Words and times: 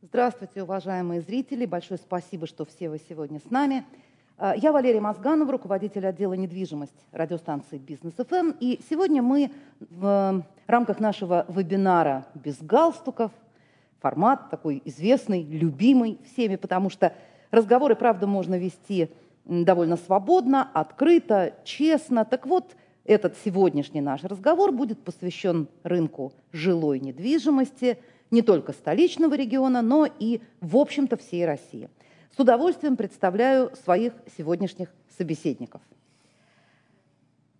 Здравствуйте, 0.00 0.62
уважаемые 0.62 1.20
зрители. 1.20 1.66
Большое 1.66 1.98
спасибо, 1.98 2.46
что 2.46 2.64
все 2.64 2.88
вы 2.88 3.00
сегодня 3.08 3.40
с 3.40 3.50
нами. 3.50 3.84
А, 4.36 4.54
я 4.54 4.70
Валерия 4.70 5.00
Мозганова, 5.00 5.50
руководитель 5.50 6.06
отдела 6.06 6.34
недвижимость 6.34 6.94
радиостанции 7.10 7.78
«Бизнес 7.78 8.14
ФМ». 8.14 8.52
И 8.60 8.78
сегодня 8.88 9.22
мы 9.22 9.50
в 9.80 10.44
рамках 10.68 11.00
нашего 11.00 11.44
вебинара 11.48 12.26
«Без 12.34 12.62
галстуков», 12.62 13.32
формат 13.98 14.50
такой 14.50 14.80
известный, 14.84 15.42
любимый 15.42 16.20
всеми, 16.24 16.54
потому 16.54 16.90
что 16.90 17.12
разговоры, 17.50 17.96
правда, 17.96 18.28
можно 18.28 18.56
вести 18.56 19.10
довольно 19.46 19.96
свободно, 19.96 20.70
открыто, 20.74 21.54
честно. 21.64 22.24
Так 22.24 22.46
вот, 22.46 22.76
этот 23.04 23.36
сегодняшний 23.44 24.00
наш 24.00 24.22
разговор 24.22 24.70
будет 24.70 25.02
посвящен 25.02 25.66
рынку 25.82 26.32
жилой 26.52 27.00
недвижимости– 27.00 27.98
не 28.30 28.42
только 28.42 28.72
столичного 28.72 29.34
региона, 29.34 29.82
но 29.82 30.06
и, 30.06 30.40
в 30.60 30.76
общем-то, 30.76 31.16
всей 31.16 31.46
России. 31.46 31.88
С 32.36 32.38
удовольствием 32.38 32.96
представляю 32.96 33.72
своих 33.84 34.12
сегодняшних 34.36 34.88
собеседников. 35.16 35.80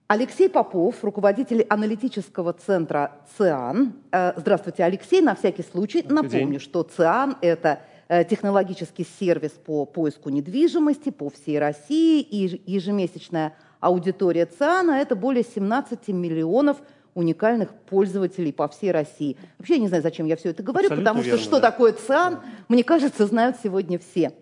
Алексей 0.07 0.49
Попов, 0.49 1.05
руководитель 1.05 1.67
аналитического 1.69 2.55
центра 2.55 3.13
ЦИАН. 3.37 3.93
Э, 4.11 4.33
здравствуйте, 4.37 4.83
Алексей. 4.85 5.21
На 5.21 5.35
всякий 5.35 5.63
случай 5.63 6.03
напомню, 6.03 6.53
день. 6.53 6.61
что 6.61 6.83
ЦИАН– 6.83 7.37
это 7.43 7.83
э, 8.09 8.25
технологический 8.25 9.07
сервис 9.19 9.51
по 9.51 9.85
поиску 9.85 10.31
недвижимости 10.31 11.11
по 11.11 11.29
всей 11.29 11.59
России. 11.59 12.23
И 12.23 12.63
ежемесячная 12.65 13.55
аудитория 13.81 14.47
ЦИАНа– 14.47 14.93
это 14.93 15.15
более 15.15 15.45
17 15.45 16.09
миллионов 16.09 16.79
уникальных 17.19 17.73
пользователей 17.75 18.53
по 18.53 18.69
всей 18.69 18.93
России. 18.93 19.37
Вообще 19.59 19.75
я 19.75 19.81
не 19.81 19.89
знаю, 19.89 20.03
зачем 20.03 20.27
я 20.27 20.37
все 20.37 20.51
это 20.51 20.63
говорю, 20.63 20.87
Абсолютно 20.87 21.05
потому 21.05 21.23
верно, 21.23 21.39
что 21.39 21.49
что 21.49 21.61
да. 21.61 21.71
такое 21.71 21.93
ЦИАН, 21.93 22.41
мне 22.69 22.85
кажется, 22.85 23.27
знают 23.27 23.57
сегодня 23.63 23.99
все. 23.99 24.33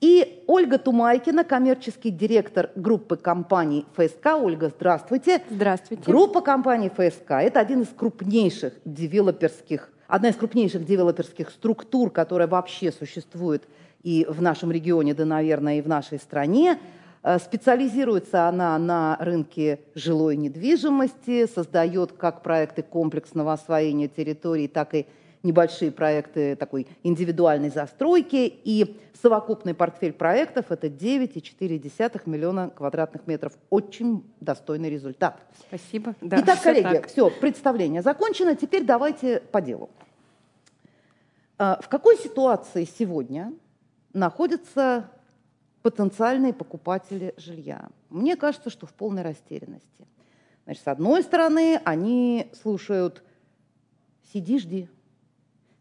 И 0.00 0.44
Ольга 0.46 0.78
Тумайкина, 0.78 1.42
коммерческий 1.44 2.10
директор 2.10 2.70
группы 2.76 3.16
компаний 3.16 3.86
ФСК. 3.96 4.34
Ольга, 4.38 4.68
здравствуйте. 4.68 5.42
Здравствуйте. 5.48 6.02
Группа 6.04 6.42
компаний 6.42 6.90
ФСК– 6.90 7.30
это 7.30 7.60
один 7.60 7.80
из 7.80 7.88
крупнейших 7.88 8.74
девелоперских, 8.84 9.90
одна 10.06 10.28
из 10.28 10.36
крупнейших 10.36 10.84
девелоперских 10.84 11.48
структур, 11.48 12.10
которая 12.10 12.46
вообще 12.46 12.92
существует 12.92 13.66
и 14.02 14.26
в 14.28 14.42
нашем 14.42 14.70
регионе, 14.70 15.14
да, 15.14 15.24
наверное, 15.24 15.78
и 15.78 15.80
в 15.80 15.88
нашей 15.88 16.18
стране. 16.18 16.78
Э, 17.26 17.40
специализируется 17.40 18.46
она 18.46 18.78
на 18.78 19.16
рынке 19.18 19.80
жилой 19.96 20.36
недвижимости, 20.36 21.48
создает 21.48 22.12
как 22.12 22.42
проекты 22.42 22.84
комплексного 22.84 23.52
освоения 23.52 24.06
территорий, 24.06 24.68
так 24.68 24.94
и 24.94 25.06
небольшие 25.42 25.90
проекты 25.90 26.54
такой 26.54 26.86
индивидуальной 27.02 27.70
застройки. 27.70 28.54
И 28.62 29.00
совокупный 29.20 29.74
портфель 29.74 30.12
проектов– 30.12 30.66
это 30.68 30.86
9,4 30.86 32.22
миллиона 32.26 32.70
квадратных 32.70 33.26
метров. 33.26 33.54
Очень 33.70 34.22
достойный 34.40 34.88
результат. 34.88 35.40
Спасибо. 35.66 36.14
Да, 36.20 36.40
Итак, 36.40 36.62
коллеги, 36.62 36.94
так. 36.94 37.08
все, 37.08 37.28
представление 37.28 38.02
закончено. 38.02 38.54
Теперь 38.54 38.84
давайте 38.84 39.40
по 39.40 39.60
делу. 39.60 39.90
Э, 41.58 41.74
в 41.82 41.88
какой 41.88 42.18
ситуации 42.18 42.84
сегодня 42.84 43.52
находится 44.12 45.10
потенциальные 45.86 46.52
покупатели 46.52 47.32
жилья. 47.36 47.90
Мне 48.10 48.34
кажется, 48.34 48.70
что 48.70 48.88
в 48.88 48.92
полной 48.92 49.22
растерянности. 49.22 50.08
Значит, 50.64 50.82
с 50.82 50.88
одной 50.88 51.22
стороны, 51.22 51.80
они 51.84 52.50
слушают 52.60 53.22
«сиди, 54.32 54.58
жди». 54.58 54.88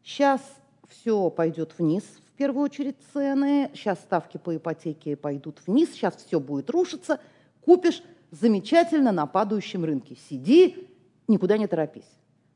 Сейчас 0.03 0.42
все 0.89 1.31
пойдет 1.31 1.73
вниз, 1.80 2.03
в 2.03 2.38
первую 2.38 2.66
очередь 2.66 2.98
цены, 3.14 3.72
сейчас 3.73 3.98
ставки 3.98 4.38
по 4.38 4.56
ипотеке 4.56 5.16
пойдут 5.16 5.59
вниз, 5.66 5.89
сейчас 5.92 6.17
все 6.17 6.39
будет 6.39 6.70
рушиться, 6.70 7.20
купишь 7.61 8.03
замечательно 8.30 9.11
на 9.11 9.26
падающем 9.26 9.86
рынке. 9.86 10.16
Сиди, 10.30 10.87
никуда 11.27 11.58
не 11.58 11.66
торопись. 11.66 12.11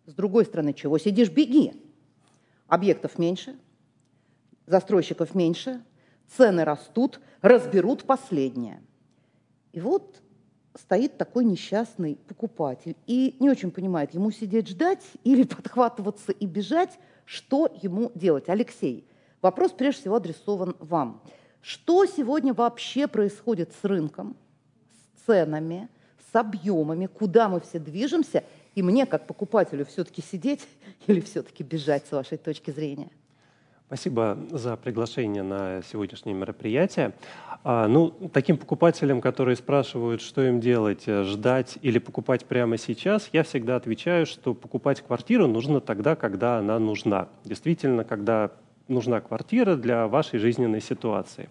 С 0.05 0.13
другой 0.13 0.45
стороны, 0.45 0.73
чего 0.73 0.99
сидишь, 0.99 1.31
беги. 1.31 1.73
Объектов 2.67 3.17
меньше, 3.17 3.57
застройщиков 4.67 5.33
меньше, 5.33 5.81
цены 6.35 6.63
растут, 6.63 7.19
разберут 7.41 8.03
последнее. 8.03 8.81
И 9.71 9.79
вот 9.79 10.21
стоит 10.75 11.17
такой 11.17 11.45
несчастный 11.45 12.15
покупатель 12.27 12.95
и 13.07 13.35
не 13.39 13.49
очень 13.49 13.71
понимает, 13.71 14.13
ему 14.13 14.31
сидеть 14.31 14.69
ждать 14.69 15.03
или 15.23 15.43
подхватываться 15.55 16.31
и 16.31 16.45
бежать, 16.45 16.99
что 17.25 17.71
ему 17.81 18.11
делать. 18.15 18.49
Алексей, 18.49 19.07
вопрос 19.41 19.71
прежде 19.71 20.01
всего 20.01 20.15
адресован 20.15 20.75
вам. 20.79 21.21
Что 21.61 22.05
сегодня 22.05 22.53
вообще 22.53 23.07
происходит 23.07 23.73
с 23.81 23.83
рынком, 23.83 24.37
с 24.93 25.25
ценами, 25.25 25.89
с 26.31 26.35
объемами, 26.35 27.07
куда 27.07 27.49
мы 27.49 27.59
все 27.59 27.79
движемся, 27.79 28.43
и 28.75 28.81
мне, 28.81 29.05
как 29.05 29.27
покупателю, 29.27 29.85
все-таки 29.85 30.21
сидеть 30.21 30.65
или 31.07 31.19
все-таки 31.19 31.63
бежать, 31.63 32.05
с 32.07 32.11
вашей 32.11 32.37
точки 32.37 32.71
зрения? 32.71 33.11
Спасибо 33.89 34.37
за 34.51 34.77
приглашение 34.77 35.41
на 35.41 35.81
сегодняшнее 35.81 36.35
мероприятие. 36.35 37.13
А, 37.63 37.87
ну, 37.87 38.13
таким 38.31 38.55
покупателям, 38.55 39.19
которые 39.19 39.55
спрашивают, 39.55 40.21
что 40.21 40.43
им 40.43 40.59
делать, 40.59 41.05
э, 41.07 41.23
ждать 41.23 41.79
или 41.81 41.97
покупать 41.97 42.45
прямо 42.45 42.77
сейчас, 42.77 43.31
я 43.33 43.41
всегда 43.41 43.77
отвечаю, 43.77 44.27
что 44.27 44.53
покупать 44.53 45.01
квартиру 45.01 45.47
нужно 45.47 45.81
тогда, 45.81 46.15
когда 46.15 46.59
она 46.59 46.77
нужна. 46.77 47.29
Действительно, 47.43 48.03
когда 48.03 48.51
нужна 48.87 49.21
квартира 49.21 49.75
для 49.75 50.07
вашей 50.07 50.37
жизненной 50.37 50.81
ситуации. 50.81 51.49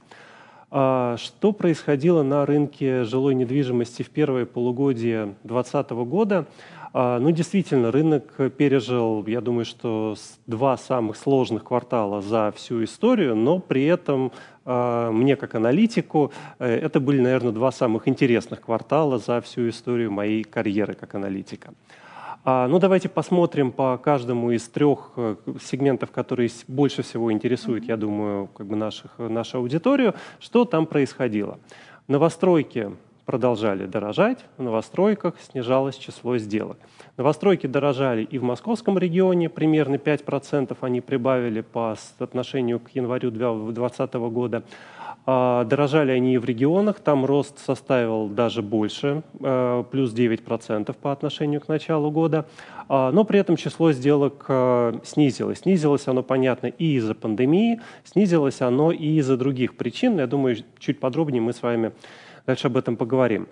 А, 0.70 1.16
что 1.16 1.52
происходило 1.52 2.22
на 2.22 2.46
рынке 2.46 3.02
жилой 3.02 3.34
недвижимости 3.34 4.04
в 4.04 4.10
первое 4.10 4.46
полугодие 4.46 5.34
2020 5.42 5.90
года? 6.06 6.46
А, 6.92 7.18
ну, 7.18 7.30
действительно, 7.30 7.90
рынок 7.90 8.34
пережил, 8.56 9.24
я 9.26 9.40
думаю, 9.40 9.64
что 9.64 10.16
два 10.46 10.76
самых 10.76 11.16
сложных 11.16 11.64
квартала 11.64 12.22
за 12.22 12.52
всю 12.56 12.84
историю, 12.84 13.36
но 13.36 13.58
при 13.58 13.84
этом 13.84 14.32
а, 14.64 15.10
мне 15.10 15.36
как 15.36 15.54
аналитику 15.54 16.32
э, 16.58 16.66
это 16.66 17.00
были, 17.00 17.20
наверное, 17.20 17.52
два 17.52 17.72
самых 17.72 18.08
интересных 18.08 18.60
квартала 18.60 19.18
за 19.18 19.40
всю 19.40 19.68
историю 19.68 20.10
моей 20.10 20.44
карьеры 20.44 20.94
как 20.94 21.14
аналитика. 21.14 21.72
А, 22.44 22.66
ну, 22.68 22.78
давайте 22.78 23.08
посмотрим 23.08 23.72
по 23.72 23.98
каждому 23.98 24.50
из 24.52 24.66
трех 24.68 25.12
э, 25.16 25.36
сегментов, 25.62 26.10
которые 26.10 26.50
больше 26.68 27.02
всего 27.02 27.30
интересуют, 27.32 27.84
я 27.84 27.96
думаю, 27.96 28.48
как 28.48 28.66
бы 28.66 28.76
наших, 28.76 29.18
нашу 29.18 29.58
аудиторию, 29.58 30.14
что 30.38 30.64
там 30.64 30.86
происходило. 30.86 31.58
Новостройки 32.06 32.92
продолжали 33.28 33.84
дорожать, 33.84 34.38
в 34.56 34.62
новостройках 34.62 35.34
снижалось 35.38 35.96
число 35.98 36.38
сделок. 36.38 36.78
Новостройки 37.18 37.66
дорожали 37.66 38.22
и 38.22 38.38
в 38.38 38.42
московском 38.42 38.96
регионе, 38.96 39.50
примерно 39.50 39.96
5% 39.96 40.74
они 40.80 41.02
прибавили 41.02 41.60
по 41.60 41.94
отношению 42.20 42.80
к 42.80 42.88
январю 42.94 43.30
2020 43.30 44.14
года. 44.14 44.62
А, 45.26 45.64
дорожали 45.64 46.12
они 46.12 46.36
и 46.36 46.38
в 46.38 46.46
регионах, 46.46 47.00
там 47.00 47.26
рост 47.26 47.58
составил 47.58 48.28
даже 48.28 48.62
больше, 48.62 49.22
э, 49.40 49.84
плюс 49.90 50.14
9% 50.14 50.96
по 50.96 51.12
отношению 51.12 51.60
к 51.60 51.68
началу 51.68 52.10
года, 52.10 52.46
а, 52.88 53.12
но 53.12 53.24
при 53.24 53.40
этом 53.40 53.56
число 53.56 53.92
сделок 53.92 54.46
э, 54.48 55.00
снизилось. 55.04 55.58
Снизилось 55.58 56.08
оно, 56.08 56.22
понятно, 56.22 56.68
и 56.68 56.94
из-за 56.94 57.14
пандемии, 57.14 57.82
снизилось 58.04 58.62
оно 58.62 58.90
и 58.90 59.18
из-за 59.18 59.36
других 59.36 59.76
причин. 59.76 60.16
Я 60.16 60.26
думаю, 60.26 60.56
чуть 60.78 60.98
подробнее 60.98 61.42
мы 61.42 61.52
с 61.52 61.60
вами 61.60 61.92
Дальше 62.48 62.68
об 62.68 62.78
этом 62.78 62.96
поговорим. 62.96 63.46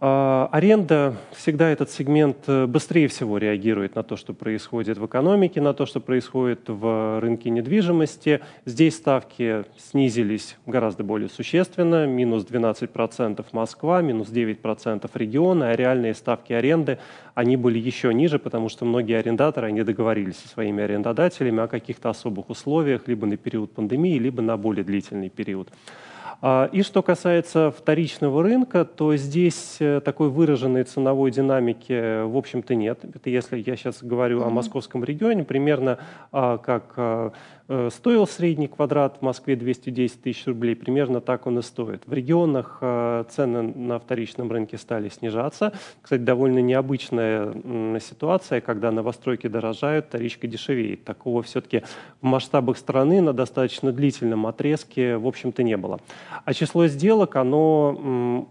А, 0.00 0.48
аренда 0.52 1.16
всегда 1.32 1.70
этот 1.70 1.90
сегмент 1.90 2.36
э, 2.46 2.66
быстрее 2.66 3.08
всего 3.08 3.36
реагирует 3.36 3.96
на 3.96 4.04
то, 4.04 4.16
что 4.16 4.32
происходит 4.32 4.96
в 4.96 5.06
экономике, 5.06 5.60
на 5.60 5.74
то, 5.74 5.86
что 5.86 5.98
происходит 5.98 6.60
в 6.68 7.18
рынке 7.18 7.50
недвижимости. 7.50 8.40
Здесь 8.64 8.94
ставки 8.94 9.64
снизились 9.76 10.56
гораздо 10.66 11.02
более 11.02 11.28
существенно. 11.28 12.06
Минус 12.06 12.44
12% 12.44 13.44
Москва, 13.50 14.02
минус 14.02 14.28
9% 14.28 15.10
регионы, 15.14 15.64
а 15.64 15.74
реальные 15.74 16.14
ставки 16.14 16.52
аренды, 16.52 17.00
они 17.34 17.56
были 17.56 17.80
еще 17.80 18.14
ниже, 18.14 18.38
потому 18.38 18.68
что 18.68 18.84
многие 18.84 19.18
арендаторы, 19.18 19.66
они 19.66 19.82
договорились 19.82 20.36
со 20.36 20.46
своими 20.46 20.84
арендодателями 20.84 21.64
о 21.64 21.66
каких-то 21.66 22.08
особых 22.08 22.50
условиях, 22.50 23.08
либо 23.08 23.26
на 23.26 23.36
период 23.36 23.72
пандемии, 23.72 24.16
либо 24.16 24.42
на 24.42 24.56
более 24.56 24.84
длительный 24.84 25.28
период. 25.28 25.70
А, 26.40 26.68
и 26.70 26.82
что 26.82 27.02
касается 27.02 27.70
вторичного 27.70 28.42
рынка, 28.42 28.84
то 28.84 29.16
здесь 29.16 29.76
э, 29.80 30.00
такой 30.04 30.28
выраженной 30.28 30.84
ценовой 30.84 31.32
динамики, 31.32 32.22
в 32.22 32.36
общем-то, 32.36 32.74
нет. 32.76 33.00
Это 33.02 33.28
если 33.28 33.58
я 33.58 33.76
сейчас 33.76 34.02
говорю 34.02 34.40
mm-hmm. 34.40 34.46
о 34.46 34.50
московском 34.50 35.02
регионе, 35.02 35.44
примерно 35.44 35.98
а, 36.30 36.58
как 36.58 36.92
а, 36.96 37.32
Э, 37.32 37.32
стоил 37.90 38.26
средний 38.26 38.66
квадрат 38.66 39.18
в 39.18 39.22
Москве 39.22 39.54
210 39.54 40.22
тысяч 40.22 40.46
рублей, 40.46 40.74
примерно 40.74 41.20
так 41.20 41.46
он 41.46 41.58
и 41.58 41.62
стоит. 41.62 42.02
В 42.06 42.12
регионах 42.14 42.78
э, 42.80 43.24
цены 43.28 43.62
на 43.62 43.98
вторичном 43.98 44.50
рынке 44.50 44.78
стали 44.78 45.10
снижаться. 45.10 45.74
Кстати, 46.00 46.22
довольно 46.22 46.60
необычная 46.60 48.00
ситуация, 48.00 48.62
когда 48.62 48.90
новостройки 48.90 49.48
дорожают, 49.48 50.06
вторичка 50.06 50.46
дешевеет. 50.46 51.04
Такого 51.04 51.42
все-таки 51.42 51.82
в 52.22 52.26
масштабах 52.26 52.78
страны 52.78 53.20
на 53.20 53.34
достаточно 53.34 53.92
длительном 53.92 54.46
отрезке, 54.46 55.18
в 55.18 55.26
общем-то, 55.26 55.62
не 55.62 55.76
было. 55.76 56.00
А 56.44 56.54
число 56.54 56.86
сделок, 56.86 57.36
оно 57.36 58.46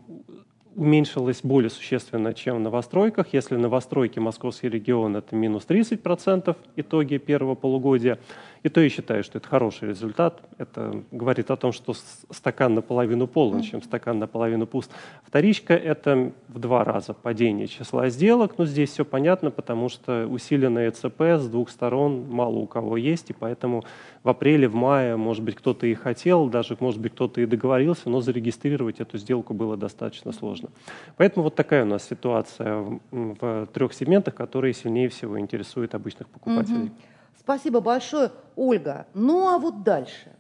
уменьшилось 0.78 1.40
более 1.42 1.72
существенно, 1.72 2.36
чем 2.36 2.58
в 2.58 2.60
новостройках. 2.60 3.34
Если 3.34 3.56
в 3.56 3.60
новостройке 3.60 4.20
Московский 4.20 4.70
регион 4.70 5.16
это 5.18 5.36
минус 5.36 5.66
30% 5.68 6.56
итоги 6.76 7.18
первого 7.18 7.56
полугодия, 7.56 8.20
и 8.68 8.70
то 8.70 8.82
я 8.82 8.90
считаю, 8.90 9.24
что 9.24 9.38
это 9.38 9.48
хороший 9.48 9.88
результат. 9.88 10.42
Это 10.58 11.02
говорит 11.12 11.50
о 11.52 11.56
том, 11.56 11.72
что 11.72 11.94
стакан 11.94 12.74
наполовину 12.74 13.26
полон, 13.26 13.62
чем 13.62 13.82
стакан 13.82 14.20
наполовину 14.20 14.68
пуст. 14.68 14.92
Вторичка– 15.26 15.74
это 15.76 16.34
в 16.50 16.60
два 16.60 16.84
раза 16.84 17.14
падение 17.14 17.68
числа 17.68 18.10
сделок. 18.10 18.58
Но 18.58 18.66
здесь 18.66 18.92
все 18.92 19.06
понятно, 19.06 19.52
потому 19.52 19.88
что 19.88 20.28
усиленное 20.28 20.92
ЦП 20.92 21.22
с 21.40 21.48
двух 21.48 21.70
сторон 21.70 22.28
мало 22.30 22.58
у 22.58 22.68
кого 22.68 22.98
есть, 22.98 23.30
и 23.30 23.34
поэтому 23.34 23.86
в 24.24 24.28
апреле, 24.28 24.68
в 24.68 24.76
мае, 24.76 25.16
может 25.16 25.44
быть, 25.46 25.56
кто-то 25.56 25.88
и 25.88 25.94
хотел, 25.94 26.50
даже, 26.50 26.76
может 26.82 27.00
быть, 27.00 27.14
кто-то 27.14 27.40
и 27.40 27.46
договорился, 27.46 28.10
но 28.10 28.20
зарегистрировать 28.20 29.00
эту 29.00 29.18
сделку 29.18 29.54
было 29.54 29.78
достаточно 29.78 30.34
сложно. 30.34 30.72
Поэтому 31.16 31.46
вот 31.46 31.56
такая 31.56 31.84
у 31.84 31.88
нас 31.88 32.06
ситуация 32.06 33.00
в, 33.12 33.68
трех 33.74 33.94
сегментах, 33.94 34.36
которые 34.36 34.74
сильнее 34.74 35.08
всего 35.08 35.40
интересуют 35.40 35.96
обычных 35.96 36.28
покупателей. 36.28 36.88
Mm-hmm. 36.88 37.17
Спасибо 37.48 37.80
большое, 37.80 38.34
Ольга. 38.58 39.08
Ну 39.14 39.48
а 39.48 39.58
вот 39.58 39.82
дальше. 39.82 40.36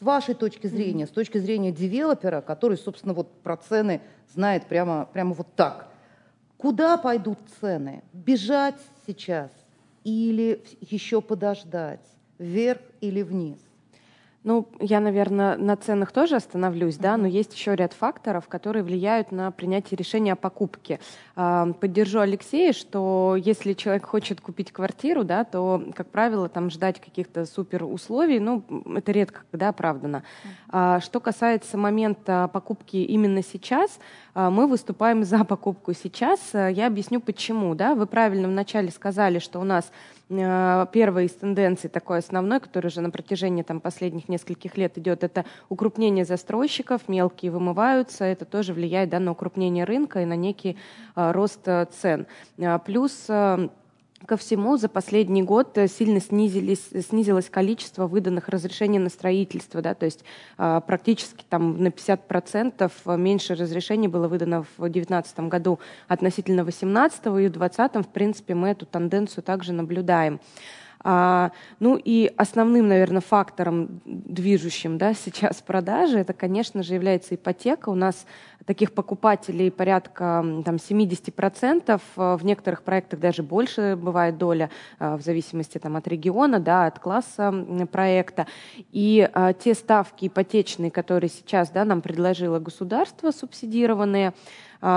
С 0.00 0.02
вашей 0.02 0.34
точки 0.34 0.66
зрения, 0.66 1.06
с 1.06 1.10
точки 1.10 1.38
зрения 1.38 1.70
девелопера, 1.70 2.40
который, 2.40 2.76
собственно, 2.76 3.14
вот 3.14 3.32
про 3.42 3.56
цены 3.56 4.00
знает 4.34 4.66
прямо, 4.66 5.08
прямо 5.12 5.32
вот 5.32 5.46
так. 5.54 5.86
Куда 6.56 6.96
пойдут 6.96 7.38
цены? 7.60 8.02
Бежать 8.12 8.80
сейчас 9.06 9.52
или 10.02 10.64
еще 10.80 11.20
подождать? 11.20 12.04
Вверх 12.36 12.80
или 13.00 13.22
вниз? 13.22 13.60
Ну, 14.44 14.68
я, 14.80 14.98
наверное, 14.98 15.56
на 15.56 15.76
ценах 15.76 16.10
тоже 16.10 16.34
остановлюсь, 16.34 16.96
да, 16.96 17.16
но 17.16 17.28
есть 17.28 17.54
еще 17.54 17.76
ряд 17.76 17.92
факторов, 17.92 18.48
которые 18.48 18.82
влияют 18.82 19.30
на 19.30 19.52
принятие 19.52 19.96
решения 19.96 20.32
о 20.32 20.36
покупке. 20.36 20.98
Поддержу 21.34 22.18
Алексея, 22.18 22.72
что 22.72 23.36
если 23.38 23.72
человек 23.72 24.04
хочет 24.04 24.40
купить 24.40 24.72
квартиру, 24.72 25.22
да, 25.22 25.44
то, 25.44 25.84
как 25.94 26.08
правило, 26.08 26.48
там 26.48 26.70
ждать 26.70 27.00
каких-то 27.00 27.46
супер 27.46 27.84
условий, 27.84 28.40
ну, 28.40 28.64
это 28.96 29.12
редко 29.12 29.42
когда 29.50 29.68
оправдано. 29.68 30.24
А, 30.68 30.98
что 31.00 31.20
касается 31.20 31.78
момента 31.78 32.50
покупки 32.52 32.96
именно 32.96 33.42
сейчас, 33.44 34.00
мы 34.34 34.66
выступаем 34.66 35.24
за 35.24 35.44
покупку 35.44 35.92
сейчас. 35.92 36.40
Я 36.54 36.86
объясню 36.86 37.20
почему. 37.20 37.74
Да? 37.74 37.94
Вы 37.94 38.06
правильно 38.06 38.48
вначале 38.48 38.90
сказали, 38.90 39.38
что 39.38 39.60
у 39.60 39.64
нас 39.64 39.90
Э, 40.32 40.86
первая 40.92 41.26
из 41.26 41.32
тенденций, 41.32 41.90
такой 41.90 42.18
основной, 42.18 42.60
который 42.60 42.86
уже 42.86 43.00
на 43.00 43.10
протяжении 43.10 43.62
там, 43.62 43.80
последних 43.80 44.28
нескольких 44.28 44.76
лет 44.76 44.96
идет, 44.98 45.24
это 45.24 45.44
укрупнение 45.68 46.24
застройщиков, 46.24 47.08
мелкие 47.08 47.52
вымываются, 47.52 48.24
это 48.24 48.44
тоже 48.44 48.72
влияет 48.72 49.10
да, 49.10 49.18
на 49.18 49.32
укрупнение 49.32 49.84
рынка 49.84 50.22
и 50.22 50.24
на 50.24 50.36
некий 50.36 50.76
а, 51.14 51.32
рост 51.32 51.66
э, 51.66 51.86
цен. 52.00 52.26
Плюс 52.84 53.26
Ко 54.26 54.36
всему, 54.36 54.76
за 54.76 54.88
последний 54.88 55.42
год 55.42 55.76
э, 55.78 55.88
сильно 55.88 56.20
снизились, 56.20 56.90
снизилось 57.08 57.50
количество 57.50 58.06
выданных 58.06 58.48
разрешений 58.48 58.98
на 58.98 59.08
строительство. 59.08 59.82
Да, 59.82 59.94
то 59.94 60.04
есть 60.04 60.24
а, 60.58 60.80
практически 60.80 61.44
там, 61.48 61.82
на 61.82 61.88
50% 61.88 63.16
меньше 63.16 63.54
разрешений 63.54 64.08
было 64.08 64.28
выдано 64.28 64.62
в 64.62 64.78
2019 64.78 65.40
году 65.40 65.80
относительно 66.08 66.62
2018, 66.62 67.26
и 67.26 67.28
в 67.28 67.52
2020, 67.52 68.06
в 68.06 68.08
принципе, 68.08 68.54
мы 68.54 68.68
эту 68.68 68.86
тенденцию 68.86 69.42
также 69.42 69.72
наблюдаем. 69.72 70.40
А, 71.04 71.50
ну 71.80 72.00
и 72.02 72.32
основным, 72.36 72.88
наверное, 72.88 73.20
фактором, 73.20 74.00
движущим 74.04 74.98
да, 74.98 75.14
сейчас 75.24 75.62
продажи, 75.62 76.18
это, 76.18 76.32
конечно 76.32 76.82
же, 76.82 76.94
является 76.94 77.34
ипотека. 77.34 77.88
У 77.88 77.94
нас 77.94 78.26
таких 78.64 78.92
покупателей 78.92 79.70
порядка 79.70 80.44
там, 80.64 80.76
70%, 80.76 82.00
в 82.16 82.44
некоторых 82.44 82.82
проектах 82.82 83.18
даже 83.18 83.42
больше 83.42 83.98
бывает 84.00 84.38
доля, 84.38 84.70
а, 84.98 85.16
в 85.16 85.22
зависимости 85.22 85.78
там, 85.78 85.96
от 85.96 86.06
региона, 86.06 86.60
да, 86.60 86.86
от 86.86 86.98
класса 86.98 87.52
проекта. 87.90 88.46
И 88.92 89.28
а, 89.32 89.52
те 89.52 89.74
ставки 89.74 90.28
ипотечные, 90.28 90.90
которые 90.90 91.30
сейчас 91.30 91.70
да, 91.70 91.84
нам 91.84 92.02
предложило 92.02 92.58
государство, 92.58 93.30
субсидированные, 93.30 94.28
а, 94.28 94.32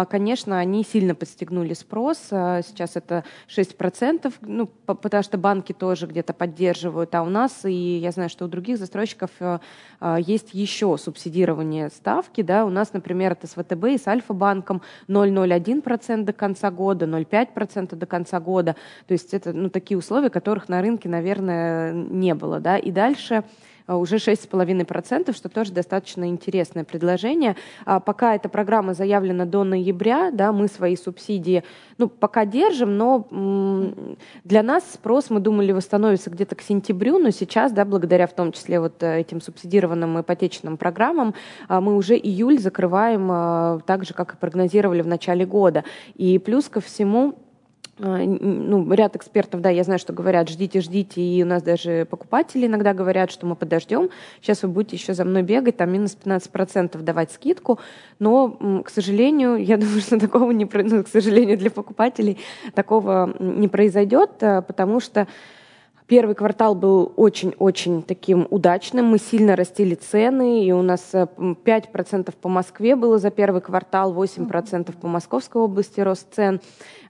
конечно, 0.09 0.57
они 0.57 0.83
сильно 0.83 1.13
подстегнули 1.13 1.73
спрос. 1.73 2.29
А, 2.31 2.61
сейчас 2.63 2.95
это 2.95 3.23
6%, 3.47 4.33
ну, 4.41 4.65
потому 4.67 5.21
что 5.21 5.37
банки 5.37 5.73
тоже 5.73 6.07
где-то 6.07 6.33
поддерживают, 6.33 7.13
а 7.13 7.21
у 7.21 7.29
нас, 7.29 7.65
и 7.65 7.97
я 7.97 8.11
знаю, 8.11 8.29
что 8.29 8.45
у 8.45 8.47
других 8.47 8.79
застройщиков 8.79 9.29
э, 9.39 9.59
а, 9.99 10.17
есть 10.19 10.53
еще 10.53 10.97
субсидирование 10.97 11.89
ставки. 11.89 12.41
Да? 12.41 12.65
У 12.65 12.69
нас, 12.69 12.93
например, 12.93 13.33
это 13.33 13.45
с 13.45 13.51
ВТБ 13.51 13.85
и 13.85 13.97
с 13.99 14.07
Альфа-банком 14.07 14.81
0,01% 15.07 16.23
до 16.23 16.33
конца 16.33 16.71
года, 16.71 17.05
0,5% 17.05 17.95
до 17.95 18.05
конца 18.07 18.39
года. 18.39 18.75
То 19.07 19.11
есть 19.11 19.35
это 19.35 19.53
ну, 19.53 19.69
такие 19.69 19.97
условия, 19.97 20.31
которых 20.31 20.67
на 20.67 20.81
рынке, 20.81 21.09
наверное, 21.09 21.93
не 21.93 22.33
было. 22.33 22.59
Да? 22.59 22.77
И 22.77 22.89
дальше 22.89 23.35
а, 23.35 23.43
уже 23.87 24.15
6,5%, 24.15 25.35
что 25.35 25.49
тоже 25.49 25.71
достаточно 25.71 26.27
интересное 26.27 26.83
предложение. 26.83 27.55
А 27.85 27.99
пока 27.99 28.35
эта 28.35 28.49
программа 28.49 28.93
заявлена 28.93 29.45
до 29.45 29.63
ноября, 29.63 30.31
да, 30.31 30.51
мы 30.51 30.67
свои 30.67 30.95
субсидии 30.95 31.63
ну, 31.97 32.09
пока 32.09 32.45
держим, 32.45 32.97
но 32.97 33.27
для 34.43 34.63
нас 34.63 34.83
спрос, 34.93 35.29
мы 35.29 35.39
думали, 35.39 35.71
восстановится 35.71 36.29
где-то 36.29 36.55
к 36.55 36.61
сентябрю, 36.61 37.19
но 37.19 37.29
сейчас, 37.29 37.71
да, 37.71 37.85
благодаря 37.85 38.27
в 38.27 38.33
том 38.33 38.51
числе 38.51 38.79
вот 38.79 39.01
э, 39.01 39.21
этим 39.21 39.39
субсидированным 39.39 40.19
ипотечным 40.19 40.77
программам, 40.77 41.33
а, 41.67 41.79
мы 41.79 41.95
уже 41.95 42.17
июль 42.17 42.59
закрываем 42.59 43.81
так 43.85 44.03
же, 44.03 44.13
как 44.13 44.33
и 44.33 44.37
прогнозировали 44.37 45.01
в 45.01 45.07
начале 45.07 45.45
года. 45.45 45.83
И 46.15 46.37
плюс 46.39 46.67
ко 46.67 46.81
всему, 46.81 47.35
а, 47.35 47.44
ну, 47.97 48.92
ряд 48.94 49.15
экспертов, 49.15 49.62
да, 49.62 49.69
я 49.69 49.83
знаю, 49.83 50.00
что 50.00 50.12
говорят, 50.12 50.50
ждите, 50.50 50.81
ждите, 50.81 51.21
и 51.21 51.44
у 51.44 51.45
нас 51.45 51.63
даже 51.63 52.06
покупатели 52.06 52.65
иногда 52.65 52.94
говорят, 52.94 53.31
что 53.31 53.45
мы 53.45 53.56
подождем, 53.56 54.09
сейчас 54.42 54.63
вы 54.63 54.69
будете 54.69 54.97
еще 54.97 55.13
за 55.13 55.24
мной 55.24 55.44
бегать, 55.44 55.77
там 55.77 55.94
минус 55.94 56.18
15% 56.21 57.01
давать 57.01 57.31
скидку, 57.31 57.80
но, 58.19 58.83
к 58.83 58.89
сожалению, 58.89 59.56
я 59.63 59.77
думаю, 59.77 60.01
что 60.01 60.19
такого 60.19 60.51
не, 60.51 60.65
ну, 60.71 61.03
к 61.03 61.07
сожалению, 61.07 61.57
для 61.57 61.71
покупателей 61.71 62.38
такого 62.74 63.33
не 63.39 63.68
произойдет, 63.68 64.31
а, 64.42 64.62
потому 64.62 65.00
что 65.00 65.27
Первый 66.07 66.36
квартал 66.36 66.75
был 66.75 67.13
очень-очень 67.15 68.03
таким 68.03 68.45
удачным. 68.51 69.06
Мы 69.07 69.18
сильно 69.18 69.56
растили 69.56 69.95
цены, 69.95 70.64
и 70.64 70.71
у 70.71 70.83
нас 70.83 71.11
5% 71.11 72.30
э, 72.30 72.31
по 72.40 72.47
Москве 72.47 72.95
было 72.95 73.18
за 73.18 73.31
первый 73.31 73.59
квартал, 73.59 74.14
8% 74.14 74.95
по 74.99 75.07
Московской 75.07 75.64
области 75.64 75.99
рост 76.02 76.31
цен. 76.31 76.61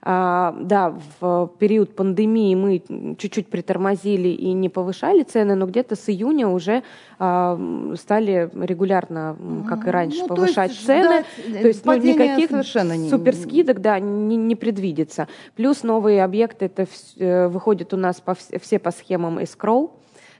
А, 0.07 0.55
да, 0.61 0.93
в 1.19 1.51
период 1.57 1.95
пандемии 1.95 2.53
мы 2.53 3.15
чуть-чуть 3.17 3.47
притормозили 3.47 4.27
и 4.27 4.53
не 4.53 4.69
повышали 4.69 5.23
цены, 5.23 5.55
но 5.55 5.65
где-то 5.65 5.95
с 5.95 6.07
июня 6.09 6.47
уже 6.47 6.83
а, 7.17 7.59
стали 7.95 8.51
регулярно, 8.53 9.35
как 9.67 9.87
и 9.87 9.89
раньше, 9.89 10.19
ну, 10.21 10.27
повышать 10.27 10.69
то 10.69 10.75
есть 10.75 10.85
цены. 10.85 11.03
Ждать 11.47 11.61
то 11.61 11.67
есть 11.67 11.85
ну, 11.85 11.95
никаких 11.95 12.51
суперскидок 13.09 13.81
да, 13.81 13.99
не, 13.99 14.35
не 14.35 14.55
предвидится. 14.55 15.27
Плюс 15.55 15.81
новые 15.81 16.23
объекты 16.23 16.65
это 16.65 16.85
э, 17.17 17.47
выходят 17.47 17.91
у 17.91 17.97
нас 17.97 18.21
по, 18.21 18.35
все 18.35 18.77
по 18.77 18.91
схемам 18.91 19.39
escrow. 19.39 19.89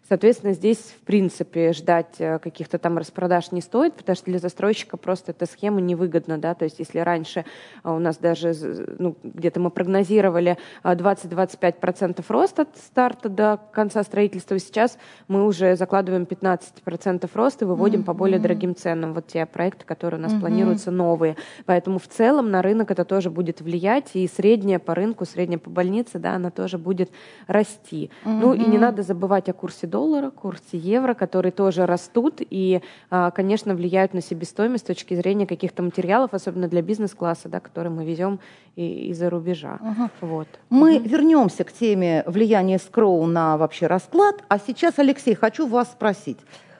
Соответственно, 0.07 0.53
здесь, 0.53 0.77
в 0.77 1.03
принципе, 1.03 1.73
ждать 1.73 2.15
э, 2.19 2.37
каких-то 2.37 2.77
там 2.77 2.99
распродаж 2.99 3.51
не 3.51 3.59
стоит, 3.59 3.95
потому 3.95 4.15
что 4.15 4.25
для 4.25 4.37
застройщика 4.37 4.97
просто 4.97 5.31
эта 5.31 5.47
схема 5.47 5.81
невыгодна, 5.81 6.37
да, 6.37 6.53
то 6.53 6.63
есть 6.63 6.77
если 6.77 6.99
раньше 6.99 7.43
э, 7.83 7.91
у 7.91 7.97
нас 7.97 8.17
даже, 8.17 8.53
ну, 8.99 9.15
где-то 9.23 9.59
мы 9.59 9.71
прогнозировали 9.71 10.59
20-25% 10.83 12.19
э, 12.19 12.23
роста 12.27 12.61
от 12.63 12.77
старта 12.77 13.29
до 13.29 13.59
конца 13.71 14.03
строительства, 14.03 14.59
сейчас 14.59 14.99
мы 15.27 15.43
уже 15.43 15.75
закладываем 15.75 16.25
15% 16.25 17.27
роста 17.33 17.65
и 17.65 17.67
выводим 17.67 18.01
mm-hmm. 18.01 18.05
по 18.05 18.13
более 18.13 18.37
дорогим 18.37 18.75
ценам 18.75 19.15
вот 19.15 19.25
те 19.25 19.47
проекты, 19.47 19.85
которые 19.85 20.19
у 20.19 20.23
нас 20.23 20.33
mm-hmm. 20.33 20.39
планируются 20.39 20.91
новые. 20.91 21.35
Поэтому 21.65 21.97
в 21.97 22.07
целом 22.07 22.51
на 22.51 22.61
рынок 22.61 22.91
это 22.91 23.05
тоже 23.05 23.31
будет 23.31 23.59
влиять, 23.59 24.11
и 24.13 24.27
средняя 24.27 24.77
по 24.77 24.93
рынку, 24.93 25.25
средняя 25.25 25.57
по 25.57 25.71
больнице, 25.71 26.19
да, 26.19 26.35
она 26.35 26.51
тоже 26.51 26.77
будет 26.77 27.09
расти. 27.47 28.11
Mm-hmm. 28.23 28.39
Ну 28.39 28.53
и 28.53 28.59
не 28.59 28.77
надо 28.77 29.01
забывать 29.01 29.49
о 29.49 29.53
курсе 29.53 29.87
доллара, 29.95 30.29
курсе 30.29 30.77
евро, 30.77 31.13
которые 31.13 31.53
тоже 31.53 31.85
растут 31.85 32.41
и, 32.41 32.81
а, 33.09 33.31
конечно, 33.31 33.73
влияют 33.75 34.13
на 34.13 34.21
себестоимость 34.21 34.83
с 34.83 34.87
точки 34.87 35.13
зрения 35.13 35.47
каких-то 35.47 35.83
материалов, 35.83 36.33
особенно 36.33 36.67
для 36.67 36.81
бизнес-класса, 36.81 37.47
да, 37.47 37.61
которые 37.61 37.93
мы 37.93 38.03
везем 38.03 38.39
из-за 38.75 39.29
рубежа. 39.29 39.79
Ага. 39.81 40.09
Вот. 40.19 40.47
Мы 40.69 40.97
угу. 40.97 41.07
вернемся 41.07 41.63
к 41.63 41.71
теме 41.71 42.23
влияния 42.27 42.77
скроу 42.77 43.25
на 43.25 43.55
вообще 43.55 43.87
расклад, 43.87 44.43
а 44.49 44.59
сейчас, 44.59 44.99
Алексей, 44.99 45.33
хочу 45.33 45.65
вас 45.65 45.87
спросить. 45.91 46.39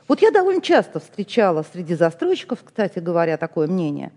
Вот 0.10 0.22
я 0.22 0.32
довольно 0.32 0.62
часто 0.62 1.00
встречала 1.00 1.64
среди 1.74 1.96
застройщиков, 1.96 2.60
кстати 2.66 3.00
говоря, 3.00 3.38
такое 3.38 3.68
мнение, 3.68 4.12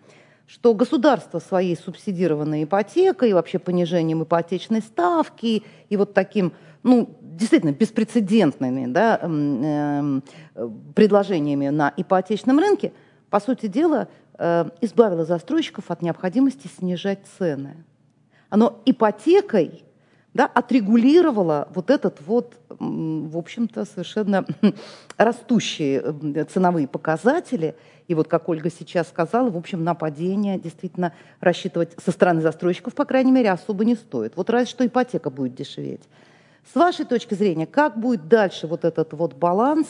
что 0.49 0.73
государство 0.73 1.41
своей 1.41 1.77
субсидированной 1.77 2.65
ипотекой, 2.65 3.35
вообще 3.35 3.59
понижением 3.59 4.23
ипотечной 4.23 4.81
ставки 4.81 5.63
и 5.91 5.97
вот 5.97 6.15
таким, 6.15 6.53
ну, 6.83 7.19
действительно 7.21 7.73
беспрецедентными 7.73 8.87
да, 8.91 9.21
э, 9.23 10.21
предложениями 10.95 11.69
на 11.69 11.93
ипотечном 11.95 12.59
рынке, 12.59 12.95
по 13.29 13.41
сути 13.41 13.67
дела, 13.67 14.09
э, 14.39 14.71
избавило 14.81 15.27
застройщиков 15.27 15.91
от 15.91 16.01
необходимости 16.01 16.67
снижать 16.67 17.21
цены. 17.39 17.85
Оно 18.49 18.81
ипотекой 18.87 19.85
да, 20.33 20.47
отрегулировала 20.47 21.69
вот 21.75 21.91
этот 21.91 22.21
вот, 22.27 22.55
в 22.69 23.37
общем-то, 23.37 23.85
совершенно 23.85 24.47
растущие 25.19 26.03
э, 26.03 26.45
ценовые 26.45 26.87
показатели. 26.87 27.75
И 28.09 28.15
вот, 28.15 28.27
как 28.27 28.49
Ольга 28.49 28.71
сейчас 28.71 29.09
сказала, 29.09 29.51
в 29.51 29.57
общем, 29.57 29.85
на 29.85 29.95
падение 29.95 30.59
действительно 30.59 31.13
рассчитывать 31.41 31.93
со 32.03 32.11
стороны 32.11 32.41
застройщиков, 32.41 32.95
по 32.95 33.05
крайней 33.05 33.33
мере, 33.33 33.51
особо 33.51 33.85
не 33.85 33.95
стоит. 33.95 34.33
Вот 34.35 34.49
разве 34.51 34.67
что 34.67 34.87
ипотека 34.87 35.29
будет 35.31 35.55
дешеветь. 35.55 36.03
С 36.73 36.75
вашей 36.75 37.05
точки 37.05 37.35
зрения, 37.35 37.67
как 37.67 38.01
будет 38.01 38.27
дальше 38.27 38.67
вот 38.67 38.85
этот 38.85 39.13
вот 39.13 39.35
баланс, 39.35 39.87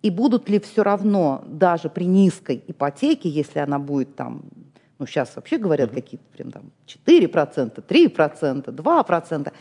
и 0.00 0.10
будут 0.10 0.48
ли 0.48 0.58
все 0.58 0.82
равно 0.82 1.44
даже 1.46 1.88
при 1.88 2.04
низкой 2.04 2.64
ипотеке, 2.66 3.28
если 3.28 3.60
она 3.60 3.78
будет 3.78 4.16
там 4.16 4.42
ну, 4.98 5.06
сейчас 5.06 5.34
вообще 5.34 5.58
говорят 5.58 5.90
mm-hmm. 5.90 5.94
какие-то 5.94 6.24
прям 6.32 6.50
там 6.52 6.62
4%, 6.86 7.84
3%, 7.84 8.64
2%. 8.64 9.52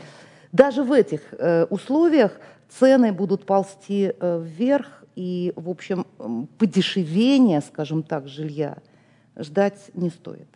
Даже 0.51 0.83
в 0.83 0.91
этих 0.91 1.21
э, 1.31 1.65
условиях 1.65 2.33
цены 2.69 3.11
будут 3.11 3.47
ползти 3.47 4.13
э, 4.19 4.43
вверх, 4.43 5.00
и, 5.15 5.53
в 5.55 5.69
общем, 5.69 6.05
подешевения, 6.57 7.61
скажем 7.61 8.03
так, 8.03 8.27
жилья 8.27 8.77
ждать 9.37 9.91
не 9.93 10.09
стоит. 10.09 10.47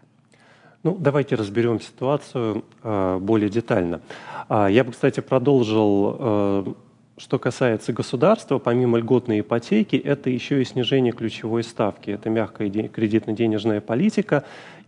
Ну, 0.83 0.95
давайте 0.99 1.35
разберем 1.35 1.81
ситуацию 1.81 2.63
э, 2.83 3.17
более 3.19 3.49
детально. 3.49 4.01
А, 4.47 4.67
я 4.67 4.83
бы, 4.83 4.91
кстати, 4.91 5.19
продолжил 5.19 6.15
э, 6.19 6.73
что 7.17 7.39
касается 7.39 7.93
государства, 7.93 8.59
помимо 8.59 8.97
льготной 8.97 9.39
ипотеки, 9.39 9.95
это 9.95 10.29
еще 10.29 10.61
и 10.61 10.65
снижение 10.65 11.13
ключевой 11.13 11.63
ставки. 11.63 12.09
Это 12.09 12.29
мягкая 12.29 12.69
кредитно-денежная 12.69 13.79
политика. 13.79 14.43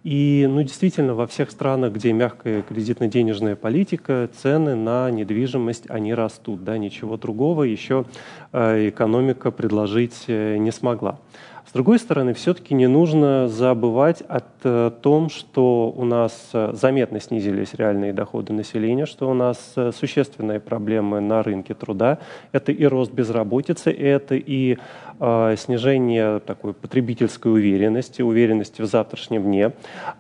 И 0.08 0.48
ну, 0.50 0.64
действительно, 0.64 1.16
во 1.16 1.28
всех 1.28 1.52
странах, 1.52 1.92
где 1.92 2.14
мягкая 2.14 2.62
кредитно-денежная 2.62 3.58
политика, 3.58 4.30
цены 4.42 4.74
на 4.74 5.12
недвижимость, 5.12 5.90
они 5.90 6.14
растут. 6.14 6.64
Да? 6.64 6.78
Ничего 6.78 7.18
другого 7.18 7.64
еще 7.64 8.06
э, 8.54 8.88
экономика 8.88 9.52
предложить 9.52 10.24
э, 10.28 10.56
не 10.60 10.72
смогла. 10.72 11.20
С 11.68 11.74
другой 11.74 12.00
стороны, 12.00 12.34
все-таки 12.34 12.74
не 12.74 12.88
нужно 12.88 13.50
забывать 13.50 14.24
о 14.30 14.40
э, 14.64 14.92
том, 15.02 15.30
что 15.30 15.94
у 15.94 16.06
нас 16.06 16.52
заметно 16.72 17.20
снизились 17.20 17.74
реальные 17.74 18.14
доходы 18.14 18.54
населения, 18.54 19.06
что 19.06 19.30
у 19.30 19.34
нас 19.34 19.76
существенные 19.94 20.62
проблемы 20.62 21.20
на 21.20 21.44
рынке 21.44 21.74
труда. 21.74 22.20
Это 22.54 22.72
и 22.72 22.86
рост 22.86 23.12
безработицы, 23.12 23.92
это 23.92 24.36
и 24.36 24.78
снижение 25.20 26.40
такой 26.40 26.74
потребительской 26.74 27.52
уверенности, 27.52 28.22
уверенности 28.22 28.82
в 28.82 28.86
завтрашнем 28.86 29.44
дне. 29.44 29.72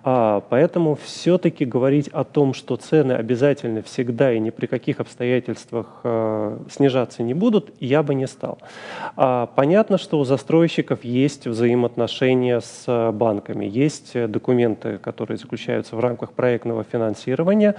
А, 0.04 0.42
поэтому 0.50 0.96
все-таки 0.96 1.66
говорить 1.66 2.08
о 2.10 2.24
том, 2.24 2.54
что 2.54 2.76
цены 2.76 3.14
обязательно 3.14 3.82
всегда 3.82 4.32
и 4.32 4.40
ни 4.40 4.50
при 4.50 4.66
каких 4.66 5.00
обстоятельствах 5.00 6.02
э, 6.04 6.58
снижаться 6.70 7.24
не 7.24 7.34
будут, 7.34 7.74
я 7.80 8.04
бы 8.04 8.16
не 8.16 8.28
стал. 8.28 8.58
А, 9.16 9.48
понятно, 9.48 9.98
что 9.98 10.20
у 10.20 10.24
застройщиков 10.24 11.04
есть 11.04 11.48
взаимоотношения 11.48 12.62
с 12.62 13.12
банками, 13.12 13.66
есть 13.66 14.14
документы, 14.30 14.98
которые 14.98 15.38
заключаются 15.38 15.96
в 15.96 16.00
рамках 16.00 16.32
проектного 16.32 16.84
финансирования, 16.84 17.76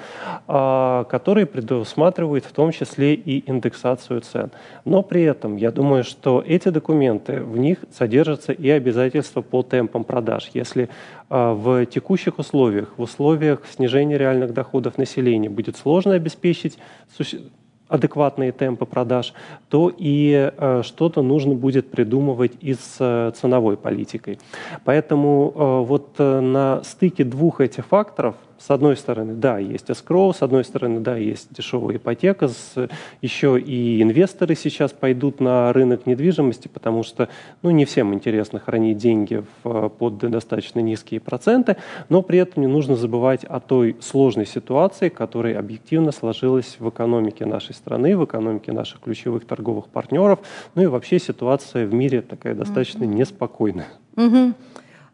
а, 0.46 1.04
которые 1.04 1.46
предусматривают 1.46 2.44
в 2.44 2.52
том 2.52 2.72
числе 2.72 3.14
и 3.14 3.48
индексацию 3.50 4.20
цен. 4.20 4.50
Но 4.84 5.02
при 5.02 5.22
этом 5.22 5.56
я 5.56 5.70
думаю, 5.70 6.04
что 6.04 6.42
эти 6.46 6.68
документы, 6.68 7.07
в 7.14 7.56
них 7.56 7.78
содержатся 7.92 8.52
и 8.52 8.68
обязательства 8.70 9.42
по 9.42 9.62
темпам 9.62 10.04
продаж. 10.04 10.50
Если 10.54 10.88
а, 11.28 11.54
в 11.54 11.86
текущих 11.86 12.38
условиях, 12.38 12.92
в 12.96 13.02
условиях 13.02 13.62
снижения 13.70 14.18
реальных 14.18 14.52
доходов 14.52 14.98
населения 14.98 15.48
будет 15.48 15.76
сложно 15.76 16.14
обеспечить 16.14 16.78
адекватные 17.88 18.52
темпы 18.52 18.86
продаж, 18.86 19.32
то 19.68 19.90
и 19.96 20.52
э, 20.56 20.82
что-то 20.84 21.22
нужно 21.22 21.54
будет 21.54 21.90
придумывать 21.90 22.52
и 22.60 22.74
с 22.74 22.96
э, 23.00 23.32
ценовой 23.34 23.76
политикой. 23.76 24.38
Поэтому 24.84 25.52
э, 25.54 25.86
вот 25.86 26.18
на 26.18 26.82
стыке 26.84 27.24
двух 27.24 27.60
этих 27.60 27.86
факторов 27.86 28.36
с 28.58 28.70
одной 28.70 28.96
стороны, 28.96 29.34
да, 29.34 29.58
есть 29.58 29.88
escrow, 29.88 30.34
с 30.34 30.42
одной 30.42 30.64
стороны, 30.64 31.00
да, 31.00 31.16
есть 31.16 31.52
дешевая 31.52 31.96
ипотека, 31.96 32.48
с, 32.48 32.88
еще 33.22 33.58
и 33.58 34.02
инвесторы 34.02 34.54
сейчас 34.54 34.92
пойдут 34.92 35.40
на 35.40 35.72
рынок 35.72 36.06
недвижимости, 36.06 36.68
потому 36.68 37.02
что 37.02 37.28
ну, 37.62 37.70
не 37.70 37.84
всем 37.84 38.12
интересно 38.12 38.58
хранить 38.58 38.98
деньги 38.98 39.44
в, 39.62 39.88
под 39.88 40.18
достаточно 40.18 40.80
низкие 40.80 41.20
проценты, 41.20 41.76
но 42.08 42.22
при 42.22 42.40
этом 42.40 42.62
не 42.62 42.68
нужно 42.68 42.96
забывать 42.96 43.44
о 43.44 43.60
той 43.60 43.96
сложной 44.00 44.46
ситуации, 44.46 45.08
которая 45.08 45.58
объективно 45.58 46.10
сложилась 46.12 46.76
в 46.78 46.88
экономике 46.88 47.46
нашей 47.46 47.74
страны, 47.74 48.16
в 48.16 48.24
экономике 48.24 48.72
наших 48.72 49.00
ключевых 49.00 49.46
торговых 49.46 49.86
партнеров, 49.86 50.40
ну 50.74 50.82
и 50.82 50.86
вообще 50.86 51.18
ситуация 51.18 51.86
в 51.86 51.94
мире 51.94 52.22
такая 52.22 52.54
достаточно 52.54 53.04
mm-hmm. 53.04 53.14
неспокойная. 53.14 53.88
Mm-hmm. 54.16 54.54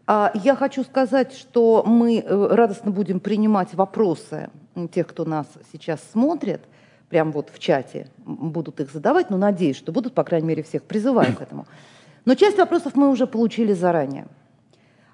А 0.06 0.30
я 0.34 0.54
хочу 0.54 0.84
сказать, 0.84 1.34
что 1.34 1.82
мы 1.86 2.18
э, 2.18 2.46
радостно 2.50 2.90
будем 2.90 3.20
принимать 3.20 3.72
вопросы 3.74 4.50
тех, 4.92 5.06
кто 5.06 5.24
нас 5.24 5.46
сейчас 5.72 6.00
смотрит, 6.12 6.60
прямо 7.08 7.30
вот 7.30 7.50
в 7.50 7.58
чате 7.58 8.08
будут 8.18 8.80
их 8.80 8.90
задавать, 8.90 9.30
но 9.30 9.38
надеюсь, 9.38 9.76
что 9.76 9.92
будут, 9.92 10.14
по 10.14 10.24
крайней 10.24 10.48
мере, 10.48 10.62
всех 10.62 10.82
призываю 10.82 11.34
к 11.34 11.40
этому. 11.40 11.66
Но 12.24 12.34
часть 12.34 12.58
вопросов 12.58 12.94
мы 12.96 13.10
уже 13.10 13.26
получили 13.26 13.72
заранее. 13.72 14.26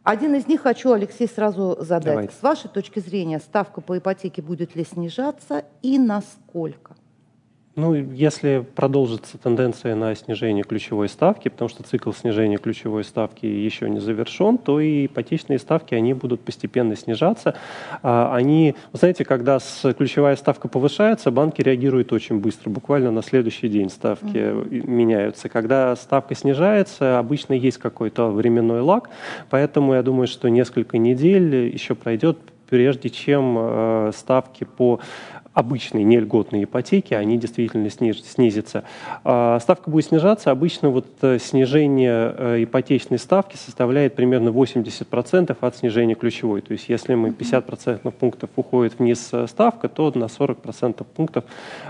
Один 0.02 0.34
из 0.34 0.46
них 0.48 0.62
хочу, 0.62 0.92
Алексей, 0.92 1.28
сразу 1.28 1.76
задать. 1.80 2.04
Давайте. 2.04 2.34
С 2.34 2.42
вашей 2.42 2.68
точки 2.68 3.00
зрения, 3.00 3.38
ставка 3.38 3.80
по 3.80 3.98
ипотеке 3.98 4.40
будет 4.40 4.74
ли 4.74 4.84
снижаться 4.84 5.64
и 5.82 5.98
насколько? 5.98 6.96
Ну, 7.76 7.94
если 7.94 8.66
продолжится 8.74 9.38
тенденция 9.38 9.94
на 9.94 10.12
снижение 10.16 10.64
ключевой 10.64 11.08
ставки, 11.08 11.48
потому 11.48 11.68
что 11.68 11.84
цикл 11.84 12.10
снижения 12.10 12.56
ключевой 12.56 13.04
ставки 13.04 13.46
еще 13.46 13.88
не 13.88 14.00
завершен, 14.00 14.58
то 14.58 14.80
и 14.80 15.06
ипотечные 15.06 15.60
ставки, 15.60 15.94
они 15.94 16.12
будут 16.12 16.40
постепенно 16.40 16.96
снижаться. 16.96 17.54
А, 18.02 18.34
они, 18.34 18.74
вы 18.92 18.98
знаете, 18.98 19.24
когда 19.24 19.58
ключевая 19.96 20.34
ставка 20.34 20.66
повышается, 20.66 21.30
банки 21.30 21.62
реагируют 21.62 22.12
очень 22.12 22.40
быстро, 22.40 22.70
буквально 22.70 23.12
на 23.12 23.22
следующий 23.22 23.68
день 23.68 23.88
ставки 23.88 24.26
mm-hmm. 24.26 24.90
меняются. 24.90 25.48
Когда 25.48 25.94
ставка 25.94 26.34
снижается, 26.34 27.20
обычно 27.20 27.52
есть 27.52 27.78
какой-то 27.78 28.30
временной 28.30 28.80
лаг, 28.80 29.10
поэтому 29.48 29.94
я 29.94 30.02
думаю, 30.02 30.26
что 30.26 30.48
несколько 30.48 30.98
недель 30.98 31.72
еще 31.72 31.94
пройдет, 31.94 32.36
прежде 32.68 33.10
чем 33.10 33.56
э, 33.58 34.12
ставки 34.14 34.64
по 34.64 35.00
обычные 35.60 36.04
нельготные 36.04 36.64
ипотеки, 36.64 37.14
они 37.14 37.38
действительно 37.38 37.88
снизятся. 37.90 38.84
А, 39.24 39.58
ставка 39.60 39.90
будет 39.90 40.06
снижаться. 40.06 40.50
Обычно 40.50 40.88
вот 40.88 41.06
э, 41.22 41.38
снижение 41.38 42.34
э, 42.36 42.64
ипотечной 42.64 43.18
ставки 43.18 43.56
составляет 43.56 44.14
примерно 44.14 44.48
80% 44.48 45.56
от 45.60 45.76
снижения 45.76 46.14
ключевой. 46.14 46.62
То 46.62 46.72
есть 46.72 46.88
если 46.88 47.14
мы 47.14 47.28
50% 47.28 48.10
пунктов 48.10 48.50
уходит 48.56 48.98
вниз 48.98 49.28
э, 49.32 49.46
ставка, 49.46 49.88
то 49.88 50.10
на 50.14 50.24
40% 50.24 51.04
пунктов 51.04 51.44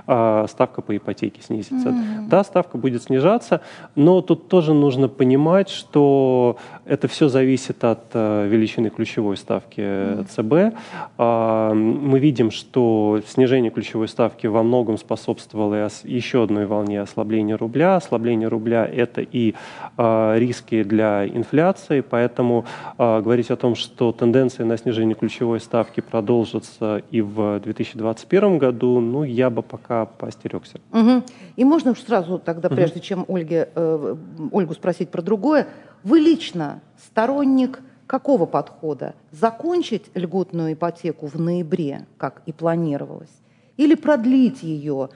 а, 0.06 0.46
ставка 0.48 0.82
по 0.82 0.96
ипотеке 0.96 1.40
снизится. 1.40 1.90
Mm-hmm. 1.90 2.28
Да, 2.28 2.42
ставка 2.44 2.76
будет 2.76 3.04
снижаться, 3.04 3.60
но 3.94 4.20
тут 4.20 4.48
тоже 4.48 4.74
нужно 4.74 5.08
понимать, 5.08 5.68
что 5.68 6.56
это 6.84 7.06
все 7.06 7.28
зависит 7.28 7.84
от 7.84 8.12
величины 8.14 8.90
ключевой 8.90 9.36
ставки 9.36 10.24
ЦБ. 10.24 10.76
А, 11.18 11.72
мы 11.74 12.18
видим, 12.18 12.50
что 12.50 13.20
снижение 13.26 13.59
снижение 13.60 13.70
ключевой 13.70 14.08
ставки 14.08 14.46
во 14.46 14.62
многом 14.62 14.96
способствовало 14.96 15.88
еще 16.04 16.42
одной 16.42 16.64
волне 16.64 17.02
ослабления 17.02 17.58
рубля. 17.58 17.96
Ослабление 17.96 18.48
рубля– 18.48 18.86
это 18.92 19.20
и 19.20 19.54
э, 19.98 20.38
риски 20.38 20.82
для 20.82 21.26
инфляции, 21.26 22.00
поэтому 22.00 22.64
э, 22.96 23.20
говорить 23.20 23.50
о 23.50 23.56
том, 23.56 23.74
что 23.74 24.12
тенденция 24.12 24.64
на 24.64 24.78
снижение 24.78 25.14
ключевой 25.14 25.60
ставки 25.60 26.00
продолжится 26.00 27.02
и 27.10 27.20
в 27.20 27.60
2021 27.60 28.56
году, 28.56 29.00
ну, 29.00 29.24
я 29.24 29.50
бы 29.50 29.62
пока 29.62 30.06
поостерегся. 30.06 30.80
Угу. 30.92 31.22
И 31.56 31.64
можно 31.64 31.94
сразу 31.94 32.38
тогда, 32.38 32.70
прежде 32.70 33.00
угу. 33.00 33.04
чем 33.04 33.24
Ольге, 33.28 33.68
э, 33.74 34.16
Ольгу 34.52 34.72
спросить 34.72 35.10
про 35.10 35.20
другое, 35.20 35.66
вы 36.02 36.18
лично 36.20 36.80
сторонник 36.96 37.80
какого 38.06 38.46
подхода? 38.46 39.14
Закончить 39.30 40.10
льготную 40.14 40.72
ипотеку 40.72 41.26
в 41.26 41.38
ноябре, 41.38 42.06
как 42.16 42.42
и 42.46 42.52
планировалось, 42.52 43.30
или 43.80 43.94
продлить 43.94 44.62
ее 44.62 45.08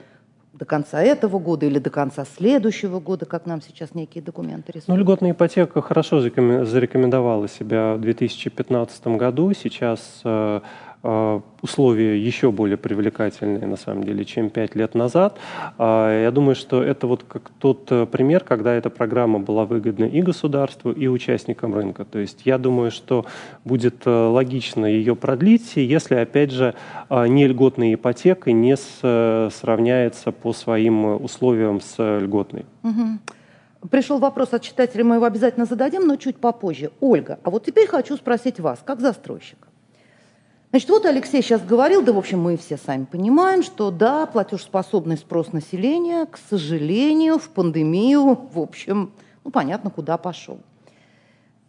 до 0.53 0.65
конца 0.65 1.03
этого 1.03 1.37
года 1.37 1.67
или 1.67 1.77
до 1.77 1.91
конца 1.91 2.25
следующего 2.25 2.99
года, 2.99 3.25
как 3.27 3.45
нам 3.45 3.61
сейчас 3.61 3.93
некие 3.93 4.23
документы 4.23 4.71
рисуют? 4.71 4.87
Ну, 4.87 4.95
льготная 4.97 5.31
ипотека 5.31 5.81
хорошо 5.81 6.19
зарекомендовала 6.19 7.47
себя 7.47 7.93
в 7.93 8.01
2015 8.01 9.07
году. 9.07 9.53
Сейчас 9.53 10.21
э, 10.23 10.61
условия 11.61 12.19
еще 12.19 12.51
более 12.51 12.77
привлекательные, 12.77 13.67
на 13.67 13.77
самом 13.77 14.03
деле, 14.03 14.25
чем 14.25 14.49
пять 14.49 14.75
лет 14.75 14.95
назад. 14.95 15.37
А, 15.77 16.23
я 16.23 16.31
думаю, 16.31 16.55
что 16.55 16.83
это 16.83 17.07
вот 17.07 17.23
как 17.23 17.51
тот 17.59 17.91
э, 17.91 18.05
пример, 18.05 18.43
когда 18.43 18.73
эта 18.73 18.89
программа 18.89 19.39
была 19.39 19.65
выгодна 19.65 20.05
и 20.05 20.21
государству, 20.21 20.91
и 20.91 21.07
участникам 21.07 21.73
рынка. 21.73 22.05
То 22.05 22.19
есть 22.19 22.41
я 22.45 22.57
думаю, 22.57 22.91
что 22.91 23.25
будет 23.63 24.05
э, 24.05 24.09
логично 24.09 24.85
ее 24.85 25.15
продлить, 25.15 25.75
если, 25.75 26.15
опять 26.15 26.51
же, 26.51 26.73
не 27.09 27.47
льготная 27.47 27.93
ипотека 27.93 28.51
не 28.51 28.75
сравняется 28.77 30.31
по 30.31 30.53
своим 30.53 31.23
условиям 31.23 31.81
с 31.81 32.19
льготной. 32.19 32.65
Пришел 33.89 34.17
вопрос 34.19 34.53
от 34.53 34.61
читателя, 34.63 35.03
мы 35.03 35.15
его 35.15 35.25
обязательно 35.25 35.65
зададим, 35.65 36.07
но 36.07 36.15
чуть 36.15 36.37
попозже. 36.37 36.91
Ольга, 36.99 37.39
а 37.43 37.49
вот 37.49 37.65
теперь 37.65 37.87
хочу 37.87 38.15
спросить 38.17 38.59
вас, 38.59 38.79
как 38.83 38.99
застройщика. 38.99 39.67
Значит, 40.75 40.89
вот 40.89 41.05
Алексей 41.05 41.41
сейчас 41.41 41.61
говорил, 41.61 42.01
да, 42.01 42.11
в 42.11 42.17
общем, 42.17 42.41
мы 42.41 42.57
все 42.57 42.75
сами 42.75 43.05
понимаем, 43.05 43.63
что 43.63 43.91
да, 43.91 44.25
платежеспособный 44.25 45.15
спрос 45.15 45.53
населения, 45.53 46.25
к 46.25 46.37
сожалению, 46.49 47.39
в 47.39 47.47
пандемию, 47.47 48.37
в 48.51 48.59
общем, 48.59 49.13
ну, 49.45 49.51
понятно, 49.51 49.89
куда 49.89 50.17
пошел. 50.17 50.59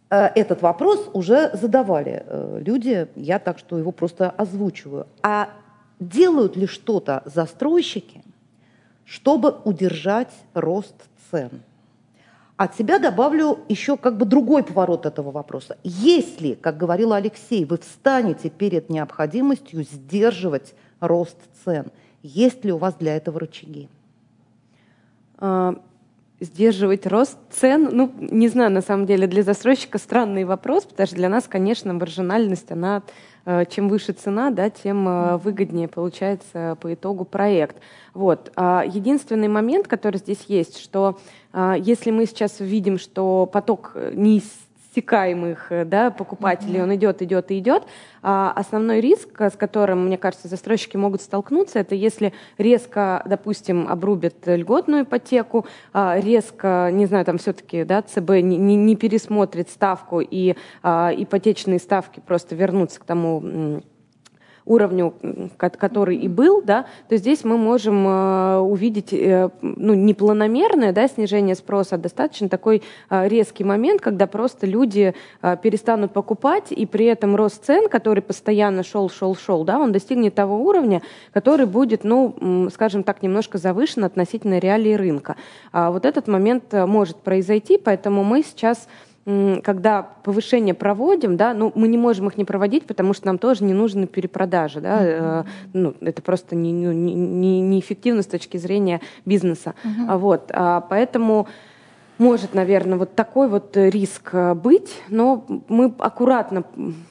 Э, 0.09 0.25
этот 0.35 0.61
вопрос 0.61 1.09
уже 1.13 1.51
задавали 1.53 2.25
э, 2.25 2.61
люди, 2.61 3.07
я 3.15 3.39
так 3.39 3.59
что 3.59 3.77
его 3.77 3.93
просто 3.93 4.29
озвучиваю. 4.29 5.07
А 5.23 5.51
делают 6.01 6.57
ли 6.57 6.67
что-то 6.67 7.21
застройщики, 7.23 8.25
чтобы 9.05 9.55
удержать 9.63 10.33
рост 10.53 10.95
цен? 11.31 11.61
От 12.57 12.75
себя 12.75 12.97
добавлю 12.97 13.59
еще 13.69 13.97
как 13.97 14.17
бы 14.17 14.25
другой 14.25 14.63
поворот 14.63 15.05
этого 15.05 15.29
вопроса. 15.29 15.77
Если, 15.83 16.55
как 16.55 16.75
говорил 16.75 17.13
Алексей, 17.13 17.65
вы 17.65 17.77
встанете 17.77 18.49
перед 18.49 18.89
необходимостью 18.89 19.83
сдерживать 19.83 20.73
рост 20.99 21.37
цен, 21.63 21.91
есть 22.23 22.65
ли 22.65 22.71
у 22.71 22.77
вас 22.77 22.95
для 22.95 23.15
этого 23.15 23.39
рычаги? 23.39 23.87
А, 25.37 25.75
сдерживать 26.39 27.05
рост 27.05 27.37
цен, 27.51 27.89
ну, 27.91 28.11
не 28.19 28.47
знаю, 28.47 28.71
на 28.71 28.81
самом 28.81 29.05
деле, 29.05 29.27
для 29.27 29.43
застройщика 29.43 29.99
странный 29.99 30.43
вопрос, 30.43 30.85
потому 30.85 31.05
что 31.05 31.15
для 31.15 31.29
нас, 31.29 31.47
конечно, 31.47 31.93
маржинальность, 31.93 32.71
она 32.71 33.03
чем 33.69 33.87
выше 33.87 34.11
цена, 34.11 34.51
да, 34.51 34.69
тем 34.69 35.07
э, 35.07 35.37
выгоднее 35.37 35.87
получается 35.87 36.77
по 36.81 36.93
итогу 36.93 37.23
проект. 37.23 37.77
Вот. 38.13 38.51
А 38.55 38.83
единственный 38.85 39.47
момент, 39.47 39.87
который 39.87 40.17
здесь 40.17 40.43
есть, 40.47 40.79
что 40.79 41.17
э, 41.53 41.75
если 41.79 42.11
мы 42.11 42.25
сейчас 42.25 42.59
видим, 42.59 42.97
что 42.97 43.45
поток 43.45 43.95
не 44.13 44.41
э, 45.69 45.85
да, 45.85 46.11
покупателей, 46.11 46.81
он 46.81 46.93
идет, 46.95 47.21
идет 47.21 47.51
и 47.51 47.59
идет. 47.59 47.83
А 48.21 48.51
основной 48.55 49.01
риск, 49.01 49.39
с 49.39 49.55
которым, 49.55 50.05
мне 50.05 50.17
кажется, 50.17 50.47
застройщики 50.47 50.97
могут 50.97 51.21
столкнуться, 51.21 51.79
это 51.79 51.95
если 51.95 52.33
резко, 52.57 53.23
допустим, 53.25 53.87
обрубят 53.87 54.35
льготную 54.45 55.03
ипотеку, 55.03 55.65
а 55.93 56.19
резко, 56.19 56.89
не 56.91 57.05
знаю, 57.05 57.25
там 57.25 57.37
все-таки 57.37 57.83
да, 57.83 58.01
ЦБ 58.01 58.29
не, 58.41 58.57
не 58.57 58.95
пересмотрит 58.95 59.69
ставку 59.69 60.19
и 60.19 60.55
а, 60.83 61.11
ипотечные 61.15 61.79
ставки 61.79 62.21
просто 62.25 62.55
вернутся 62.55 62.99
к 62.99 63.03
тому 63.03 63.81
уровню, 64.67 65.13
который 65.57 66.17
и 66.17 66.27
был, 66.27 66.61
да, 66.61 66.85
то 67.09 67.17
здесь 67.17 67.43
мы 67.43 67.57
можем 67.57 68.07
э, 68.07 68.57
увидеть 68.59 69.13
э, 69.13 69.49
ну, 69.61 69.93
не 69.93 70.13
планомерное 70.13 70.91
да, 70.91 71.07
снижение 71.07 71.55
спроса, 71.55 71.95
а 71.95 71.97
достаточно 71.97 72.49
такой 72.49 72.83
э, 73.09 73.27
резкий 73.27 73.63
момент, 73.63 74.01
когда 74.01 74.27
просто 74.27 74.67
люди 74.67 75.13
перестанут 75.63 76.11
покупать, 76.11 76.71
и 76.71 76.85
при 76.85 77.05
этом 77.05 77.35
рост 77.35 77.65
цен, 77.65 77.87
который 77.89 78.21
постоянно 78.21 78.83
шел, 78.83 79.09
шел, 79.09 79.35
шел, 79.35 79.63
да, 79.63 79.79
он 79.79 79.91
достигнет 79.91 80.35
того 80.35 80.57
уровня, 80.57 81.01
который 81.31 81.65
будет, 81.65 82.03
ну, 82.03 82.69
скажем 82.73 83.03
так, 83.03 83.23
немножко 83.23 83.57
завышен 83.57 84.03
относительно 84.03 84.59
реалий 84.59 84.95
рынка. 84.95 85.35
А 85.71 85.91
вот 85.91 86.05
этот 86.05 86.27
момент 86.27 86.73
может 86.73 87.17
произойти, 87.17 87.77
поэтому 87.77 88.23
мы 88.23 88.43
сейчас 88.43 88.87
когда 89.63 90.03
повышение 90.23 90.73
проводим, 90.73 91.35
да, 91.35 91.53
ну, 91.53 91.73
мы 91.75 91.89
не 91.89 91.97
можем 91.97 92.27
их 92.27 92.37
не 92.37 92.45
проводить, 92.45 92.85
потому 92.85 93.13
что 93.13 93.27
нам 93.27 93.37
тоже 93.37 93.65
не 93.65 93.73
нужны 93.73 94.07
перепродажи, 94.07 94.79
да, 94.79 95.03
uh-huh. 95.03 95.45
ну, 95.73 95.93
это 95.99 96.21
просто 96.21 96.55
не, 96.55 96.71
не, 96.71 97.13
не, 97.13 97.59
неэффективно 97.59 98.21
с 98.21 98.27
точки 98.27 98.55
зрения 98.55 99.01
бизнеса, 99.25 99.75
а 100.07 100.17
вот, 100.17 100.49
а, 100.53 100.79
поэтому 100.79 101.47
может, 102.17 102.55
наверное, 102.55 102.97
вот 102.97 103.13
такой 103.13 103.47
вот 103.47 103.77
риск 103.77 104.29
э, 104.31 104.55
быть, 104.55 105.03
но 105.07 105.45
мы 105.67 105.93
аккуратно 105.99 106.63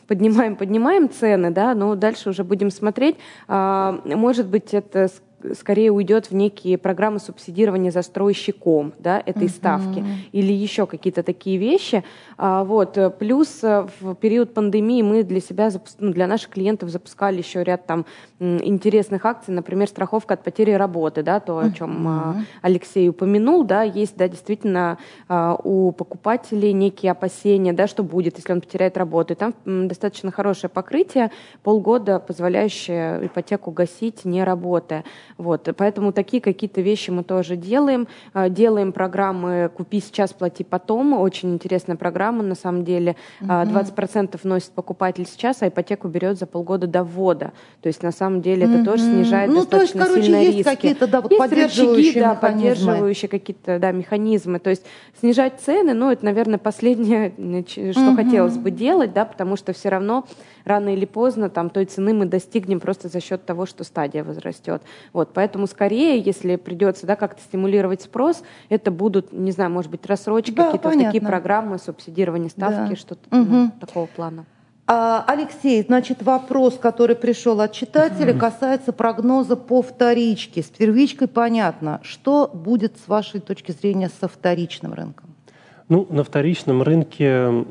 поднимаем, 0.08 0.56
поднимаем 0.56 1.08
цены, 1.08 1.52
да, 1.52 1.74
но 1.74 1.94
дальше 1.94 2.30
уже 2.30 2.42
будем 2.42 2.72
смотреть. 2.72 3.16
А, 3.46 4.00
может 4.04 4.48
быть, 4.48 4.74
это 4.74 5.08
скорее 5.54 5.90
уйдет 5.90 6.30
в 6.30 6.34
некие 6.34 6.78
программы 6.78 7.18
субсидирования 7.18 7.90
застройщиком 7.90 8.92
да, 8.98 9.22
этой 9.24 9.44
uh-huh. 9.44 9.50
ставки 9.50 10.04
или 10.32 10.52
еще 10.52 10.86
какие-то 10.86 11.22
такие 11.22 11.58
вещи. 11.58 12.04
А, 12.38 12.64
вот. 12.64 12.98
Плюс 13.18 13.62
э, 13.62 13.86
в 14.00 14.14
период 14.14 14.54
пандемии 14.54 15.02
мы 15.02 15.22
для 15.22 15.40
себя, 15.40 15.70
ну, 15.98 16.12
для 16.12 16.26
наших 16.26 16.50
клиентов 16.50 16.90
запускали 16.90 17.38
еще 17.38 17.62
ряд 17.62 17.86
там 17.86 18.06
интересных 18.38 19.24
акций, 19.24 19.54
например, 19.54 19.88
страховка 19.88 20.34
от 20.34 20.42
потери 20.42 20.72
работы, 20.72 21.22
да, 21.22 21.40
то, 21.40 21.58
о 21.58 21.70
чем 21.70 22.06
uh-huh. 22.06 22.34
Алексей 22.62 23.08
упомянул, 23.08 23.64
да, 23.64 23.82
есть, 23.82 24.16
да, 24.16 24.28
действительно 24.28 24.98
а, 25.28 25.58
у 25.62 25.92
покупателей 25.92 26.72
некие 26.72 27.12
опасения, 27.12 27.72
да, 27.72 27.86
что 27.86 28.02
будет, 28.02 28.36
если 28.36 28.52
он 28.52 28.60
потеряет 28.60 28.96
работу. 28.96 29.34
И 29.34 29.36
там 29.36 29.54
достаточно 29.64 30.30
хорошее 30.30 30.70
покрытие, 30.70 31.30
полгода 31.62 32.18
позволяющее 32.20 33.26
ипотеку 33.26 33.70
гасить, 33.70 34.24
не 34.24 34.44
работая. 34.44 35.04
Вот, 35.38 35.68
поэтому 35.76 36.12
такие 36.12 36.40
какие-то 36.40 36.80
вещи 36.80 37.10
мы 37.10 37.22
тоже 37.22 37.56
делаем. 37.56 38.08
А, 38.32 38.48
делаем 38.48 38.92
программы 38.92 39.70
«Купи 39.74 40.00
сейчас, 40.00 40.32
плати 40.32 40.64
потом». 40.64 41.12
Очень 41.12 41.54
интересная 41.54 41.96
программа, 41.96 42.42
на 42.42 42.54
самом 42.54 42.84
деле. 42.84 43.16
Угу. 43.42 43.50
20% 43.50 44.40
вносит 44.42 44.70
покупатель 44.70 45.26
сейчас, 45.26 45.62
а 45.62 45.68
ипотеку 45.68 46.08
берет 46.08 46.38
за 46.38 46.46
полгода 46.46 46.86
до 46.86 47.04
ввода. 47.04 47.52
То 47.82 47.88
есть, 47.88 48.02
на 48.02 48.12
самом 48.12 48.40
деле, 48.40 48.66
это 48.66 48.84
тоже 48.84 49.02
снижает 49.02 49.50
ну, 49.50 49.56
достаточно 49.56 50.00
то 50.00 50.04
есть, 50.04 50.10
короче, 50.10 50.22
сильно 50.22 50.36
есть 50.38 50.58
риски. 50.58 50.70
какие-то 50.70 51.06
да, 51.06 51.20
вот 51.20 51.30
есть 51.30 51.38
поддерживающие 51.38 52.06
рычаги, 52.06 52.20
да, 52.20 52.34
поддерживающие 52.34 53.28
какие-то 53.28 53.78
да, 53.78 53.92
механизмы. 53.92 54.58
То 54.58 54.70
есть, 54.70 54.84
снижать 55.20 55.60
цены, 55.60 55.92
ну, 55.92 56.10
это, 56.10 56.24
наверное, 56.24 56.58
последнее, 56.58 57.34
что 57.68 58.08
угу. 58.08 58.16
хотелось 58.16 58.56
бы 58.56 58.70
делать, 58.70 59.12
да, 59.12 59.26
потому 59.26 59.56
что 59.56 59.74
все 59.74 59.90
равно 59.90 60.26
рано 60.66 60.92
или 60.92 61.04
поздно 61.04 61.48
там 61.48 61.70
той 61.70 61.84
цены 61.86 62.12
мы 62.12 62.26
достигнем 62.26 62.80
просто 62.80 63.08
за 63.08 63.20
счет 63.20 63.46
того, 63.46 63.66
что 63.66 63.84
стадия 63.84 64.24
возрастет. 64.24 64.82
Вот, 65.12 65.30
поэтому 65.32 65.66
скорее, 65.66 66.18
если 66.18 66.56
придется 66.56 67.06
да, 67.06 67.16
как-то 67.16 67.40
стимулировать 67.42 68.02
спрос, 68.02 68.42
это 68.68 68.90
будут, 68.90 69.32
не 69.32 69.52
знаю, 69.52 69.70
может 69.70 69.90
быть, 69.90 70.04
рассрочки, 70.06 70.50
да, 70.50 70.66
какие-то 70.66 70.88
вот 70.90 71.04
такие 71.04 71.22
программы, 71.24 71.78
субсидирование 71.78 72.50
ставки, 72.50 72.90
да. 72.90 72.96
что-то 72.96 73.36
угу. 73.36 73.50
ну, 73.50 73.72
такого 73.80 74.06
плана. 74.06 74.44
А, 74.88 75.24
Алексей, 75.26 75.82
значит, 75.82 76.22
вопрос, 76.22 76.78
который 76.78 77.16
пришел 77.16 77.60
от 77.60 77.72
читателя, 77.72 78.38
касается 78.38 78.92
прогноза 78.92 79.56
по 79.56 79.82
вторичке. 79.82 80.62
С 80.62 80.66
первичкой 80.66 81.26
понятно. 81.26 82.00
Что 82.04 82.48
будет 82.52 82.96
с 83.04 83.08
вашей 83.08 83.40
точки 83.40 83.72
зрения 83.72 84.10
со 84.20 84.28
вторичным 84.28 84.92
рынком? 84.92 85.25
Ну, 85.88 86.04
на 86.10 86.24
вторичном 86.24 86.82
рынке, 86.82 87.64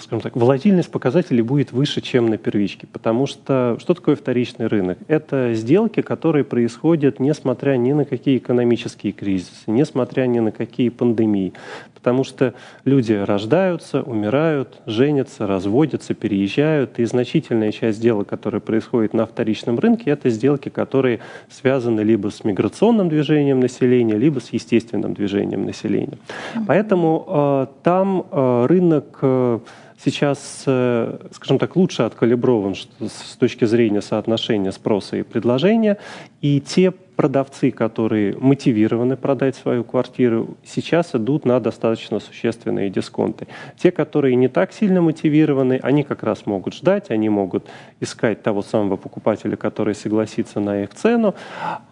скажем 0.00 0.20
так, 0.20 0.34
волатильность 0.34 0.90
показателей 0.90 1.42
будет 1.42 1.70
выше, 1.70 2.00
чем 2.00 2.28
на 2.28 2.36
первичке, 2.36 2.88
потому 2.88 3.28
что 3.28 3.76
что 3.78 3.94
такое 3.94 4.16
вторичный 4.16 4.66
рынок? 4.66 4.98
Это 5.06 5.54
сделки, 5.54 6.02
которые 6.02 6.42
происходят 6.42 7.20
несмотря 7.20 7.76
ни 7.76 7.92
на 7.92 8.04
какие 8.04 8.38
экономические 8.38 9.12
кризисы, 9.12 9.62
несмотря 9.68 10.26
ни 10.26 10.40
на 10.40 10.50
какие 10.50 10.88
пандемии. 10.88 11.52
Потому 12.00 12.24
что 12.24 12.54
люди 12.84 13.12
рождаются, 13.12 14.02
умирают, 14.02 14.80
женятся, 14.86 15.46
разводятся, 15.46 16.14
переезжают, 16.14 16.98
и 16.98 17.04
значительная 17.04 17.72
часть 17.72 17.98
сделок, 17.98 18.28
которая 18.28 18.60
происходит 18.60 19.12
на 19.12 19.26
вторичном 19.26 19.78
рынке, 19.78 20.10
это 20.10 20.30
сделки, 20.30 20.70
которые 20.70 21.20
связаны 21.50 22.00
либо 22.00 22.30
с 22.30 22.42
миграционным 22.42 23.08
движением 23.08 23.60
населения, 23.60 24.16
либо 24.16 24.40
с 24.40 24.52
естественным 24.52 25.12
движением 25.12 25.66
населения. 25.66 26.18
Поэтому 26.66 27.24
э, 27.28 27.66
там 27.82 28.26
э, 28.30 28.66
рынок 28.66 29.18
э, 29.20 29.58
сейчас, 30.04 30.64
э, 30.66 31.18
скажем 31.32 31.58
так, 31.58 31.76
лучше 31.76 32.02
откалиброван 32.02 32.74
с 32.74 33.36
точки 33.36 33.64
зрения 33.64 34.00
соотношения 34.00 34.72
спроса 34.72 35.16
и 35.16 35.22
предложения, 35.22 35.98
и 36.40 36.60
те 36.60 36.92
продавцы, 37.20 37.70
которые 37.70 38.34
мотивированы 38.38 39.14
продать 39.18 39.54
свою 39.54 39.84
квартиру, 39.84 40.56
сейчас 40.64 41.14
идут 41.14 41.44
на 41.44 41.60
достаточно 41.60 42.18
существенные 42.18 42.88
дисконты. 42.88 43.46
Те, 43.76 43.90
которые 43.90 44.36
не 44.36 44.48
так 44.48 44.72
сильно 44.72 45.02
мотивированы, 45.02 45.78
они 45.82 46.02
как 46.02 46.22
раз 46.22 46.46
могут 46.46 46.72
ждать, 46.72 47.10
они 47.10 47.28
могут 47.28 47.68
искать 48.00 48.42
того 48.42 48.62
самого 48.62 48.96
покупателя, 48.96 49.56
который 49.56 49.94
согласится 49.94 50.60
на 50.60 50.84
их 50.84 50.94
цену. 50.94 51.34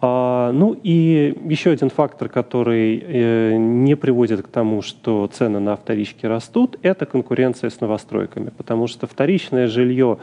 А, 0.01 0.51
ну 0.51 0.75
и 0.81 1.37
еще 1.45 1.69
один 1.69 1.91
фактор, 1.91 2.27
который 2.27 2.97
э, 2.97 3.55
не 3.55 3.93
приводит 3.93 4.41
к 4.41 4.47
тому, 4.47 4.81
что 4.81 5.27
цены 5.27 5.59
на 5.59 5.75
вторичке 5.75 6.27
растут, 6.27 6.79
это 6.81 7.05
конкуренция 7.05 7.69
с 7.69 7.81
новостройками, 7.81 8.49
потому 8.49 8.87
что 8.87 9.05
вторичное 9.05 9.67
жилье, 9.67 10.17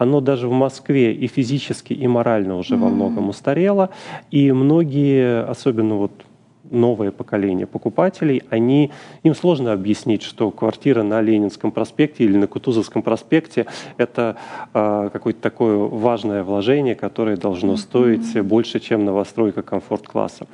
оно 0.00 0.22
даже 0.22 0.48
в 0.48 0.52
Москве 0.52 1.12
и 1.12 1.26
физически, 1.26 1.92
и 1.92 2.06
морально 2.06 2.56
уже 2.56 2.74
mm-hmm. 2.74 2.78
во 2.78 2.88
многом 2.88 3.28
устарело, 3.28 3.90
и 4.30 4.50
многие, 4.50 5.44
особенно 5.44 5.96
вот 5.96 6.12
новое 6.70 7.10
поколение 7.10 7.66
покупателей, 7.66 8.42
они, 8.50 8.90
им 9.22 9.34
сложно 9.34 9.72
объяснить, 9.72 10.22
что 10.22 10.50
квартира 10.50 11.02
на 11.02 11.20
Ленинском 11.20 11.72
проспекте 11.72 12.24
или 12.24 12.36
на 12.36 12.46
Кутузовском 12.46 13.02
проспекте– 13.02 13.66
это 13.96 14.36
э, 14.72 15.10
какое-то 15.12 15.40
такое 15.40 15.76
важное 15.76 16.42
вложение, 16.42 16.94
которое 16.94 17.36
должно 17.36 17.76
стоить 17.76 18.34
mm-hmm. 18.34 18.42
больше, 18.42 18.80
чем 18.80 19.04
новостройка 19.04 19.62
комфорт-класса. 19.62 20.46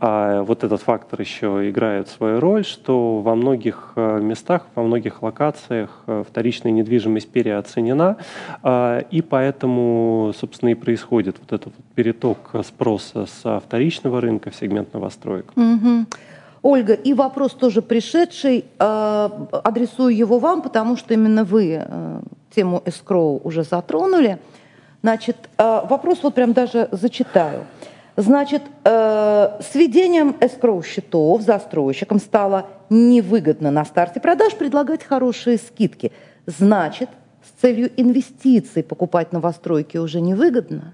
А 0.00 0.42
вот 0.42 0.64
этот 0.64 0.80
фактор 0.82 1.20
еще 1.20 1.68
играет 1.68 2.08
свою 2.08 2.40
роль, 2.40 2.64
что 2.64 3.20
во 3.20 3.34
многих 3.34 3.92
э, 3.96 4.20
местах, 4.20 4.66
во 4.74 4.82
многих 4.82 5.22
локациях 5.22 6.02
э, 6.06 6.24
вторичная 6.28 6.72
недвижимость 6.72 7.30
переоценена, 7.30 8.16
э, 8.62 9.02
и 9.10 9.22
поэтому, 9.22 10.32
собственно, 10.38 10.70
и 10.70 10.74
происходит 10.74 11.36
вот 11.40 11.52
этот 11.52 11.72
вот 11.76 11.84
переток 11.94 12.52
спроса 12.64 13.26
со 13.26 13.60
вторичного 13.60 14.20
рынка 14.20 14.50
в 14.50 14.56
сегмент 14.56 14.92
новостроек. 14.92 15.52
Угу. 15.62 16.06
Ольга, 16.62 16.94
и 16.94 17.12
вопрос 17.12 17.52
тоже 17.52 17.82
пришедший, 17.82 18.64
э, 18.78 19.28
адресую 19.64 20.16
его 20.16 20.38
вам, 20.38 20.62
потому 20.62 20.96
что 20.96 21.12
именно 21.12 21.42
вы 21.42 21.82
э, 21.84 22.20
тему 22.54 22.80
эскроу 22.86 23.40
уже 23.42 23.64
затронули. 23.64 24.38
Значит, 25.02 25.36
э, 25.58 25.80
вопрос 25.88 26.20
вот 26.22 26.34
прям 26.34 26.52
даже 26.52 26.88
зачитаю. 26.92 27.66
Значит, 28.14 28.60
с 28.84 29.70
введением 29.72 30.36
эскроу 30.38 30.82
счетов 30.82 31.40
застройщикам 31.40 32.20
стало 32.20 32.66
невыгодно 32.90 33.70
на 33.70 33.86
старте 33.86 34.20
продаж 34.20 34.54
предлагать 34.54 35.02
хорошие 35.02 35.56
скидки. 35.56 36.12
Значит, 36.44 37.08
с 37.42 37.62
целью 37.62 37.90
инвестиций 37.96 38.82
покупать 38.82 39.32
новостройки 39.32 39.96
уже 39.96 40.20
невыгодно? 40.20 40.92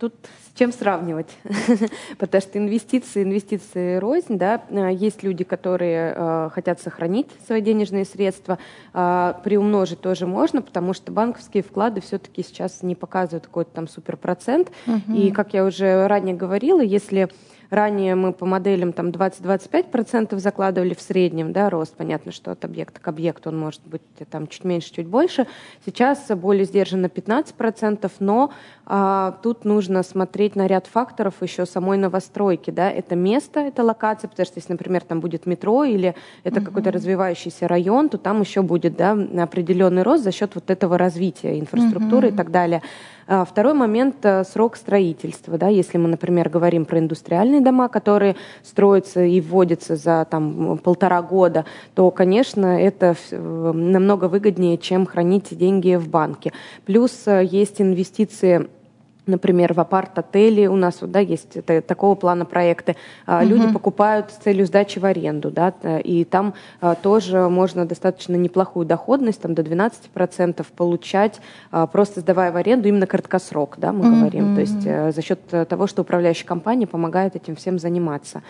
Тут 0.00 0.14
с 0.54 0.58
чем 0.58 0.72
сравнивать? 0.72 1.30
Потому 2.18 2.42
что 2.42 2.58
инвестиции, 2.58 3.22
инвестиции 3.22 3.96
рознь, 3.96 4.36
да, 4.36 4.62
э, 4.68 4.92
есть 4.92 5.22
люди, 5.22 5.44
которые 5.44 6.14
э, 6.14 6.50
хотят 6.52 6.80
сохранить 6.80 7.28
свои 7.46 7.62
денежные 7.62 8.04
средства, 8.04 8.58
э, 8.92 9.34
приумножить 9.44 10.00
тоже 10.00 10.26
можно, 10.26 10.60
потому 10.60 10.92
что 10.92 11.10
банковские 11.10 11.62
вклады 11.62 12.02
все-таки 12.02 12.42
сейчас 12.42 12.82
не 12.82 12.94
показывают 12.94 13.46
какой-то 13.46 13.70
там 13.70 13.88
суперпроцент. 13.88 14.70
Угу. 14.86 15.16
И, 15.16 15.30
как 15.30 15.54
я 15.54 15.64
уже 15.64 16.06
ранее 16.06 16.36
говорила, 16.36 16.82
если 16.82 17.30
Ранее 17.72 18.16
мы 18.16 18.34
по 18.34 18.44
моделям 18.44 18.92
там 18.92 19.08
20-25% 19.08 20.38
закладывали 20.38 20.92
в 20.92 21.00
среднем, 21.00 21.54
да, 21.54 21.70
рост. 21.70 21.94
Понятно, 21.96 22.30
что 22.30 22.50
от 22.50 22.66
объекта 22.66 23.00
к 23.00 23.08
объекту 23.08 23.48
он 23.48 23.58
может 23.58 23.80
быть 23.86 24.02
там 24.30 24.46
чуть 24.46 24.64
меньше, 24.64 24.92
чуть 24.92 25.06
больше. 25.06 25.46
Сейчас 25.86 26.26
более 26.28 26.66
сдержанно 26.66 27.06
15%, 27.06 28.12
но 28.18 28.52
а, 28.84 29.38
тут 29.42 29.64
нужно 29.64 30.02
смотреть 30.02 30.54
на 30.54 30.66
ряд 30.66 30.86
факторов 30.86 31.36
еще 31.40 31.64
самой 31.64 31.96
новостройки, 31.96 32.70
да. 32.70 32.90
Это 32.90 33.16
место, 33.16 33.60
это 33.60 33.82
локация, 33.82 34.28
потому 34.28 34.44
что 34.44 34.58
если, 34.58 34.72
например, 34.72 35.00
там 35.00 35.20
будет 35.20 35.46
метро 35.46 35.84
или 35.84 36.14
это 36.44 36.58
угу. 36.58 36.66
какой-то 36.66 36.92
развивающийся 36.92 37.68
район, 37.68 38.10
то 38.10 38.18
там 38.18 38.42
еще 38.42 38.60
будет, 38.60 38.96
да, 38.96 39.12
определенный 39.12 40.02
рост 40.02 40.24
за 40.24 40.30
счет 40.30 40.54
вот 40.56 40.68
этого 40.68 40.98
развития 40.98 41.58
инфраструктуры 41.58 42.26
угу. 42.26 42.34
и 42.34 42.36
так 42.36 42.50
далее. 42.50 42.82
А, 43.34 43.46
второй 43.46 43.72
момент 43.72 44.16
э,– 44.24 44.44
срок 44.52 44.76
строительства. 44.76 45.56
Да? 45.56 45.68
Если 45.68 45.96
мы, 45.96 46.06
например, 46.06 46.50
говорим 46.50 46.84
про 46.84 46.98
индустриальные 46.98 47.62
дома, 47.62 47.88
которые 47.88 48.36
строятся 48.62 49.24
и 49.24 49.40
вводятся 49.40 49.96
за 49.96 50.26
там, 50.30 50.76
полтора 50.76 51.22
года, 51.22 51.64
то, 51.94 52.10
конечно, 52.10 52.78
это 52.78 53.16
э, 53.30 53.72
намного 53.72 54.26
выгоднее, 54.26 54.76
чем 54.76 55.06
хранить 55.06 55.56
деньги 55.56 55.94
в 55.94 56.08
банке. 56.10 56.52
Плюс 56.84 57.22
э, 57.24 57.42
есть 57.42 57.80
инвестиции 57.80 58.68
Например, 59.26 59.72
в 59.72 59.78
апарт-отеле 59.78 60.68
у 60.68 60.74
нас 60.74 60.98
да, 61.00 61.20
есть 61.20 61.56
это, 61.56 61.80
такого 61.80 62.16
плана 62.16 62.44
проекты. 62.44 62.96
Угу. 63.26 63.44
Люди 63.44 63.72
покупают 63.72 64.30
с 64.32 64.34
целью 64.34 64.66
сдачи 64.66 64.98
в 64.98 65.04
аренду, 65.04 65.50
да, 65.50 65.72
и 66.02 66.24
там 66.24 66.54
а, 66.80 66.96
тоже 66.96 67.48
можно 67.48 67.86
достаточно 67.86 68.34
неплохую 68.34 68.84
доходность, 68.84 69.40
там 69.40 69.54
до 69.54 69.62
12% 69.62 70.66
получать, 70.76 71.40
а, 71.70 71.86
просто 71.86 72.20
сдавая 72.20 72.50
в 72.50 72.56
аренду 72.56 72.88
именно 72.88 73.06
краткосрок, 73.06 73.76
да, 73.78 73.92
мы 73.92 74.08
угу. 74.08 74.16
говорим. 74.16 74.54
То 74.56 74.60
есть 74.60 74.86
а, 74.86 75.12
за 75.12 75.22
счет 75.22 75.40
того, 75.68 75.86
что 75.86 76.02
управляющая 76.02 76.46
компания 76.46 76.88
помогает 76.88 77.36
этим 77.36 77.54
всем 77.54 77.78
заниматься 77.78 78.42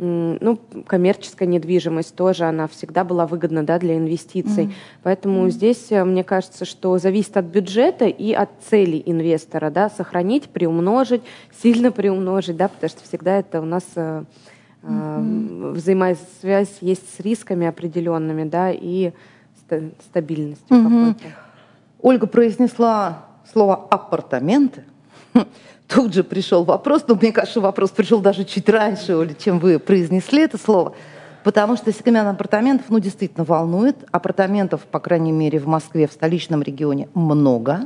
ну, 0.00 0.58
коммерческая 0.86 1.46
недвижимость 1.46 2.14
тоже, 2.14 2.44
она 2.44 2.66
всегда 2.68 3.04
была 3.04 3.26
выгодна 3.26 3.64
да, 3.64 3.78
для 3.78 3.98
инвестиций. 3.98 4.64
Mm-hmm. 4.64 5.00
Поэтому 5.02 5.46
mm-hmm. 5.46 5.50
здесь, 5.50 5.86
э, 5.90 6.04
мне 6.04 6.24
кажется, 6.24 6.64
что 6.64 6.96
зависит 6.96 7.36
от 7.36 7.44
бюджета 7.44 8.06
и 8.06 8.32
от 8.32 8.48
цели 8.68 9.02
инвестора, 9.04 9.70
да, 9.70 9.90
сохранить, 9.90 10.48
приумножить, 10.48 11.22
сильно 11.62 11.92
приумножить, 11.92 12.56
да, 12.56 12.68
потому 12.68 12.88
что 12.88 13.02
всегда 13.04 13.38
это 13.38 13.60
у 13.60 13.66
нас 13.66 13.84
э, 13.94 14.24
mm-hmm. 14.82 15.72
взаимосвязь 15.72 16.78
есть 16.80 17.14
с 17.16 17.20
рисками 17.20 17.66
определенными, 17.66 18.48
да, 18.48 18.70
и 18.72 19.12
стабильностью 20.08 20.76
mm-hmm. 20.76 21.14
какой-то. 21.14 21.36
Ольга 22.00 22.26
произнесла 22.26 23.26
слово 23.52 23.76
апартаменты. 23.90 24.84
Тут 25.88 26.14
же 26.14 26.24
пришел 26.24 26.64
вопрос, 26.64 27.04
но 27.08 27.14
мне 27.14 27.32
кажется, 27.32 27.60
вопрос 27.60 27.90
пришел 27.90 28.20
даже 28.20 28.44
чуть 28.44 28.68
раньше, 28.68 29.36
чем 29.38 29.58
вы 29.58 29.78
произнесли 29.78 30.42
это 30.42 30.58
слово, 30.58 30.94
потому 31.44 31.76
что 31.76 31.92
секомен 31.92 32.26
апартаментов, 32.26 32.86
ну, 32.88 32.98
действительно 32.98 33.44
волнует. 33.44 33.96
Апартаментов, 34.10 34.82
по 34.82 35.00
крайней 35.00 35.32
мере, 35.32 35.58
в 35.58 35.66
Москве, 35.66 36.06
в 36.06 36.12
столичном 36.12 36.62
регионе 36.62 37.08
много. 37.14 37.80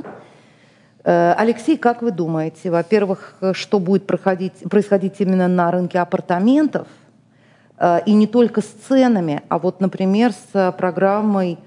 Э, 1.03 1.33
Алексей, 1.37 1.77
как 1.77 2.01
вы 2.01 2.11
думаете, 2.11 2.69
во-первых, 2.69 3.35
что 3.53 3.79
будет 3.79 4.05
происходить 4.05 5.15
именно 5.19 5.47
на 5.47 5.71
рынке 5.71 5.99
апартаментов, 5.99 6.87
э, 7.77 7.99
и 8.05 8.13
не 8.13 8.27
только 8.27 8.61
с 8.61 8.67
ценами, 8.87 9.41
а 9.49 9.57
вот, 9.57 9.81
например, 9.81 10.31
с 10.31 10.71
программой 10.77 11.57
Э, 11.57 11.61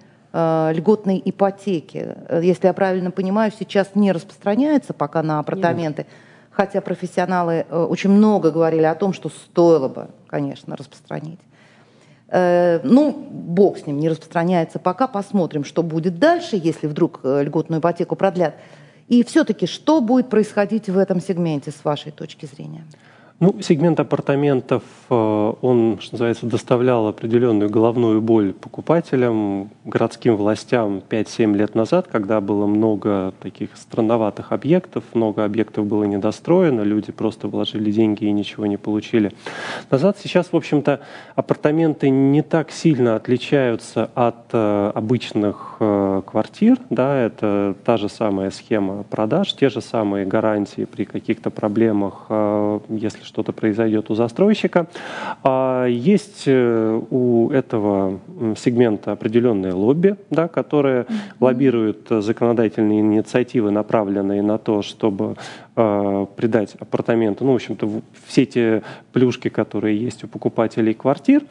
льготной 0.72 1.20
ипотеки. 1.24 2.16
Э, 2.28 2.40
если 2.42 2.66
я 2.66 2.72
правильно 2.72 3.10
понимаю, 3.10 3.52
сейчас 3.58 3.90
не 3.94 4.12
распространяется 4.12 4.92
пока 4.92 5.22
на 5.22 5.40
апартаменты, 5.40 6.02
Нет. 6.02 6.12
хотя 6.50 6.80
профессионалы 6.80 7.66
э, 7.68 7.84
очень 7.84 8.10
много 8.10 8.50
говорили 8.50 8.84
о 8.84 8.94
том, 8.94 9.12
что 9.12 9.28
стоило 9.28 9.88
бы, 9.88 10.08
конечно, 10.26 10.76
распространить. 10.76 11.40
Ну, 12.30 13.26
бог 13.30 13.78
с 13.78 13.86
ним, 13.86 13.98
не 13.98 14.10
распространяется 14.10 14.78
пока, 14.78 15.06
посмотрим, 15.06 15.64
что 15.64 15.82
будет 15.82 16.18
дальше, 16.18 16.60
если 16.62 16.86
вдруг 16.86 17.20
льготную 17.24 17.80
ипотеку 17.80 18.16
продлят. 18.16 18.54
И 19.06 19.24
все-таки, 19.24 19.66
что 19.66 20.02
будет 20.02 20.28
происходить 20.28 20.90
в 20.90 20.98
этом 20.98 21.22
сегменте 21.22 21.70
с 21.70 21.82
вашей 21.82 22.12
точки 22.12 22.44
зрения? 22.44 22.84
Ну, 23.40 23.54
сегмент 23.62 24.00
апартаментов, 24.00 24.82
э, 25.10 25.52
он, 25.60 25.98
что 26.00 26.14
называется, 26.14 26.44
доставлял 26.46 27.06
определенную 27.06 27.70
головную 27.70 28.20
боль 28.20 28.52
покупателям, 28.52 29.70
городским 29.84 30.34
властям 30.34 31.00
5-7 31.08 31.54
лет 31.54 31.76
назад, 31.76 32.08
когда 32.10 32.40
было 32.40 32.66
много 32.66 33.32
таких 33.40 33.76
странноватых 33.76 34.50
объектов, 34.50 35.04
много 35.14 35.44
объектов 35.44 35.86
было 35.86 36.02
недостроено, 36.02 36.80
люди 36.80 37.12
просто 37.12 37.46
вложили 37.46 37.92
деньги 37.92 38.24
и 38.24 38.32
ничего 38.32 38.66
не 38.66 38.76
получили. 38.76 39.32
Назад 39.88 40.18
сейчас, 40.20 40.48
в 40.50 40.56
общем-то, 40.56 40.98
апартаменты 41.36 42.10
не 42.10 42.42
так 42.42 42.72
сильно 42.72 43.14
отличаются 43.14 44.10
от 44.16 44.46
э, 44.52 44.90
обычных 44.96 45.76
э, 45.78 46.22
квартир, 46.26 46.78
да, 46.90 47.16
это 47.16 47.76
та 47.84 47.98
же 47.98 48.08
самая 48.08 48.50
схема 48.50 49.04
продаж, 49.04 49.52
те 49.54 49.68
же 49.68 49.80
самые 49.80 50.26
гарантии 50.26 50.86
при 50.86 51.04
каких-то 51.04 51.50
проблемах, 51.50 52.26
если 52.88 53.27
что-то 53.28 53.52
произойдет 53.52 54.10
у 54.10 54.14
застройщика. 54.14 54.86
А 55.44 55.86
есть 55.86 56.44
э, 56.46 57.00
у 57.10 57.50
этого 57.50 58.18
сегмента 58.56 59.12
определенные 59.12 59.74
лобби, 59.74 60.16
да, 60.30 60.48
которые 60.48 61.06
лоббируют 61.38 62.08
законодательные 62.08 63.00
инициативы, 63.00 63.70
направленные 63.70 64.42
на 64.42 64.58
то, 64.58 64.82
чтобы 64.82 65.36
э, 65.78 66.26
придать 66.36 66.74
апартаменты, 66.78 67.44
ну, 67.44 67.52
в 67.52 67.54
общем-то, 67.54 68.02
все 68.26 68.44
те 68.44 68.82
плюшки, 69.12 69.48
которые 69.48 69.96
есть 69.98 70.24
у 70.24 70.28
покупателей 70.28 70.94
квартир. 70.94 71.42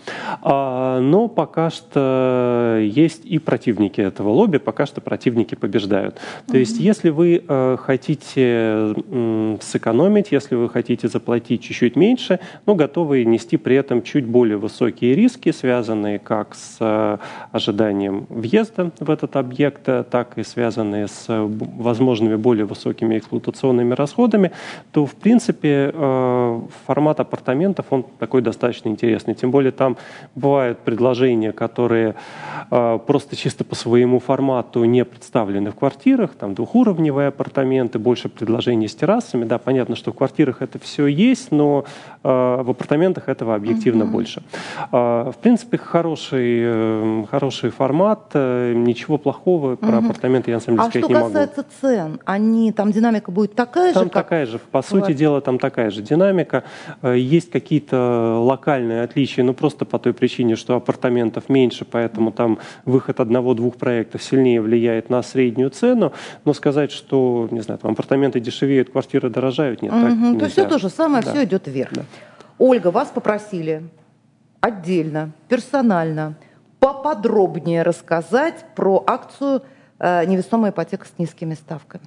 А, 0.42 1.00
но 1.00 1.28
пока 1.28 1.70
что 1.70 2.80
есть 2.82 3.26
и 3.26 3.40
противники 3.40 4.02
этого 4.02 4.30
лобби, 4.30 4.58
пока 4.58 4.86
что 4.86 5.02
противники 5.02 5.56
побеждают. 5.56 6.16
То 6.48 6.56
mm-hmm. 6.56 6.60
есть, 6.60 6.80
если 6.80 7.10
вы 7.10 7.44
э, 7.48 7.78
хотите 7.80 8.94
э, 9.06 9.58
сэкономить, 9.62 10.32
если 10.32 10.56
вы 10.56 10.70
хотите 10.70 11.08
заплатить 11.08 11.63
чуть-чуть 11.63 11.96
меньше, 11.96 12.40
но 12.66 12.76
готовы 12.76 13.24
нести 13.24 13.58
при 13.58 13.76
этом 13.76 14.02
чуть 14.04 14.26
более 14.26 14.58
высокие 14.58 15.16
риски, 15.16 15.52
связанные 15.52 16.20
как 16.20 16.56
с 16.56 16.78
э, 16.80 17.18
ожиданием 17.52 18.26
въезда 18.30 18.92
в 19.00 19.10
этот 19.10 19.36
объект, 19.36 19.84
так 19.84 20.38
и 20.38 20.44
связанные 20.44 21.08
с 21.08 21.26
возможными 21.28 22.36
более 22.36 22.66
высокими 22.66 23.18
эксплуатационными 23.18 23.94
расходами, 23.94 24.16
то, 24.91 25.06
в 25.06 25.15
принципе, 25.15 25.91
э, 25.93 26.62
формат 26.88 27.19
апартаментов, 27.19 27.86
он 27.91 28.03
такой 28.19 28.41
достаточно 28.41 28.89
интересный. 28.89 29.36
Тем 29.36 29.51
более 29.51 29.71
там 29.71 29.97
бывают 30.36 30.80
предложения, 30.80 31.51
которые 31.51 32.15
э, 32.71 32.99
просто 33.06 33.36
чисто 33.36 33.63
по 33.63 33.75
своему 33.75 34.19
формату 34.19 34.84
не 34.86 35.06
представлены 35.06 35.69
в 35.69 35.75
квартирах, 35.75 36.32
там 36.32 36.56
двухуровневые 36.56 37.27
апартаменты, 37.27 37.99
больше 37.99 38.30
предложений 38.30 38.88
с 38.88 38.95
террасами. 38.95 39.45
Да, 39.45 39.60
понятно, 39.60 39.95
что 39.95 40.12
в 40.12 40.15
квартирах 40.15 40.62
это 40.62 40.80
все 40.80 41.06
есть, 41.06 41.51
но 41.51 41.86
э, 42.23 42.27
в 42.63 42.69
апартаментах 42.69 43.30
этого 43.30 43.53
объективно 43.53 44.03
mm-hmm. 44.03 44.12
больше. 44.12 44.41
В 44.91 45.36
принципе, 45.41 45.77
хороший, 45.77 47.25
хороший 47.27 47.69
формат, 47.69 48.34
ничего 48.34 49.17
плохого 49.17 49.73
mm-hmm. 49.73 49.77
про 49.77 49.97
апартаменты 49.99 50.51
я 50.51 50.58
на 50.58 50.62
самом 50.62 50.77
деле 50.77 50.88
а 50.88 50.89
сказать 50.89 51.10
не 51.10 51.13
могу. 51.13 51.25
А 51.25 51.30
что 51.30 51.39
касается 51.39 51.65
цен, 51.82 52.19
они, 52.25 52.71
там 52.71 52.91
динамика 52.91 53.32
будет 53.32 53.56
такая 53.56 53.93
там 53.93 54.06
же? 54.06 54.07
Там 54.10 54.24
такая 54.24 54.46
же, 54.46 54.60
по 54.60 54.82
сути 54.82 55.13
дела, 55.13 55.41
там 55.41 55.60
такая 55.60 55.89
же 55.89 56.02
динамика. 56.02 56.63
Есть 57.04 57.52
какие-то 57.52 58.39
локальные 58.39 59.04
отличия, 59.04 59.43
но 59.43 59.54
просто 59.54 59.86
по 59.86 60.00
той 60.00 60.13
причине, 60.13 60.56
что 60.56 60.76
апартаментов 60.76 61.50
меньше, 61.50 61.86
поэтому 61.86 62.32
там 62.32 62.60
выход 62.86 63.20
одного-двух 63.20 63.76
проектов 63.76 64.24
сильнее 64.24 64.62
влияет 64.62 65.10
на 65.10 65.22
среднюю 65.24 65.70
цену. 65.70 66.13
Но 66.46 66.54
сказать, 66.54 66.91
что, 66.91 67.48
не 67.52 67.62
знаю, 67.62 67.80
там 67.80 67.91
апартаменты 67.91 68.39
дешевеют, 68.39 68.89
квартиры 68.91 69.30
дорожают, 69.30 69.82
нет, 69.82 69.93
угу, 69.93 70.02
так 70.02 70.12
нельзя. 70.12 70.39
То 70.39 70.46
есть 70.46 70.54
все 70.54 70.65
то 70.65 70.78
же 70.80 70.89
самое, 70.89 71.24
да. 71.24 71.32
все 71.32 71.43
идет 71.43 71.67
вверх. 71.67 71.93
Да. 71.93 72.04
Ольга, 72.58 72.88
вас 72.88 73.10
попросили 73.10 73.84
отдельно, 74.62 75.32
персонально, 75.48 76.36
поподробнее 76.80 77.84
рассказать 77.84 78.65
про 78.76 79.04
акцию 79.06 79.63
э, 80.00 80.26
«Невесомая 80.26 80.72
ипотека 80.72 81.06
с 81.06 81.20
низкими 81.20 81.54
ставками». 81.54 82.06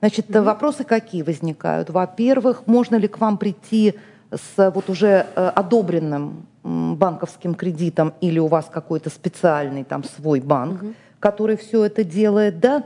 Значит, 0.00 0.30
mm-hmm. 0.30 0.42
вопросы 0.42 0.84
какие 0.84 1.22
возникают? 1.22 1.90
Во-первых, 1.90 2.66
можно 2.66 2.96
ли 2.96 3.08
к 3.08 3.18
вам 3.18 3.38
прийти 3.38 3.94
с 4.30 4.70
вот 4.70 4.88
уже 4.88 5.26
э, 5.34 5.52
одобренным 5.54 6.46
банковским 6.62 7.54
кредитом 7.54 8.12
или 8.20 8.38
у 8.38 8.46
вас 8.46 8.68
какой-то 8.70 9.10
специальный 9.10 9.84
там 9.84 10.04
свой 10.04 10.40
банк, 10.40 10.82
угу. 10.82 10.94
который 11.18 11.56
все 11.56 11.84
это 11.86 12.04
делает, 12.04 12.60
да? 12.60 12.84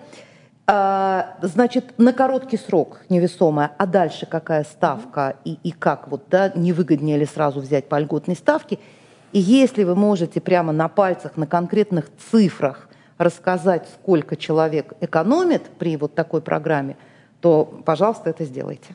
А, 0.67 1.37
значит, 1.43 1.99
на 1.99 2.13
короткий 2.13 2.57
срок 2.57 3.01
невесомая, 3.09 3.73
а 3.77 3.87
дальше 3.87 4.27
какая 4.27 4.65
ставка 4.65 5.37
и, 5.45 5.59
и 5.63 5.73
как 5.73 6.09
вот, 6.09 6.25
да, 6.31 6.51
невыгоднее 6.55 7.19
ли 7.19 7.27
сразу 7.27 7.61
взять 7.61 7.89
по 7.89 7.99
льготной 7.99 8.37
ставке? 8.37 8.79
И 9.33 9.41
если 9.41 9.85
вы 9.85 9.95
можете 9.95 10.41
прямо 10.41 10.73
на 10.73 10.89
пальцах, 10.89 11.37
на 11.37 11.47
конкретных 11.47 12.07
цифрах 12.31 12.89
рассказать, 13.19 13.89
сколько 13.89 14.37
человек 14.37 14.95
экономит 15.01 15.63
при 15.79 15.97
вот 15.97 16.15
такой 16.15 16.41
программе, 16.41 16.97
то, 17.41 17.65
пожалуйста, 17.85 18.31
это 18.31 18.45
сделайте. 18.45 18.95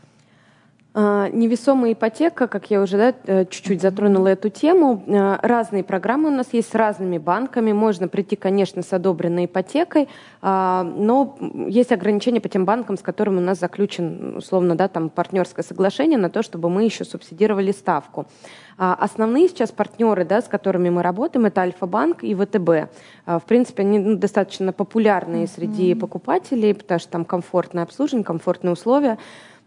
А, 0.92 1.30
невесомая 1.30 1.94
ипотека, 1.94 2.48
как 2.48 2.72
я 2.72 2.82
уже 2.82 2.98
да, 2.98 3.14
э, 3.28 3.46
чуть-чуть 3.46 3.80
затронула 3.80 4.30
эту 4.30 4.50
тему, 4.50 5.04
э, 5.06 5.38
разные 5.44 5.84
программы 5.84 6.30
у 6.30 6.32
нас 6.32 6.48
есть 6.52 6.72
с 6.72 6.74
разными 6.74 7.20
банками. 7.20 7.72
Можно 7.74 8.08
прийти, 8.08 8.36
конечно, 8.36 8.82
с 8.82 8.92
одобренной 8.92 9.46
ипотекой, 9.46 10.10
а, 10.42 10.82
но 10.82 11.38
есть 11.68 11.92
ограничения 11.92 12.42
по 12.42 12.50
тем 12.50 12.66
банкам, 12.66 12.98
с 12.98 13.04
которыми 13.04 13.38
у 13.38 13.42
нас 13.42 13.60
заключен, 13.60 14.38
условно, 14.38 14.74
да, 14.74 14.88
там 14.88 15.12
партнерское 15.12 15.64
соглашение 15.64 16.18
на 16.18 16.32
то, 16.32 16.42
чтобы 16.42 16.72
мы 16.72 16.86
еще 16.86 17.06
субсидировали 17.06 17.72
ставку. 17.72 18.26
А, 18.80 18.96
основные 18.96 19.48
сейчас 19.48 19.72
партнеры, 19.72 20.26
да, 20.26 20.42
с 20.42 20.48
которыми 20.48 20.90
мы 20.90 21.04
работаем, 21.04 21.46
это 21.46 21.62
Альфа-банк 21.62 22.24
и 22.24 22.34
ВТБ. 22.34 22.92
В 23.28 23.44
принципе, 23.46 23.84
они 23.84 24.00
ну, 24.00 24.18
достаточно 24.18 24.74
популярные 24.74 25.46
среди 25.46 25.94
покупателей, 25.94 26.74
потому 26.74 27.00
что 27.00 27.12
там 27.12 27.26
комфортное 27.26 27.84
обслуживание, 27.84 28.26
комфортные 28.26 28.74
условия 28.74 29.20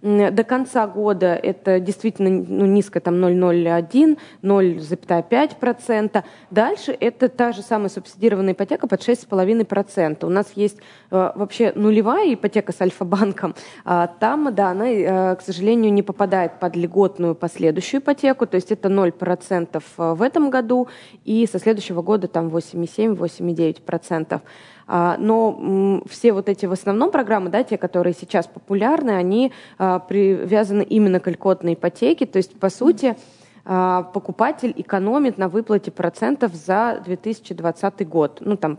до 0.03 0.43
конца 0.43 0.89
года 0.89 1.35
это 1.35 1.79
действительно 1.79 2.29
ну, 2.31 2.67
низко, 2.67 3.01
там 3.01 3.15
0,01, 3.15 4.19
0,5%. 4.43 6.25
Дальше 6.51 6.97
это 6.99 7.29
та 7.29 7.53
же 7.53 7.63
самая 7.63 7.89
субсидированная 7.89 8.55
ипотека 8.55 8.89
под 8.89 9.01
6,5%. 9.01 10.27
У 10.27 10.29
нас 10.29 10.53
есть 10.57 10.79
э, 11.11 11.33
вообще 11.35 11.73
нулевая 11.77 12.35
ипотека 12.35 12.73
с 12.73 12.81
Альфа-банком. 12.81 13.55
А 13.85 14.09
там, 14.09 14.53
да, 14.53 14.71
она, 14.71 14.89
э, 14.89 15.37
к 15.37 15.41
сожалению, 15.41 15.93
не 15.93 16.03
попадает 16.03 16.59
под 16.59 16.75
льготную 16.75 17.37
последующую 17.37 18.01
ипотеку, 18.01 18.47
то 18.47 18.57
есть 18.57 18.73
это 18.73 18.89
0% 18.89 19.77
э, 19.77 20.15
в 20.15 20.21
этом 20.23 20.51
году, 20.51 20.89
и 21.25 21.47
со 21.47 21.61
следующего 21.61 22.03
года 22.03 22.27
там 22.27 22.49
8,7-8,9%. 22.49 24.41
А, 24.87 25.17
но 25.19 26.03
все 26.09 26.33
вот 26.33 26.49
эти 26.49 26.67
в 26.67 26.73
основном 26.73 27.11
программы, 27.11 27.51
да, 27.51 27.63
те, 27.63 27.79
которые 27.79 28.15
сейчас 28.15 28.47
популярны, 28.47 29.11
они 29.11 29.53
а, 29.79 29.99
привязаны 29.99 30.83
именно 30.83 31.21
к 31.21 31.31
льготной 31.31 31.75
ипотеке, 31.75 32.27
то 32.27 32.39
есть, 32.39 32.59
по 32.59 32.69
сути, 32.69 33.07
а, 33.07 33.17
покупатель 33.65 34.75
экономит 34.77 35.39
на 35.39 35.49
выплате 35.49 35.91
процентов 35.91 36.53
за 36.55 37.01
2020 37.05 38.09
год. 38.09 38.39
Ну, 38.41 38.57
там 38.57 38.79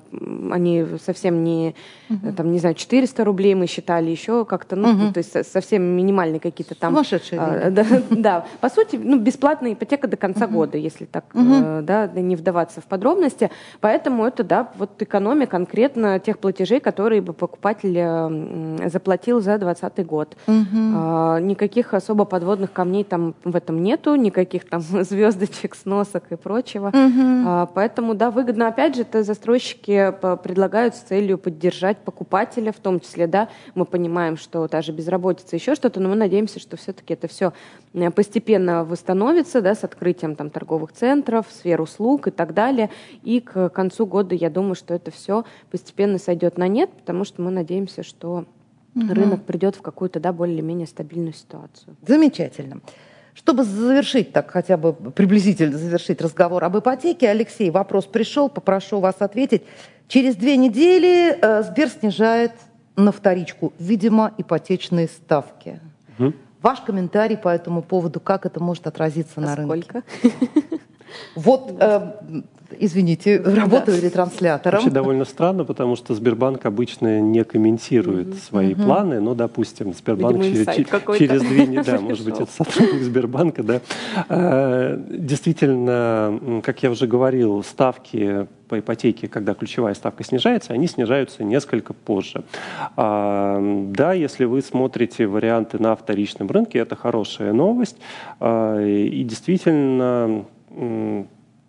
они 0.51 0.85
совсем 1.03 1.43
не, 1.43 1.75
угу. 2.09 2.33
там, 2.33 2.51
не 2.51 2.59
знаю, 2.59 2.75
400 2.75 3.23
рублей 3.23 3.55
мы 3.55 3.67
считали, 3.67 4.09
еще 4.09 4.45
как-то, 4.45 4.75
ну, 4.75 4.89
угу. 4.89 5.13
то 5.13 5.19
есть 5.19 5.51
совсем 5.51 5.83
минимальные 5.83 6.39
какие-то 6.39 6.75
там... 6.75 6.93
Сумасшедшие 6.93 7.39
а, 7.39 7.71
да, 7.71 7.85
да, 8.09 8.45
по 8.59 8.69
сути, 8.69 8.97
ну, 9.01 9.19
бесплатная 9.19 9.73
ипотека 9.73 10.07
до 10.07 10.17
конца 10.17 10.45
угу. 10.45 10.55
года, 10.55 10.77
если 10.77 11.05
так, 11.05 11.25
угу. 11.33 11.45
э, 11.45 11.81
да, 11.81 12.07
не 12.07 12.35
вдаваться 12.35 12.81
в 12.81 12.85
подробности. 12.85 13.51
Поэтому 13.79 14.25
это, 14.25 14.43
да, 14.43 14.71
вот 14.77 15.01
экономия 15.01 15.47
конкретно 15.47 16.19
тех 16.19 16.39
платежей, 16.39 16.79
которые 16.79 17.21
бы 17.21 17.33
покупатель 17.33 17.95
э, 17.97 18.89
заплатил 18.89 19.41
за 19.41 19.57
2020 19.57 20.05
год. 20.05 20.37
Угу. 20.47 20.55
Э, 20.55 21.39
никаких 21.41 21.93
особо 21.93 22.25
подводных 22.25 22.71
камней 22.71 23.03
там 23.03 23.35
в 23.43 23.55
этом 23.55 23.81
нету, 23.81 24.15
никаких 24.15 24.65
там 24.73 24.81
звездочек, 25.03 25.75
сносок 25.75 26.31
и 26.31 26.35
прочего. 26.35 26.87
Угу. 26.87 27.47
А, 27.47 27.65
поэтому, 27.67 28.15
да, 28.15 28.31
выгодно. 28.31 28.67
Опять 28.67 28.95
же, 28.95 29.01
это 29.03 29.21
застройщики 29.21 30.13
предлагают 30.43 30.95
с 30.95 30.99
целью 30.99 31.37
поддержать 31.37 31.99
покупателя, 31.99 32.71
в 32.71 32.77
том 32.77 32.99
числе, 32.99 33.27
да, 33.27 33.49
мы 33.75 33.85
понимаем, 33.85 34.35
что 34.35 34.67
та 34.67 34.81
же 34.81 34.91
безработица, 34.91 35.55
еще 35.55 35.75
что-то, 35.75 35.99
но 35.99 36.09
мы 36.09 36.15
надеемся, 36.15 36.59
что 36.59 36.75
все-таки 36.75 37.13
это 37.13 37.27
все 37.27 37.53
э, 37.93 38.09
постепенно 38.09 38.83
восстановится, 38.83 39.61
да, 39.61 39.75
с 39.75 39.83
открытием 39.83 40.35
там 40.35 40.49
торговых 40.49 40.91
центров, 40.91 41.45
сфер 41.51 41.79
услуг 41.79 42.27
и 42.27 42.31
так 42.31 42.55
далее. 42.55 42.89
И 43.21 43.41
к 43.41 43.69
концу 43.69 44.07
года, 44.07 44.33
я 44.33 44.49
думаю, 44.49 44.73
что 44.73 44.95
это 44.95 45.11
все 45.11 45.45
постепенно 45.69 46.17
сойдет 46.17 46.57
на 46.57 46.67
нет, 46.67 46.89
потому 46.89 47.25
что 47.25 47.43
мы 47.43 47.51
надеемся, 47.51 48.01
что 48.01 48.45
угу. 48.95 49.13
рынок 49.13 49.43
придет 49.43 49.75
в 49.75 49.83
какую-то, 49.83 50.19
да, 50.19 50.33
более-менее 50.33 50.87
стабильную 50.87 51.33
ситуацию. 51.33 51.95
Замечательно. 52.07 52.81
Чтобы 53.35 53.63
завершить 53.63 54.31
так 54.31 54.51
хотя 54.51 54.77
бы 54.77 54.93
приблизительно 54.93 55.77
завершить 55.77 56.21
разговор 56.21 56.63
об 56.63 56.77
ипотеке, 56.77 57.29
Алексей, 57.29 57.69
вопрос 57.71 58.05
пришел, 58.05 58.49
попрошу 58.49 58.99
вас 58.99 59.15
ответить. 59.19 59.63
Через 60.07 60.35
две 60.35 60.57
недели 60.57 61.35
э, 61.41 61.63
Сбер 61.63 61.89
снижает 61.89 62.51
на 62.95 63.11
вторичку, 63.11 63.73
видимо, 63.79 64.33
ипотечные 64.37 65.07
ставки. 65.07 65.79
Угу. 66.19 66.33
Ваш 66.61 66.81
комментарий 66.81 67.37
по 67.37 67.49
этому 67.49 67.81
поводу, 67.81 68.19
как 68.19 68.45
это 68.45 68.61
может 68.61 68.85
отразиться 68.87 69.33
а 69.37 69.41
на 69.41 69.53
сколько? 69.53 70.03
рынке? 70.21 70.31
Вот 71.35 71.75
э, 71.79 72.11
извините, 72.79 73.39
работаю 73.39 73.99
да. 73.99 74.07
ретранслятором. 74.07 74.79
Вообще 74.79 74.93
довольно 74.93 75.25
странно, 75.25 75.65
потому 75.65 75.95
что 75.95 76.13
Сбербанк 76.13 76.65
обычно 76.65 77.19
не 77.19 77.43
комментирует 77.43 78.27
mm-hmm. 78.27 78.47
свои 78.47 78.73
mm-hmm. 78.73 78.85
планы, 78.85 79.19
но, 79.19 79.35
допустим, 79.35 79.93
Сбербанк 79.93 80.37
Видимо, 80.43 80.73
через, 80.73 81.17
через 81.17 81.41
две 81.47 81.65
недели, 81.65 81.83
да, 81.83 81.99
может 81.99 82.25
быть, 82.25 82.35
это 82.35 82.51
сотрудник 82.51 83.03
Сбербанка, 83.03 83.63
да. 83.63 83.81
А, 84.29 84.97
действительно, 85.09 86.61
как 86.63 86.83
я 86.83 86.91
уже 86.91 87.07
говорил, 87.07 87.63
ставки 87.63 88.47
по 88.69 88.79
ипотеке, 88.79 89.27
когда 89.27 89.53
ключевая 89.53 89.93
ставка 89.93 90.23
снижается, 90.23 90.73
они 90.73 90.87
снижаются 90.87 91.43
несколько 91.43 91.93
позже. 91.93 92.43
А, 92.95 93.59
да, 93.89 94.13
если 94.13 94.45
вы 94.45 94.61
смотрите 94.61 95.27
варианты 95.27 95.81
на 95.81 95.95
вторичном 95.95 96.49
рынке, 96.49 96.79
это 96.79 96.95
хорошая 96.95 97.53
новость. 97.53 97.97
А, 98.39 98.79
и 98.81 99.23
действительно 99.23 100.45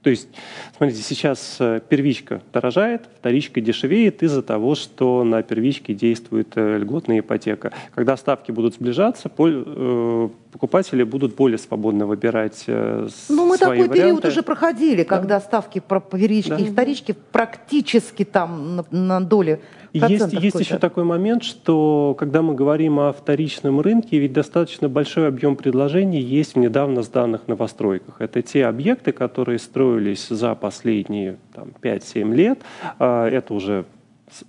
то 0.05 0.11
есть, 0.11 0.29
смотрите, 0.77 1.03
сейчас 1.03 1.57
э, 1.61 1.81
первичка 1.89 2.43
дорожает, 2.53 3.09
вторичка 3.19 3.63
дешевеет 3.63 4.23
из-за 4.23 4.43
того, 4.43 4.75
что 4.75 5.25
на 5.25 5.43
первичке 5.43 5.95
действует 5.95 6.53
э, 6.57 6.77
льготная 6.77 7.21
ипотека. 7.21 7.73
Когда 7.95 8.15
ставки 8.19 8.53
будут 8.53 8.75
сближаться, 8.75 9.31
э, 9.35 10.29
покупатели 10.53 11.03
будут 11.05 11.35
более 11.37 11.57
свободно 11.57 12.05
выбирать 12.05 12.65
Ну, 12.67 13.47
мы 13.47 13.57
свои 13.57 13.59
такой 13.59 13.77
варианты. 13.89 13.95
период 13.95 14.25
уже 14.27 14.43
проходили, 14.43 15.05
да. 15.05 15.05
когда 15.05 15.41
ставки 15.41 15.81
по 15.81 16.01
первичке 16.01 16.51
да. 16.51 16.59
и 16.59 16.71
вторичке 16.71 17.15
практически 17.15 18.27
там 18.27 18.77
на, 18.77 18.85
на 18.91 19.21
доле 19.23 19.63
есть, 19.95 20.33
есть 20.33 20.61
еще 20.61 20.79
такой 20.79 21.05
момент, 21.05 21.45
что 21.45 22.17
когда 22.19 22.43
мы 22.43 22.55
говорим 22.55 22.99
о 22.99 23.13
вторичном 23.13 23.81
рынке, 23.81 24.19
ведь 24.19 24.33
достаточно 24.33 24.89
большой 24.89 25.29
объем 25.29 25.57
предложений 25.57 26.21
есть 26.21 26.55
в 26.55 26.59
недавно 26.59 27.03
сданных 27.03 27.47
новостройках. 27.49 28.21
Это 28.21 28.43
те 28.43 28.67
объекты, 28.67 29.13
которые 29.13 29.59
строились 29.59 30.29
за 30.29 30.55
последние 30.55 31.37
там, 31.55 31.73
5-7 31.81 32.35
лет. 32.35 32.61
А, 32.99 33.29
это 33.29 33.55
уже 33.55 33.85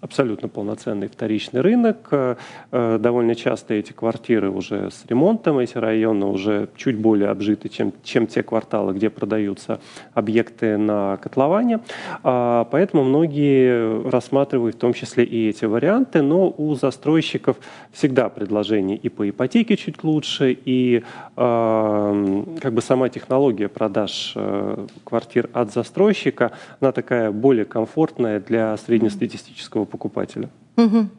абсолютно 0.02 0.48
полноценный 0.48 1.08
вторичный 1.08 1.62
рынок. 1.62 2.08
Э, 2.12 2.36
э, 2.72 2.98
довольно 3.00 3.36
часто 3.36 3.74
эти 3.74 3.94
квартиры 3.94 4.50
уже 4.50 4.90
с 4.92 5.06
ремонтом, 5.08 5.60
эти 5.60 5.78
районы 5.78 6.26
уже 6.26 6.70
чуть 6.76 6.98
более 6.98 7.30
обжиты, 7.30 7.70
чем, 7.70 7.94
чем 8.04 8.28
те 8.28 8.44
кварталы, 8.44 8.94
где 8.94 9.10
продаются 9.10 9.80
объекты 10.14 10.78
на 10.78 11.18
котловане. 11.18 11.80
А, 12.24 12.66
поэтому 12.72 13.04
многие 13.04 14.10
рассматривают 14.10 14.76
в 14.76 14.80
том 14.80 14.94
числе 14.94 15.24
и 15.24 15.50
эти 15.50 15.66
варианты, 15.66 16.22
но 16.22 16.54
у 16.58 16.76
застройщиков 16.76 17.58
всегда 17.92 18.30
предложение 18.30 18.98
и 18.98 19.10
по 19.10 19.30
ипотеке 19.30 19.78
чуть 19.78 20.04
лучше, 20.04 20.58
и 20.66 21.04
а, 21.36 22.56
как 22.62 22.74
бы 22.74 22.82
сама 22.82 23.10
технология 23.10 23.68
продаж 23.68 24.34
э, 24.36 24.88
квартир 25.04 25.50
от 25.54 25.74
застройщика, 25.74 26.52
она 26.80 26.92
такая 26.92 27.32
более 27.32 27.66
комфортная 27.66 28.40
для 28.40 28.78
среднестатистического 28.78 29.75
российского 29.76 29.86
покупателя. 29.86 30.50
Угу. 30.78 31.10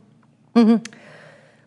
Угу. 0.55 0.81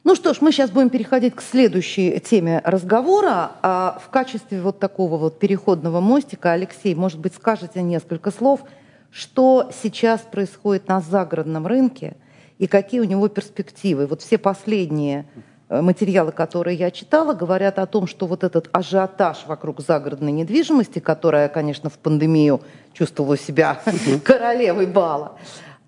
Ну 0.04 0.16
что 0.16 0.34
ж, 0.34 0.38
мы 0.42 0.52
сейчас 0.52 0.72
будем 0.72 0.90
переходить 0.90 1.36
к 1.36 1.42
следующей 1.42 2.20
теме 2.20 2.62
разговора. 2.64 3.52
А 3.62 4.00
в 4.04 4.10
качестве 4.10 4.62
вот 4.62 4.80
такого 4.80 5.18
вот 5.18 5.40
переходного 5.40 6.00
мостика, 6.00 6.54
Алексей, 6.54 6.96
может 6.96 7.20
быть, 7.20 7.34
скажете 7.36 7.82
несколько 7.84 8.32
слов, 8.32 8.62
что 9.12 9.70
сейчас 9.84 10.22
происходит 10.22 10.88
на 10.88 11.02
загородном 11.02 11.68
рынке 11.68 12.16
и 12.60 12.68
какие 12.68 13.02
у 13.02 13.06
него 13.06 13.28
перспективы. 13.28 14.08
Вот 14.08 14.22
все 14.22 14.38
последние 14.38 15.26
э, 15.70 15.82
материалы, 15.82 16.32
которые 16.32 16.76
я 16.78 16.92
читала, 16.92 17.34
говорят 17.34 17.80
о 17.80 17.86
том, 17.86 18.08
что 18.08 18.28
вот 18.28 18.44
этот 18.44 18.70
ажиотаж 18.72 19.46
вокруг 19.48 19.82
загородной 19.82 20.32
недвижимости, 20.32 21.00
которая, 21.00 21.50
конечно, 21.50 21.90
в 21.90 21.98
пандемию 21.98 22.62
чувствовала 22.94 23.38
себя 23.38 23.80
королевой 24.24 24.86
бала, 24.86 25.38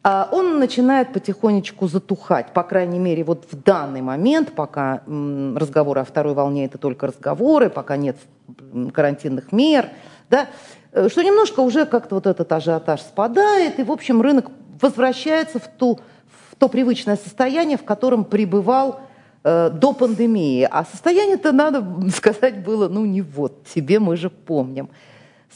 он 0.04 0.58
начинает 0.58 1.14
потихонечку 1.14 1.88
затухать, 1.88 2.54
по 2.54 2.64
крайней 2.64 2.98
мере, 2.98 3.24
вот 3.24 3.46
в 3.52 3.62
данный 3.62 4.02
момент, 4.02 4.54
пока 4.54 5.04
разговоры 5.06 6.02
о 6.02 6.06
второй 6.06 6.34
волне 6.34 6.66
это 6.66 6.80
только 6.80 7.08
разговоры, 7.08 7.70
пока 7.70 7.98
нет 7.98 8.18
карантинных 8.94 9.52
мер, 9.52 9.90
да, 10.30 10.48
э, 10.92 11.08
что 11.10 11.22
немножко 11.22 11.60
уже 11.60 11.86
как-то 11.86 12.16
вот 12.16 12.26
этот 12.26 12.52
ажиотаж 12.52 13.02
спадает, 13.02 13.80
и, 13.80 13.84
в 13.84 13.92
общем, 13.92 14.22
рынок 14.22 14.48
возвращается 14.82 15.60
в, 15.60 15.68
ту, 15.68 16.00
в 16.50 16.56
то 16.56 16.68
привычное 16.68 17.18
состояние, 17.18 17.78
в 17.78 17.84
котором 17.84 18.26
пребывал 18.26 19.02
э, 19.44 19.70
до 19.70 19.94
пандемии. 19.94 20.68
А 20.70 20.84
состояние-то, 20.86 21.52
надо 21.52 21.86
сказать, 22.16 22.64
было, 22.64 22.88
ну, 22.88 23.06
не 23.06 23.22
вот, 23.22 23.68
себе 23.74 24.00
мы 24.00 24.18
же 24.18 24.30
помним. 24.30 24.90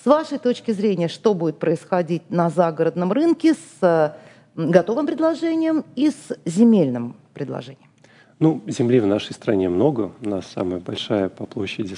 С 0.03 0.05
вашей 0.05 0.37
точки 0.37 0.71
зрения, 0.71 1.07
что 1.07 1.33
будет 1.33 1.57
происходить 1.57 2.29
на 2.29 2.49
загородном 2.49 3.11
рынке 3.11 3.55
с 3.55 4.13
готовым 4.55 5.05
предложением 5.05 5.85
и 5.95 6.09
с 6.09 6.37
земельным 6.45 7.15
предложением? 7.33 7.89
Ну, 8.39 8.61
земли 8.67 8.99
в 8.99 9.07
нашей 9.07 9.33
стране 9.33 9.69
много, 9.69 10.11
у 10.21 10.29
нас 10.29 10.47
самая 10.47 10.79
большая 10.79 11.29
по 11.29 11.45
площади 11.45 11.95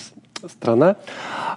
страна. 0.47 0.97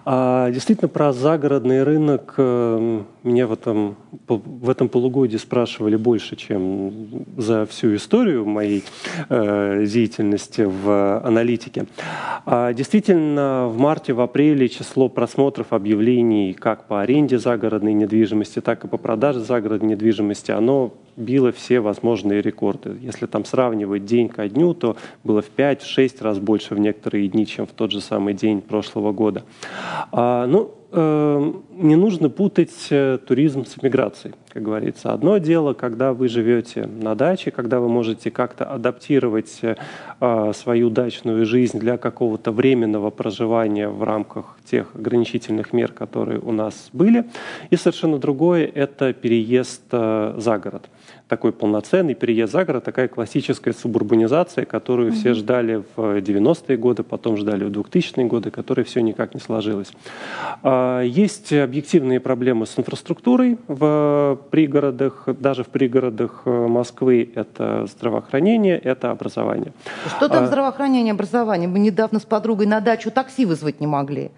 А, 0.04 0.50
действительно, 0.50 0.88
про 0.88 1.12
загородный 1.12 1.82
рынок 1.82 2.34
э, 2.36 3.02
меня 3.22 3.46
в 3.46 3.52
этом, 3.52 3.96
в 4.26 4.70
этом 4.70 4.88
полугодии 4.88 5.36
спрашивали 5.36 5.96
больше, 5.96 6.36
чем 6.36 7.26
за 7.36 7.66
всю 7.66 7.94
историю 7.94 8.46
моей 8.46 8.84
э, 9.28 9.84
деятельности 9.86 10.62
в 10.62 11.20
аналитике. 11.20 11.86
А, 12.46 12.72
действительно, 12.72 13.68
в 13.68 13.78
марте, 13.78 14.12
в 14.12 14.20
апреле 14.20 14.68
число 14.68 15.08
просмотров 15.08 15.72
объявлений 15.72 16.54
как 16.54 16.86
по 16.86 17.02
аренде 17.02 17.38
загородной 17.38 17.92
недвижимости, 17.92 18.60
так 18.60 18.84
и 18.84 18.88
по 18.88 18.96
продаже 18.96 19.40
загородной 19.40 19.90
недвижимости, 19.90 20.50
оно 20.50 20.94
било 21.20 21.52
все 21.52 21.80
возможные 21.80 22.42
рекорды. 22.42 22.96
Если 23.00 23.26
там 23.26 23.44
сравнивать 23.44 24.04
день 24.04 24.28
ко 24.28 24.48
дню, 24.48 24.74
то 24.74 24.96
было 25.22 25.42
в 25.42 25.50
5-6 25.56 26.22
раз 26.22 26.38
больше 26.38 26.74
в 26.74 26.78
некоторые 26.78 27.28
дни, 27.28 27.46
чем 27.46 27.66
в 27.66 27.70
тот 27.70 27.92
же 27.92 28.00
самый 28.00 28.34
день 28.34 28.60
прошлого 28.60 29.12
года. 29.12 29.44
А, 30.12 30.46
ну, 30.46 30.74
э, 30.92 31.52
не 31.72 31.96
нужно 31.96 32.28
путать 32.28 32.88
э, 32.90 33.18
туризм 33.26 33.64
с 33.64 33.82
миграцией, 33.82 34.34
как 34.48 34.62
говорится. 34.62 35.12
Одно 35.12 35.38
дело, 35.38 35.72
когда 35.74 36.12
вы 36.12 36.28
живете 36.28 36.86
на 36.86 37.14
даче, 37.14 37.50
когда 37.50 37.80
вы 37.80 37.88
можете 37.88 38.30
как-то 38.30 38.64
адаптировать 38.64 39.60
э, 39.62 40.52
свою 40.54 40.90
дачную 40.90 41.46
жизнь 41.46 41.78
для 41.78 41.96
какого-то 41.96 42.52
временного 42.52 43.10
проживания 43.10 43.88
в 43.88 44.02
рамках 44.02 44.56
тех 44.64 44.94
ограничительных 44.94 45.72
мер, 45.72 45.92
которые 45.92 46.40
у 46.40 46.52
нас 46.52 46.90
были. 46.92 47.24
И 47.70 47.76
совершенно 47.76 48.18
другое– 48.18 48.70
это 48.74 49.12
переезд 49.12 49.82
э, 49.92 50.34
за 50.36 50.58
город 50.58 50.88
такой 51.30 51.52
полноценный 51.52 52.14
переезд 52.14 52.52
за 52.52 52.64
город, 52.64 52.82
такая 52.82 53.06
классическая 53.06 53.72
субурбанизация, 53.72 54.64
которую 54.64 55.12
mm-hmm. 55.12 55.14
все 55.14 55.34
ждали 55.34 55.84
в 55.94 56.18
90-е 56.18 56.76
годы, 56.76 57.04
потом 57.04 57.36
ждали 57.36 57.62
в 57.62 57.70
2000-е 57.70 58.26
годы, 58.26 58.50
которая 58.50 58.84
все 58.84 59.00
никак 59.00 59.32
не 59.34 59.40
сложилась. 59.40 59.92
А, 60.64 61.02
есть 61.02 61.52
объективные 61.52 62.18
проблемы 62.18 62.66
с 62.66 62.76
инфраструктурой 62.76 63.58
в 63.68 64.40
пригородах, 64.50 65.28
даже 65.28 65.62
в 65.62 65.68
пригородах 65.68 66.42
э, 66.46 66.50
Москвы. 66.50 67.30
Это 67.36 67.86
здравоохранение, 67.86 68.76
это 68.76 69.12
образование. 69.12 69.72
Что 70.16 70.28
там 70.28 70.42
а, 70.42 70.46
здравоохранение, 70.48 71.12
образование? 71.12 71.68
Мы 71.68 71.78
недавно 71.78 72.18
с 72.18 72.24
подругой 72.24 72.66
на 72.66 72.80
дачу 72.80 73.12
такси 73.12 73.46
вызвать 73.46 73.80
не 73.80 73.86
могли. 73.86 74.32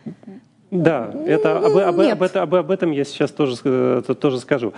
Да, 0.72 1.10
это, 1.26 1.58
об, 1.58 1.76
об, 1.76 2.00
об, 2.00 2.22
об, 2.22 2.54
об 2.54 2.70
этом 2.70 2.92
я 2.92 3.04
сейчас 3.04 3.30
тоже, 3.30 3.56
э, 3.62 4.02
тоже 4.18 4.40
скажу. 4.40 4.72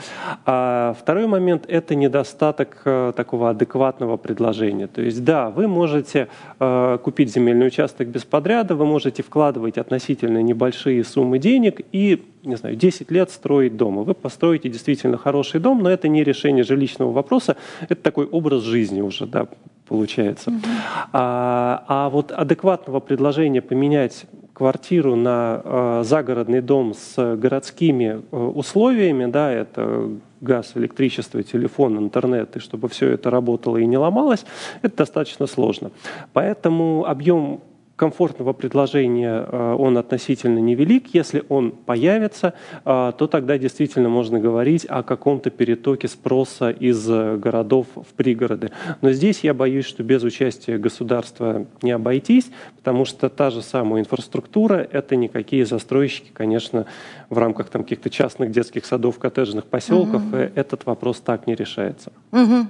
А 0.45 0.97
второй 1.01 1.29
момент– 1.29 1.67
это 1.69 1.95
недостаток 1.95 2.83
э, 2.85 3.13
такого 3.15 3.51
адекватного 3.51 4.17
предложения. 4.17 4.89
То 4.89 5.03
есть, 5.03 5.23
да, 5.23 5.51
вы 5.51 5.69
можете 5.69 6.27
э, 6.59 6.99
купить 7.01 7.33
земельный 7.33 7.69
участок 7.69 8.09
без 8.09 8.25
подряда, 8.25 8.75
вы 8.75 8.87
можете 8.87 9.23
вкладывать 9.23 9.79
относительно 9.79 10.43
небольшие 10.43 11.05
суммы 11.05 11.39
денег 11.39 11.81
и, 11.93 12.25
не 12.43 12.57
знаю, 12.57 12.75
10 12.75 13.13
лет 13.13 13.31
строить 13.31 13.77
дом. 13.77 14.03
Вы 14.03 14.15
построите 14.15 14.69
действительно 14.69 15.17
хороший 15.17 15.61
дом, 15.61 15.81
но 15.81 15.91
это 15.91 16.09
не 16.09 16.25
решение 16.25 16.65
жилищного 16.65 17.13
вопроса, 17.13 17.57
это 17.83 18.03
такой 18.03 18.27
образ 18.27 18.65
жизни 18.65 19.01
уже, 19.01 19.27
да, 19.27 19.47
получается. 19.87 20.51
Mm-hmm. 20.51 20.65
А, 21.13 21.85
а 21.87 22.11
вот 22.11 22.33
адекватного 22.33 22.99
предложения 22.99 23.63
поменять 23.63 24.27
квартиру 24.55 25.17
на 25.17 25.61
э, 25.63 26.03
загородный 26.05 26.61
дом 26.61 26.95
с 26.95 27.37
городскими 27.37 28.23
э, 28.31 28.37
условиями, 28.37 29.27
да, 29.27 29.51
это 29.51 30.11
газ, 30.41 30.73
электричество, 30.77 31.43
телефон, 31.43 31.99
интернет, 31.99 32.57
и 32.57 32.61
чтобы 32.61 32.89
все 32.89 33.11
это 33.11 33.31
работало 33.31 33.79
и 33.79 33.87
не 33.87 33.99
ломалось, 33.99 34.47
это 34.83 34.99
достаточно 34.99 35.47
сложно. 35.47 35.91
Поэтому 36.33 37.05
объем 37.05 37.61
комфортного 37.97 38.53
предложения 38.53 39.47
э, 39.47 39.77
он 39.79 39.99
относительно 39.99 40.59
невелик. 40.59 41.15
Если 41.15 41.45
он 41.49 41.71
появится, 41.71 42.55
э, 42.85 43.13
то 43.17 43.27
тогда 43.27 43.59
действительно 43.59 44.09
можно 44.09 44.41
говорить 44.41 44.85
о 44.89 45.03
каком-то 45.03 45.51
перетоке 45.51 46.09
спроса 46.09 46.71
из 46.71 47.07
городов 47.07 47.87
в 47.95 48.13
пригороды. 48.15 48.71
Но 49.01 49.13
здесь 49.13 49.41
я 49.41 49.55
боюсь, 49.55 49.85
что 49.85 50.03
без 50.03 50.23
участия 50.23 50.79
государства 50.79 51.67
не 51.83 51.93
обойтись, 51.93 52.51
потому 52.77 53.05
что 53.05 53.29
та 53.29 53.51
же 53.51 53.63
самая 53.63 54.03
инфраструктура– 54.03 54.87
это 54.93 55.17
никакие 55.17 55.65
застройщики, 55.67 56.31
конечно, 56.33 56.87
в 57.31 57.39
рамках 57.39 57.69
там, 57.69 57.83
каких-то 57.83 58.11
частных 58.11 58.51
детских 58.51 58.87
садов, 58.87 59.19
коттеджных 59.19 59.67
поселков, 59.67 60.23
угу. 60.27 60.37
этот 60.37 60.87
вопрос 60.87 61.21
так 61.21 61.47
не 61.47 61.55
решается. 61.55 62.13
Угу. 62.33 62.67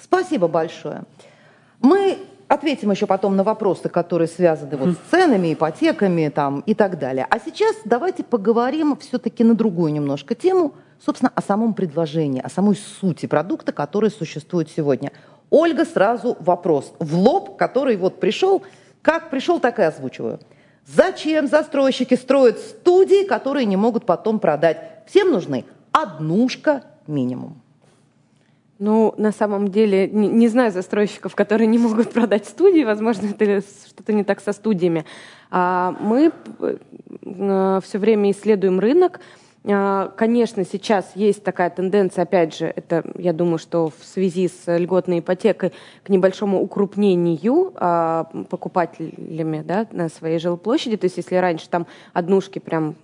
Спасибо 0.00 0.48
большое. 0.48 1.02
Мы 1.80 2.18
ответим 2.48 2.90
еще 2.90 3.06
потом 3.06 3.36
на 3.36 3.44
вопросы, 3.44 3.88
которые 3.88 4.28
связаны 4.28 4.76
вот 4.76 4.90
с 4.90 5.10
ценами, 5.10 5.54
ипотеками 5.54 6.28
там, 6.28 6.60
и 6.60 6.74
так 6.74 6.98
далее. 6.98 7.26
А 7.28 7.38
сейчас 7.38 7.76
давайте 7.84 8.22
поговорим 8.22 8.96
все-таки 8.96 9.44
на 9.44 9.54
другую 9.54 9.92
немножко 9.92 10.34
тему, 10.34 10.74
собственно, 11.04 11.32
о 11.34 11.42
самом 11.42 11.74
предложении, 11.74 12.40
о 12.40 12.48
самой 12.48 12.76
сути 12.76 13.26
продукта, 13.26 13.72
который 13.72 14.10
существует 14.10 14.68
сегодня. 14.70 15.12
Ольга, 15.50 15.84
сразу 15.84 16.36
вопрос 16.40 16.92
в 16.98 17.16
лоб, 17.16 17.56
который 17.56 17.96
вот 17.96 18.20
пришел, 18.20 18.62
как 19.02 19.30
пришел, 19.30 19.60
так 19.60 19.78
и 19.78 19.82
озвучиваю. 19.82 20.40
Зачем 20.86 21.46
застройщики 21.46 22.14
строят 22.14 22.58
студии, 22.58 23.26
которые 23.26 23.64
не 23.64 23.76
могут 23.76 24.04
потом 24.04 24.38
продать? 24.38 24.78
Всем 25.06 25.30
нужны 25.30 25.64
однушка 25.92 26.82
минимум. 27.06 27.63
Ну, 28.78 29.14
на 29.16 29.30
самом 29.30 29.68
деле, 29.68 30.08
не, 30.08 30.26
не 30.26 30.48
знаю 30.48 30.72
застройщиков, 30.72 31.34
которые 31.34 31.68
не 31.68 31.78
могут 31.78 32.12
продать 32.12 32.46
студии, 32.46 32.84
возможно, 32.84 33.26
это 33.26 33.62
что-то 33.86 34.12
не 34.12 34.24
так 34.24 34.40
со 34.40 34.52
студиями. 34.52 35.04
А 35.50 35.94
мы 36.00 36.32
э, 36.60 37.80
все 37.84 37.98
время 37.98 38.32
исследуем 38.32 38.80
рынок, 38.80 39.20
а, 39.66 40.12
конечно, 40.16 40.64
сейчас 40.64 41.12
есть 41.14 41.42
такая 41.42 41.70
тенденция, 41.70 42.22
опять 42.24 42.54
же, 42.54 42.66
это, 42.66 43.02
я 43.16 43.32
думаю, 43.32 43.56
что 43.56 43.88
в 43.88 44.04
связи 44.04 44.48
с 44.48 44.76
льготной 44.76 45.20
ипотекой 45.20 45.72
к 46.02 46.10
небольшому 46.10 46.60
укрупнению 46.60 47.72
а, 47.76 48.24
покупателями 48.50 49.62
да, 49.66 49.86
на 49.90 50.10
своей 50.10 50.38
жилплощади. 50.38 50.98
То 50.98 51.06
есть 51.06 51.16
если 51.16 51.36
раньше 51.36 51.68
там 51.70 51.86
однушки 52.12 52.58
прям 52.58 52.94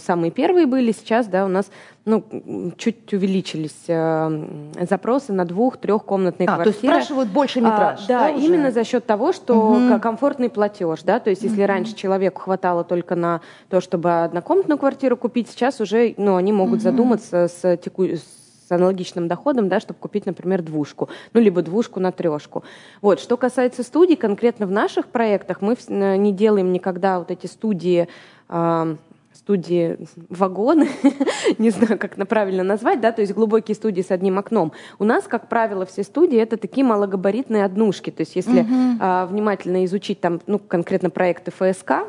самые 0.00 0.30
первые 0.30 0.66
были, 0.66 0.92
сейчас 0.92 1.26
да, 1.26 1.44
у 1.44 1.48
нас 1.48 1.68
ну, 2.04 2.72
чуть 2.76 3.12
увеличились 3.12 3.84
э, 3.86 4.46
запросы 4.88 5.32
на 5.32 5.44
двух-трехкомнатные 5.44 6.48
а, 6.48 6.54
квартиры. 6.56 6.64
То 6.64 6.86
есть 6.86 7.06
спрашивают 7.06 7.28
больше 7.30 7.60
метраж. 7.60 8.00
А, 8.04 8.08
да, 8.08 8.18
да 8.20 8.30
именно 8.30 8.72
за 8.72 8.82
счет 8.84 9.06
того, 9.06 9.32
что 9.32 9.54
угу. 9.54 10.00
комфортный 10.00 10.50
платеж. 10.50 11.02
Да? 11.02 11.20
То 11.20 11.30
есть 11.30 11.42
если 11.42 11.62
угу. 11.62 11.68
раньше 11.68 11.94
человеку 11.94 12.40
хватало 12.40 12.82
только 12.82 13.14
на 13.14 13.40
то, 13.68 13.80
чтобы 13.80 14.24
однокомнатную 14.24 14.78
квартиру 14.78 15.16
купить, 15.16 15.48
сейчас 15.48 15.80
уже 15.80 16.14
ну, 16.16 16.36
они 16.36 16.52
могут 16.52 16.78
угу. 16.78 16.82
задуматься 16.82 17.46
с, 17.48 17.76
теку... 17.76 18.04
с 18.04 18.70
аналогичным 18.70 19.28
доходом, 19.28 19.68
да, 19.68 19.78
чтобы 19.78 20.00
купить, 20.00 20.26
например, 20.26 20.62
двушку, 20.62 21.08
ну, 21.34 21.40
либо 21.40 21.62
двушку 21.62 22.00
на 22.00 22.10
трешку. 22.10 22.64
Вот. 23.00 23.20
Что 23.20 23.36
касается 23.36 23.84
студий, 23.84 24.16
конкретно 24.16 24.66
в 24.66 24.72
наших 24.72 25.06
проектах 25.06 25.60
мы 25.60 25.76
не 25.88 26.32
делаем 26.32 26.72
никогда 26.72 27.18
вот 27.20 27.30
эти 27.30 27.46
студии 27.46 28.08
студии 29.44 29.98
вагоны, 30.28 30.88
не 31.58 31.70
знаю, 31.70 31.98
как 31.98 32.14
это 32.14 32.24
правильно 32.26 32.62
назвать, 32.62 33.00
да, 33.00 33.10
то 33.10 33.22
есть 33.22 33.34
глубокие 33.34 33.74
студии 33.74 34.02
с 34.02 34.12
одним 34.12 34.38
окном. 34.38 34.72
У 35.00 35.04
нас, 35.04 35.24
как 35.24 35.48
правило, 35.48 35.84
все 35.84 36.04
студии 36.04 36.38
это 36.38 36.56
такие 36.56 36.86
малогабаритные 36.86 37.64
однушки. 37.64 38.10
То 38.10 38.20
есть 38.20 38.36
если 38.36 38.62
uh-huh. 38.62 38.96
а, 39.00 39.26
внимательно 39.26 39.84
изучить 39.84 40.20
там, 40.20 40.40
ну, 40.46 40.60
конкретно 40.60 41.10
проекты 41.10 41.50
ФСК, 41.50 42.06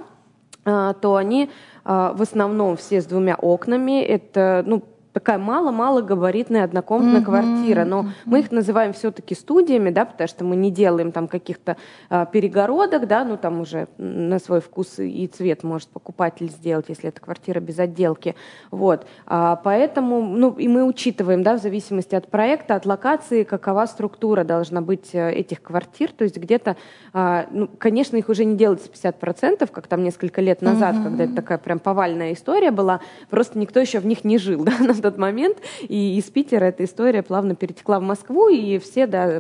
а, 0.65 0.93
то 0.93 1.15
они 1.15 1.49
а, 1.83 2.13
в 2.13 2.21
основном 2.21 2.77
все 2.77 3.01
с 3.01 3.05
двумя 3.05 3.35
окнами. 3.35 4.01
Это, 4.01 4.63
ну, 4.67 4.83
такая 5.13 5.37
мало-мало 5.37 6.01
габаритная 6.01 6.63
однокомнатная 6.63 7.21
mm-hmm. 7.21 7.25
квартира, 7.25 7.85
но 7.85 8.01
mm-hmm. 8.01 8.09
мы 8.25 8.39
их 8.39 8.51
называем 8.51 8.93
все-таки 8.93 9.35
студиями, 9.35 9.91
да, 9.91 10.05
потому 10.05 10.27
что 10.27 10.43
мы 10.43 10.55
не 10.55 10.71
делаем 10.71 11.11
там 11.11 11.27
каких-то 11.27 11.77
а, 12.09 12.25
перегородок, 12.25 13.07
да, 13.07 13.23
ну 13.23 13.37
там 13.37 13.61
уже 13.61 13.87
на 13.97 14.39
свой 14.39 14.59
вкус 14.59 14.99
и 14.99 15.27
цвет 15.27 15.63
может 15.63 15.89
покупатель 15.89 16.49
сделать, 16.49 16.85
если 16.89 17.09
это 17.09 17.21
квартира 17.21 17.59
без 17.59 17.77
отделки, 17.77 18.35
вот, 18.71 19.05
а, 19.27 19.57
поэтому, 19.57 20.21
ну 20.21 20.53
и 20.53 20.67
мы 20.67 20.83
учитываем, 20.83 21.43
да, 21.43 21.57
в 21.57 21.61
зависимости 21.61 22.15
от 22.15 22.29
проекта, 22.29 22.75
от 22.75 22.85
локации, 22.85 23.43
какова 23.43 23.85
структура 23.85 24.43
должна 24.43 24.81
быть 24.81 25.13
э, 25.13 25.31
этих 25.31 25.61
квартир, 25.61 26.11
то 26.11 26.23
есть 26.23 26.37
где-то, 26.37 26.75
а, 27.13 27.45
ну, 27.51 27.67
конечно, 27.67 28.17
их 28.17 28.29
уже 28.29 28.45
не 28.45 28.57
делается 28.57 28.89
50%, 28.89 29.69
как 29.71 29.87
там 29.87 30.03
несколько 30.03 30.41
лет 30.41 30.63
назад, 30.63 30.95
mm-hmm. 30.95 31.03
когда 31.03 31.23
это 31.25 31.35
такая 31.35 31.57
прям 31.59 31.77
повальная 31.77 32.33
история 32.33 32.71
была, 32.71 33.01
просто 33.29 33.59
никто 33.59 33.79
еще 33.79 33.99
в 33.99 34.07
них 34.07 34.23
не 34.23 34.39
жил, 34.39 34.63
да, 34.65 34.73
тот 35.03 35.17
момент. 35.17 35.57
И 35.81 36.17
из 36.17 36.25
Питера 36.25 36.65
эта 36.65 36.83
история 36.83 37.21
плавно 37.21 37.55
перетекла 37.55 37.99
в 37.99 38.03
Москву, 38.03 38.49
и 38.49 38.79
все, 38.79 39.05
да, 39.05 39.39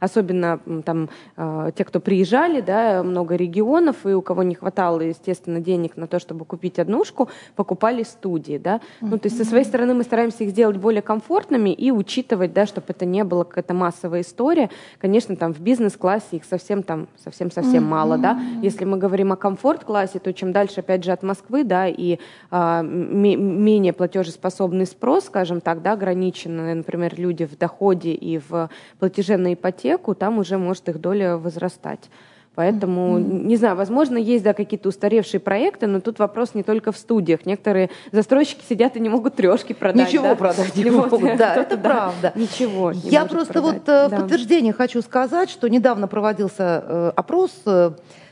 особенно 0.00 0.60
там 0.84 1.08
а, 1.36 1.70
те, 1.70 1.84
кто 1.84 2.00
приезжали, 2.00 2.60
да, 2.60 3.02
много 3.02 3.36
регионов, 3.36 4.04
и 4.04 4.12
у 4.12 4.20
кого 4.20 4.42
не 4.42 4.54
хватало, 4.54 5.00
естественно, 5.00 5.60
денег 5.60 5.96
на 5.96 6.06
то, 6.06 6.18
чтобы 6.18 6.44
купить 6.44 6.78
однушку, 6.78 7.30
покупали 7.54 8.02
студии, 8.02 8.58
да. 8.58 8.80
Ну, 9.00 9.18
то 9.18 9.28
есть 9.28 9.38
со 9.38 9.44
своей 9.44 9.64
стороны 9.64 9.94
мы 9.94 10.02
стараемся 10.02 10.44
их 10.44 10.50
сделать 10.50 10.76
более 10.76 11.02
комфортными 11.02 11.70
и 11.70 11.90
учитывать, 11.90 12.52
да, 12.52 12.66
чтобы 12.66 12.86
это 12.88 13.06
не 13.06 13.24
было 13.24 13.44
какая-то 13.44 13.74
массовая 13.74 14.20
история. 14.20 14.70
Конечно, 14.98 15.36
там 15.36 15.54
в 15.54 15.60
бизнес-классе 15.60 16.36
их 16.36 16.44
совсем 16.44 16.82
там 16.82 17.08
совсем-совсем 17.16 17.84
mm-hmm. 17.84 17.88
мало, 17.88 18.18
да. 18.18 18.40
Если 18.62 18.84
мы 18.84 18.98
говорим 18.98 19.32
о 19.32 19.36
комфорт-классе, 19.36 20.18
то 20.18 20.32
чем 20.32 20.52
дальше, 20.52 20.80
опять 20.80 21.04
же, 21.04 21.12
от 21.12 21.22
Москвы, 21.22 21.64
да, 21.64 21.86
и 21.86 22.18
а, 22.50 22.82
менее 22.82 23.92
платежеспособный 23.92 24.86
спрос, 24.96 25.26
скажем 25.26 25.60
так, 25.60 25.82
да, 25.82 25.92
ограниченный, 25.92 26.74
например, 26.74 27.14
люди 27.16 27.44
в 27.44 27.58
доходе 27.58 28.12
и 28.12 28.38
в 28.38 28.70
платеже 28.98 29.36
на 29.36 29.52
ипотеку, 29.52 30.14
там 30.14 30.38
уже 30.38 30.56
может 30.56 30.88
их 30.88 31.00
доля 31.00 31.36
возрастать. 31.36 32.08
Поэтому, 32.54 33.18
mm-hmm. 33.18 33.44
не 33.44 33.56
знаю, 33.56 33.76
возможно, 33.76 34.16
есть 34.16 34.42
да, 34.42 34.54
какие-то 34.54 34.88
устаревшие 34.88 35.40
проекты, 35.40 35.86
но 35.86 36.00
тут 36.00 36.18
вопрос 36.18 36.54
не 36.54 36.62
только 36.62 36.90
в 36.90 36.96
студиях. 36.96 37.44
Некоторые 37.44 37.90
застройщики 38.12 38.64
сидят 38.66 38.96
и 38.96 39.00
не 39.00 39.10
могут 39.10 39.36
трешки 39.36 39.74
продать. 39.74 40.08
Ничего 40.08 40.28
да? 40.28 40.36
продать 40.36 40.74
не 40.74 40.90
могут, 40.90 41.36
да, 41.36 41.54
это 41.54 41.76
правда. 41.76 42.32
Ничего 42.34 42.92
Я 42.92 43.26
просто 43.26 43.60
вот 43.60 43.86
э, 43.86 44.08
в 44.08 44.10
подтверждение 44.10 44.72
хочу 44.72 45.02
сказать, 45.02 45.50
что 45.50 45.68
недавно 45.68 46.08
проводился 46.08 46.82
э, 46.82 47.12
опрос 47.14 47.52
э, 47.66 47.90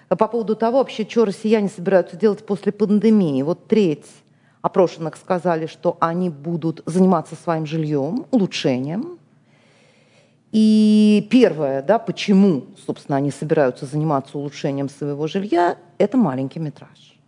по 0.08 0.26
поводу 0.26 0.56
того, 0.56 0.78
вообще, 0.78 1.06
что 1.06 1.26
россияне 1.26 1.68
собираются 1.68 2.16
делать 2.16 2.46
после 2.46 2.72
пандемии. 2.72 3.42
Вот 3.42 3.66
треть 3.66 4.06
опрошенных 4.64 5.16
сказали, 5.16 5.66
что 5.66 5.98
они 6.00 6.30
будут 6.30 6.82
заниматься 6.86 7.34
своим 7.34 7.66
жильем, 7.66 8.24
улучшением. 8.30 9.18
И 10.52 11.28
первое, 11.30 11.82
да, 11.82 11.98
почему, 11.98 12.64
собственно, 12.86 13.18
они 13.18 13.30
собираются 13.30 13.84
заниматься 13.84 14.38
улучшением 14.38 14.88
своего 14.88 15.26
жилья, 15.26 15.76
это 15.98 16.16
маленький 16.16 16.60
метраж. 16.60 17.18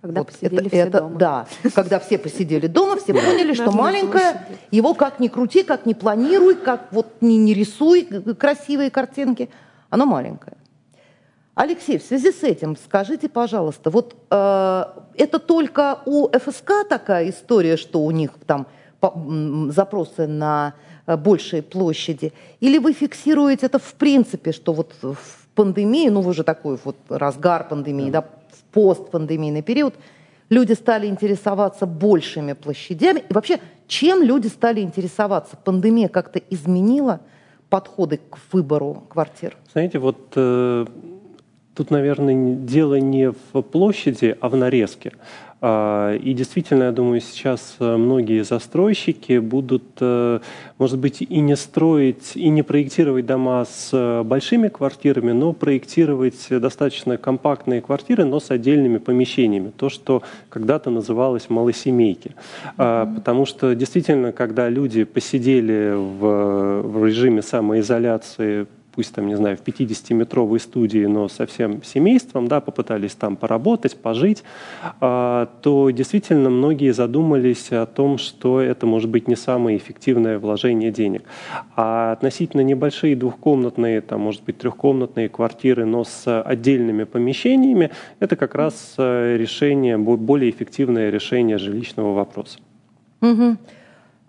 Когда 0.00 0.20
вот 0.20 0.28
посидели 0.28 0.60
это, 0.60 0.68
все 0.68 0.78
это, 0.78 1.00
дома. 1.00 1.18
Да, 1.18 1.46
когда 1.74 1.98
все 1.98 2.16
посидели 2.16 2.68
дома, 2.68 2.96
все 2.96 3.12
поняли, 3.12 3.52
что 3.52 3.72
маленькое, 3.72 4.46
его 4.70 4.94
как 4.94 5.18
ни 5.18 5.26
крути, 5.26 5.64
как 5.64 5.84
ни 5.84 5.94
планируй, 5.94 6.54
как 6.54 6.92
вот 6.92 7.08
ни, 7.22 7.32
не 7.32 7.54
рисуй 7.54 8.04
красивые 8.38 8.90
картинки, 8.90 9.50
оно 9.90 10.06
маленькое. 10.06 10.55
Алексей, 11.56 11.96
в 11.96 12.02
связи 12.02 12.32
с 12.32 12.42
этим 12.42 12.76
скажите, 12.76 13.30
пожалуйста, 13.30 13.88
вот 13.88 14.14
э, 14.30 14.84
это 15.14 15.38
только 15.38 16.00
у 16.04 16.28
ФСК 16.28 16.86
такая 16.86 17.30
история, 17.30 17.78
что 17.78 18.02
у 18.02 18.10
них 18.10 18.32
там 18.46 18.66
запросы 19.70 20.26
на 20.26 20.74
э, 21.06 21.16
большие 21.16 21.62
площади, 21.62 22.34
или 22.60 22.76
вы 22.76 22.92
фиксируете 22.92 23.66
это 23.66 23.78
в 23.78 23.94
принципе, 23.94 24.52
что 24.52 24.74
вот 24.74 24.92
в 25.00 25.16
пандемии, 25.54 26.10
ну 26.10 26.20
вы 26.20 26.34
же 26.34 26.44
такой 26.44 26.78
вот 26.84 26.96
разгар 27.08 27.66
пандемии, 27.66 28.10
да, 28.10 28.20
в 28.20 28.74
постпандемийный 28.74 29.62
период, 29.62 29.94
люди 30.50 30.74
стали 30.74 31.06
интересоваться 31.06 31.86
большими 31.86 32.52
площадями, 32.52 33.24
и 33.26 33.32
вообще, 33.32 33.60
чем 33.88 34.22
люди 34.22 34.48
стали 34.48 34.82
интересоваться? 34.82 35.56
Пандемия 35.56 36.08
как-то 36.08 36.38
изменила 36.50 37.20
подходы 37.70 38.18
к 38.18 38.36
выбору 38.52 39.06
квартир? 39.08 39.56
Знаете, 39.72 39.98
вот 39.98 40.34
э, 40.36 40.84
Тут, 41.76 41.90
наверное, 41.90 42.54
дело 42.54 42.94
не 42.94 43.30
в 43.30 43.60
площади, 43.60 44.34
а 44.40 44.48
в 44.48 44.56
нарезке. 44.56 45.12
А, 45.60 46.14
и 46.14 46.32
действительно, 46.32 46.84
я 46.84 46.92
думаю, 46.92 47.20
сейчас 47.20 47.76
э, 47.80 47.96
многие 47.96 48.44
застройщики 48.44 49.38
будут, 49.38 49.84
э, 50.00 50.40
может 50.78 50.98
быть, 50.98 51.20
и 51.20 51.40
не 51.40 51.54
строить, 51.54 52.32
и 52.34 52.48
не 52.48 52.62
проектировать 52.62 53.26
дома 53.26 53.64
с 53.66 53.90
э, 53.92 54.22
большими 54.22 54.68
квартирами, 54.68 55.32
но 55.32 55.52
проектировать 55.52 56.46
достаточно 56.48 57.18
компактные 57.18 57.82
квартиры, 57.82 58.24
но 58.24 58.40
с 58.40 58.50
отдельными 58.50 58.96
помещениями. 58.96 59.70
То, 59.76 59.90
что 59.90 60.22
когда-то 60.48 60.88
называлось 60.88 61.50
малосемейки. 61.50 62.32
Mm-hmm. 62.78 63.16
Потому 63.16 63.44
что 63.44 63.74
действительно, 63.74 64.32
когда 64.32 64.70
люди 64.70 65.04
посидели 65.04 65.92
в, 65.94 66.82
в 66.82 67.06
режиме 67.06 67.42
самоизоляции 67.42 68.66
пусть 68.96 69.14
там, 69.14 69.26
не 69.26 69.36
знаю, 69.36 69.58
в 69.58 69.60
50-метровой 69.60 70.58
студии, 70.58 71.04
но 71.04 71.28
со 71.28 71.46
всем 71.46 71.82
семейством, 71.82 72.48
да, 72.48 72.62
попытались 72.62 73.14
там 73.14 73.36
поработать, 73.36 73.94
пожить, 73.96 74.42
а, 75.00 75.50
то 75.60 75.90
действительно 75.90 76.48
многие 76.48 76.92
задумались 76.92 77.70
о 77.72 77.84
том, 77.84 78.16
что 78.16 78.60
это 78.60 78.86
может 78.86 79.10
быть 79.10 79.28
не 79.28 79.36
самое 79.36 79.76
эффективное 79.76 80.38
вложение 80.38 80.90
денег. 80.90 81.24
А 81.76 82.12
относительно 82.12 82.62
небольшие 82.62 83.14
двухкомнатные, 83.16 84.00
там, 84.00 84.22
может 84.22 84.42
быть, 84.44 84.56
трехкомнатные 84.56 85.28
квартиры, 85.28 85.84
но 85.84 86.04
с 86.04 86.40
отдельными 86.40 87.04
помещениями, 87.04 87.90
это 88.18 88.34
как 88.34 88.54
раз 88.54 88.94
э, 88.96 89.36
решение, 89.36 89.98
более 89.98 90.50
эффективное 90.50 91.10
решение 91.10 91.58
жилищного 91.58 92.14
вопроса. 92.14 92.58
Угу. 93.20 93.56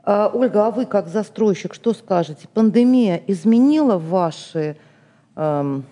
А, 0.09 0.31
Ольга, 0.33 0.67
а 0.67 0.71
вы 0.71 0.85
как 0.85 1.09
застройщик 1.09 1.73
что 1.73 1.93
скажете? 1.93 2.47
Пандемия 2.53 3.21
изменила 3.27 3.97
ваши 3.97 4.77
эм, 5.35 5.83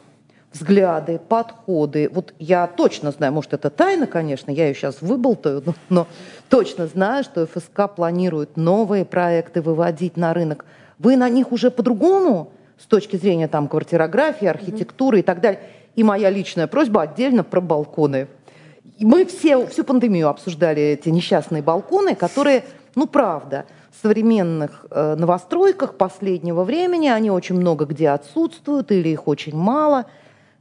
взгляды, 0.53 1.19
подходы. 1.19 2.09
Вот 2.09 2.33
я 2.39 2.65
точно 2.65 3.11
знаю, 3.11 3.33
может, 3.33 3.53
это 3.53 3.69
тайна, 3.69 4.07
конечно, 4.07 4.51
я 4.51 4.69
ее 4.69 4.73
сейчас 4.73 5.01
выболтаю, 5.01 5.61
но, 5.65 5.73
но 5.89 6.07
точно 6.47 6.87
знаю, 6.87 7.25
что 7.25 7.45
ФСК 7.45 7.93
планирует 7.93 8.55
новые 8.55 9.03
проекты 9.03 9.61
выводить 9.61 10.15
на 10.15 10.33
рынок. 10.33 10.63
Вы 10.97 11.17
на 11.17 11.27
них 11.27 11.51
уже 11.51 11.69
по-другому 11.69 12.53
с 12.77 12.85
точки 12.85 13.17
зрения 13.17 13.49
там 13.49 13.67
квартирографии, 13.67 14.47
архитектуры 14.47 15.17
mm-hmm. 15.17 15.23
и 15.23 15.23
так 15.23 15.41
далее. 15.41 15.59
И 15.97 16.03
моя 16.03 16.29
личная 16.29 16.67
просьба 16.67 17.01
отдельно 17.01 17.43
про 17.43 17.59
балконы. 17.59 18.29
Мы 18.97 19.25
все, 19.25 19.67
всю 19.67 19.83
пандемию 19.83 20.29
обсуждали 20.29 20.81
эти 20.81 21.09
несчастные 21.09 21.61
балконы, 21.61 22.15
которые, 22.15 22.63
ну 22.95 23.07
правда, 23.07 23.65
современных 24.05 24.85
э, 24.91 25.15
новостройках 25.15 25.95
последнего 25.95 26.63
времени 26.63 27.07
они 27.07 27.31
очень 27.31 27.55
много 27.55 27.85
где 27.85 28.09
отсутствуют 28.09 28.91
или 28.91 29.09
их 29.09 29.27
очень 29.27 29.55
мало– 29.55 30.05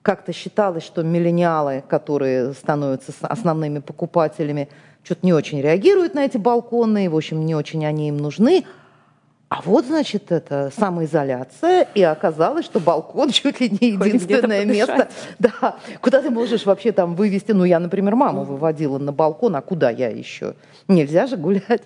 как-то 0.05 0.35
считалось, 0.35 0.85
что 0.85 1.03
миллениалы, 1.03 1.83
которые 1.89 2.53
становятся 2.53 3.13
основными 3.23 3.79
покупателями, 3.79 4.69
что-то 5.03 5.25
не 5.25 5.33
очень 5.33 5.63
реагируют 5.63 6.15
на 6.15 6.27
эти 6.27 6.37
балконы, 6.37 7.09
в 7.09 7.17
общем, 7.17 7.47
не 7.47 7.55
очень 7.55 7.87
они 7.87 8.09
им 8.09 8.19
нужны. 8.19 8.67
А 9.49 9.63
вот, 9.65 9.87
значит, 9.87 10.31
это 10.31 10.71
самоизоляция, 10.77 11.89
и 11.95 12.03
оказалось, 12.03 12.67
что 12.67 12.81
балкон 12.81 13.31
чуть 13.33 13.61
ли 13.61 13.71
не 13.71 13.93
единственное 13.93 14.67
место, 14.67 15.09
да, 15.39 15.77
куда 16.03 16.21
ты 16.21 16.29
можешь 16.29 16.67
вообще 16.67 16.93
там 16.93 17.15
вывести. 17.15 17.53
Ну, 17.53 17.65
я, 17.65 17.81
например, 17.81 18.15
маму 18.15 18.45
выводила 18.45 18.99
на 18.99 19.13
балкон, 19.13 19.57
а 19.57 19.63
куда 19.63 19.89
я 19.89 20.11
еще? 20.11 20.55
Нельзя 20.87 21.27
же 21.27 21.39
гулять. 21.39 21.83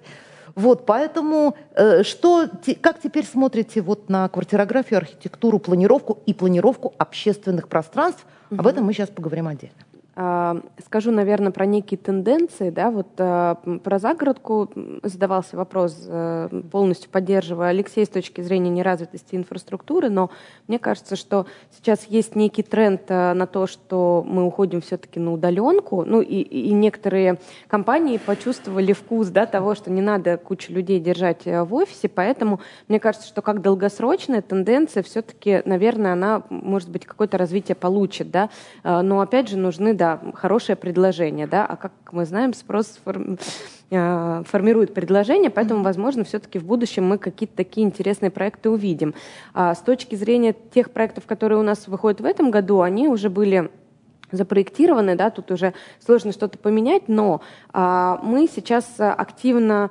Вот, 0.59 0.87
поэтому 0.87 1.55
э, 1.77 2.03
что, 2.03 2.51
как 2.81 3.01
теперь 3.01 3.25
смотрите 3.25 3.81
вот 3.81 4.09
на 4.09 4.29
квартирографию, 4.29 4.99
архитектуру, 4.99 5.61
планировку 5.61 6.19
и 6.27 6.35
планировку 6.35 6.95
общественных 6.99 7.69
пространств? 7.69 8.27
Угу. 8.51 8.61
Об 8.61 8.67
этом 8.67 8.85
мы 8.85 8.93
сейчас 8.93 9.09
поговорим 9.09 9.47
отдельно. 9.47 9.77
Скажу, 10.19 11.13
наверное, 11.13 11.53
про 11.53 11.65
некие 11.65 11.97
тенденции. 11.97 12.71
Да, 12.71 12.91
вот 12.91 13.07
а, 13.19 13.55
про 13.85 14.01
загородку 14.01 14.69
задавался 15.05 15.57
вопрос, 15.57 15.97
э, 16.09 16.49
полностью 16.73 17.09
поддерживая 17.09 17.69
Алексей 17.69 18.05
с 18.05 18.09
точки 18.09 18.41
зрения 18.41 18.69
неразвитости 18.69 19.37
инфраструктуры, 19.37 20.11
но 20.11 20.31
мне 20.67 20.81
кажется, 20.81 21.15
что 21.15 21.47
сейчас 21.71 22.05
есть 22.07 22.35
некий 22.35 22.65
тренд 22.65 23.03
э, 23.07 23.33
на 23.33 23.47
то, 23.47 23.69
что 23.69 24.25
мы 24.27 24.45
уходим 24.45 24.81
все-таки 24.81 25.21
на 25.21 25.33
удаленку, 25.33 26.05
ну 26.05 26.21
и, 26.21 26.41
и 26.41 26.73
некоторые 26.73 27.39
компании 27.69 28.17
почувствовали 28.17 28.93
вкус 28.95 29.29
да, 29.29 29.47
того, 29.47 29.77
что 29.77 29.93
не 29.93 30.03
надо 30.03 30.37
кучу 30.37 30.73
людей 30.73 30.99
держать 30.99 31.47
э, 31.47 31.63
в 31.63 31.73
офисе, 31.75 32.09
поэтому 32.09 32.59
мне 32.89 32.99
кажется, 32.99 33.29
что 33.29 33.41
как 33.41 33.63
долгосрочная 33.63 34.43
тенденция 34.43 35.05
все-таки, 35.05 35.63
наверное, 35.65 36.15
она, 36.15 36.43
может 36.51 36.89
быть, 36.91 37.07
какое-то 37.07 37.39
развитие 37.39 37.77
получит, 37.77 38.33
да, 38.33 38.51
но 38.83 39.21
опять 39.21 39.49
же 39.49 39.57
нужны, 39.57 39.95
да, 39.95 40.08
хорошее 40.35 40.77
предложение, 40.77 41.47
да, 41.47 41.67
а 41.67 41.77
как 41.77 41.93
мы 42.13 42.25
знаем, 42.25 42.55
спрос 42.55 42.99
форм, 43.05 43.39
э, 43.91 44.43
формирует 44.47 44.95
предложение, 44.95 45.51
поэтому, 45.51 45.83
возможно, 45.83 46.25
все-таки 46.25 46.59
в 46.59 46.65
будущем 46.65 47.05
мы 47.05 47.19
какие-то 47.19 47.57
такие 47.57 47.87
интересные 47.87 48.31
проекты 48.31 48.71
увидим. 48.71 49.15
А 49.55 49.75
с 49.75 49.81
точки 49.81 50.15
зрения 50.15 50.55
тех 50.75 50.91
проектов, 50.91 51.27
которые 51.27 51.59
у 51.59 51.63
нас 51.63 51.89
выходят 51.89 52.21
в 52.21 52.25
этом 52.25 52.51
году, 52.51 52.81
они 52.81 53.09
уже 53.09 53.31
были 53.31 53.71
запроектированы, 54.31 55.17
да, 55.17 55.31
тут 55.31 55.51
уже 55.51 55.75
сложно 56.05 56.33
что-то 56.33 56.59
поменять, 56.59 57.09
но 57.09 57.41
а, 57.73 58.21
мы 58.23 58.47
сейчас 58.47 58.87
активно 58.99 59.91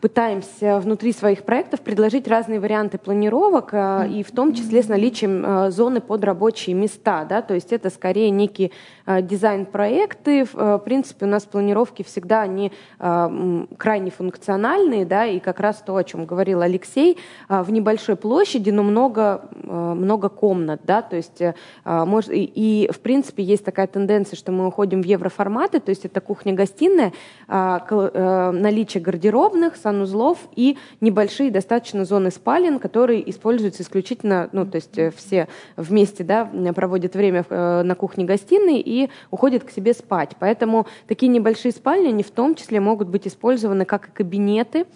пытаемся 0.00 0.78
внутри 0.80 1.12
своих 1.12 1.44
проектов 1.44 1.80
предложить 1.82 2.26
разные 2.26 2.58
варианты 2.58 2.96
планировок, 2.96 3.70
э, 3.72 4.08
и 4.08 4.22
в 4.22 4.30
том 4.30 4.54
числе 4.54 4.82
с 4.82 4.88
наличием 4.88 5.44
э, 5.44 5.70
зоны 5.70 6.00
под 6.00 6.24
рабочие 6.24 6.74
места. 6.74 7.24
Да? 7.24 7.42
То 7.42 7.54
есть 7.54 7.72
это 7.72 7.90
скорее 7.90 8.30
некие 8.30 8.70
э, 9.06 9.20
дизайн-проекты. 9.20 10.46
В 10.50 10.78
принципе, 10.78 11.26
у 11.26 11.28
нас 11.28 11.44
планировки 11.44 12.02
всегда 12.02 12.42
они 12.42 12.72
крайне 12.98 14.10
функциональные, 14.10 15.04
да, 15.04 15.26
и 15.26 15.38
как 15.40 15.60
раз 15.60 15.82
то, 15.84 15.96
о 15.96 16.04
чем 16.04 16.26
говорил 16.26 16.60
Алексей, 16.60 17.18
в 17.48 17.70
небольшой 17.70 18.16
площади, 18.16 18.70
но 18.70 18.82
много, 18.82 19.48
много 19.62 20.28
комнат. 20.28 20.80
Да? 20.84 21.02
То 21.02 21.16
есть, 21.16 21.40
может, 21.84 22.30
и, 22.30 22.44
и, 22.44 22.90
в 22.92 23.00
принципе, 23.00 23.42
есть 23.42 23.64
такая 23.64 23.86
тенденция, 23.86 24.36
что 24.36 24.52
мы 24.52 24.66
уходим 24.66 25.02
в 25.02 25.06
евроформаты, 25.06 25.80
то 25.80 25.90
есть 25.90 26.04
это 26.04 26.20
кухня-гостиная, 26.20 27.12
наличие 27.48 29.02
гардеробной, 29.02 29.57
гардеробных, 29.58 29.76
санузлов 29.76 30.38
и 30.54 30.76
небольшие 31.00 31.50
достаточно 31.50 32.04
зоны 32.04 32.30
спален, 32.30 32.78
которые 32.78 33.28
используются 33.30 33.82
исключительно, 33.82 34.48
ну, 34.52 34.64
то 34.66 34.76
есть 34.76 34.96
э, 34.98 35.10
все 35.10 35.48
вместе, 35.76 36.24
да, 36.24 36.50
проводят 36.74 37.14
время 37.14 37.44
э, 37.48 37.82
на 37.82 37.94
кухне-гостиной 37.94 38.80
и 38.80 39.10
уходят 39.30 39.64
к 39.64 39.70
себе 39.70 39.92
спать. 39.92 40.36
Поэтому 40.38 40.86
такие 41.06 41.28
небольшие 41.28 41.72
спальни, 41.72 42.08
они 42.08 42.22
в 42.22 42.30
том 42.30 42.54
числе 42.54 42.80
могут 42.80 43.08
быть 43.08 43.26
использованы 43.26 43.84
как 43.84 44.08
и 44.08 44.12
кабинеты, 44.12 44.86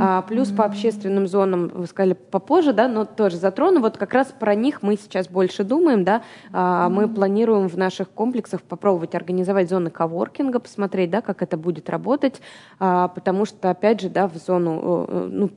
а, 0.00 0.22
плюс 0.22 0.50
по 0.50 0.64
общественным 0.64 1.26
зонам, 1.26 1.68
вы 1.68 1.86
сказали 1.86 2.14
попозже, 2.14 2.72
да, 2.72 2.88
но 2.88 3.04
тоже 3.04 3.36
затрону. 3.36 3.80
Вот 3.80 3.96
как 3.96 4.12
раз 4.12 4.32
про 4.38 4.54
них 4.54 4.82
мы 4.82 4.96
сейчас 4.96 5.28
больше 5.28 5.64
думаем, 5.64 6.04
да. 6.04 6.22
А, 6.52 6.88
мы 6.88 7.08
планируем 7.08 7.68
в 7.68 7.76
наших 7.76 8.10
комплексах 8.10 8.62
попробовать 8.62 9.14
организовать 9.14 9.68
зоны 9.68 9.90
коворкинга, 9.90 10.60
посмотреть, 10.60 11.10
да, 11.10 11.20
как 11.20 11.42
это 11.42 11.56
будет 11.56 11.88
работать, 11.88 12.40
а, 12.78 13.08
потому 13.08 13.44
что, 13.44 13.70
опять 13.70 14.00
же, 14.00 14.08
да, 14.08 14.28
в 14.28 14.36
зону, 14.36 15.06
э, 15.08 15.28
ну, 15.30 15.50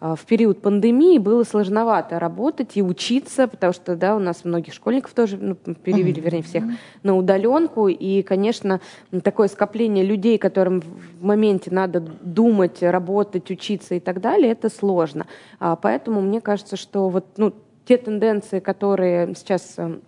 а, 0.00 0.16
в 0.16 0.24
период 0.24 0.60
пандемии 0.60 1.18
было 1.18 1.44
сложновато 1.44 2.18
работать 2.18 2.76
и 2.76 2.82
учиться, 2.82 3.48
потому 3.48 3.72
что, 3.72 3.96
да, 3.96 4.16
у 4.16 4.18
нас 4.18 4.44
многих 4.44 4.74
школьников 4.74 5.12
тоже 5.12 5.36
ну, 5.36 5.54
перевели, 5.54 6.20
вернее, 6.20 6.42
всех 6.42 6.64
на 7.02 7.16
удаленку, 7.16 7.88
и, 7.88 8.22
конечно, 8.22 8.80
такое 9.22 9.48
скопление 9.48 10.04
людей, 10.04 10.38
которым 10.38 10.80
в 10.80 11.24
моменте 11.24 11.70
надо 11.70 12.00
думать, 12.00 12.82
работать, 12.82 13.50
учиться, 13.50 13.67
учиться 13.68 13.94
и 13.94 14.00
так 14.00 14.20
далее, 14.20 14.52
это 14.52 14.68
сложно. 14.68 15.26
А, 15.58 15.76
поэтому 15.76 16.20
мне 16.20 16.40
кажется, 16.40 16.76
что 16.76 17.08
вот 17.08 17.26
ну, 17.36 17.52
те 17.84 17.96
тенденции, 17.96 18.60
которые 18.60 19.34
сейчас 19.34 19.74
э, 19.76 19.98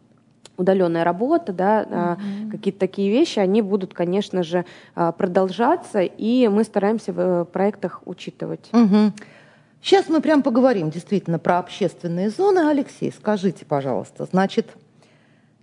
удаленная 0.57 1.05
работа, 1.05 1.53
да, 1.53 1.83
mm-hmm. 1.83 2.51
какие-то 2.51 2.81
такие 2.81 3.11
вещи, 3.11 3.39
они 3.39 3.63
будут, 3.63 3.95
конечно 3.95 4.43
же, 4.43 4.65
а, 4.95 5.13
продолжаться, 5.13 6.01
и 6.01 6.49
мы 6.49 6.65
стараемся 6.65 7.13
в 7.13 7.21
э, 7.21 7.45
проектах 7.45 8.03
учитывать. 8.07 8.69
Mm-hmm. 8.73 9.13
Сейчас 9.83 10.09
мы 10.09 10.21
прям 10.21 10.43
поговорим 10.43 10.91
действительно 10.91 11.39
про 11.39 11.59
общественные 11.59 12.29
зоны. 12.31 12.69
Алексей, 12.69 13.13
скажите, 13.13 13.65
пожалуйста, 13.65 14.27
значит, 14.31 14.67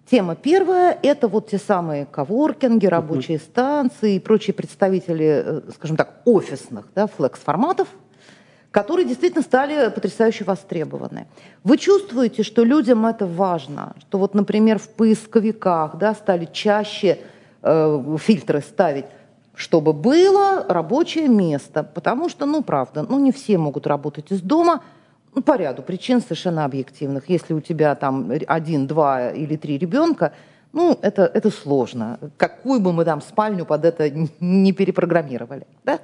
тема 0.09 0.35
первая– 0.35 0.97
это 1.03 1.27
вот 1.27 1.49
те 1.49 1.57
самые 1.57 2.05
коворкинги, 2.05 2.85
рабочие 2.85 3.39
станции 3.39 4.15
и 4.15 4.19
прочие 4.19 4.53
представители, 4.53 5.43
э, 5.45 5.61
скажем 5.75 5.97
так, 5.97 6.21
офисных 6.25 6.87
да, 6.95 7.07
флекс-форматов, 7.07 7.87
которые 8.71 9.05
действительно 9.05 9.43
стали 9.43 9.89
потрясающе 9.89 10.43
востребованы. 10.43 11.27
Вы 11.63 11.77
чувствуете, 11.77 12.43
что 12.43 12.63
людям 12.63 13.05
это 13.05 13.25
важно, 13.25 13.95
что 14.01 14.17
вот, 14.17 14.33
например, 14.33 14.79
в 14.79 14.89
поисковиках 14.89 15.97
да, 15.97 16.13
стали 16.13 16.47
чаще 16.51 17.19
э, 17.61 18.17
фильтры 18.19 18.61
ставить, 18.61 19.05
чтобы 19.55 19.93
было 19.93 20.65
рабочее 20.67 21.27
место, 21.27 21.83
потому 21.83 22.29
что, 22.29 22.45
ну, 22.45 22.61
правда, 22.61 23.05
ну, 23.07 23.19
не 23.19 23.31
все 23.31 23.57
могут 23.57 23.87
работать 23.87 24.31
из 24.31 24.41
дома– 24.41 24.83
по 25.41 25.55
ряду 25.57 25.81
причин 25.81 26.21
совершенно 26.21 26.65
объективных. 26.65 27.29
Если 27.29 27.53
у 27.53 27.61
тебя 27.61 27.95
там 27.95 28.31
один, 28.47 28.87
два 28.87 29.31
или 29.31 29.55
три 29.55 29.77
ребенка, 29.77 30.33
ну, 30.73 30.97
это, 31.01 31.23
это 31.33 31.49
сложно. 31.49 32.19
Какую 32.37 32.79
бы 32.79 32.93
мы 32.93 33.05
там 33.05 33.21
спальню 33.21 33.65
под 33.65 33.85
это 33.85 34.09
не 34.39 34.73
перепрограммировали. 34.73 35.65
Да? 35.83 35.99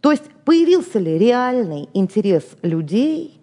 То 0.00 0.10
есть 0.10 0.24
появился 0.44 0.98
ли 0.98 1.18
реальный 1.18 1.88
интерес 1.92 2.44
людей, 2.62 3.40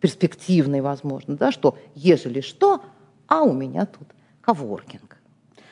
перспективный, 0.00 0.80
возможно, 0.80 1.36
да, 1.36 1.52
что 1.52 1.76
ежели 1.94 2.40
что, 2.40 2.80
а 3.26 3.42
у 3.42 3.52
меня 3.52 3.86
тут 3.86 4.08
коворкинг 4.40 5.18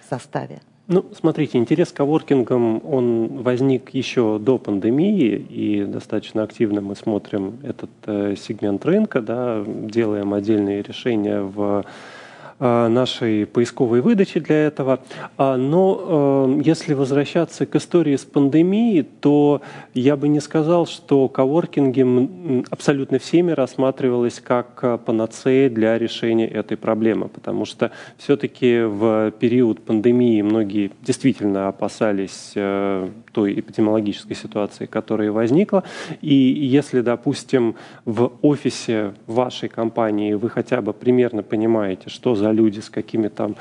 в 0.01 0.09
составе. 0.11 0.61
Ну, 0.87 1.03
смотрите, 1.19 1.57
интерес 1.57 1.93
к 1.93 1.97
коворкингам, 1.97 2.85
он 2.85 3.43
возник 3.43 3.91
еще 3.91 4.39
до 4.39 4.59
пандемии, 4.59 5.35
и 5.35 5.83
достаточно 5.85 6.43
активно 6.43 6.83
мы 6.83 6.95
смотрим 6.95 7.59
этот 7.63 7.89
э, 8.05 8.35
сегмент 8.37 8.85
рынка, 8.85 9.23
да, 9.23 9.65
делаем 9.67 10.35
отдельные 10.35 10.83
решения 10.83 11.41
в 11.41 11.87
нашей 12.65 13.47
поисковой 13.47 14.01
выдачи 14.01 14.41
для 14.41 14.67
этого. 14.67 15.01
Но 15.39 16.59
если 16.65 16.95
возвращаться 16.95 17.67
к 17.67 17.77
истории 17.77 18.17
с 18.17 18.25
пандемией, 18.25 19.03
то 19.03 19.61
я 19.93 20.17
бы 20.17 20.29
не 20.29 20.41
сказал, 20.41 20.87
что 20.87 21.29
коворкинги 21.29 22.65
абсолютно 22.71 23.19
всеми 23.19 23.53
рассматривалось 23.53 24.41
как 24.41 25.05
панацея 25.05 25.69
для 25.69 25.99
решения 25.99 26.49
этой 26.49 26.77
проблемы, 26.77 27.29
потому 27.29 27.65
что 27.65 27.91
все-таки 28.17 28.81
в 28.81 29.33
период 29.39 29.81
пандемии 29.81 30.43
многие 30.43 30.91
действительно 31.03 31.69
опасались 31.69 32.53
той 32.55 33.61
эпидемиологической 33.61 34.37
ситуации, 34.37 34.87
которая 34.87 35.31
возникла. 35.33 35.85
И 36.23 36.35
если, 36.35 37.01
допустим, 37.03 37.75
в 38.05 38.33
офисе 38.43 39.13
вашей 39.27 39.69
компании 39.69 40.35
вы 40.35 40.49
хотя 40.49 40.81
бы 40.81 40.93
примерно 40.93 41.43
понимаете, 41.43 42.09
что 42.09 42.35
за 42.35 42.54
люди 42.55 42.81
с 42.81 42.91
какими 42.91 43.29
там 43.29 43.57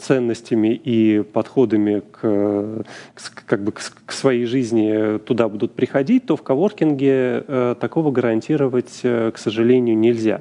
ценностями 0.00 0.68
и 0.68 1.22
подходами 1.22 2.02
к, 2.10 2.84
к, 3.14 3.44
как 3.46 3.62
бы 3.62 3.72
к, 3.72 4.12
своей 4.12 4.44
жизни 4.46 5.18
туда 5.18 5.48
будут 5.48 5.72
приходить, 5.72 6.26
то 6.26 6.36
в 6.36 6.42
коворкинге 6.42 7.44
э, 7.46 7.74
такого 7.80 8.10
гарантировать, 8.10 9.00
э, 9.02 9.30
к 9.34 9.38
сожалению, 9.38 9.96
нельзя. 9.96 10.40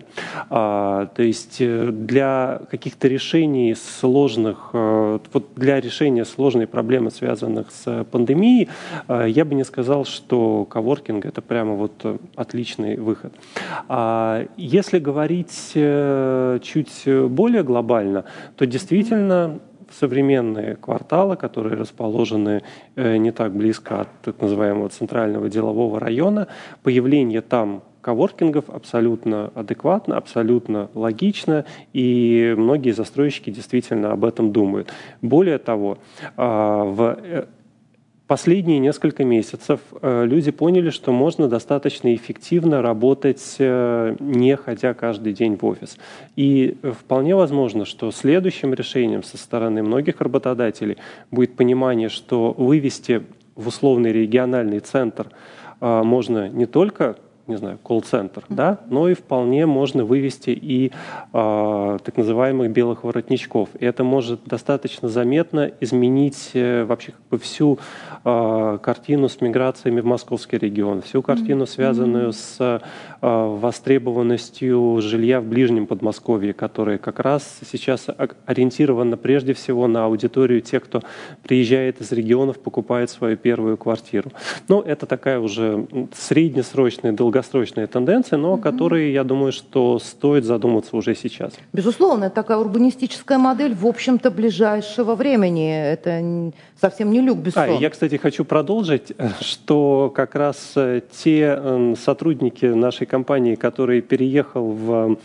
А, 0.50 1.08
то 1.08 1.24
есть 1.24 1.58
э, 1.60 1.90
для 1.92 2.62
каких-то 2.70 3.08
решений 3.08 3.76
сложных, 3.76 4.70
э, 4.74 5.20
вот 5.34 5.48
для 5.56 5.80
решения 5.80 6.26
сложной 6.26 6.68
проблемы, 6.68 7.12
связанных 7.12 7.72
с 7.72 8.06
пандемией, 8.12 8.70
э, 9.08 9.26
я 9.30 9.46
бы 9.46 9.56
не 9.56 9.64
сказал, 9.64 10.06
что 10.06 10.66
коворкинг 10.66 11.26
это 11.26 11.42
прямо 11.42 11.74
вот 11.74 11.94
э, 12.04 12.18
отличный 12.36 12.98
выход. 12.98 13.34
А 13.88 14.46
если 14.58 15.00
говорить 15.00 15.72
э, 15.76 16.60
чуть 16.62 17.08
более 17.30 17.64
глобально, 17.64 18.26
то 18.56 18.66
действительно 18.66 19.21
современные 19.92 20.76
кварталы, 20.78 21.36
которые 21.36 21.76
расположены 21.76 22.64
не 22.96 23.32
так 23.32 23.54
близко 23.54 24.02
от 24.02 24.08
так 24.22 24.42
называемого 24.42 24.88
центрального 24.90 25.50
делового 25.50 26.00
района, 26.00 26.48
появление 26.82 27.42
там 27.42 27.84
коворкингов 28.00 28.70
абсолютно 28.70 29.52
адекватно, 29.54 30.18
абсолютно 30.18 30.90
логично, 30.96 31.66
и 31.94 32.56
многие 32.58 32.92
застройщики 32.92 33.50
действительно 33.50 34.12
об 34.12 34.24
этом 34.26 34.52
думают. 34.52 34.94
Более 35.22 35.58
того, 35.58 35.98
в 36.36 37.18
последние 38.32 38.80
несколько 38.80 39.26
месяцев 39.26 39.82
э, 40.02 40.26
люди 40.26 40.52
поняли, 40.52 40.90
что 40.90 41.12
можно 41.12 41.50
достаточно 41.50 42.16
эффективно 42.16 42.82
работать, 42.82 43.58
э, 43.60 44.16
не 44.22 44.56
ходя 44.56 44.94
каждый 44.94 45.34
день 45.34 45.58
в 45.58 45.66
офис. 45.66 45.98
И 46.38 46.78
вполне 46.82 47.36
возможно, 47.36 47.84
что 47.84 48.10
следующим 48.12 48.74
решением 48.74 49.24
со 49.24 49.38
стороны 49.38 49.84
многих 49.84 50.22
работодателей 50.22 50.96
будет 51.30 51.58
понимание, 51.58 52.08
что 52.08 52.54
вывести 52.58 53.22
в 53.58 53.68
условный 53.68 54.14
региональный 54.14 54.80
центр 54.80 55.28
э, 55.82 56.04
можно 56.04 56.48
не 56.48 56.68
только 56.68 57.18
не 57.52 57.58
знаю, 57.58 57.78
колл-центр, 57.84 58.44
да, 58.50 58.80
но 58.90 59.10
и 59.10 59.14
вполне 59.14 59.66
можно 59.66 60.06
вывести 60.06 60.50
и 60.50 60.92
э, 61.34 61.98
так 62.04 62.18
называемых 62.18 62.72
белых 62.72 63.04
воротничков. 63.04 63.70
И 63.80 63.86
это 63.86 64.04
может 64.04 64.46
достаточно 64.46 65.10
заметно 65.10 65.72
изменить 65.82 66.52
э, 66.54 66.84
вообще 66.86 67.12
как 67.12 67.22
бы 67.30 67.38
всю 67.38 67.78
э, 68.24 68.80
картину 68.82 69.30
с 69.30 69.42
миграциями 69.42 70.02
в 70.02 70.06
московский 70.06 70.58
регион, 70.58 71.02
всю 71.02 71.22
картину, 71.22 71.66
связанную 71.66 72.34
с 72.34 72.58
э, 72.60 72.80
востребованностью 73.22 75.00
жилья 75.02 75.42
в 75.42 75.46
ближнем 75.46 75.88
Подмосковье, 75.88 76.54
которое 76.54 76.98
как 76.98 77.20
раз 77.20 77.60
сейчас 77.70 78.08
ориентировано 78.46 79.18
прежде 79.18 79.54
всего 79.54 79.88
на 79.88 80.06
аудиторию 80.06 80.62
тех, 80.62 80.84
кто 80.84 81.02
приезжает 81.44 82.02
из 82.02 82.12
регионов, 82.12 82.60
покупает 82.60 83.10
свою 83.10 83.38
первую 83.38 83.78
квартиру. 83.78 84.32
Но 84.68 84.82
это 84.82 85.06
такая 85.06 85.40
уже 85.40 85.88
среднесрочная, 86.14 87.12
долгосрочная 87.12 87.41
долгосрочные 87.42 87.88
тенденции, 87.88 88.36
но 88.36 88.54
угу. 88.54 88.62
которые, 88.62 89.14
я 89.14 89.24
думаю, 89.24 89.52
что 89.52 90.00
стоит 90.00 90.46
задуматься 90.46 90.96
уже 90.96 91.16
сейчас. 91.16 91.54
Безусловно, 91.74 92.26
это 92.26 92.36
такая 92.36 92.58
урбанистическая 92.58 93.38
модель, 93.38 93.74
в 93.74 93.86
общем-то, 93.86 94.32
ближайшего 94.32 95.16
времени. 95.16 95.72
Это 95.72 96.52
совсем 96.80 97.12
не 97.12 97.22
люк 97.22 97.40
Бессон. 97.40 97.64
А, 97.64 97.68
я, 97.68 97.90
кстати, 97.90 98.18
хочу 98.18 98.46
продолжить, 98.46 99.14
что 99.40 100.12
как 100.16 100.36
раз 100.36 100.74
э, 100.76 101.02
те 101.24 101.96
сотрудники 102.00 102.66
нашей 102.66 103.08
компании, 103.08 103.56
которые 103.56 104.02
переехал 104.02 104.72
в 104.72 105.18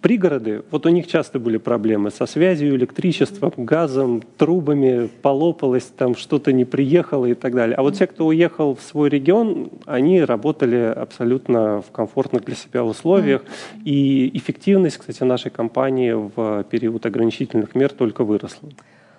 Пригороды, 0.00 0.62
вот 0.70 0.86
у 0.86 0.88
них 0.88 1.06
часто 1.06 1.38
были 1.38 1.56
проблемы 1.56 2.10
со 2.10 2.26
связью, 2.26 2.74
электричеством, 2.76 3.52
газом, 3.56 4.22
трубами, 4.36 5.08
полопалось, 5.22 5.84
там 5.84 6.16
что-то 6.16 6.52
не 6.52 6.64
приехало 6.64 7.26
и 7.26 7.34
так 7.34 7.54
далее. 7.54 7.76
А 7.76 7.82
вот 7.82 7.94
те, 7.94 8.06
кто 8.06 8.26
уехал 8.26 8.74
в 8.74 8.82
свой 8.82 9.08
регион, 9.08 9.70
они 9.86 10.22
работали 10.22 10.76
абсолютно 10.76 11.82
в 11.82 11.90
комфортных 11.90 12.44
для 12.44 12.54
себя 12.54 12.84
условиях. 12.84 13.42
И 13.84 14.30
эффективность, 14.36 14.98
кстати, 14.98 15.22
нашей 15.22 15.50
компании 15.50 16.12
в 16.12 16.64
период 16.64 17.06
ограничительных 17.06 17.74
мер 17.74 17.90
только 17.90 18.24
выросла. 18.24 18.68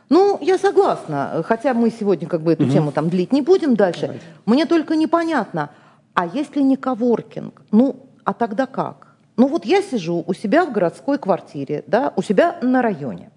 Ну, 0.09 0.39
я 0.41 0.57
согласна. 0.57 1.43
Хотя 1.45 1.73
мы 1.73 1.91
сегодня 1.91 2.27
как 2.27 2.41
бы 2.41 2.53
эту 2.53 2.63
угу. 2.63 2.71
тему 2.71 2.91
там 2.91 3.09
длить 3.09 3.31
не 3.31 3.41
будем 3.41 3.75
дальше. 3.75 4.01
Давайте. 4.01 4.25
Мне 4.45 4.65
только 4.65 4.95
непонятно, 4.95 5.69
а 6.13 6.25
если 6.25 6.61
не 6.61 6.75
коворкинг, 6.75 7.61
ну, 7.71 8.07
а 8.23 8.33
тогда 8.33 8.65
как? 8.65 9.08
Ну 9.39 9.47
вот 9.47 9.63
я 9.63 9.81
сижу 9.81 10.21
у 10.27 10.33
себя 10.33 10.65
в 10.65 10.73
городской 10.73 11.17
квартире, 11.17 11.85
да, 11.87 12.11
у 12.17 12.21
себя 12.21 12.57
на 12.61 12.81
районе. 12.81 13.31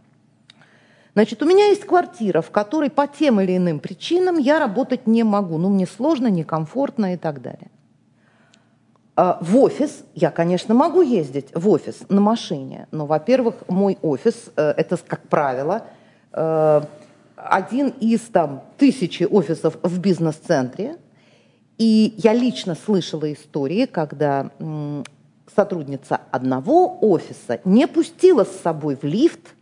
Значит, 1.15 1.41
у 1.45 1.47
меня 1.47 1.67
есть 1.67 1.85
квартира, 1.85 2.41
в 2.41 2.51
которой 2.51 2.91
по 2.91 3.07
тем 3.07 3.41
или 3.41 3.57
иным 3.57 3.79
причинам 3.79 4.37
я 4.37 4.59
работать 4.59 5.07
не 5.07 5.23
могу. 5.23 5.59
Ну, 5.59 5.69
мне 5.69 5.87
сложно, 5.87 6.27
некомфортно 6.27 7.15
и 7.15 7.17
так 7.17 7.41
далее. 7.41 7.71
А 9.15 9.39
в 9.41 9.57
офис 9.59 10.03
я, 10.17 10.33
конечно, 10.33 10.75
могу 10.75 11.03
ездить 11.03 11.51
в 11.55 11.69
офис 11.69 12.01
на 12.09 12.21
машине, 12.21 12.89
но, 12.91 13.07
во-первых, 13.07 13.55
мой 13.69 13.97
офис 14.03 14.51
э,– 14.57 14.75
это, 14.77 14.97
как 15.07 15.29
правило, 15.29 15.85
э, 16.33 16.81
один 17.37 17.91
из 18.01 18.23
там, 18.23 18.65
тысячи 18.77 19.23
офисов 19.23 19.77
в 19.85 20.01
бизнес-центре. 20.01 20.97
И 21.79 22.15
я 22.17 22.33
лично 22.33 22.75
слышала 22.75 23.33
истории, 23.33 23.87
когда 23.87 24.51
сотрудница 25.55 26.21
одного 26.31 26.99
офиса 27.01 27.61
не 27.65 27.87
пустила 27.87 28.45
с 28.45 28.61
собой 28.63 28.97
в 28.97 29.05
лифт 29.05 29.55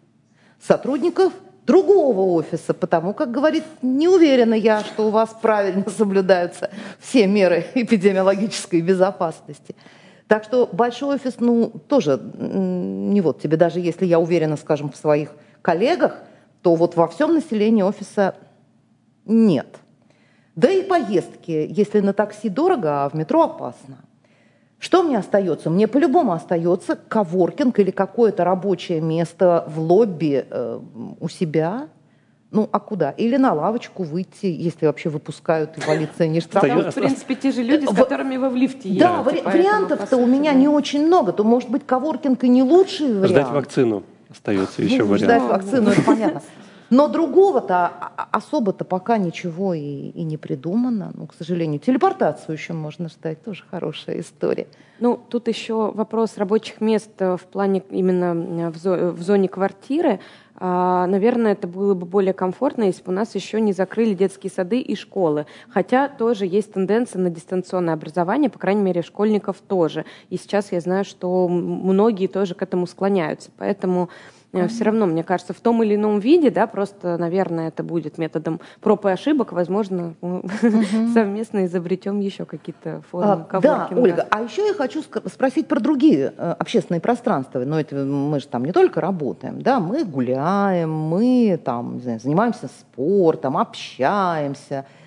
сотрудников 0.60 1.32
другого 1.66 2.32
офиса, 2.32 2.74
потому 2.74 3.14
как 3.14 3.30
говорит, 3.30 3.64
не 3.82 4.08
уверена 4.08 4.54
я, 4.54 4.80
что 4.80 5.06
у 5.06 5.10
вас 5.10 5.30
правильно 5.40 5.88
соблюдаются 5.96 6.70
все 6.98 7.26
меры 7.26 7.66
эпидемиологической 7.74 8.80
безопасности. 8.80 9.74
Так 10.26 10.44
что 10.44 10.68
большой 10.70 11.16
офис, 11.16 11.36
ну, 11.38 11.70
тоже 11.88 12.20
не 12.38 13.20
вот 13.20 13.40
тебе, 13.40 13.56
даже 13.56 13.80
если 13.80 14.06
я 14.06 14.20
уверена, 14.20 14.56
скажем, 14.56 14.90
в 14.90 14.96
своих 14.96 15.32
коллегах, 15.60 16.18
то 16.62 16.74
вот 16.74 16.94
во 16.94 17.08
всем 17.08 17.34
населении 17.34 17.82
офиса 17.82 18.36
нет. 19.24 19.66
Да 20.54 20.70
и 20.70 20.82
поездки, 20.82 21.66
если 21.70 22.00
на 22.00 22.12
такси 22.12 22.48
дорого, 22.48 23.04
а 23.04 23.08
в 23.08 23.14
метро 23.14 23.42
опасно. 23.42 23.98
Что 24.80 25.02
мне 25.02 25.18
остается? 25.18 25.68
Мне 25.68 25.86
по-любому 25.86 26.32
остается 26.32 26.96
коворкинг 26.96 27.78
или 27.78 27.90
какое-то 27.90 28.44
рабочее 28.44 29.02
место 29.02 29.64
в 29.68 29.78
лобби 29.78 30.46
э, 30.48 30.80
у 31.20 31.28
себя. 31.28 31.88
Ну, 32.50 32.66
а 32.72 32.80
куда? 32.80 33.10
Или 33.10 33.36
на 33.36 33.52
лавочку 33.52 34.04
выйти, 34.04 34.46
если 34.46 34.86
вообще 34.86 35.10
выпускают 35.10 35.76
и 35.76 35.82
полиция 35.82 36.28
не 36.28 36.40
штрафует. 36.40 36.82
Там, 36.82 36.92
в 36.92 36.94
принципе, 36.94 37.34
те 37.34 37.52
же 37.52 37.62
люди, 37.62 37.84
с 37.84 37.94
которыми 37.94 38.38
вы 38.38 38.48
в 38.48 38.56
лифте 38.56 38.88
едете. 38.88 39.04
Да, 39.04 39.22
вари- 39.22 39.44
вариантов-то 39.44 40.16
у 40.16 40.26
меня 40.26 40.54
не 40.54 40.66
очень 40.66 41.06
много. 41.06 41.32
То, 41.32 41.44
может 41.44 41.68
быть, 41.68 41.86
коворкинг 41.86 42.42
и 42.42 42.48
не 42.48 42.62
лучший 42.62 43.08
вариант. 43.08 43.28
Ждать 43.28 43.50
вакцину 43.50 44.02
остается 44.30 44.82
еще 44.82 45.04
ну, 45.04 45.10
вариант. 45.10 45.24
Ждать 45.24 45.42
вакцину, 45.42 45.90
это 45.90 46.02
понятно. 46.02 46.42
Но 46.88 47.06
другого-то 47.06 47.92
особо-то 48.30 48.84
пока 48.84 49.18
ничего 49.18 49.74
и, 49.74 49.80
и 49.80 50.22
не 50.22 50.36
придумано. 50.36 51.12
Ну, 51.14 51.26
к 51.26 51.34
сожалению, 51.34 51.80
телепортацию 51.80 52.56
еще 52.56 52.72
можно 52.72 53.08
ждать, 53.08 53.42
тоже 53.42 53.64
хорошая 53.70 54.20
история. 54.20 54.66
Ну, 55.00 55.18
тут 55.28 55.48
еще 55.48 55.90
вопрос 55.92 56.36
рабочих 56.36 56.80
мест 56.80 57.10
э, 57.18 57.36
в 57.36 57.44
плане 57.44 57.82
именно 57.90 58.66
э, 58.66 58.70
в, 58.70 58.76
зо 58.76 59.10
в 59.12 59.22
зоне 59.22 59.48
квартиры. 59.48 60.20
А, 60.56 61.06
наверное, 61.06 61.52
это 61.52 61.66
было 61.66 61.94
бы 61.94 62.04
более 62.04 62.34
комфортно, 62.34 62.84
если 62.84 63.02
бы 63.02 63.12
у 63.12 63.14
нас 63.14 63.34
еще 63.34 63.62
не 63.62 63.72
закрыли 63.72 64.12
детские 64.12 64.50
сады 64.50 64.80
и 64.80 64.94
школы. 64.94 65.46
Хотя 65.70 66.08
тоже 66.08 66.44
есть 66.44 66.74
тенденция 66.74 67.22
на 67.22 67.30
дистанционное 67.30 67.94
образование, 67.94 68.50
по 68.50 68.58
крайней 68.58 68.82
мере, 68.82 69.00
школьников 69.00 69.56
тоже. 69.66 70.04
И 70.28 70.36
сейчас 70.36 70.70
я 70.70 70.80
знаю, 70.80 71.06
что 71.06 71.48
многие 71.48 72.26
тоже 72.26 72.54
к 72.54 72.62
этому 72.62 72.86
склоняются. 72.86 73.50
Поэтому 73.56 74.10
mm-hmm. 74.52 74.68
все 74.68 74.84
равно, 74.84 75.06
мне 75.06 75.22
кажется, 75.22 75.52
в 75.52 75.60
том 75.60 75.82
или 75.82 75.94
ином 75.94 76.18
виде, 76.18 76.50
да, 76.50 76.66
просто, 76.66 77.16
наверное, 77.18 77.68
это 77.68 77.82
будет 77.82 78.18
методом 78.18 78.60
проб 78.80 79.06
и 79.06 79.10
ошибок, 79.10 79.52
возможно, 79.52 80.14
mm-hmm. 80.20 81.12
совместно 81.14 81.66
изобретем 81.66 82.20
еще 82.20 82.44
какие-то 82.44 83.02
формы 83.10 83.46
а, 83.50 83.60
Да, 83.60 83.88
Ольга, 83.92 84.26
а 84.30 84.42
еще 84.42 84.66
я 84.66 84.74
хочу 84.74 85.02
спросить 85.02 85.68
про 85.68 85.80
другие 85.80 86.32
э, 86.36 86.54
общественные 86.58 87.00
пространства, 87.00 87.60
но 87.60 87.80
это 87.80 87.96
мы 87.96 88.40
же 88.40 88.48
там 88.48 88.64
не 88.64 88.72
только 88.72 89.00
работаем, 89.00 89.62
да, 89.62 89.80
мы 89.80 90.04
гуляем, 90.04 90.90
мы 90.90 91.60
там, 91.62 91.96
не 91.96 92.02
знаю, 92.02 92.20
занимаемся 92.20 92.68
спортом, 92.68 93.56
общаемся, 93.56 94.70
Э, 94.70 94.99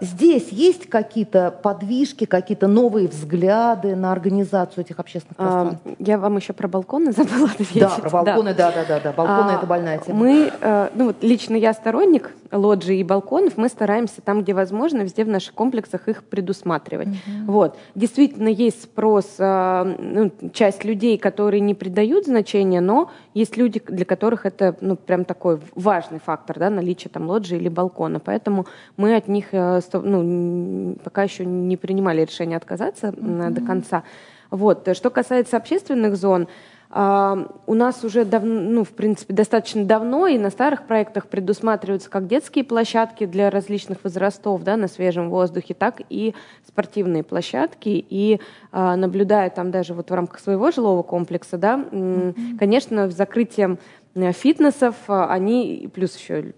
здесь 0.00 0.48
есть 0.48 0.88
какие-то 0.88 1.52
подвижки, 1.62 2.24
какие-то 2.24 2.66
новые 2.66 3.06
взгляды 3.06 3.94
на 3.94 4.10
организацию 4.10 4.84
этих 4.84 4.98
общественных 4.98 5.36
пространств? 5.36 5.80
А, 5.84 5.90
я 6.00 6.18
вам 6.18 6.36
еще 6.38 6.52
про 6.52 6.66
балконы 6.66 7.12
забыла 7.16 7.48
ответить. 7.50 7.80
Да, 7.80 7.90
про 7.90 8.10
балконы, 8.10 8.52
да, 8.52 8.72
да, 8.72 8.84
да, 8.84 9.00
да. 9.00 9.12
Балконы 9.12 9.50
а, 9.52 9.56
это 9.58 9.66
больная 9.66 9.98
тема. 9.98 10.18
Мы, 10.18 10.52
э, 10.60 10.88
ну 10.94 11.06
вот 11.06 11.22
лично 11.22 11.54
я 11.54 11.72
сторонник 11.72 12.32
лоджий 12.50 12.98
и 12.98 13.04
балконов, 13.04 13.56
мы 13.56 13.68
стараемся 13.68 14.20
там, 14.22 14.42
где 14.42 14.54
возможно, 14.54 15.02
везде 15.02 15.24
в 15.24 15.28
наших 15.28 15.54
комплексах 15.54 16.08
их 16.08 16.24
предусматривать. 16.24 17.08
Угу. 17.08 17.52
Вот. 17.52 17.78
Действительно 17.94 18.48
есть 18.48 18.82
спрос, 18.82 19.36
э, 19.38 19.94
ну, 19.98 20.32
часть 20.52 20.84
людей, 20.84 21.16
которые 21.16 21.60
не 21.60 21.74
придают 21.74 22.24
значения, 22.24 22.80
но 22.80 23.10
есть 23.34 23.56
люди, 23.56 23.80
для 23.86 24.04
которых 24.04 24.46
это 24.46 24.74
ну, 24.80 24.96
прям 24.96 25.24
такой 25.24 25.60
важный 25.76 26.18
фактор, 26.18 26.58
да, 26.58 26.70
наличие 26.70 27.10
там 27.12 27.28
лоджии 27.28 27.56
или 27.56 27.68
балкона. 27.68 28.18
Поэтому 28.18 28.66
мы 28.96 29.14
от 29.14 29.28
них 29.28 29.54
Э, 29.59 29.59
ну, 29.92 30.96
пока 31.02 31.22
еще 31.22 31.44
не 31.44 31.76
принимали 31.76 32.22
решение 32.22 32.56
отказаться 32.56 33.08
mm-hmm. 33.08 33.50
до 33.50 33.60
конца. 33.60 34.02
Вот. 34.50 34.88
Что 34.96 35.10
касается 35.10 35.56
общественных 35.56 36.16
зон, 36.16 36.48
Uh, 36.92 37.48
у 37.66 37.74
нас 37.74 38.02
уже 38.02 38.24
давно, 38.24 38.62
ну, 38.62 38.82
в 38.82 38.88
принципе, 38.88 39.32
достаточно 39.32 39.84
давно 39.84 40.26
и 40.26 40.38
на 40.38 40.50
старых 40.50 40.88
проектах 40.88 41.28
предусматриваются 41.28 42.10
как 42.10 42.26
детские 42.26 42.64
площадки 42.64 43.26
для 43.26 43.48
различных 43.48 44.02
возрастов 44.02 44.64
да, 44.64 44.76
на 44.76 44.88
свежем 44.88 45.30
воздухе, 45.30 45.74
так 45.74 46.02
и 46.08 46.34
спортивные 46.66 47.22
площадки. 47.22 48.04
И 48.10 48.40
uh, 48.72 48.96
наблюдая 48.96 49.50
там 49.50 49.70
даже 49.70 49.94
вот 49.94 50.10
в 50.10 50.14
рамках 50.14 50.40
своего 50.40 50.72
жилого 50.72 51.04
комплекса, 51.04 51.58
да, 51.58 51.76
mm-hmm. 51.76 52.58
конечно, 52.58 53.08
закрытием 53.08 53.78
Э, 54.14 54.32
фитнесов, 54.32 54.96
э, 55.08 55.24
они, 55.28 55.88
плюс 55.94 56.16
еще 56.16 56.52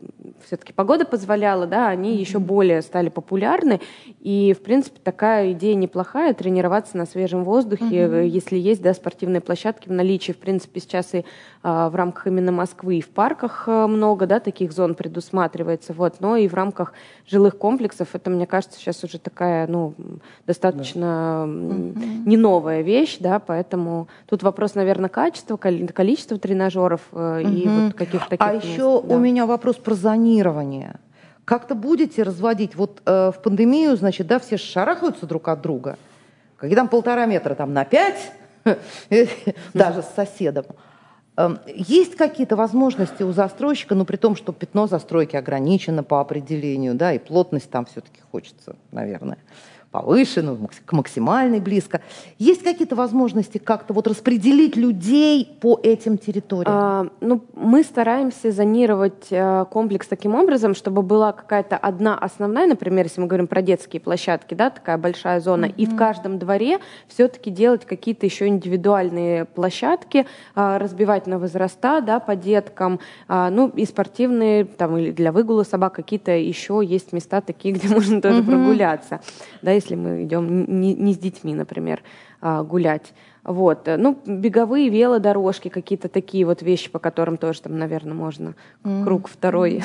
все-таки 0.44 0.72
погода 0.72 1.04
позволяла, 1.04 1.66
да, 1.66 1.88
они 1.88 2.14
mm-hmm. 2.14 2.20
еще 2.20 2.38
более 2.38 2.82
стали 2.82 3.08
популярны. 3.08 3.80
И, 4.20 4.54
в 4.58 4.62
принципе, 4.62 5.00
такая 5.02 5.52
идея 5.52 5.74
неплохая, 5.74 6.34
тренироваться 6.34 6.96
на 6.96 7.06
свежем 7.06 7.44
воздухе, 7.44 7.84
mm-hmm. 7.84 8.26
если 8.26 8.56
есть, 8.56 8.82
да, 8.82 8.94
спортивные 8.94 9.40
площадки 9.40 9.88
в 9.88 9.92
наличии. 9.92 10.32
В 10.32 10.38
принципе, 10.38 10.80
сейчас 10.80 11.14
и 11.14 11.24
в 11.62 11.94
рамках 11.94 12.26
именно 12.26 12.50
Москвы 12.50 12.96
и 12.96 13.00
в 13.00 13.08
парках 13.08 13.68
много, 13.68 14.26
да, 14.26 14.40
таких 14.40 14.72
зон 14.72 14.94
предусматривается, 14.94 15.92
вот, 15.92 16.16
но 16.20 16.36
и 16.36 16.48
в 16.48 16.54
рамках 16.54 16.92
жилых 17.26 17.56
комплексов 17.56 18.08
это, 18.14 18.30
мне 18.30 18.46
кажется, 18.46 18.78
сейчас 18.78 19.04
уже 19.04 19.18
такая, 19.18 19.66
ну, 19.68 19.94
достаточно 20.46 21.44
mm-hmm. 21.46 22.26
не 22.26 22.36
новая 22.36 22.82
вещь, 22.82 23.18
да, 23.20 23.38
поэтому 23.38 24.08
тут 24.26 24.42
вопрос, 24.42 24.74
наверное, 24.74 25.08
качества, 25.08 25.56
количества 25.56 26.38
тренажеров 26.38 27.00
и 27.12 27.68
угу. 27.68 27.84
вот 27.84 27.94
каких-то 27.94 28.30
таких 28.30 28.46
А 28.46 28.54
мест, 28.54 28.64
еще 28.64 29.00
да. 29.02 29.14
у 29.14 29.18
меня 29.18 29.46
вопрос 29.46 29.76
про 29.76 29.94
зонирование. 29.94 30.96
Как-то 31.44 31.74
будете 31.74 32.22
разводить? 32.22 32.76
Вот 32.76 33.02
э, 33.04 33.32
в 33.34 33.42
пандемию, 33.42 33.96
значит, 33.96 34.26
да, 34.26 34.38
все 34.38 34.56
шарахаются 34.56 35.26
друг 35.26 35.48
от 35.48 35.60
друга. 35.60 35.98
Когда 36.56 36.76
там 36.76 36.88
полтора 36.88 37.26
метра 37.26 37.54
там 37.54 37.72
на 37.72 37.84
пять, 37.84 38.32
даже 39.74 40.02
с 40.02 40.08
соседом. 40.14 40.66
Эм, 41.36 41.58
есть 41.66 42.14
какие-то 42.16 42.56
возможности 42.56 43.22
у 43.22 43.32
застройщика, 43.32 43.94
но 43.94 44.04
при 44.04 44.16
том, 44.16 44.36
что 44.36 44.52
пятно 44.52 44.86
застройки 44.86 45.36
ограничено 45.36 46.02
по 46.02 46.20
определению, 46.20 46.94
да, 46.94 47.14
и 47.14 47.18
плотность 47.18 47.70
там 47.70 47.86
все-таки 47.86 48.20
хочется, 48.30 48.76
наверное 48.90 49.38
повыше, 49.92 50.40
ну, 50.40 50.58
к 50.86 50.92
максимальной 50.92 51.60
близко. 51.60 52.00
Есть 52.38 52.64
какие-то 52.64 52.96
возможности 52.96 53.58
как-то 53.58 53.92
вот 53.92 54.08
распределить 54.08 54.74
людей 54.74 55.56
по 55.60 55.78
этим 55.82 56.16
территориям? 56.16 56.74
А, 56.74 57.06
ну, 57.20 57.42
мы 57.54 57.84
стараемся 57.84 58.50
зонировать 58.50 59.28
а, 59.30 59.66
комплекс 59.66 60.08
таким 60.08 60.34
образом, 60.34 60.74
чтобы 60.74 61.02
была 61.02 61.32
какая-то 61.32 61.76
одна 61.76 62.18
основная, 62.18 62.66
например, 62.66 63.04
если 63.04 63.20
мы 63.20 63.26
говорим 63.26 63.46
про 63.46 63.60
детские 63.60 64.00
площадки, 64.00 64.54
да, 64.54 64.70
такая 64.70 64.96
большая 64.96 65.40
зона, 65.40 65.66
mm-hmm. 65.66 65.74
и 65.76 65.86
в 65.86 65.94
каждом 65.94 66.38
дворе 66.38 66.78
все-таки 67.06 67.50
делать 67.50 67.84
какие-то 67.84 68.24
еще 68.24 68.46
индивидуальные 68.46 69.44
площадки, 69.44 70.26
а, 70.54 70.78
разбивать 70.78 71.26
на 71.26 71.38
возраста, 71.38 72.00
да, 72.00 72.18
по 72.18 72.34
деткам, 72.34 72.98
а, 73.28 73.50
ну, 73.50 73.68
и 73.68 73.84
спортивные, 73.84 74.64
там, 74.64 74.96
или 74.96 75.10
для 75.10 75.32
выгула 75.32 75.64
собак 75.64 75.92
какие-то 75.92 76.32
еще 76.32 76.80
есть 76.82 77.12
места 77.12 77.42
такие, 77.42 77.74
где 77.74 77.88
можно 77.88 78.22
тоже 78.22 78.40
mm-hmm. 78.40 78.46
прогуляться, 78.46 79.20
да, 79.60 79.81
если 79.82 79.96
мы 79.96 80.24
идем 80.24 80.64
не, 80.80 80.94
не 80.94 81.12
с 81.12 81.18
детьми, 81.18 81.54
например, 81.54 82.02
а, 82.40 82.62
гулять. 82.62 83.12
Вот. 83.44 83.88
Ну, 83.98 84.18
беговые 84.24 84.88
велодорожки, 84.88 85.68
какие-то 85.68 86.08
такие 86.08 86.46
вот 86.46 86.62
вещи, 86.62 86.90
по 86.90 86.98
которым 86.98 87.36
тоже 87.36 87.62
там, 87.62 87.76
наверное, 87.78 88.14
можно 88.14 88.54
mm-hmm. 88.84 89.04
круг 89.04 89.28
второй 89.28 89.82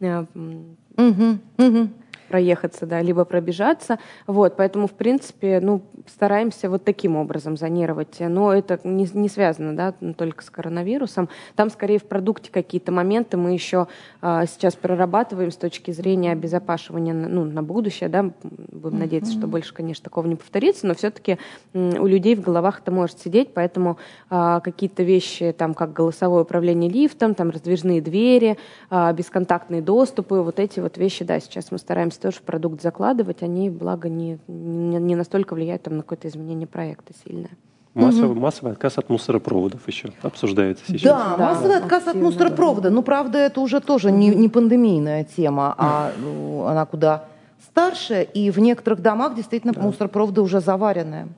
mm-hmm 0.00 1.88
проехаться, 2.28 2.86
да, 2.86 3.00
либо 3.00 3.24
пробежаться. 3.24 3.98
Вот, 4.26 4.56
поэтому, 4.56 4.86
в 4.86 4.92
принципе, 4.92 5.60
ну, 5.60 5.82
стараемся 6.06 6.70
вот 6.70 6.84
таким 6.84 7.16
образом 7.16 7.56
зонировать. 7.56 8.16
Но 8.20 8.52
это 8.52 8.78
не, 8.84 9.08
не 9.12 9.28
связано, 9.28 9.74
да, 9.74 9.94
только 10.16 10.44
с 10.44 10.50
коронавирусом. 10.50 11.28
Там, 11.56 11.70
скорее, 11.70 11.98
в 11.98 12.04
продукте 12.04 12.50
какие-то 12.52 12.92
моменты 12.92 13.36
мы 13.36 13.52
еще 13.52 13.88
а, 14.20 14.46
сейчас 14.46 14.76
прорабатываем 14.76 15.50
с 15.50 15.56
точки 15.56 15.90
зрения 15.90 16.32
обезопасивания 16.32 17.14
ну, 17.14 17.44
на 17.44 17.62
будущее, 17.62 18.08
да, 18.08 18.22
будем 18.22 18.96
mm-hmm. 18.96 18.98
надеяться, 18.98 19.32
что 19.32 19.46
больше, 19.46 19.74
конечно, 19.74 20.04
такого 20.04 20.26
не 20.26 20.36
повторится, 20.36 20.86
но 20.86 20.94
все-таки 20.94 21.38
у 21.74 22.06
людей 22.06 22.34
в 22.34 22.40
головах 22.40 22.80
это 22.80 22.90
может 22.90 23.20
сидеть, 23.20 23.52
поэтому 23.54 23.98
а, 24.30 24.60
какие-то 24.60 25.02
вещи, 25.02 25.54
там, 25.56 25.74
как 25.74 25.92
голосовое 25.92 26.42
управление 26.42 26.90
лифтом, 26.90 27.34
там, 27.34 27.50
раздвижные 27.50 28.00
двери, 28.00 28.58
а, 28.90 29.12
бесконтактные 29.12 29.82
доступы, 29.82 30.36
вот 30.36 30.60
эти 30.60 30.80
вот 30.80 30.98
вещи, 30.98 31.24
да, 31.24 31.40
сейчас 31.40 31.70
мы 31.70 31.78
стараемся 31.78 32.17
стараемся 32.18 32.20
тоже 32.20 32.38
в 32.38 32.42
продукт 32.42 32.82
закладывать, 32.82 33.42
они, 33.42 33.70
благо, 33.70 34.08
не, 34.08 34.38
не, 34.48 34.98
не 34.98 35.16
настолько 35.16 35.54
влияют 35.54 35.82
там, 35.82 35.96
на 35.96 36.02
какое-то 36.02 36.28
изменение 36.28 36.66
проекта 36.66 37.12
сильное. 37.24 37.50
Массовый, 37.94 38.30
угу. 38.30 38.40
массовый 38.40 38.72
отказ 38.72 38.98
от 38.98 39.08
мусоропроводов 39.08 39.88
еще 39.88 40.12
обсуждается 40.22 40.84
сейчас. 40.86 41.02
Да, 41.02 41.36
да 41.36 41.44
массовый 41.46 41.70
да, 41.70 41.78
отказ 41.78 42.06
активно, 42.06 42.28
от 42.28 42.32
мусоропровода. 42.32 42.88
Да. 42.88 42.94
Ну, 42.94 43.02
правда, 43.02 43.38
это 43.38 43.60
уже 43.60 43.80
тоже 43.80 44.12
не, 44.12 44.28
не 44.28 44.48
пандемийная 44.48 45.24
тема, 45.24 45.74
а 45.76 46.12
ну, 46.18 46.66
она 46.66 46.86
куда 46.86 47.24
старше, 47.70 48.22
и 48.22 48.50
в 48.50 48.58
некоторых 48.58 49.00
домах 49.00 49.34
действительно 49.34 49.72
да. 49.72 49.80
мусоропроводы 49.80 50.42
уже 50.42 50.60
заваренные. 50.60 51.28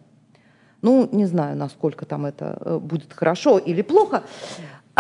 Ну, 0.83 1.09
не 1.13 1.27
знаю, 1.27 1.57
насколько 1.57 2.05
там 2.07 2.27
это 2.27 2.59
э, 2.61 2.79
будет 2.79 3.13
хорошо 3.13 3.59
или 3.59 3.83
плохо. 3.83 4.23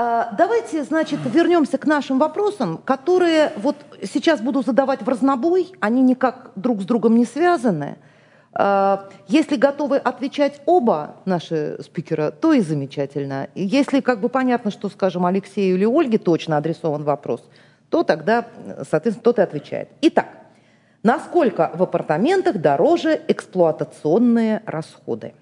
А, 0.02 0.32
давайте, 0.32 0.82
значит, 0.82 1.20
вернемся 1.26 1.76
к 1.76 1.84
нашим 1.84 2.18
вопросам, 2.18 2.78
которые 2.78 3.52
вот 3.56 3.76
сейчас 4.02 4.40
буду 4.40 4.62
задавать 4.62 5.02
в 5.02 5.08
разнобой, 5.10 5.74
они 5.78 6.00
никак 6.00 6.52
друг 6.56 6.80
с 6.80 6.86
другом 6.86 7.16
не 7.16 7.26
связаны. 7.26 7.98
А, 8.54 9.10
если 9.28 9.56
готовы 9.56 9.98
отвечать 9.98 10.62
оба 10.64 11.16
наши 11.26 11.76
спикера, 11.82 12.30
то 12.30 12.54
и 12.54 12.60
замечательно. 12.60 13.48
Если 13.54 14.00
как 14.00 14.22
бы 14.22 14.30
понятно, 14.30 14.70
что, 14.70 14.88
скажем, 14.88 15.26
Алексею 15.26 15.76
или 15.76 15.84
Ольге 15.84 16.16
точно 16.16 16.56
адресован 16.56 17.04
вопрос, 17.04 17.46
то 17.90 18.02
тогда, 18.02 18.46
соответственно, 18.88 19.22
тот 19.22 19.38
и 19.38 19.42
отвечает. 19.42 19.90
Итак, 20.00 20.28
насколько 21.02 21.72
в 21.74 21.82
апартаментах 21.82 22.56
дороже 22.56 23.20
эксплуатационные 23.28 24.62
расходы? 24.64 25.34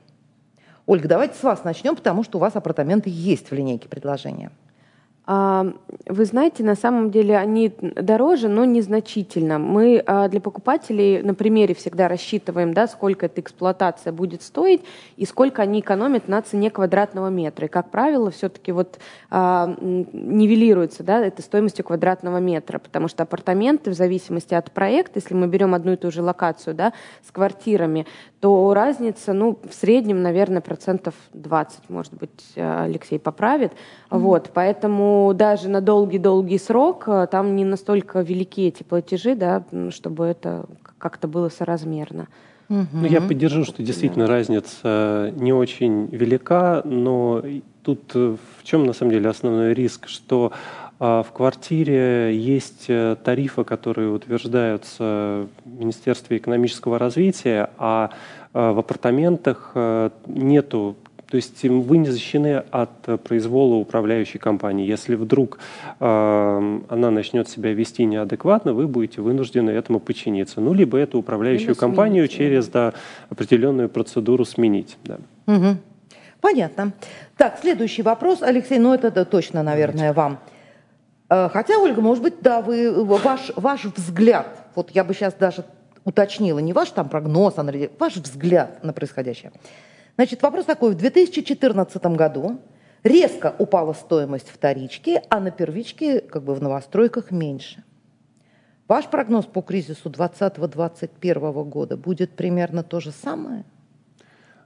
Ольга, 0.88 1.06
давайте 1.06 1.38
с 1.38 1.42
вас 1.42 1.64
начнем, 1.64 1.94
потому 1.94 2.24
что 2.24 2.38
у 2.38 2.40
вас 2.40 2.56
апартаменты 2.56 3.10
есть 3.10 3.50
в 3.50 3.54
линейке 3.54 3.90
предложения. 3.90 4.50
А, 5.30 5.74
вы 6.06 6.24
знаете, 6.24 6.64
на 6.64 6.74
самом 6.74 7.10
деле 7.10 7.36
они 7.36 7.70
дороже, 7.82 8.48
но 8.48 8.64
незначительно. 8.64 9.58
Мы 9.58 10.02
а, 10.06 10.26
для 10.28 10.40
покупателей 10.40 11.20
на 11.20 11.34
примере 11.34 11.74
всегда 11.74 12.08
рассчитываем, 12.08 12.72
да, 12.72 12.88
сколько 12.88 13.26
эта 13.26 13.42
эксплуатация 13.42 14.14
будет 14.14 14.40
стоить 14.40 14.80
и 15.18 15.26
сколько 15.26 15.60
они 15.60 15.80
экономят 15.80 16.28
на 16.28 16.40
цене 16.40 16.70
квадратного 16.70 17.28
метра. 17.28 17.66
И, 17.66 17.68
как 17.68 17.90
правило, 17.90 18.30
все-таки 18.30 18.72
вот 18.72 18.98
а, 19.28 19.76
нивелируется 19.82 21.02
да, 21.02 21.20
это 21.20 21.42
стоимостью 21.42 21.84
квадратного 21.84 22.38
метра, 22.38 22.78
потому 22.78 23.08
что 23.08 23.24
апартаменты 23.24 23.90
в 23.90 23.94
зависимости 23.94 24.54
от 24.54 24.72
проекта, 24.72 25.18
если 25.18 25.34
мы 25.34 25.46
берем 25.46 25.74
одну 25.74 25.92
и 25.92 25.96
ту 25.96 26.10
же 26.10 26.22
локацию 26.22 26.74
да, 26.74 26.94
с 27.22 27.30
квартирами, 27.30 28.06
то 28.40 28.72
разница, 28.72 29.34
ну, 29.34 29.58
в 29.68 29.74
среднем, 29.74 30.22
наверное, 30.22 30.62
процентов 30.62 31.14
20, 31.34 31.90
может 31.90 32.14
быть, 32.14 32.52
Алексей 32.56 33.18
поправит. 33.18 33.72
Mm-hmm. 33.72 34.18
Вот, 34.18 34.50
поэтому 34.54 35.17
даже 35.32 35.68
на 35.68 35.80
долгий-долгий 35.80 36.58
срок 36.58 37.04
э, 37.06 37.26
там 37.30 37.56
не 37.56 37.64
настолько 37.64 38.20
велики 38.20 38.66
эти 38.68 38.82
платежи, 38.82 39.34
да, 39.34 39.64
чтобы 39.90 40.24
это 40.24 40.64
как-то 40.98 41.28
было 41.28 41.48
соразмерно. 41.48 42.28
Угу. 42.68 42.86
Ну, 42.92 43.06
я 43.06 43.20
поддержу, 43.20 43.64
что 43.64 43.82
действительно 43.82 44.26
да. 44.26 44.32
разница 44.32 45.32
не 45.36 45.52
очень 45.52 46.06
велика, 46.06 46.82
но 46.84 47.42
тут 47.82 48.12
э, 48.14 48.36
в 48.58 48.64
чем 48.64 48.86
на 48.86 48.92
самом 48.92 49.12
деле 49.12 49.28
основной 49.28 49.74
риск, 49.74 50.08
что 50.08 50.52
а, 51.00 51.22
в 51.22 51.32
квартире 51.32 52.36
есть 52.36 52.86
э, 52.88 53.16
тарифы, 53.22 53.64
которые 53.64 54.10
утверждаются 54.10 55.46
в 55.64 55.78
Министерстве 55.78 56.38
экономического 56.38 56.98
развития, 56.98 57.70
а 57.78 58.10
в 58.54 58.78
апартаментах 58.78 59.72
нету 60.26 60.96
то 61.30 61.36
есть 61.36 61.62
вы 61.62 61.98
не 61.98 62.08
защищены 62.08 62.64
от 62.70 63.22
произвола 63.22 63.74
управляющей 63.74 64.40
компании. 64.40 64.86
Если 64.86 65.14
вдруг 65.14 65.58
э, 66.00 66.80
она 66.88 67.10
начнет 67.10 67.48
себя 67.48 67.74
вести 67.74 68.06
неадекватно, 68.06 68.72
вы 68.72 68.88
будете 68.88 69.20
вынуждены 69.20 69.70
этому 69.70 70.00
подчиниться. 70.00 70.62
Ну, 70.62 70.72
либо 70.72 70.96
эту 70.96 71.18
управляющую 71.18 71.72
Или 71.72 71.78
компанию 71.78 72.26
сменить, 72.26 72.38
через 72.38 72.68
да, 72.68 72.94
определенную 73.28 73.90
процедуру 73.90 74.46
сменить. 74.46 74.96
Да. 75.04 75.18
Угу. 75.46 75.76
Понятно. 76.40 76.92
Так, 77.36 77.58
следующий 77.60 78.02
вопрос, 78.02 78.40
Алексей, 78.40 78.78
ну 78.78 78.94
это 78.94 79.24
точно, 79.26 79.62
наверное, 79.62 80.14
вам. 80.14 80.38
Э, 81.28 81.50
хотя, 81.52 81.78
Ольга, 81.78 82.00
может 82.00 82.22
быть, 82.22 82.40
да, 82.40 82.62
вы, 82.62 83.04
ваш, 83.04 83.52
ваш 83.54 83.84
взгляд, 83.84 84.46
вот 84.74 84.92
я 84.92 85.04
бы 85.04 85.12
сейчас 85.12 85.34
даже 85.34 85.66
уточнила, 86.04 86.58
не 86.60 86.72
ваш 86.72 86.90
там 86.90 87.10
прогноз, 87.10 87.54
а 87.58 87.66
ваш 87.98 88.16
взгляд 88.16 88.82
на 88.82 88.94
происходящее. 88.94 89.52
Значит, 90.18 90.42
вопрос 90.42 90.64
такой. 90.64 90.94
В 90.94 90.96
2014 90.96 92.04
году 92.06 92.58
резко 93.04 93.54
упала 93.56 93.92
стоимость 93.92 94.48
вторички, 94.48 95.22
а 95.30 95.38
на 95.38 95.52
первичке, 95.52 96.18
как 96.18 96.42
бы 96.42 96.56
в 96.56 96.60
новостройках, 96.60 97.30
меньше. 97.30 97.84
Ваш 98.88 99.06
прогноз 99.06 99.46
по 99.46 99.62
кризису 99.62 100.10
2020-2021 100.10 101.64
года 101.68 101.96
будет 101.96 102.32
примерно 102.32 102.82
то 102.82 102.98
же 102.98 103.12
самое? 103.12 103.64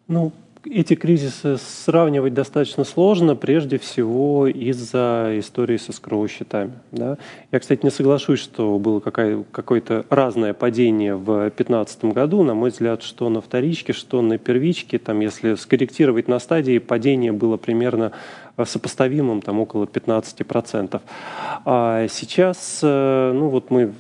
Ну, 0.09 0.33
эти 0.65 0.95
кризисы 0.95 1.57
сравнивать 1.59 2.35
достаточно 2.35 2.85
сложно, 2.85 3.37
прежде 3.37 3.79
всего 3.79 4.47
из-за 4.47 5.33
истории 5.37 5.77
со 5.77 5.93
скроу-счетами. 5.93 6.73
Да? 6.93 7.19
Я, 7.51 7.59
кстати, 7.59 7.85
не 7.85 7.91
соглашусь, 7.91 8.41
что 8.41 8.79
было 8.79 9.01
какое-то 9.01 10.05
разное 10.09 10.55
падение 10.55 11.17
в 11.17 11.25
2015 11.25 12.05
году. 12.07 12.43
На 12.43 12.55
мой 12.55 12.71
взгляд, 12.71 13.03
что 13.03 13.29
на 13.29 13.41
вторичке, 13.41 13.93
что 13.93 14.23
на 14.23 14.39
первичке, 14.39 14.99
там, 14.99 15.21
если 15.21 15.55
скорректировать 15.55 16.29
на 16.29 16.39
стадии, 16.39 16.79
падение 16.79 17.33
было 17.33 17.57
примерно 17.57 18.13
сопоставимым, 18.65 19.43
там 19.43 19.61
около 19.61 19.85
15%. 19.85 21.01
А 21.65 22.07
сейчас, 22.09 22.81
э, 22.83 23.33
ну 23.35 23.49
вот 23.49 23.71
мы 23.71 23.93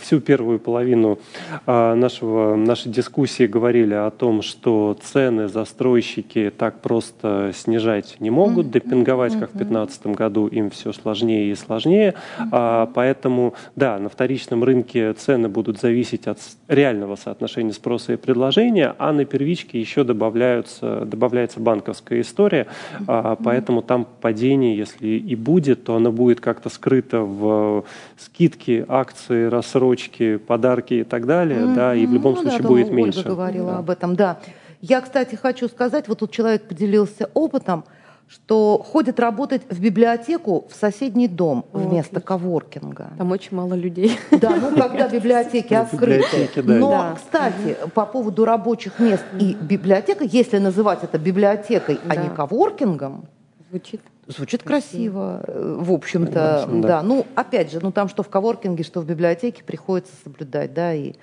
всю 0.00 0.20
первую 0.20 0.58
половину 0.58 1.18
а, 1.66 1.94
нашего, 1.94 2.56
нашей 2.56 2.90
дискуссии 2.90 3.46
говорили 3.46 3.94
о 3.94 4.10
том, 4.10 4.42
что 4.42 4.96
цены 5.02 5.48
застройщики 5.48 6.52
так 6.56 6.80
просто 6.80 7.52
снижать 7.54 8.16
не 8.18 8.30
могут, 8.30 8.70
депинговать, 8.70 9.32
как 9.32 9.50
в 9.50 9.56
2015 9.56 10.06
году, 10.08 10.46
им 10.46 10.70
все 10.70 10.92
сложнее 10.92 11.50
и 11.50 11.54
сложнее. 11.54 12.14
А, 12.50 12.90
поэтому, 12.94 13.54
да, 13.76 13.98
на 13.98 14.08
вторичном 14.08 14.64
рынке 14.64 15.12
цены 15.12 15.48
будут 15.48 15.80
зависеть 15.80 16.26
от 16.26 16.38
реального 16.68 17.16
соотношения 17.16 17.72
спроса 17.72 18.14
и 18.14 18.16
предложения, 18.16 18.94
а 18.98 19.12
на 19.12 19.24
первичке 19.24 19.78
еще 19.78 20.04
добавляются, 20.04 21.04
добавляется 21.04 21.60
банковская 21.60 22.20
история, 22.20 22.66
а, 23.06 23.36
поэтому 23.36 23.82
там 23.82 23.93
там 23.94 24.08
падение, 24.20 24.76
если 24.76 25.06
и 25.06 25.36
будет, 25.36 25.84
то 25.84 25.94
оно 25.94 26.10
будет 26.10 26.40
как-то 26.40 26.68
скрыто 26.68 27.20
в 27.20 27.84
скидки, 28.18 28.84
акции, 28.88 29.44
рассрочки, 29.44 30.36
подарки 30.36 30.94
и 30.94 31.04
так 31.04 31.26
далее, 31.26 31.60
mm-hmm. 31.60 31.74
да, 31.76 31.94
и 31.94 32.04
в 32.06 32.12
любом 32.12 32.34
ну, 32.34 32.42
случае 32.42 32.62
да, 32.62 32.68
будет 32.68 32.86
Ольга 32.86 32.96
меньше. 32.96 33.18
Ольга 33.20 33.30
говорила 33.30 33.70
да. 33.70 33.78
об 33.78 33.90
этом, 33.90 34.16
да. 34.16 34.38
Я, 34.80 35.00
кстати, 35.00 35.36
хочу 35.36 35.68
сказать, 35.68 36.08
вот 36.08 36.18
тут 36.18 36.32
человек 36.32 36.66
поделился 36.66 37.30
опытом, 37.34 37.84
что 38.26 38.84
ходит 38.84 39.20
работать 39.20 39.62
в 39.70 39.80
библиотеку 39.80 40.66
в 40.68 40.74
соседний 40.74 41.28
дом 41.28 41.66
О, 41.72 41.78
вместо 41.78 42.16
отлично. 42.16 42.20
коворкинга. 42.20 43.10
Там 43.16 43.30
очень 43.30 43.56
мало 43.56 43.74
людей. 43.74 44.18
Да, 44.32 44.56
ну 44.56 44.76
когда 44.76 45.08
библиотеки 45.08 45.74
открыты. 45.74 46.48
Но, 46.64 47.14
кстати, 47.14 47.76
по 47.94 48.06
поводу 48.06 48.44
рабочих 48.44 48.98
мест 48.98 49.24
и 49.38 49.54
библиотека, 49.54 50.24
если 50.24 50.58
называть 50.58 51.04
это 51.04 51.16
библиотекой, 51.16 52.00
а 52.08 52.16
не 52.16 52.28
коворкингом, 52.28 53.28
Звучит 53.74 54.00
Звучит 54.28 54.62
красиво, 54.62 55.42
красиво 55.44 55.82
в 55.82 55.92
общем-то, 55.92 56.62
общем, 56.62 56.80
да. 56.80 56.88
да. 56.88 57.02
Ну, 57.02 57.26
опять 57.34 57.72
же, 57.72 57.80
ну 57.82 57.90
там 57.90 58.08
что 58.08 58.22
в 58.22 58.28
коворкинге, 58.28 58.84
что 58.84 59.00
в 59.00 59.04
библиотеке 59.04 59.64
приходится 59.64 60.12
соблюдать, 60.22 60.72
да, 60.72 60.94
и 60.94 61.14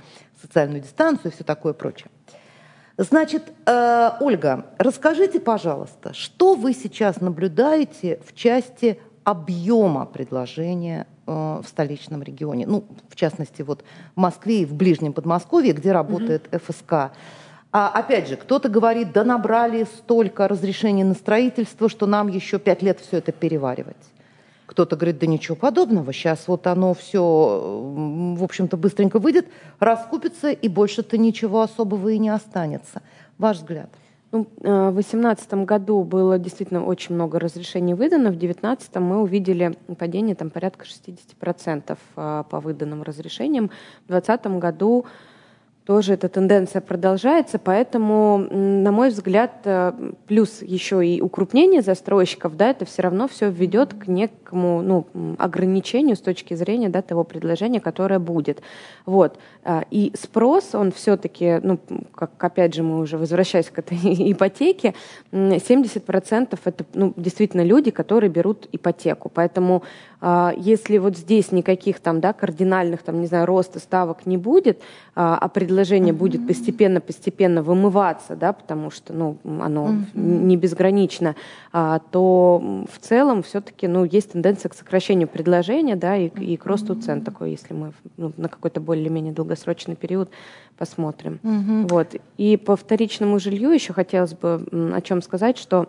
социальную 0.41 0.81
дистанцию, 0.81 1.31
и 1.31 1.33
все 1.33 1.45
такое 1.45 1.71
прочее. 1.71 2.09
Значит, 2.97 3.53
э, 3.65 4.11
Ольга, 4.19 4.65
расскажите, 4.77 5.39
пожалуйста, 5.39 6.13
что 6.13 6.55
вы 6.55 6.73
сейчас 6.73 7.21
наблюдаете 7.21 8.19
в 8.27 8.35
части 8.35 8.99
объема 9.23 10.05
предложения 10.05 11.07
э, 11.25 11.31
в 11.31 11.65
столичном 11.67 12.21
регионе, 12.21 12.67
ну, 12.67 12.83
в 13.07 13.15
частности, 13.15 13.61
вот 13.61 13.85
в 14.13 14.19
Москве 14.19 14.63
и 14.63 14.65
в 14.65 14.73
ближнем 14.73 15.13
Подмосковье, 15.13 15.71
где 15.71 15.93
работает 15.93 16.49
mm-hmm. 16.51 16.61
ФСК. 16.67 17.15
А 17.71 17.87
опять 17.87 18.27
же, 18.27 18.35
кто-то 18.35 18.67
говорит, 18.67 19.13
да 19.13 19.23
набрали 19.23 19.85
столько 19.85 20.47
разрешений 20.47 21.03
на 21.03 21.13
строительство, 21.13 21.87
что 21.87 22.05
нам 22.05 22.27
еще 22.27 22.59
пять 22.59 22.81
лет 22.81 22.99
все 22.99 23.17
это 23.17 23.31
переваривать. 23.31 23.95
Кто-то 24.65 24.95
говорит, 24.95 25.19
да 25.19 25.27
ничего 25.27 25.55
подобного, 25.55 26.13
сейчас 26.13 26.47
вот 26.47 26.67
оно 26.67 26.93
все, 26.93 27.21
в 27.21 28.43
общем-то, 28.43 28.77
быстренько 28.77 29.19
выйдет, 29.19 29.47
раскупится, 29.79 30.51
и 30.51 30.67
больше-то 30.67 31.17
ничего 31.17 31.61
особого 31.61 32.09
и 32.09 32.17
не 32.17 32.29
останется. 32.29 33.01
Ваш 33.37 33.57
взгляд? 33.57 33.89
Ну, 34.31 34.47
э, 34.61 34.89
в 34.89 34.93
2018 34.93 35.65
году 35.65 36.03
было 36.03 36.39
действительно 36.39 36.85
очень 36.85 37.15
много 37.15 37.37
разрешений 37.37 37.93
выдано, 37.93 38.29
в 38.29 38.37
2019 38.37 38.95
мы 38.95 39.21
увидели 39.21 39.77
падение 39.97 40.35
там, 40.35 40.49
порядка 40.49 40.85
60% 40.85 41.97
э, 42.15 42.43
по 42.49 42.59
выданным 42.61 43.03
разрешениям. 43.03 43.71
В 44.05 44.07
2020 44.07 44.57
году 44.57 45.05
тоже 45.91 46.13
эта 46.13 46.29
тенденция 46.29 46.81
продолжается, 46.81 47.59
поэтому, 47.59 48.47
на 48.49 48.93
мой 48.93 49.09
взгляд, 49.09 49.51
э, 49.65 49.91
плюс 50.25 50.61
еще 50.61 51.05
и 51.05 51.19
укрупнение 51.19 51.81
застройщиков, 51.81 52.55
да, 52.55 52.69
это 52.69 52.85
все 52.85 53.01
равно 53.01 53.27
все 53.27 53.49
ведет 53.49 53.93
к 53.93 54.07
некому 54.07 54.81
ну, 54.81 55.35
ограничению 55.37 56.15
с 56.15 56.21
точки 56.21 56.53
зрения 56.53 56.87
да, 56.87 57.01
того 57.01 57.25
предложения, 57.25 57.81
которое 57.81 58.19
будет. 58.19 58.61
Вот. 59.05 59.37
А, 59.65 59.83
и 59.91 60.13
спрос, 60.17 60.75
он 60.75 60.93
все-таки, 60.93 61.59
ну, 61.61 61.77
как 62.15 62.41
опять 62.41 62.73
же 62.73 62.83
мы 62.83 62.99
уже 62.99 63.17
возвращаясь 63.17 63.69
к 63.69 63.79
этой 63.79 63.97
ипотеке, 64.31 64.93
70% 65.33 66.57
это 66.63 66.85
ну, 66.93 67.13
действительно 67.17 67.65
люди, 67.65 67.91
которые 67.91 68.29
берут 68.29 68.69
ипотеку. 68.71 69.29
Поэтому 69.33 69.83
если 70.21 70.99
вот 70.99 71.17
здесь 71.17 71.51
никаких 71.51 71.99
там, 71.99 72.21
да, 72.21 72.33
кардинальных, 72.33 73.01
там, 73.01 73.21
не 73.21 73.27
знаю, 73.27 73.47
роста 73.47 73.79
ставок 73.79 74.27
не 74.27 74.37
будет, 74.37 74.81
а, 75.15 75.37
а 75.37 75.49
предложение 75.49 76.13
mm-hmm. 76.13 76.17
будет 76.17 76.47
постепенно-постепенно 76.47 77.63
вымываться, 77.63 78.35
да, 78.35 78.53
потому 78.53 78.91
что, 78.91 79.13
ну, 79.13 79.37
оно 79.43 79.89
mm-hmm. 79.89 80.13
не 80.13 80.57
безгранично, 80.57 81.35
а, 81.73 81.99
то 82.11 82.85
в 82.91 82.99
целом 82.99 83.41
все-таки, 83.41 83.87
ну, 83.87 84.05
есть 84.05 84.33
тенденция 84.33 84.69
к 84.69 84.75
сокращению 84.75 85.27
предложения, 85.27 85.95
да, 85.95 86.15
и, 86.15 86.27
и 86.27 86.55
к 86.55 86.65
росту 86.65 86.95
цен 86.95 87.23
такой, 87.23 87.51
если 87.51 87.73
мы 87.73 87.93
ну, 88.17 88.31
на 88.37 88.47
какой-то 88.47 88.79
более-менее 88.79 89.33
долгосрочный 89.33 89.95
период 89.95 90.29
посмотрим. 90.77 91.39
Mm-hmm. 91.43 91.87
Вот. 91.89 92.15
И 92.37 92.57
по 92.57 92.75
вторичному 92.75 93.39
жилью 93.39 93.71
еще 93.71 93.93
хотелось 93.93 94.33
бы 94.33 94.65
о 94.71 95.01
чем 95.01 95.21
сказать, 95.21 95.57
что 95.57 95.81
а, 95.81 95.87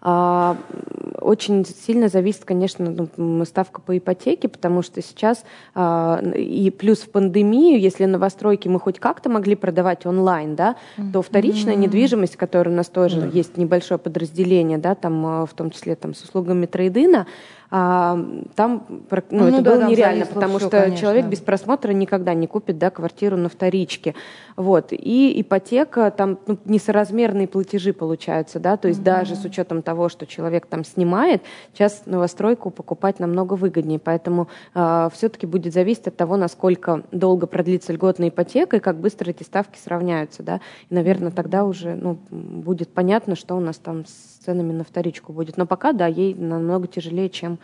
очень 0.00 1.66
сильно 1.66 2.08
зависит, 2.08 2.44
конечно, 2.44 3.08
ну, 3.16 3.44
ставка 3.44 3.80
по 3.80 3.96
ипотеке, 3.96 4.48
потому 4.48 4.82
что 4.82 5.02
сейчас 5.02 5.44
а, 5.74 6.22
и 6.34 6.70
плюс 6.70 7.00
в 7.00 7.10
пандемию, 7.10 7.80
если 7.80 8.04
новостройки 8.04 8.68
мы 8.68 8.80
хоть 8.80 8.98
как-то 8.98 9.28
могли 9.28 9.56
продавать 9.56 10.06
онлайн, 10.06 10.54
да, 10.54 10.76
то 11.12 11.20
вторичная 11.20 11.74
mm-hmm. 11.74 11.78
недвижимость, 11.78 12.36
которая 12.36 12.72
у 12.72 12.76
нас 12.76 12.88
тоже 12.88 13.20
mm-hmm. 13.20 13.34
есть 13.34 13.56
небольшое 13.56 13.98
подразделение, 13.98 14.78
да, 14.78 14.94
там 14.94 15.26
а, 15.26 15.46
в 15.46 15.52
том 15.54 15.70
числе 15.70 15.96
там 15.96 16.14
с 16.14 16.22
услугами 16.22 16.66
трейдина, 16.66 17.26
а, 17.70 18.18
там 18.54 18.86
ну, 18.88 19.22
ну, 19.30 19.48
это 19.48 19.62
да, 19.62 19.72
было 19.72 19.88
нереально, 19.88 20.24
потому 20.24 20.58
что 20.58 20.70
конечно. 20.70 20.96
человек 20.96 21.26
без 21.26 21.40
просмотра 21.40 21.92
никогда 21.92 22.32
не 22.32 22.46
купит 22.46 22.78
да, 22.78 22.90
квартиру 22.90 23.36
на 23.36 23.48
вторичке. 23.48 24.14
Вот. 24.56 24.88
И 24.92 25.40
ипотека, 25.40 26.10
там 26.10 26.38
ну, 26.46 26.58
несоразмерные 26.64 27.46
платежи 27.46 27.92
получаются, 27.92 28.58
да, 28.58 28.76
то 28.76 28.88
есть 28.88 29.00
mm-hmm. 29.00 29.04
даже 29.04 29.36
с 29.36 29.44
учетом 29.44 29.82
того, 29.82 30.08
что 30.08 30.26
человек 30.26 30.66
там 30.66 30.84
снимает, 30.84 31.42
сейчас 31.74 32.02
новостройку 32.06 32.70
покупать 32.70 33.20
намного 33.20 33.54
выгоднее, 33.54 33.98
поэтому 33.98 34.48
а, 34.74 35.10
все-таки 35.10 35.46
будет 35.46 35.74
зависеть 35.74 36.08
от 36.08 36.16
того, 36.16 36.36
насколько 36.36 37.02
долго 37.12 37.46
продлится 37.46 37.92
льготная 37.92 38.30
ипотека 38.30 38.78
и 38.78 38.80
как 38.80 38.96
быстро 38.96 39.30
эти 39.30 39.42
ставки 39.42 39.78
сравняются, 39.78 40.42
да, 40.42 40.60
и, 40.88 40.94
наверное, 40.94 41.30
тогда 41.30 41.64
уже 41.64 41.94
ну, 41.94 42.18
будет 42.30 42.88
понятно, 42.88 43.36
что 43.36 43.56
у 43.56 43.60
нас 43.60 43.76
там 43.76 44.06
с 44.06 44.37
ценами 44.48 44.72
на 44.72 44.82
вторичку 44.82 45.34
будет. 45.34 45.58
Но 45.58 45.66
пока, 45.66 45.92
да, 45.92 46.06
ей 46.06 46.34
намного 46.34 46.86
тяжелее, 46.86 47.28
чем 47.28 47.58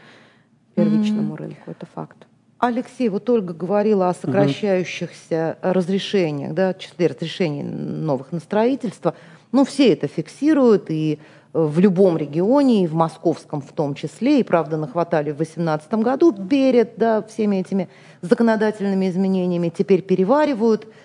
первичному 0.75 1.35
mm-hmm. 1.35 1.39
рынку. 1.39 1.71
Это 1.71 1.87
факт. 1.87 2.27
Алексей, 2.59 3.09
вот 3.09 3.31
Ольга 3.31 3.55
говорила 3.55 4.11
о 4.11 4.15
сокращающихся 4.15 5.57
угу. 5.63 5.73
разрешениях, 5.73 6.53
да, 6.53 6.75
числе 6.75 7.07
разрешений 7.07 7.63
новых 7.63 8.33
на 8.33 8.41
строительство. 8.41 9.15
Ну, 9.53 9.65
все 9.65 9.93
это 9.93 10.09
фиксируют, 10.09 10.91
и 10.91 11.19
в 11.55 11.79
любом 11.79 12.19
регионе, 12.19 12.85
и 12.85 12.87
в 12.87 12.95
московском 12.95 13.63
в 13.63 13.73
том 13.73 13.95
числе, 13.95 14.41
и, 14.41 14.43
правда, 14.43 14.77
нахватали 14.77 15.31
в 15.31 15.37
2018 15.37 15.95
году 15.95 16.33
перед 16.33 16.97
да, 16.97 17.23
всеми 17.23 17.57
этими 17.57 17.89
законодательными 18.21 19.09
изменениями, 19.09 19.73
теперь 19.75 20.03
переваривают– 20.03 20.87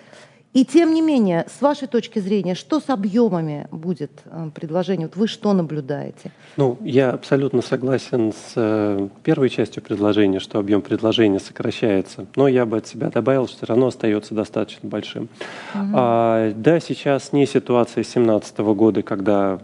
и 0.52 0.64
тем 0.64 0.92
не 0.94 1.00
менее, 1.00 1.46
с 1.48 1.62
вашей 1.62 1.86
точки 1.86 2.18
зрения, 2.18 2.56
что 2.56 2.80
с 2.80 2.90
объемами 2.90 3.68
будет 3.70 4.10
э, 4.24 4.50
предложение? 4.52 5.06
Вот 5.06 5.16
вы 5.16 5.28
что 5.28 5.52
наблюдаете? 5.52 6.32
Ну, 6.56 6.76
я 6.80 7.12
абсолютно 7.12 7.62
согласен 7.62 8.32
с 8.32 8.54
э, 8.56 9.08
первой 9.22 9.48
частью 9.48 9.80
предложения, 9.80 10.40
что 10.40 10.58
объем 10.58 10.82
предложения 10.82 11.38
сокращается. 11.38 12.26
Но 12.34 12.48
я 12.48 12.66
бы 12.66 12.78
от 12.78 12.88
себя 12.88 13.10
добавил, 13.10 13.46
что 13.46 13.58
все 13.58 13.66
равно 13.66 13.86
остается 13.86 14.34
достаточно 14.34 14.88
большим. 14.88 15.28
Угу. 15.72 15.84
А, 15.94 16.52
да, 16.56 16.80
сейчас 16.80 17.32
не 17.32 17.46
ситуация 17.46 18.02
2017 18.02 18.58
года, 18.58 19.02
когда 19.02 19.60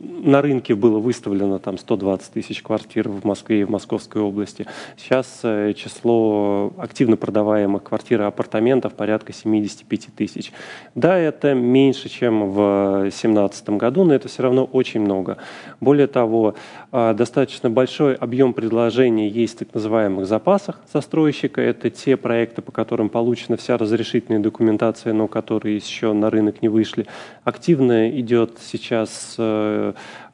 на 0.00 0.40
рынке 0.40 0.74
было 0.74 0.98
выставлено 0.98 1.58
там 1.58 1.76
120 1.76 2.32
тысяч 2.32 2.62
квартир 2.62 3.08
в 3.08 3.24
Москве 3.24 3.60
и 3.60 3.64
в 3.64 3.70
Московской 3.70 4.22
области. 4.22 4.66
Сейчас 4.96 5.40
э, 5.42 5.74
число 5.74 6.72
активно 6.78 7.16
продаваемых 7.16 7.82
квартир 7.82 8.22
и 8.22 8.24
апартаментов 8.24 8.94
порядка 8.94 9.32
75 9.32 10.08
тысяч. 10.16 10.52
Да, 10.94 11.18
это 11.18 11.54
меньше, 11.54 12.08
чем 12.08 12.50
в 12.50 13.00
2017 13.02 13.70
году, 13.70 14.04
но 14.04 14.14
это 14.14 14.28
все 14.28 14.42
равно 14.42 14.64
очень 14.64 15.00
много. 15.00 15.36
Более 15.80 16.06
того, 16.06 16.54
э, 16.92 17.14
достаточно 17.14 17.68
большой 17.68 18.14
объем 18.14 18.54
предложений 18.54 19.28
есть 19.28 19.56
в 19.56 19.58
так 19.58 19.74
называемых 19.74 20.26
запасах 20.26 20.80
застройщика. 20.90 21.60
Это 21.60 21.90
те 21.90 22.16
проекты, 22.16 22.62
по 22.62 22.72
которым 22.72 23.10
получена 23.10 23.58
вся 23.58 23.76
разрешительная 23.76 24.40
документация, 24.40 25.12
но 25.12 25.28
которые 25.28 25.76
еще 25.76 26.14
на 26.14 26.30
рынок 26.30 26.62
не 26.62 26.68
вышли. 26.68 27.06
Активно 27.44 28.10
идет 28.10 28.58
сейчас 28.60 29.36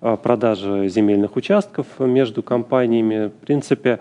э, 0.01 0.17
продажи 0.23 0.89
земельных 0.89 1.37
участков 1.37 1.87
между 1.99 2.43
компаниями. 2.43 3.29
В 3.29 3.47
принципе, 3.47 3.99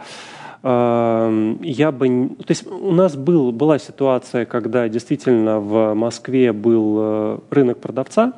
я 0.65 1.91
бы... 1.91 2.29
То 2.39 2.49
есть 2.49 2.65
у 2.65 2.91
нас 2.91 3.15
был, 3.15 3.51
была 3.51 3.77
ситуация, 3.77 4.45
когда 4.45 4.89
действительно 4.89 5.59
в 5.59 5.93
Москве 5.93 6.53
был 6.53 6.97
э, 6.97 7.39
рынок 7.51 7.77
продавца, 7.77 8.33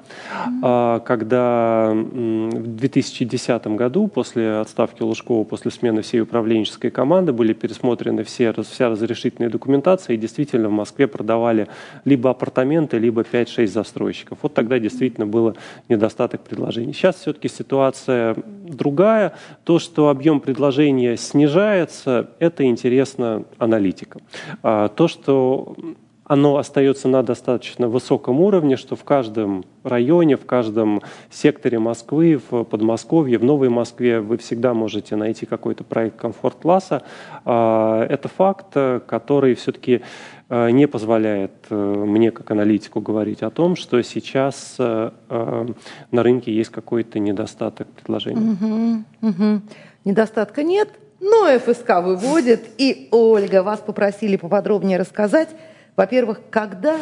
mm-hmm. 0.46 1.06
когда 1.06 1.94
в 1.94 2.68
2010 2.68 3.68
году, 3.68 4.10
после 4.10 4.58
отставки 4.58 5.04
Лужкова, 5.04 5.46
после 5.46 5.72
смены 5.72 6.02
всей 6.02 6.20
управленческой 6.20 6.92
команды, 6.92 7.32
были 7.32 7.54
пересмотрены 7.54 8.26
все, 8.26 8.54
вся 8.62 8.90
разрешительная 8.90 9.50
документация, 9.50 10.16
и 10.16 10.18
действительно 10.18 10.68
в 10.68 10.74
Москве 10.74 11.08
продавали 11.08 11.70
либо 12.04 12.30
апартаменты, 12.30 12.98
либо 13.00 13.22
5-6 13.22 13.68
застройщиков. 13.68 14.40
Вот 14.42 14.54
тогда 14.54 14.80
действительно 14.80 15.28
было 15.28 15.56
недостаток 15.88 16.42
предложений. 16.42 16.92
Сейчас 16.92 17.16
все-таки 17.16 17.48
ситуация 17.48 18.36
другая. 18.68 19.34
То, 19.64 19.80
что 19.80 20.10
объем 20.10 20.42
предложения 20.42 21.16
снижается, 21.16 22.17
это 22.40 22.64
интересно 22.64 23.46
аналитикам. 23.58 24.22
А, 24.64 24.88
то, 24.90 25.08
что 25.08 25.76
оно 26.24 26.58
остается 26.58 27.08
на 27.08 27.24
достаточно 27.24 27.88
высоком 27.88 28.42
уровне, 28.42 28.76
что 28.76 28.98
в 28.98 29.04
каждом 29.06 29.64
районе, 29.84 30.36
в 30.36 30.46
каждом 30.46 31.02
секторе 31.30 31.80
Москвы, 31.80 32.42
в 32.50 32.64
Подмосковье, 32.64 33.38
в 33.38 33.44
Новой 33.46 33.70
Москве 33.70 34.20
вы 34.20 34.38
всегда 34.38 34.74
можете 34.74 35.16
найти 35.16 35.46
какой-то 35.46 35.86
проект 35.86 36.18
комфорт-класса. 36.18 37.04
А, 37.46 38.06
это 38.10 38.28
факт, 38.28 38.76
который 39.08 39.56
все-таки 39.56 40.02
а, 40.50 40.70
не 40.70 40.88
позволяет 40.88 41.52
э, 41.70 41.76
мне 41.76 42.32
как 42.32 42.50
аналитику 42.52 43.02
говорить 43.02 43.44
о 43.44 43.50
том, 43.50 43.76
что 43.76 44.02
сейчас 44.02 44.78
э, 44.80 45.12
э, 45.30 45.68
на 46.12 46.24
рынке 46.24 46.54
есть 46.54 46.70
какой-то 46.70 47.20
недостаток 47.20 47.88
предложений. 47.90 49.04
Угу, 49.22 49.30
угу. 49.30 49.62
Недостатка 50.06 50.64
нет, 50.64 50.90
но 51.20 51.58
ФСК 51.58 52.02
выводит. 52.04 52.70
И, 52.78 53.10
Ольга, 53.12 53.64
вас 53.64 53.80
попросили 53.80 54.38
поподробнее 54.38 54.98
рассказать, 54.98 55.50
во-первых, 55.96 56.42
когда 56.50 56.98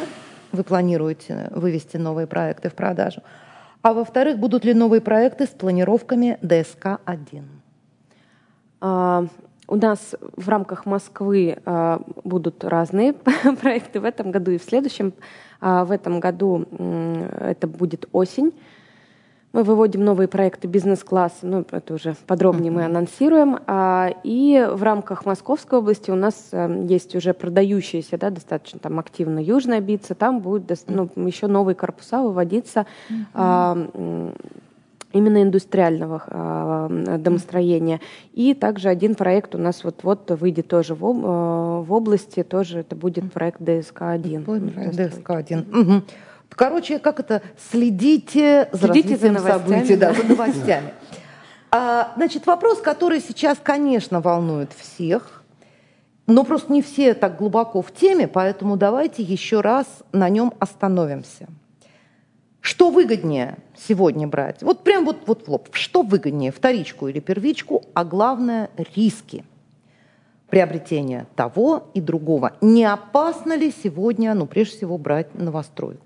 вы 0.52 0.64
планируете 0.64 1.50
вывести 1.52 1.98
новые 1.98 2.28
проекты 2.28 2.70
в 2.70 2.74
продажу, 2.74 3.22
а 3.82 3.94
во-вторых, 3.94 4.40
будут 4.40 4.66
ли 4.66 4.74
новые 4.74 5.02
проекты 5.02 5.46
с 5.46 5.50
планировками 5.50 6.40
ДСК-1? 6.42 7.44
А, 8.82 9.26
у 9.68 9.76
нас 9.76 10.16
в 10.36 10.50
рамках 10.50 10.86
Москвы 10.86 11.58
а, 11.66 12.02
будут 12.24 12.64
разные 12.64 13.14
проекты 13.62 14.00
в 14.00 14.06
этом 14.06 14.32
году 14.32 14.52
и 14.52 14.58
в 14.58 14.64
следующем. 14.64 15.14
А, 15.62 15.86
в 15.86 15.92
этом 15.92 16.20
году 16.20 16.66
это 17.40 17.68
будет 17.68 18.08
осень. 18.12 18.54
Мы 19.56 19.64
выводим 19.64 20.04
новые 20.04 20.28
проекты 20.28 20.68
бизнес-класса, 20.68 21.38
ну, 21.44 21.66
это 21.72 21.94
уже 21.94 22.18
подробнее 22.28 22.74
мы 22.74 22.84
анонсируем. 22.84 23.60
А, 23.68 24.10
и 24.26 24.68
в 24.70 24.84
рамках 24.84 25.26
Московской 25.26 25.80
области 25.80 26.12
у 26.12 26.16
нас 26.16 26.50
э, 26.52 26.86
есть 26.90 27.16
уже 27.16 27.34
продающиеся, 27.34 28.18
да, 28.18 28.32
достаточно 28.32 28.80
там 28.80 29.00
активно 29.00 29.40
Южная 29.40 29.80
Бица, 29.80 30.14
там 30.14 30.42
будут 30.42 30.70
ну, 30.88 31.10
еще 31.26 31.48
новые 31.48 31.74
корпуса 31.74 32.22
выводиться 32.22 32.86
а, 33.34 33.78
именно 35.14 35.42
индустриального 35.42 36.24
э, 36.28 37.18
домостроения. 37.20 38.02
И 38.34 38.54
также 38.56 38.90
один 38.90 39.16
проект 39.16 39.56
у 39.56 39.58
нас 39.58 39.86
вот-вот 39.86 40.32
выйдет 40.32 40.68
тоже 40.68 40.96
в, 40.96 41.06
э, 41.06 41.82
в 41.82 41.94
области, 41.94 42.44
тоже 42.44 42.80
это 42.80 42.98
будет 42.98 43.32
проект 43.32 43.62
ДСК-1. 43.62 44.44
ДСК-1. 44.92 45.82
Угу. 45.82 46.04
Короче, 46.50 47.00
как 47.00 47.20
это? 47.20 47.42
Следите 47.70 48.70
за 48.72 48.88
Следите 48.88 49.14
развитием 49.14 49.40
за 49.40 49.48
событий, 49.48 49.96
да, 49.96 50.14
за 50.14 50.24
новостями. 50.24 50.94
А, 51.72 52.14
значит, 52.16 52.46
вопрос, 52.46 52.80
который 52.80 53.20
сейчас, 53.20 53.58
конечно, 53.62 54.22
волнует 54.22 54.72
всех, 54.74 55.44
но 56.28 56.44
просто 56.44 56.72
не 56.72 56.82
все 56.82 57.14
так 57.14 57.38
глубоко 57.38 57.82
в 57.82 57.92
теме, 57.92 58.28
поэтому 58.28 58.78
давайте 58.78 59.24
еще 59.24 59.62
раз 59.62 59.86
на 60.12 60.30
нем 60.30 60.54
остановимся. 60.60 61.48
Что 62.62 62.90
выгоднее 62.90 63.58
сегодня 63.78 64.28
брать? 64.28 64.64
Вот 64.64 64.84
прям 64.84 65.06
вот, 65.06 65.28
вот 65.28 65.46
в 65.46 65.52
лоб. 65.52 65.68
Что 65.72 66.02
выгоднее, 66.02 66.52
вторичку 66.52 67.08
или 67.08 67.20
первичку, 67.20 67.84
а 67.94 68.04
главное– 68.04 68.72
риски 68.96 69.44
приобретения 70.50 71.28
того 71.36 71.90
и 71.94 72.02
другого. 72.02 72.54
Не 72.62 72.86
опасно 72.86 73.56
ли 73.56 73.72
сегодня, 73.84 74.34
ну, 74.34 74.48
прежде 74.48 74.78
всего, 74.78 74.98
брать 74.98 75.36
новостройку? 75.36 76.05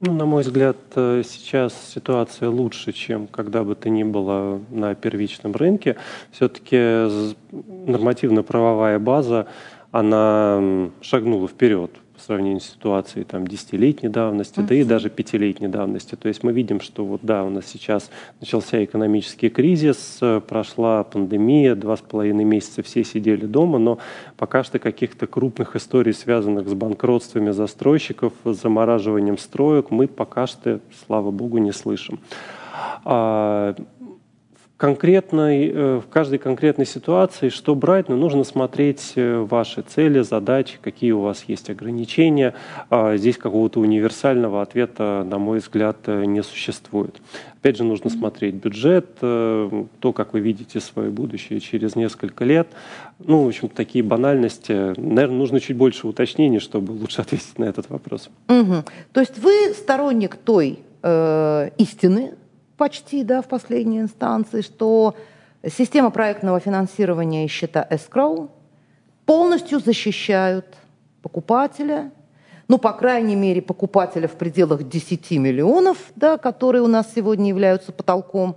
Ну, 0.00 0.12
на 0.12 0.26
мой 0.26 0.42
взгляд, 0.42 0.76
э, 0.94 1.22
сейчас 1.24 1.72
ситуация 1.94 2.50
лучше, 2.50 2.92
чем 2.92 3.26
когда 3.26 3.64
бы 3.64 3.74
то 3.74 3.88
ни 3.88 4.02
было 4.02 4.60
на 4.68 4.94
первичном 4.94 5.52
рынке. 5.52 5.96
Все-таки 6.32 7.08
нормативно-правовая 7.50 8.98
база, 8.98 9.46
она 9.92 10.90
шагнула 11.00 11.48
вперед 11.48 11.90
по 12.16 12.22
сравнению 12.22 12.60
с 12.60 12.70
ситуацией 12.70 13.24
там, 13.24 13.46
десятилетней 13.46 14.08
давности, 14.08 14.60
uh-huh. 14.60 14.66
да 14.66 14.74
и 14.74 14.84
даже 14.84 15.10
пятилетней 15.10 15.68
давности. 15.68 16.14
То 16.14 16.28
есть 16.28 16.42
мы 16.42 16.52
видим, 16.52 16.80
что 16.80 17.04
вот 17.04 17.20
да, 17.22 17.44
у 17.44 17.50
нас 17.50 17.66
сейчас 17.66 18.10
начался 18.40 18.82
экономический 18.82 19.50
кризис, 19.50 20.20
прошла 20.48 21.04
пандемия, 21.04 21.74
два 21.74 21.96
с 21.96 22.00
половиной 22.00 22.44
месяца 22.44 22.82
все 22.82 23.04
сидели 23.04 23.46
дома, 23.46 23.78
но 23.78 23.98
пока 24.36 24.64
что 24.64 24.78
каких-то 24.78 25.26
крупных 25.26 25.76
историй, 25.76 26.12
связанных 26.12 26.68
с 26.68 26.74
банкротствами 26.74 27.50
застройщиков, 27.50 28.32
с 28.44 28.54
замораживанием 28.62 29.38
строек, 29.38 29.90
мы 29.90 30.08
пока 30.08 30.46
что, 30.46 30.80
слава 31.06 31.30
богу, 31.30 31.58
не 31.58 31.72
слышим. 31.72 32.20
Конкретной, 34.76 35.70
э, 35.70 36.00
в 36.04 36.08
каждой 36.10 36.38
конкретной 36.38 36.84
ситуации, 36.84 37.48
что 37.48 37.74
брать, 37.74 38.10
но 38.10 38.16
нужно 38.16 38.44
смотреть 38.44 39.14
э, 39.16 39.38
ваши 39.38 39.80
цели, 39.80 40.20
задачи, 40.20 40.76
какие 40.82 41.12
у 41.12 41.20
вас 41.20 41.44
есть 41.48 41.70
ограничения. 41.70 42.52
А, 42.90 43.16
здесь 43.16 43.38
какого-то 43.38 43.80
универсального 43.80 44.60
ответа, 44.60 45.26
на 45.26 45.38
мой 45.38 45.60
взгляд, 45.60 45.96
э, 46.08 46.26
не 46.26 46.42
существует. 46.42 47.16
Опять 47.54 47.78
же, 47.78 47.84
нужно 47.84 48.10
смотреть 48.10 48.56
бюджет, 48.56 49.18
то, 49.18 50.12
как 50.14 50.34
вы 50.34 50.40
видите 50.40 50.78
свое 50.78 51.10
будущее 51.10 51.58
через 51.58 51.96
несколько 51.96 52.44
лет. 52.44 52.68
Ну, 53.18 53.44
в 53.44 53.48
общем, 53.48 53.68
такие 53.70 54.04
банальности. 54.04 54.92
Наверное, 55.00 55.38
нужно 55.38 55.58
чуть 55.58 55.76
больше 55.76 56.06
уточнений, 56.06 56.60
чтобы 56.60 56.92
лучше 56.92 57.22
ответить 57.22 57.58
на 57.58 57.64
этот 57.64 57.88
вопрос. 57.88 58.28
Угу. 58.48 58.84
То 59.12 59.20
есть 59.20 59.38
вы 59.38 59.72
сторонник 59.74 60.36
той 60.36 60.80
э, 61.02 61.70
истины, 61.78 62.34
почти 62.76 63.24
да, 63.24 63.42
в 63.42 63.48
последней 63.48 64.00
инстанции, 64.00 64.60
что 64.60 65.16
система 65.66 66.10
проектного 66.10 66.60
финансирования 66.60 67.44
и 67.44 67.48
счета 67.48 67.86
escrow 67.90 68.50
полностью 69.24 69.80
защищают 69.80 70.66
покупателя, 71.22 72.10
ну, 72.68 72.78
по 72.78 72.92
крайней 72.92 73.36
мере, 73.36 73.62
покупателя 73.62 74.28
в 74.28 74.36
пределах 74.36 74.88
10 74.88 75.30
миллионов, 75.32 75.98
да, 76.16 76.36
которые 76.36 76.82
у 76.82 76.88
нас 76.88 77.12
сегодня 77.14 77.48
являются 77.48 77.92
потолком 77.92 78.56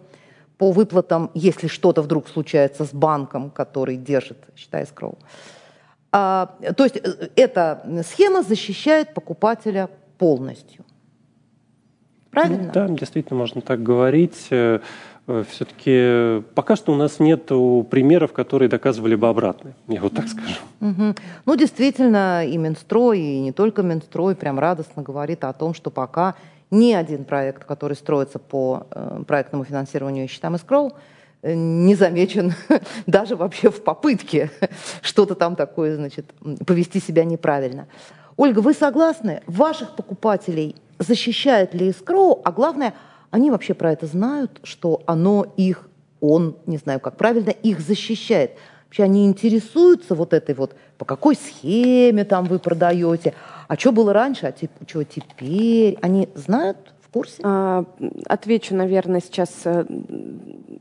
по 0.57 0.71
выплатам, 0.71 1.31
если 1.33 1.67
что-то 1.67 2.01
вдруг 2.01 2.27
случается 2.27 2.85
с 2.85 2.93
банком, 2.93 3.49
который 3.49 3.95
держит, 3.95 4.37
считай, 4.55 4.85
скроу. 4.85 5.17
А, 6.11 6.55
то 6.75 6.83
есть 6.83 6.97
э, 6.97 7.29
эта 7.35 8.03
схема 8.05 8.41
защищает 8.41 9.13
покупателя 9.13 9.89
полностью. 10.17 10.83
Правильно? 12.31 12.63
Ну, 12.65 12.71
да, 12.73 12.87
действительно, 12.87 13.39
можно 13.39 13.61
так 13.61 13.81
говорить. 13.81 14.47
Э, 14.51 14.79
э, 15.27 15.43
Все-таки 15.49 16.43
пока 16.53 16.75
что 16.75 16.93
у 16.93 16.95
нас 16.95 17.19
нет 17.19 17.47
примеров, 17.47 18.33
которые 18.33 18.69
доказывали 18.69 19.15
бы 19.15 19.27
обратное, 19.27 19.73
я 19.87 20.01
вот 20.01 20.13
так 20.13 20.27
скажу. 20.27 20.59
Угу. 20.81 21.15
Ну, 21.45 21.55
действительно, 21.55 22.45
и 22.45 22.57
Минстрой, 22.57 23.19
и 23.19 23.39
не 23.39 23.51
только 23.51 23.83
Минстрой 23.83 24.35
прям 24.35 24.59
радостно 24.59 25.01
говорит 25.01 25.43
о 25.43 25.53
том, 25.53 25.73
что 25.73 25.89
пока 25.89 26.35
ни 26.71 26.93
один 26.93 27.25
проект, 27.25 27.65
который 27.65 27.95
строится 27.95 28.39
по 28.39 28.87
э, 28.91 29.23
проектному 29.27 29.63
финансированию 29.63 30.27
счетам 30.27 30.55
Искроу, 30.55 30.93
не 31.41 31.95
замечен 31.95 32.53
даже 33.07 33.35
вообще 33.35 33.71
в 33.71 33.83
попытке 33.83 34.51
что-то 35.01 35.35
там 35.35 35.55
такое, 35.55 35.95
значит, 35.95 36.33
повести 36.65 36.99
себя 36.99 37.23
неправильно. 37.23 37.87
Ольга, 38.39 38.59
вы 38.59 38.73
согласны? 38.73 39.41
Ваших 39.47 39.97
покупателей 39.97 40.77
защищает 40.97 41.73
ли 41.73 41.89
Искроу, 41.89 42.39
а 42.45 42.53
главное, 42.53 42.93
они 43.31 43.51
вообще 43.51 43.73
про 43.73 43.91
это 43.91 44.05
знают, 44.05 44.61
что 44.63 45.01
оно 45.07 45.45
их, 45.57 45.89
он, 46.21 46.55
не 46.65 46.77
знаю 46.77 47.01
как 47.01 47.17
правильно, 47.17 47.49
их 47.49 47.81
защищает. 47.81 48.51
Вообще 48.85 49.03
они 49.03 49.25
интересуются 49.25 50.15
вот 50.15 50.31
этой 50.31 50.55
вот, 50.55 50.73
по 50.97 51.03
какой 51.03 51.35
схеме 51.35 52.23
там 52.23 52.45
вы 52.45 52.59
продаете, 52.59 53.33
а 53.67 53.75
что 53.75 53.91
было 53.91 54.13
раньше, 54.13 54.45
а 54.45 54.53
типа, 54.53 54.85
что 54.87 55.03
теперь? 55.03 55.97
Они 56.01 56.29
знают, 56.33 56.93
в 57.01 57.11
курсе? 57.11 57.41
А, 57.43 57.83
отвечу, 58.25 58.73
наверное, 58.73 59.19
сейчас 59.19 59.49
э, 59.65 59.85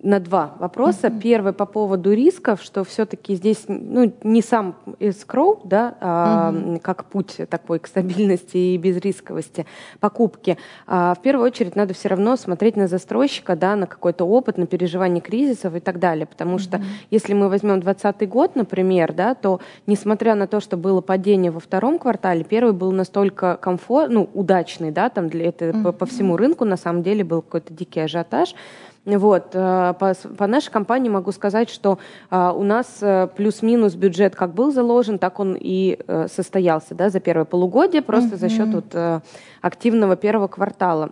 на 0.03 0.21
два 0.21 0.55
вопроса. 0.59 1.09
Uh-huh. 1.09 1.21
Первый 1.21 1.53
по 1.53 1.67
поводу 1.67 2.13
рисков, 2.13 2.63
что 2.63 2.85
все-таки 2.85 3.35
здесь 3.35 3.65
ну, 3.67 4.13
не 4.23 4.43
сам 4.43 4.77
escrow, 5.01 5.61
да, 5.65 5.97
а 6.01 6.53
uh-huh. 6.53 6.79
как 6.81 7.07
путь 7.07 7.37
такой 7.51 7.81
к 7.81 7.87
стабильности 7.87 8.57
и 8.57 8.77
безрисковости 8.77 9.67
покупки. 10.01 10.57
А 10.87 11.15
в 11.15 11.23
первую 11.23 11.47
очередь 11.47 11.75
надо 11.75 11.95
все 11.95 12.09
равно 12.09 12.37
смотреть 12.37 12.77
на 12.77 12.87
застройщика, 12.87 13.57
да, 13.57 13.75
на 13.75 13.87
какой-то 13.87 14.25
опыт, 14.25 14.57
на 14.57 14.67
переживание 14.67 15.21
кризисов 15.21 15.75
и 15.75 15.81
так 15.81 15.99
далее. 15.99 16.27
Потому 16.27 16.57
uh-huh. 16.57 16.61
что 16.61 16.83
если 17.11 17.35
мы 17.35 17.49
возьмем 17.49 17.81
2020 17.81 18.29
год, 18.29 18.55
например, 18.55 19.13
да, 19.13 19.35
то 19.35 19.61
несмотря 19.87 20.35
на 20.35 20.47
то, 20.47 20.61
что 20.61 20.77
было 20.77 21.01
падение 21.01 21.51
во 21.51 21.61
втором 21.61 21.99
квартале, 21.99 22.45
первый 22.45 22.73
был 22.73 22.93
настолько 22.93 23.57
комфорт, 23.57 24.11
ну, 24.11 24.29
удачный, 24.33 24.93
да, 24.93 25.09
там 25.09 25.29
для 25.29 25.47
это 25.47 25.67
uh-huh. 25.67 25.83
по, 25.83 25.93
по 25.93 26.07
всему 26.07 26.37
рынку 26.37 26.65
на 26.65 26.77
самом 26.77 27.03
деле 27.03 27.25
был 27.25 27.43
какой-то 27.43 27.75
дикий 27.75 28.01
ажиотаж. 28.01 28.55
Вот, 29.17 29.51
э, 29.55 29.95
по, 29.99 30.15
по 30.37 30.47
нашей 30.47 30.71
компании 30.71 31.09
могу 31.09 31.33
сказать, 31.33 31.71
что 31.71 31.99
а, 32.31 32.53
у 32.53 32.63
нас 32.63 32.99
э, 33.01 33.29
плюс-минус 33.35 33.95
бюджет 33.95 34.37
как 34.37 34.53
был 34.53 34.71
заложен, 34.71 35.19
так 35.19 35.41
он 35.41 35.57
и 35.59 35.99
э, 36.07 36.27
состоялся 36.29 36.95
да, 36.95 37.09
за 37.09 37.19
первое 37.19 37.47
полугодие, 37.47 38.03
просто 38.03 38.37
mm-hmm. 38.37 38.39
за 38.39 38.49
счет 38.51 38.69
вот, 38.69 39.23
активного 39.63 40.17
первого 40.17 40.49
квартала. 40.49 41.11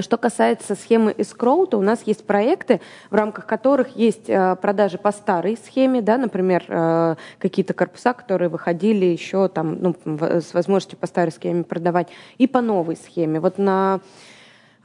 Что 0.00 0.16
касается 0.16 0.74
схемы 0.74 1.12
escrow, 1.12 1.66
то 1.66 1.78
у 1.78 1.82
нас 1.82 2.02
есть 2.06 2.26
проекты, 2.26 2.80
в 3.10 3.14
рамках 3.14 3.46
которых 3.46 3.94
есть 3.96 4.26
продажи 4.26 4.98
по 4.98 5.12
старой 5.12 5.56
схеме, 5.56 6.02
да, 6.02 6.18
например, 6.18 7.16
какие-то 7.38 7.72
корпуса, 7.72 8.12
которые 8.12 8.48
выходили 8.48 9.04
еще 9.04 9.46
там, 9.46 9.78
ну, 9.80 9.94
с 10.04 10.54
возможностью 10.54 10.98
по 10.98 11.06
старой 11.06 11.30
схеме 11.30 11.62
продавать, 11.62 12.08
и 12.36 12.48
по 12.48 12.60
новой 12.60 12.96
схеме. 12.96 13.38
Вот 13.38 13.58
на 13.58 14.00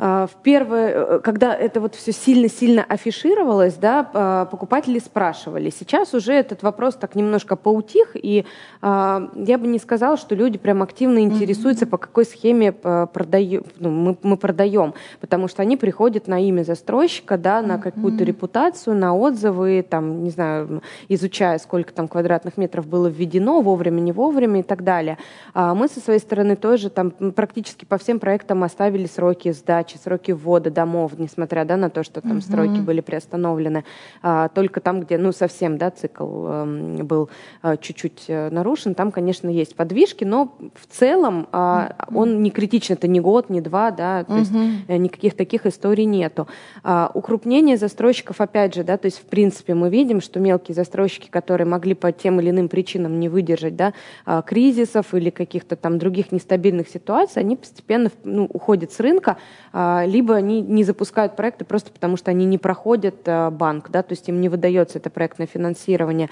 в 0.01 0.31
первое, 0.41 0.93
э, 0.93 1.19
когда 1.19 1.53
это 1.53 1.79
вот 1.79 1.93
все 1.93 2.11
сильно-сильно 2.11 2.83
афишировалось, 2.83 3.75
да, 3.75 4.09
а, 4.13 4.45
покупатели 4.45 4.97
спрашивали. 4.97 5.69
Сейчас 5.69 6.15
уже 6.15 6.33
этот 6.33 6.63
вопрос 6.63 6.95
так 6.95 7.13
немножко 7.13 7.55
поутих, 7.55 8.15
и 8.15 8.47
а, 8.81 9.29
я 9.35 9.59
бы 9.59 9.67
не 9.67 9.77
сказала, 9.77 10.17
что 10.17 10.33
люди 10.33 10.57
прям 10.57 10.81
активно 10.81 11.19
интересуются, 11.19 11.85
mm-hmm. 11.85 11.89
по 11.89 11.97
какой 11.99 12.25
схеме 12.25 12.71
продаем, 12.71 13.63
ну, 13.77 13.91
мы, 13.91 14.17
мы 14.23 14.37
продаем, 14.37 14.95
потому 15.19 15.47
что 15.47 15.61
они 15.61 15.77
приходят 15.77 16.27
на 16.27 16.39
имя 16.39 16.63
застройщика, 16.63 17.37
да, 17.37 17.61
на 17.61 17.77
какую-то 17.77 18.23
mm-hmm. 18.23 18.27
репутацию, 18.27 18.95
на 18.95 19.15
отзывы, 19.15 19.85
там, 19.87 20.23
не 20.23 20.31
знаю, 20.31 20.81
изучая, 21.09 21.59
сколько 21.59 21.93
там 21.93 22.07
квадратных 22.07 22.57
метров 22.57 22.87
было 22.87 23.05
введено, 23.05 23.61
вовремя, 23.61 23.99
не 23.99 24.13
вовремя 24.13 24.61
и 24.61 24.63
так 24.63 24.83
далее. 24.83 25.19
А 25.53 25.75
мы 25.75 25.87
со 25.87 25.99
своей 25.99 26.19
стороны 26.19 26.55
тоже 26.55 26.89
там 26.89 27.11
практически 27.11 27.85
по 27.85 27.99
всем 27.99 28.19
проектам 28.19 28.63
оставили 28.63 29.05
сроки 29.05 29.51
сдачи 29.51 29.90
сдачи, 29.91 30.03
сроки 30.03 30.31
ввода 30.31 30.69
домов, 30.69 31.13
несмотря 31.17 31.65
да, 31.65 31.77
на 31.77 31.89
то, 31.89 32.03
что 32.03 32.21
там 32.21 32.33
угу. 32.33 32.41
стройки 32.41 32.79
были 32.79 33.01
приостановлены, 33.01 33.83
а, 34.21 34.49
только 34.49 34.79
там, 34.79 35.01
где 35.01 35.17
ну, 35.17 35.31
совсем 35.31 35.77
да, 35.77 35.91
цикл 35.91 36.45
э, 36.47 37.03
был 37.03 37.29
э, 37.63 37.77
чуть-чуть 37.79 38.25
нарушен, 38.27 38.95
там, 38.95 39.11
конечно, 39.11 39.49
есть 39.49 39.75
подвижки, 39.75 40.23
но 40.23 40.55
в 40.75 40.87
целом 40.87 41.47
э, 41.51 41.89
он 42.13 42.41
не 42.41 42.51
критичен, 42.51 42.95
это 42.95 43.07
не 43.07 43.19
год, 43.19 43.49
не 43.49 43.61
два, 43.61 43.91
да, 43.91 44.23
то 44.23 44.33
угу. 44.33 44.39
есть 44.39 44.51
э, 44.87 44.97
никаких 44.97 45.35
таких 45.35 45.65
историй 45.65 46.05
нету. 46.05 46.47
А, 46.83 47.11
укрупнение 47.13 47.77
застройщиков, 47.77 48.41
опять 48.41 48.75
же, 48.75 48.83
да, 48.83 48.97
то 48.97 49.05
есть 49.05 49.19
в 49.19 49.25
принципе 49.25 49.73
мы 49.73 49.89
видим, 49.89 50.21
что 50.21 50.39
мелкие 50.39 50.75
застройщики, 50.75 51.29
которые 51.29 51.67
могли 51.67 51.93
по 51.93 52.11
тем 52.11 52.39
или 52.39 52.49
иным 52.49 52.69
причинам 52.69 53.19
не 53.19 53.29
выдержать 53.29 53.75
да, 53.75 53.93
а, 54.25 54.41
кризисов 54.41 55.13
или 55.13 55.29
каких-то 55.29 55.75
там 55.75 55.97
других 55.99 56.31
нестабильных 56.31 56.89
ситуаций, 56.89 57.41
они 57.41 57.55
постепенно 57.55 58.09
ну, 58.23 58.45
уходят 58.45 58.91
с 58.91 58.99
рынка, 58.99 59.37
а, 59.73 59.80
либо 60.05 60.35
они 60.35 60.61
не 60.61 60.83
запускают 60.83 61.35
проекты 61.35 61.65
просто 61.65 61.91
потому, 61.91 62.17
что 62.17 62.31
они 62.31 62.45
не 62.45 62.57
проходят 62.57 63.15
а, 63.25 63.51
банк, 63.51 63.89
да, 63.89 64.03
то 64.03 64.13
есть 64.13 64.27
им 64.29 64.41
не 64.41 64.49
выдается 64.49 64.97
это 64.99 65.09
проектное 65.09 65.47
финансирование. 65.47 66.29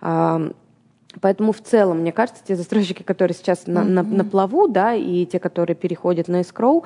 А, 0.00 0.50
поэтому 1.20 1.52
в 1.52 1.60
целом, 1.60 2.00
мне 2.00 2.12
кажется, 2.12 2.42
те 2.46 2.56
застройщики, 2.56 3.02
которые 3.02 3.34
сейчас 3.34 3.66
на, 3.66 3.84
на, 3.84 4.02
на 4.02 4.24
плаву, 4.24 4.68
да, 4.68 4.94
и 4.94 5.26
те, 5.26 5.38
которые 5.38 5.76
переходят 5.76 6.28
на 6.28 6.40
escrow, 6.40 6.84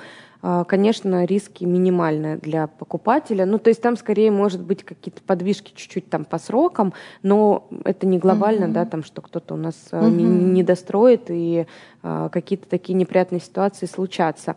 конечно, 0.67 1.25
риски 1.25 1.65
минимальные 1.65 2.37
для 2.37 2.67
покупателя. 2.67 3.47
Ну, 3.47 3.59
то 3.59 3.69
есть 3.69 3.81
там 3.81 3.97
скорее 3.97 4.31
может 4.31 4.61
быть 4.61 4.85
какие-то 4.85 5.23
подвижки 5.23 5.73
чуть-чуть 5.75 6.11
там 6.11 6.27
по 6.27 6.39
срокам, 6.39 6.93
но 7.23 7.67
это 7.85 8.07
не 8.07 8.19
глобально, 8.19 8.67
mm-hmm. 8.67 8.73
да, 8.73 8.85
там, 8.85 9.05
что 9.05 9.23
кто-то 9.23 9.55
у 9.55 9.57
нас 9.57 9.75
mm-hmm. 9.91 10.11
не, 10.11 10.25
не 10.25 10.63
достроит 10.63 11.31
и 11.31 11.67
а, 12.03 12.29
какие-то 12.29 12.69
такие 12.69 12.93
неприятные 12.93 13.41
ситуации 13.41 13.87
случатся. 13.87 14.57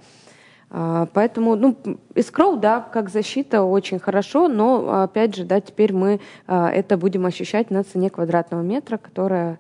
А, 0.70 1.08
поэтому, 1.14 1.56
ну, 1.56 1.78
escrow, 2.16 2.60
да, 2.60 2.82
как 2.82 3.10
защита 3.10 3.64
очень 3.64 4.00
хорошо, 4.00 4.48
но, 4.48 5.04
опять 5.04 5.36
же, 5.36 5.46
да, 5.46 5.62
теперь 5.62 5.94
мы 5.94 6.20
а, 6.46 6.70
это 6.70 6.98
будем 6.98 7.26
ощущать 7.26 7.72
на 7.72 7.84
цене 7.84 8.10
квадратного 8.10 8.62
метра, 8.62 8.98
которая 8.98 9.60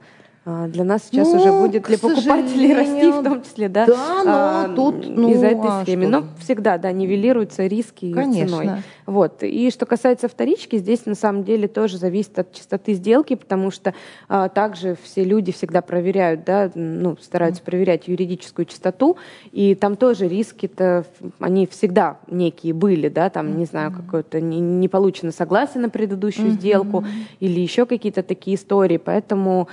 для 0.67 0.85
нас 0.85 1.03
сейчас 1.03 1.27
ну, 1.33 1.39
уже 1.39 1.51
будет 1.51 1.83
для 1.83 1.97
покупателей 1.97 2.73
расти, 2.73 3.11
в 3.11 3.21
том 3.21 3.43
числе, 3.43 3.67
да, 3.67 3.85
да 3.85 4.23
но 4.23 4.31
а, 4.33 4.73
тут 4.73 5.05
ну, 5.05 5.29
из-за 5.29 5.47
этой 5.47 5.69
а 5.69 5.83
схемы. 5.83 6.07
Но 6.07 6.23
всегда, 6.39 6.77
да, 6.77 6.91
нивелируются 6.93 7.65
риски 7.67 8.13
Конечно. 8.13 8.57
ценой. 8.59 8.69
Вот. 9.05 9.43
И 9.43 9.69
что 9.71 9.85
касается 9.85 10.29
вторички, 10.29 10.77
здесь 10.77 11.05
на 11.05 11.15
самом 11.15 11.43
деле 11.43 11.67
тоже 11.67 11.97
зависит 11.97 12.39
от 12.39 12.53
частоты 12.53 12.93
сделки, 12.93 13.35
потому 13.35 13.71
что 13.71 13.93
а, 14.29 14.47
также 14.47 14.97
все 15.03 15.25
люди 15.25 15.51
всегда 15.51 15.81
проверяют, 15.81 16.45
да, 16.45 16.71
ну, 16.75 17.17
стараются 17.21 17.61
проверять 17.61 18.07
юридическую 18.07 18.65
чистоту, 18.65 19.17
и 19.51 19.75
там 19.75 19.97
тоже 19.97 20.29
риски-то, 20.29 21.05
они 21.39 21.67
всегда 21.67 22.19
некие 22.27 22.73
были, 22.73 23.09
да, 23.09 23.29
там, 23.29 23.57
не 23.57 23.65
знаю, 23.65 23.91
какое-то 23.91 24.39
не, 24.39 24.61
не 24.61 24.87
получено 24.87 25.31
согласие 25.31 25.81
на 25.81 25.89
предыдущую 25.89 26.51
сделку 26.51 27.03
или 27.41 27.59
еще 27.59 27.85
какие-то 27.85 28.23
такие 28.23 28.55
истории, 28.55 28.97
поэтому 28.97 29.57
а, 29.57 29.67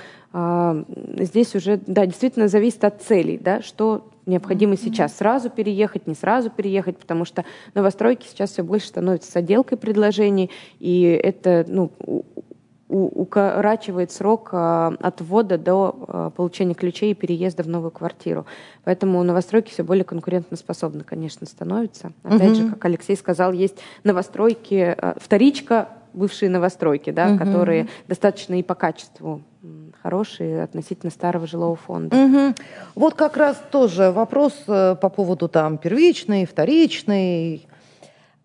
здесь 1.17 1.55
уже, 1.55 1.79
да, 1.85 2.05
действительно 2.05 2.47
зависит 2.47 2.83
от 2.83 3.01
целей, 3.01 3.37
да, 3.37 3.61
что 3.61 4.09
необходимо 4.25 4.73
mm-hmm. 4.73 4.83
сейчас 4.83 5.17
сразу 5.17 5.49
переехать, 5.49 6.07
не 6.07 6.15
сразу 6.15 6.49
переехать, 6.49 6.97
потому 6.97 7.25
что 7.25 7.45
новостройки 7.73 8.27
сейчас 8.27 8.51
все 8.51 8.63
больше 8.63 8.87
становятся 8.87 9.31
с 9.31 9.35
отделкой 9.35 9.77
предложений, 9.77 10.51
и 10.79 11.03
это 11.03 11.65
ну, 11.67 11.91
укорачивает 12.87 14.11
срок 14.11 14.49
а, 14.51 14.95
от 14.99 15.21
ввода 15.21 15.57
до 15.57 15.95
а, 16.07 16.29
получения 16.29 16.75
ключей 16.75 17.11
и 17.11 17.15
переезда 17.15 17.63
в 17.63 17.67
новую 17.67 17.91
квартиру. 17.91 18.45
Поэтому 18.83 19.23
новостройки 19.23 19.71
все 19.71 19.83
более 19.83 20.03
конкурентоспособны, 20.03 21.03
конечно, 21.03 21.47
становятся. 21.47 22.11
Опять 22.23 22.41
mm-hmm. 22.41 22.55
же, 22.55 22.69
как 22.69 22.85
Алексей 22.85 23.15
сказал, 23.15 23.53
есть 23.53 23.77
новостройки, 24.03 24.95
вторичка, 25.17 25.89
бывшие 26.13 26.49
новостройки, 26.49 27.09
да, 27.09 27.29
mm-hmm. 27.29 27.37
которые 27.37 27.87
достаточно 28.07 28.59
и 28.59 28.63
по 28.63 28.75
качеству 28.75 29.41
хорошие 30.05 30.61
относительно 30.61 31.11
старого 31.11 31.47
жилого 31.47 31.75
фонда. 31.75 32.15
Угу. 32.15 32.55
Вот 32.93 33.15
как 33.15 33.37
раз 33.37 33.59
тоже 33.71 34.11
вопрос 34.11 34.53
э, 34.67 34.95
по 35.01 35.09
поводу 35.09 35.47
там 35.47 35.79
первичный, 35.79 36.45
вторичный. 36.45 37.67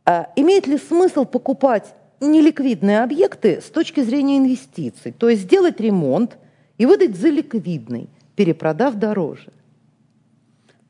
А, 0.06 0.28
имеет 0.36 0.66
ли 0.66 0.78
смысл 0.78 1.26
покупать 1.26 1.94
неликвидные 2.18 3.02
объекты 3.02 3.60
с 3.60 3.66
точки 3.66 4.00
зрения 4.00 4.38
инвестиций? 4.38 5.12
То 5.12 5.28
есть 5.28 5.42
сделать 5.42 5.78
ремонт 5.80 6.38
и 6.78 6.86
выдать 6.86 7.14
за 7.14 7.28
ликвидный, 7.28 8.08
перепродав 8.36 8.94
дороже? 8.94 9.52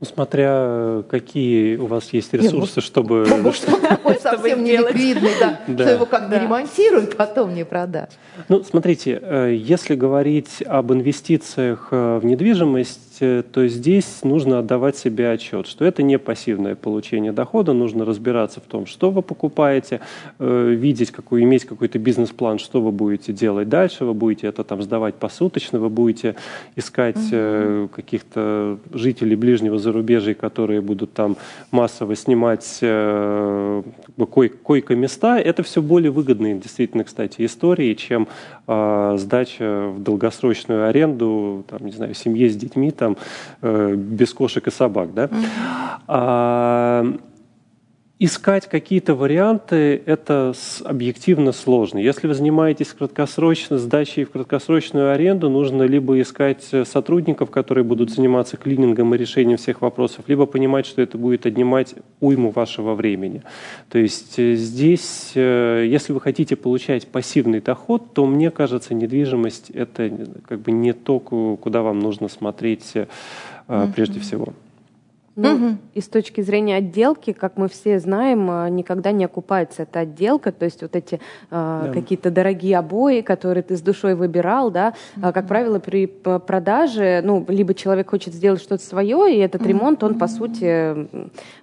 Ну, 0.01 0.07
смотря 0.07 1.03
какие 1.11 1.77
у 1.77 1.85
вас 1.85 2.11
есть 2.15 2.33
ресурсы, 2.33 2.77
Нет, 2.77 2.85
чтобы... 2.85 3.27
Ну, 3.29 3.37
может, 3.37 3.69
он 3.69 3.83
такой 3.83 4.15
совсем 4.23 4.65
неликвидный, 4.65 5.33
да, 5.39 5.61
Да. 5.67 5.85
что 5.85 5.93
его 5.93 6.07
как 6.07 6.31
не 6.31 6.39
ремонтируют, 6.39 7.19
потом 7.19 7.55
не 7.55 7.67
продашь. 7.67 8.09
Ну, 8.49 8.65
смотрите, 8.65 9.21
э, 9.21 9.55
если 9.55 9.95
говорить 9.97 10.63
об 10.67 10.91
инвестициях 10.91 11.89
э, 11.91 12.19
в 12.19 12.25
недвижимость, 12.25 12.99
э, 13.10 13.10
то 13.21 13.69
здесь 13.69 14.21
нужно 14.23 14.59
отдавать 14.59 14.97
себе 14.97 15.31
отчет, 15.31 15.67
что 15.67 15.85
это 15.85 16.03
не 16.03 16.19
пассивное 16.19 16.75
получение 16.75 17.33
дохода, 17.33 17.73
нужно 17.73 18.05
разбираться 18.05 18.61
в 18.61 18.65
том, 18.65 18.87
что 18.87 19.11
вы 19.11 19.23
покупаете, 19.23 20.01
э, 20.39 20.71
видеть, 20.71 21.11
какой, 21.11 21.43
иметь 21.43 21.65
какой-то 21.65 21.99
бизнес-план, 21.99 22.59
что 22.59 22.81
вы 22.81 22.93
будете 22.93 23.33
делать 23.33 23.69
дальше, 23.69 24.05
вы 24.05 24.15
будете 24.15 24.47
это 24.47 24.65
там 24.65 24.83
сдавать 24.83 25.15
посуточно, 25.15 25.79
вы 25.79 25.89
будете 25.89 26.37
искать 26.77 27.19
э, 27.33 27.89
каких-то 27.95 28.79
жителей 28.93 29.37
ближнего 29.37 29.79
зарубежья, 29.79 30.35
которые 30.35 30.81
будут 30.81 31.13
там 31.13 31.37
массово 31.71 32.17
снимать 32.17 32.79
э, 32.81 33.83
кой- 34.31 34.49
койко-места. 34.49 35.39
Это 35.39 35.63
все 35.63 35.83
более 35.83 36.11
выгодные, 36.11 36.59
действительно, 36.59 37.05
кстати, 37.05 37.45
истории, 37.45 37.95
чем 37.95 38.29
сдача 39.17 39.89
в 39.89 40.03
долгосрочную 40.03 40.89
аренду, 40.89 41.65
там, 41.69 41.87
не 41.87 41.93
знаю, 41.93 42.15
семье 42.15 42.49
с 42.49 42.57
детьми, 42.57 42.91
там, 42.91 43.17
э, 43.63 43.95
без 43.97 44.33
кошек 44.33 44.67
и 44.67 44.71
собак, 44.71 45.15
да. 45.15 45.29
А, 46.07 47.05
Искать 48.23 48.67
какие-то 48.69 49.15
варианты– 49.15 50.03
это 50.05 50.53
объективно 50.85 51.53
сложно. 51.53 51.97
Если 51.97 52.29
вы 52.29 52.35
занимаетесь 52.35 52.89
краткосрочно 52.89 53.79
сдачей 53.79 54.25
в 54.25 54.31
краткосрочную 54.31 55.11
аренду, 55.11 55.49
нужно 55.49 55.85
либо 55.85 56.21
искать 56.21 56.69
э, 56.73 56.85
сотрудников, 56.85 57.51
которые 57.51 57.83
будут 57.83 58.11
заниматься 58.11 58.59
клинингом 58.59 59.15
и 59.15 59.17
решением 59.17 59.57
всех 59.57 59.81
вопросов, 59.81 60.27
либо 60.27 60.45
понимать, 60.45 60.85
что 60.85 61.01
это 61.01 61.17
будет 61.17 61.47
отнимать 61.47 61.95
уйму 62.21 62.51
вашего 62.51 62.93
времени. 62.93 63.43
То 63.89 63.99
есть 63.99 64.39
э, 64.39 64.53
здесь, 64.55 65.33
э, 65.35 65.87
если 65.89 66.13
вы 66.13 66.21
хотите 66.21 66.57
получать 66.57 67.07
пассивный 67.07 67.63
доход, 67.63 68.13
то, 68.13 68.27
мне 68.27 68.51
кажется, 68.51 68.93
недвижимость– 68.93 69.71
это 69.73 70.11
как 70.47 70.61
бы 70.61 70.73
не 70.73 70.93
то, 70.93 71.21
ку- 71.21 71.57
куда 71.57 71.81
вам 71.81 72.01
нужно 72.01 72.29
смотреть 72.29 72.93
прежде 73.95 74.21
всего. 74.21 74.53
Ну, 75.37 75.77
и 75.95 76.01
с 76.01 76.09
точки 76.09 76.41
зрения 76.41 76.77
отделки, 76.77 77.33
как 77.33 77.57
мы 77.57 77.69
все 77.69 77.99
знаем, 77.99 78.51
а, 78.51 78.69
никогда 78.69 79.13
не 79.13 79.25
окупается 79.25 79.85
эта 79.85 80.01
отделка, 80.01 80.51
то 80.53 80.65
есть 80.65 80.83
вот 80.83 80.97
эти 80.97 81.21
а, 81.51 81.87
Да. 81.87 81.93
какие-то 81.93 82.31
дорогие 82.31 82.77
обои, 82.77 83.21
которые 83.21 83.63
ты 83.63 83.77
с 83.77 83.81
душой 83.81 84.15
выбирал, 84.15 84.71
да, 84.71 84.95
а, 85.23 85.33
как 85.33 85.47
правило, 85.47 85.79
при 85.79 86.07
продаже, 86.07 87.21
ну, 87.25 87.45
либо 87.49 87.75
человек 87.75 88.11
хочет 88.11 88.35
сделать 88.35 88.61
что-то 88.61 88.83
свое, 88.85 89.35
и 89.35 89.39
этот 89.39 89.65
ремонт, 89.67 90.03
он, 90.03 90.19
по 90.19 90.27
сути, 90.27 91.09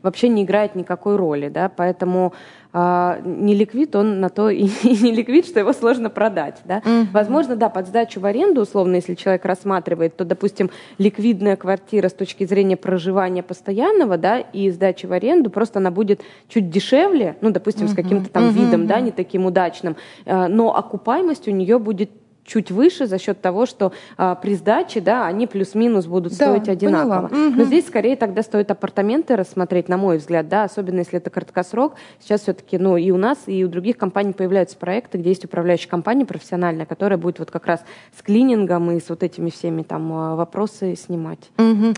вообще 0.01 0.29
не 0.29 0.43
играет 0.43 0.75
никакой 0.75 1.17
роли, 1.17 1.49
да, 1.49 1.69
поэтому 1.69 2.33
а, 2.73 3.19
не 3.23 3.55
ликвид, 3.55 3.95
он 3.95 4.19
на 4.19 4.29
то 4.29 4.49
и, 4.49 4.65
и 4.83 4.97
не 5.03 5.11
ликвид, 5.11 5.45
что 5.45 5.59
его 5.59 5.73
сложно 5.73 6.09
продать, 6.09 6.61
да. 6.65 6.81
Возможно, 7.11 7.55
да, 7.55 7.69
под 7.69 7.87
сдачу 7.87 8.19
в 8.19 8.25
аренду, 8.25 8.61
условно, 8.61 8.95
если 8.95 9.15
человек 9.15 9.45
рассматривает, 9.45 10.15
то, 10.15 10.25
допустим, 10.25 10.69
ликвидная 10.97 11.55
квартира 11.55 12.09
с 12.09 12.13
точки 12.13 12.45
зрения 12.45 12.77
проживания 12.77 13.43
постоянного, 13.43 14.17
да, 14.17 14.39
и 14.39 14.69
сдачи 14.69 15.05
в 15.05 15.13
аренду, 15.13 15.49
просто 15.49 15.79
она 15.79 15.91
будет 15.91 16.21
чуть 16.47 16.69
дешевле, 16.69 17.37
ну, 17.41 17.51
допустим, 17.51 17.87
с 17.87 17.93
каким-то 17.93 18.29
там 18.29 18.49
видом, 18.51 18.87
да, 18.87 18.99
не 18.99 19.11
таким 19.11 19.45
удачным, 19.45 19.95
э, 20.25 20.47
но 20.47 20.75
окупаемость 20.75 21.47
у 21.47 21.51
нее 21.51 21.79
будет 21.79 22.11
чуть 22.47 22.71
выше 22.71 23.05
за 23.05 23.19
счет 23.19 23.41
того, 23.41 23.65
что 23.65 23.91
а, 24.17 24.33
при 24.35 24.55
сдаче, 24.55 25.01
да, 25.01 25.27
они 25.27 25.45
плюс-минус 25.45 26.05
будут 26.07 26.35
Да, 26.37 26.45
стоить 26.47 26.69
одинаково. 26.69 27.27
поняла. 27.27 27.55
Но 27.55 27.63
здесь 27.65 27.85
скорее 27.85 28.15
тогда 28.15 28.41
стоит 28.41 28.71
апартаменты 28.71 29.35
рассмотреть, 29.35 29.89
на 29.89 29.97
мой 29.97 30.17
взгляд, 30.17 30.47
да, 30.47 30.63
особенно 30.63 30.99
если 30.99 31.17
это 31.17 31.29
краткосрок. 31.29 31.93
Сейчас 32.19 32.41
все-таки, 32.41 32.77
ну, 32.77 32.97
и 32.97 33.11
у 33.11 33.17
нас, 33.17 33.37
и 33.45 33.63
у 33.63 33.67
других 33.67 33.97
компаний 33.97 34.33
появляются 34.33 34.77
проекты, 34.77 35.17
где 35.17 35.29
есть 35.29 35.45
управляющая 35.45 35.89
компания 35.89 36.25
профессиональная, 36.25 36.85
которая 36.85 37.19
будет 37.19 37.39
вот 37.39 37.51
как 37.51 37.67
раз 37.67 37.83
с 38.17 38.23
клинингом 38.23 38.89
и 38.91 38.99
с 38.99 39.09
вот 39.09 39.21
этими 39.23 39.49
всеми 39.49 39.83
там 39.83 40.11
а, 40.13 40.35
вопросы 40.35 40.95
снимать. 40.95 41.51
Мгм. 41.57 41.93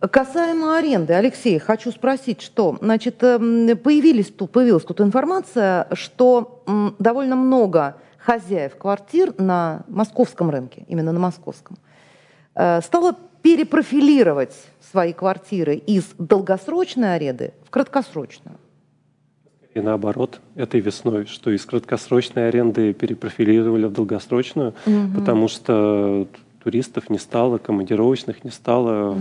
Касаемо 0.00 0.76
аренды, 0.76 1.14
Алексей, 1.14 1.58
хочу 1.58 1.90
спросить, 1.90 2.42
что, 2.42 2.76
значит, 2.80 3.22
эм, 3.22 3.76
появились 3.78 4.26
тут, 4.28 4.52
появилась 4.52 4.84
тут 4.84 5.00
информация, 5.00 5.88
что 5.92 6.62
довольно 6.98 7.36
много 7.36 7.96
хозяев 8.24 8.76
квартир 8.76 9.34
на 9.38 9.84
московском 9.88 10.50
рынке, 10.50 10.84
именно 10.88 11.12
на 11.12 11.20
московском, 11.20 11.76
э, 12.54 12.80
стало 12.80 13.16
перепрофилировать 13.42 14.54
свои 14.80 15.12
квартиры 15.12 15.74
из 15.74 16.14
долгосрочной 16.18 17.16
аренды 17.16 17.52
в 17.66 17.70
краткосрочную. 17.70 18.56
И 19.74 19.80
наоборот, 19.80 20.40
этой 20.54 20.80
весной, 20.80 21.26
что 21.26 21.50
из 21.50 21.66
краткосрочной 21.66 22.48
аренды 22.48 22.94
перепрофилировали 22.94 23.86
в 23.86 23.92
долгосрочную, 23.92 24.72
потому 25.14 25.48
что 25.48 26.28
туристов 26.64 27.10
не 27.10 27.18
стало, 27.18 27.58
командировочных 27.58 28.42
не 28.42 28.50
стало, 28.50 29.16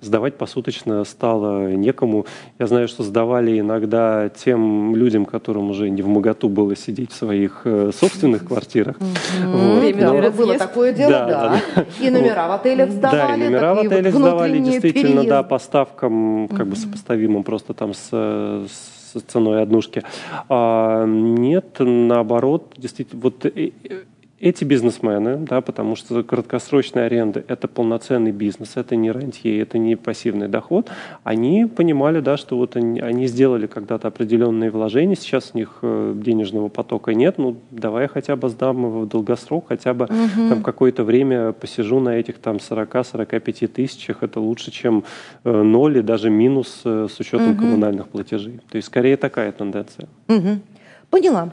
сдавать 0.00 0.36
посуточно 0.36 1.02
стало 1.04 1.72
некому. 1.72 2.24
Я 2.60 2.68
знаю, 2.68 2.86
что 2.86 3.02
сдавали 3.02 3.58
иногда 3.58 4.28
тем 4.28 4.94
людям, 4.94 5.26
которым 5.26 5.70
уже 5.70 5.90
не 5.90 6.02
в 6.02 6.08
моготу 6.08 6.48
было 6.48 6.76
сидеть 6.76 7.10
в 7.10 7.16
своих 7.16 7.62
э, 7.64 7.90
собственных 7.92 8.44
квартирах. 8.46 8.96
Вот. 9.00 9.96
Да, 9.98 10.12
Но- 10.12 10.20
разъезд. 10.20 10.36
было 10.38 10.56
такое 10.58 10.92
дело, 10.92 11.10
Да, 11.10 11.26
да. 11.26 11.60
да, 11.74 11.84
И 12.00 12.10
номера 12.10 12.46
в 12.48 12.52
отелях 12.52 12.90
сдавали. 12.90 13.18
да, 13.28 13.34
и 13.34 13.38
номера 13.50 13.74
в 13.74 13.76
вот 13.78 13.86
отелях 13.86 14.14
сдавали 14.14 14.58
действительно, 14.58 15.14
да, 15.16 15.22
переезды. 15.22 15.48
по 15.48 15.58
ставкам 15.58 16.48
как 16.48 16.66
бы 16.68 16.76
сопоставимым 16.76 17.42
просто 17.42 17.74
там 17.74 17.92
с, 17.92 18.08
с 18.10 19.20
ценой 19.26 19.62
однушки. 19.62 20.02
А, 20.48 21.04
нет, 21.06 21.76
наоборот, 21.80 22.72
действительно, 22.76 23.20
вот 23.22 23.44
э- 23.46 23.72
э- 23.82 24.02
эти 24.40 24.64
бизнесмены, 24.64 25.36
да, 25.36 25.60
потому 25.60 25.96
что 25.96 26.22
краткосрочная 26.22 27.06
аренда– 27.06 27.44
это 27.48 27.66
полноценный 27.66 28.30
бизнес, 28.30 28.76
это 28.76 28.94
не 28.94 29.10
рантье, 29.10 29.60
это 29.60 29.78
не 29.78 29.96
пассивный 29.96 30.48
доход, 30.48 30.90
они 31.24 31.66
понимали, 31.66 32.20
да, 32.20 32.36
что 32.36 32.56
вот 32.56 32.76
они, 32.76 33.00
они 33.00 33.26
сделали 33.26 33.66
когда-то 33.66 34.08
определенные 34.08 34.70
вложения, 34.70 35.16
сейчас 35.16 35.50
у 35.54 35.58
них 35.58 35.78
э, 35.82 36.14
денежного 36.16 36.68
потока 36.68 37.14
нет, 37.14 37.38
ну 37.38 37.56
давай 37.70 38.02
я 38.02 38.08
хотя 38.08 38.36
бы 38.36 38.48
сдам 38.48 38.84
его 38.84 39.00
в 39.00 39.08
долгосрок, 39.08 39.66
хотя 39.68 39.92
бы 39.92 40.06
там 40.06 40.62
какое-то 40.62 41.02
время 41.02 41.52
посижу 41.52 41.98
на 41.98 42.10
этих 42.10 42.38
там 42.38 42.56
40-45 42.56 43.66
тысячах, 43.66 44.22
это 44.22 44.40
лучше, 44.40 44.70
чем 44.70 45.04
э, 45.44 45.50
ноль 45.50 45.98
и 45.98 46.02
даже 46.02 46.30
минус 46.30 46.82
э, 46.84 47.08
с 47.10 47.18
учетом 47.18 47.56
коммунальных 47.56 48.08
платежей. 48.08 48.60
То 48.70 48.76
есть 48.76 48.86
скорее 48.86 49.16
такая 49.16 49.50
тенденция. 49.50 50.08
Мгм. 50.28 50.62
Поняла. 51.10 51.50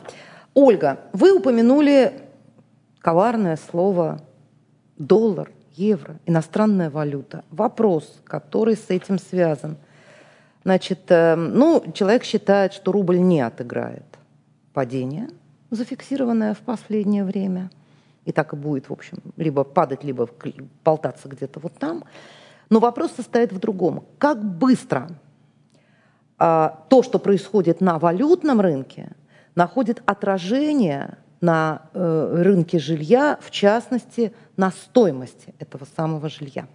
Ольга, 0.54 1.00
вы 1.12 1.36
упомянули 1.36 2.14
коварное 3.06 3.56
слово 3.56 4.20
доллар, 4.98 5.52
евро, 5.76 6.16
иностранная 6.26 6.90
валюта. 6.90 7.46
Вопрос, 7.52 8.20
который 8.24 8.76
с 8.76 8.90
этим 8.90 9.20
связан. 9.20 9.78
Значит, 10.64 11.02
э, 11.10 11.36
ну, 11.36 11.84
человек 11.94 12.24
считает, 12.24 12.74
что 12.74 12.92
рубль 12.92 13.20
не 13.20 13.42
отыграет 13.42 14.08
падение, 14.74 15.30
зафиксированное 15.70 16.56
в 16.56 16.62
последнее 16.62 17.24
время. 17.24 17.70
И 18.26 18.32
так 18.32 18.54
и 18.54 18.56
будет, 18.56 18.90
в 18.90 18.94
общем, 18.94 19.20
либо 19.38 19.64
падать, 19.64 20.04
либо 20.04 20.28
болтаться 20.84 21.30
где-то 21.30 21.60
вот 21.60 21.74
там. 21.78 22.06
Но 22.72 22.80
вопрос 22.80 23.12
состоит 23.12 23.54
в 23.54 23.60
другом. 23.60 24.04
Как 24.18 24.44
быстро 24.44 25.10
а, 26.40 26.84
то, 26.90 27.04
что 27.04 27.20
происходит 27.20 27.82
на 27.82 28.00
валютном 28.00 28.62
рынке, 28.62 29.12
находит 29.54 30.02
отражение 30.08 31.20
на 31.42 31.84
э, 31.94 32.42
рынке 32.44 32.80
жилья, 32.80 33.38
в 33.42 33.52
частности, 33.52 34.34
на 34.58 34.72
стоимости 34.72 35.54
этого 35.60 35.86
самого 35.96 36.30
жилья. 36.30 36.68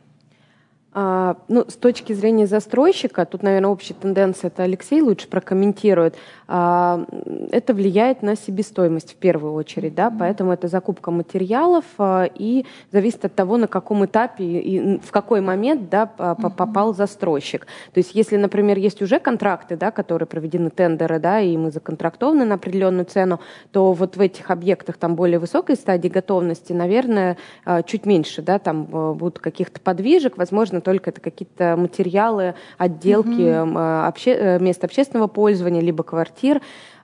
А, 0.93 1.37
ну, 1.47 1.65
с 1.69 1.77
точки 1.77 2.12
зрения 2.12 2.49
застройщика, 2.49 3.25
тут, 3.25 3.45
наверное, 3.45 3.71
общая 3.71 3.95
тенденция, 3.95 4.49
это 4.49 4.65
Алексей 4.65 5.01
лучше 5.01 5.29
прокомментирует, 5.29 6.17
а, 6.49 7.07
это 7.53 7.75
влияет 7.75 8.23
на 8.23 8.35
себестоимость 8.35 9.12
в 9.12 9.15
первую 9.15 9.55
очередь, 9.55 9.95
да, 9.95 10.11
поэтому 10.11 10.53
это 10.53 10.67
закупка 10.67 11.12
материалов 11.12 11.85
а, 11.99 12.25
и 12.35 12.67
зависит 12.91 13.25
от 13.25 13.37
того, 13.37 13.57
на 13.57 13.69
каком 13.69 14.05
этапе 14.05 14.45
и 14.45 14.99
в 14.99 15.12
какой 15.12 15.41
момент, 15.41 15.91
да, 15.91 16.07
по- 16.07 16.35
по- 16.35 16.51
попал 16.51 16.93
застройщик. 16.93 17.67
То 17.93 17.99
есть, 17.99 18.17
если, 18.17 18.37
например, 18.37 18.77
есть 18.77 19.01
уже 19.01 19.21
контракты, 19.21 19.77
да, 19.77 19.93
которые 19.93 20.27
проведены 20.27 20.71
тендеры, 20.71 21.21
да, 21.21 21.39
и 21.41 21.57
мы 21.57 21.71
законтрактованы 21.71 22.45
на 22.45 22.57
определенную 22.57 23.05
цену, 23.05 23.39
то 23.71 23.93
вот 23.93 24.17
в 24.17 24.21
этих 24.21 24.51
объектах 24.51 24.97
там 24.97 25.15
более 25.15 25.39
высокой 25.39 25.77
стадии 25.77 26.09
готовности, 26.09 26.73
наверное, 26.73 27.37
а, 27.65 27.85
чуть 27.85 28.07
меньше, 28.07 28.43
да, 28.43 28.59
там 28.59 28.89
э, 28.93 29.12
будут 29.12 29.39
каких-то 29.39 29.81
подвижек, 29.81 30.37
возможно, 30.37 30.80
обязательно 30.81 30.82
только 30.82 31.11
это 31.11 31.20
какие-то 31.20 31.77
материалы, 31.77 32.55
отделки 32.78 33.61
угу. 33.62 33.78
обще, 33.78 34.59
мест 34.61 34.82
общественного 34.85 35.28
пользования, 35.28 35.81
либо 35.81 36.02
квартир. 36.02 36.61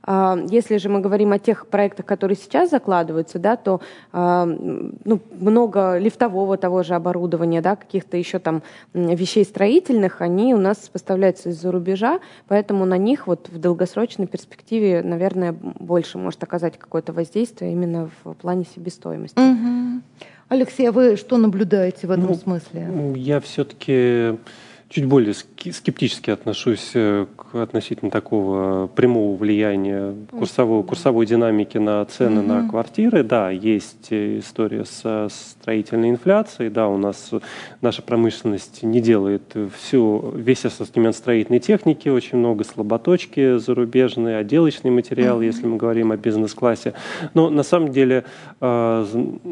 А, 0.08 0.38
если 0.50 0.76
же 0.78 0.88
мы 0.88 1.00
говорим 1.00 1.32
о 1.32 1.38
тех 1.38 1.66
проектах, 1.66 2.06
которые 2.06 2.36
сейчас 2.36 2.70
закладываются, 2.70 3.38
да, 3.38 3.56
то 3.56 3.80
а, 4.12 4.46
ну, 4.46 5.20
много 5.32 5.98
лифтового 5.98 6.56
того 6.56 6.82
же 6.84 6.94
оборудования, 6.94 7.60
да, 7.60 7.74
каких-то 7.74 8.16
еще 8.16 8.38
там 8.38 8.62
вещей 8.94 9.44
строительных, 9.44 10.20
они 10.20 10.54
у 10.54 10.58
нас 10.58 10.76
поставляются 10.92 11.50
из-за 11.50 11.72
рубежа, 11.72 12.20
поэтому 12.46 12.84
на 12.84 12.98
них 12.98 13.26
вот 13.26 13.48
в 13.48 13.58
долгосрочной 13.58 14.26
перспективе, 14.26 15.02
наверное, 15.02 15.52
больше 15.52 16.18
может 16.18 16.42
оказать 16.42 16.78
какое-то 16.78 17.12
воздействие 17.12 17.72
именно 17.72 18.08
в 18.24 18.34
плане 18.34 18.64
себестоимости. 18.64 19.38
Угу. 19.38 20.02
Алексей, 20.48 20.88
а 20.88 20.92
вы 20.92 21.16
что 21.16 21.38
наблюдаете 21.38 22.06
в 22.06 22.10
этом 22.10 22.26
ну, 22.26 22.34
смысле? 22.34 22.88
Я 23.16 23.40
все-таки 23.40 24.36
чуть 24.88 25.06
более 25.06 25.34
скептически 25.34 26.30
отношусь 26.30 26.92
э, 26.94 27.26
к 27.36 27.54
относительно 27.60 28.10
такого 28.10 28.86
прямого 28.86 29.36
влияния 29.36 30.14
курсовой, 30.30 30.84
курсовой 30.84 31.26
динамики 31.26 31.78
на 31.78 32.04
цены 32.04 32.40
mm-hmm. 32.40 32.46
на 32.46 32.68
квартиры. 32.68 33.22
Да, 33.24 33.50
есть 33.50 34.08
история 34.10 34.84
со 34.84 35.28
строительной 35.30 36.10
инфляцией. 36.10 36.70
Да, 36.70 36.88
у 36.88 36.98
нас 36.98 37.32
наша 37.80 38.02
промышленность 38.02 38.82
не 38.82 39.00
делает 39.00 39.56
всю, 39.76 40.32
весь 40.34 40.64
ассортимент 40.64 41.16
строительной 41.16 41.60
техники, 41.60 42.08
очень 42.08 42.38
много 42.38 42.64
слаботочки 42.64 43.58
зарубежные, 43.58 44.38
отделочные 44.38 44.92
материалы, 44.92 45.42
mm-hmm. 45.42 45.46
если 45.46 45.66
мы 45.66 45.76
говорим 45.76 46.12
о 46.12 46.16
бизнес-классе. 46.16 46.94
Но 47.34 47.50
на 47.50 47.64
самом 47.64 47.90
деле 47.90 48.24
э, 48.60 49.06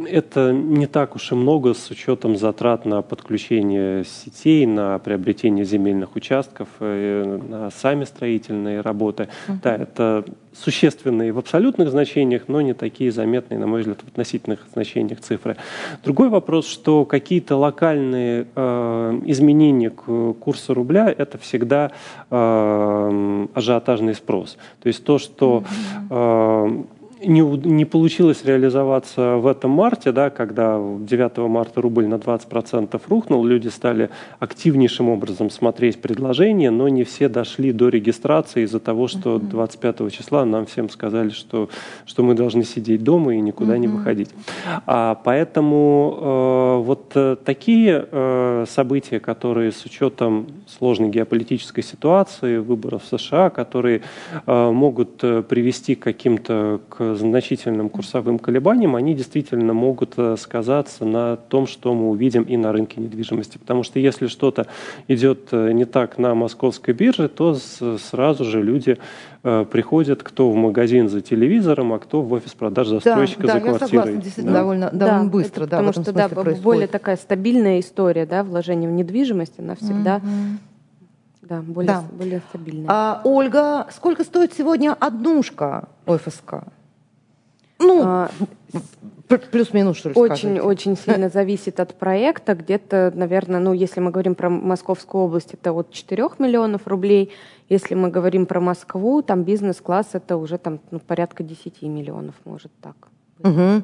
это 0.09 0.53
не 0.53 0.87
так 0.87 1.17
уж 1.17 1.33
и 1.33 1.35
много 1.35 1.75
с 1.75 1.91
учетом 1.91 2.37
затрат 2.37 2.85
на 2.85 3.03
подключение 3.03 4.05
сетей, 4.05 4.67
на 4.67 4.99
приобретение 5.01 5.24
приобретение 5.25 5.65
земельных 5.65 6.17
участков, 6.17 6.69
э, 6.81 7.39
на 7.49 7.71
сами 7.71 8.05
строительные 8.05 8.83
работы. 8.83 9.29
Угу. 9.49 9.59
Да, 9.63 9.75
это 9.75 10.25
существенные 10.53 11.33
в 11.33 11.39
абсолютных 11.39 11.91
значениях, 11.91 12.43
но 12.49 12.61
не 12.61 12.75
такие 12.75 13.11
заметные, 13.11 13.59
на 13.59 13.67
мой 13.67 13.81
взгляд, 13.81 14.01
в 14.03 14.09
относительных 14.09 14.61
значениях 14.75 15.21
цифры. 15.21 15.57
Другой 16.05 16.29
вопрос, 16.29 16.67
что 16.67 17.05
какие-то 17.07 17.57
локальные 17.57 18.47
э, 18.55 19.21
изменения 19.25 19.91
к 19.91 20.35
курсу 20.35 20.75
рубля– 20.75 21.13
это 21.19 21.39
всегда 21.39 21.91
э, 22.31 23.47
ажиотажный 23.55 24.15
спрос. 24.15 24.59
То 24.83 24.89
есть 24.89 25.05
то, 25.05 25.19
что 25.19 25.65
э, 26.11 26.83
не, 27.27 27.41
не 27.41 27.85
получилось 27.85 28.45
реализоваться 28.45 29.37
в 29.37 29.47
этом 29.47 29.71
марте, 29.71 30.13
да, 30.13 30.31
когда 30.31 30.79
9 30.79 31.37
марта 31.49 31.81
рубль 31.81 32.07
на 32.07 32.15
20% 32.15 33.01
рухнул, 33.09 33.45
люди 33.45 33.69
стали 33.69 34.11
активнейшим 34.39 35.09
образом 35.09 35.51
смотреть 35.51 36.01
предложения, 36.01 36.71
но 36.71 36.89
не 36.89 37.05
все 37.05 37.29
дошли 37.29 37.73
до 37.73 37.89
регистрации 37.89 38.65
из-за 38.65 38.81
того, 38.81 39.09
что 39.09 39.39
25 39.39 40.13
числа 40.13 40.45
нам 40.45 40.67
всем 40.67 40.89
сказали, 40.89 41.31
что, 41.31 41.69
что 42.07 42.23
мы 42.23 42.35
должны 42.35 42.65
сидеть 42.65 43.03
дома 43.03 43.35
и 43.35 43.41
никуда 43.41 43.79
не 43.79 43.89
выходить. 43.89 44.31
А, 44.87 45.15
поэтому 45.25 46.19
э, 46.21 46.85
вот 46.85 47.13
э, 47.15 47.37
такие 47.45 48.07
э, 48.11 48.65
события, 48.69 49.21
которые 49.21 49.73
с 49.73 49.85
учетом 49.85 50.47
сложной 50.67 51.11
геополитической 51.11 51.83
ситуации, 51.83 52.59
выборов 52.59 53.03
в 53.05 53.19
США, 53.19 53.51
которые 53.51 54.03
э, 54.47 54.71
могут 54.71 55.23
э, 55.23 55.43
привести 55.43 55.95
к 55.95 56.03
каким-то 56.03 56.81
к 56.89 57.14
значительным 57.17 57.89
курсовым 57.89 58.39
колебаниям, 58.39 58.97
они 58.97 59.15
действительно 59.15 59.73
могут 59.73 60.15
э, 60.17 60.37
сказаться 60.39 61.05
на 61.05 61.37
том, 61.37 61.67
что 61.67 61.95
мы 61.95 62.11
увидим 62.11 62.43
и 62.43 62.57
на 62.57 62.73
рынке 62.73 63.01
недвижимости. 63.01 63.59
Потому 63.59 63.83
что 63.83 63.99
если 63.99 64.27
что-то 64.27 64.67
идет 65.09 65.49
э, 65.53 65.73
не 65.73 65.85
так 65.85 66.19
на 66.19 66.35
московской 66.35 66.95
бирже, 66.95 67.29
то 67.29 67.55
сразу 67.55 68.45
же 68.45 68.63
люди 68.63 68.99
э, 69.43 69.65
приходят, 69.71 70.23
кто 70.23 70.51
в 70.51 70.57
магазин 70.57 71.09
за 71.09 71.21
телевизором, 71.21 71.93
а 71.93 71.99
кто 71.99 72.23
в 72.23 72.33
офис 72.33 72.53
продаж 72.53 72.89
застройщика 72.89 73.47
да, 73.47 73.55
да, 73.55 73.55
за 73.55 73.61
квартирой. 73.61 73.83
Я 73.83 73.89
согласна, 73.89 74.23
действительно, 74.23 74.53
да? 74.53 74.59
довольно, 74.61 74.91
довольно 74.93 75.25
да, 75.25 75.31
быстро. 75.31 75.67
Да, 75.67 75.79
потому 75.79 75.93
что 75.93 76.13
да, 76.13 76.29
происходит. 76.29 76.63
более 76.63 76.87
такая 76.87 77.17
стабильная 77.17 77.81
история, 77.81 78.27
да, 78.27 78.43
вложение 78.43 78.89
в 78.89 78.93
недвижимость, 78.93 79.55
она 79.59 79.75
всегда 79.75 80.19
mm-hmm. 80.19 80.59
Да, 81.49 81.61
более, 81.61 81.87
да. 81.89 82.05
более 82.13 82.41
стабильная. 82.49 82.87
А, 82.89 83.21
Ольга, 83.25 83.87
сколько 83.91 84.25
стоит 84.25 84.55
сегодня 84.55 84.97
однушка 84.99 85.89
ОФСК? 86.07 86.65
Ну, 87.87 88.03
а, 88.05 88.31
плюс-минус, 89.51 89.97
что 89.97 90.11
ли, 90.11 90.15
Очень, 90.15 90.61
очень 90.61 90.97
сильно 90.97 91.29
зависит 91.29 91.81
от 91.81 91.95
проекта. 91.95 92.55
Где-то, 92.55 93.13
наверное, 93.15 93.61
ну, 93.61 93.73
если 93.73 94.01
мы 94.01 94.11
говорим 94.11 94.35
про 94.35 94.51
Московскую 94.51 95.25
область, 95.25 95.55
это 95.55 95.73
от 95.73 95.91
4 95.91 96.29
миллионов 96.39 96.87
рублей. 96.87 97.33
Если 97.69 97.95
мы 97.95 98.11
говорим 98.11 98.47
про 98.47 98.61
Москву, 98.61 99.23
там 99.23 99.45
бизнес-класс, 99.45 100.11
это 100.13 100.37
уже 100.37 100.59
там 100.59 100.81
ну, 100.91 100.99
порядка 100.99 101.43
10 101.43 101.83
миллионов, 101.83 102.35
может 102.45 102.73
так. 102.81 102.97
Угу. 103.41 103.83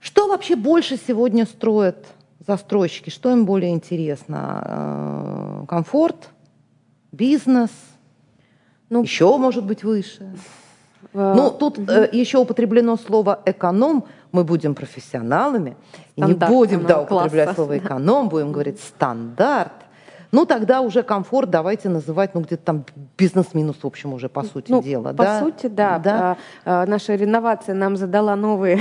Что 0.00 0.28
вообще 0.28 0.56
больше 0.56 0.96
сегодня 0.96 1.46
строят 1.46 2.06
застройщики? 2.46 3.10
Что 3.10 3.30
им 3.30 3.46
более 3.46 3.72
интересно? 3.72 5.62
Э, 5.62 5.66
комфорт, 5.68 6.28
бизнес? 7.12 7.70
Ну, 8.90 9.02
Еще, 9.02 9.36
может 9.38 9.64
быть, 9.64 9.84
выше? 9.84 10.34
Ну, 11.14 11.50
тут 11.50 11.78
угу. 11.78 11.90
э, 11.90 12.08
еще 12.12 12.38
употреблено 12.38 12.96
слово 12.96 13.40
эконом. 13.44 14.04
Мы 14.32 14.44
будем 14.44 14.74
профессионалами 14.74 15.76
и 16.16 16.22
не 16.22 16.34
будем 16.34 16.86
да, 16.86 17.02
употреблять 17.02 17.54
слово 17.54 17.78
эконом, 17.78 18.28
будем 18.28 18.52
говорить 18.52 18.80
стандарт. 18.80 19.72
Ну, 20.32 20.46
тогда 20.46 20.80
уже 20.80 21.02
комфорт 21.02 21.50
давайте 21.50 21.90
называть, 21.90 22.34
ну, 22.34 22.40
где-то 22.40 22.64
там 22.64 22.84
бизнес-минус, 23.18 23.76
в 23.82 23.86
общем, 23.86 24.14
уже 24.14 24.30
по 24.30 24.42
сути 24.42 24.72
ну, 24.72 24.82
дела. 24.82 25.08
По 25.12 25.24
да? 25.24 25.40
сути, 25.40 25.66
да. 25.66 25.98
да? 25.98 26.36
А, 26.64 26.82
а, 26.82 26.86
наша 26.86 27.14
реновация 27.16 27.74
нам 27.74 27.98
задала 27.98 28.34
новые, 28.34 28.80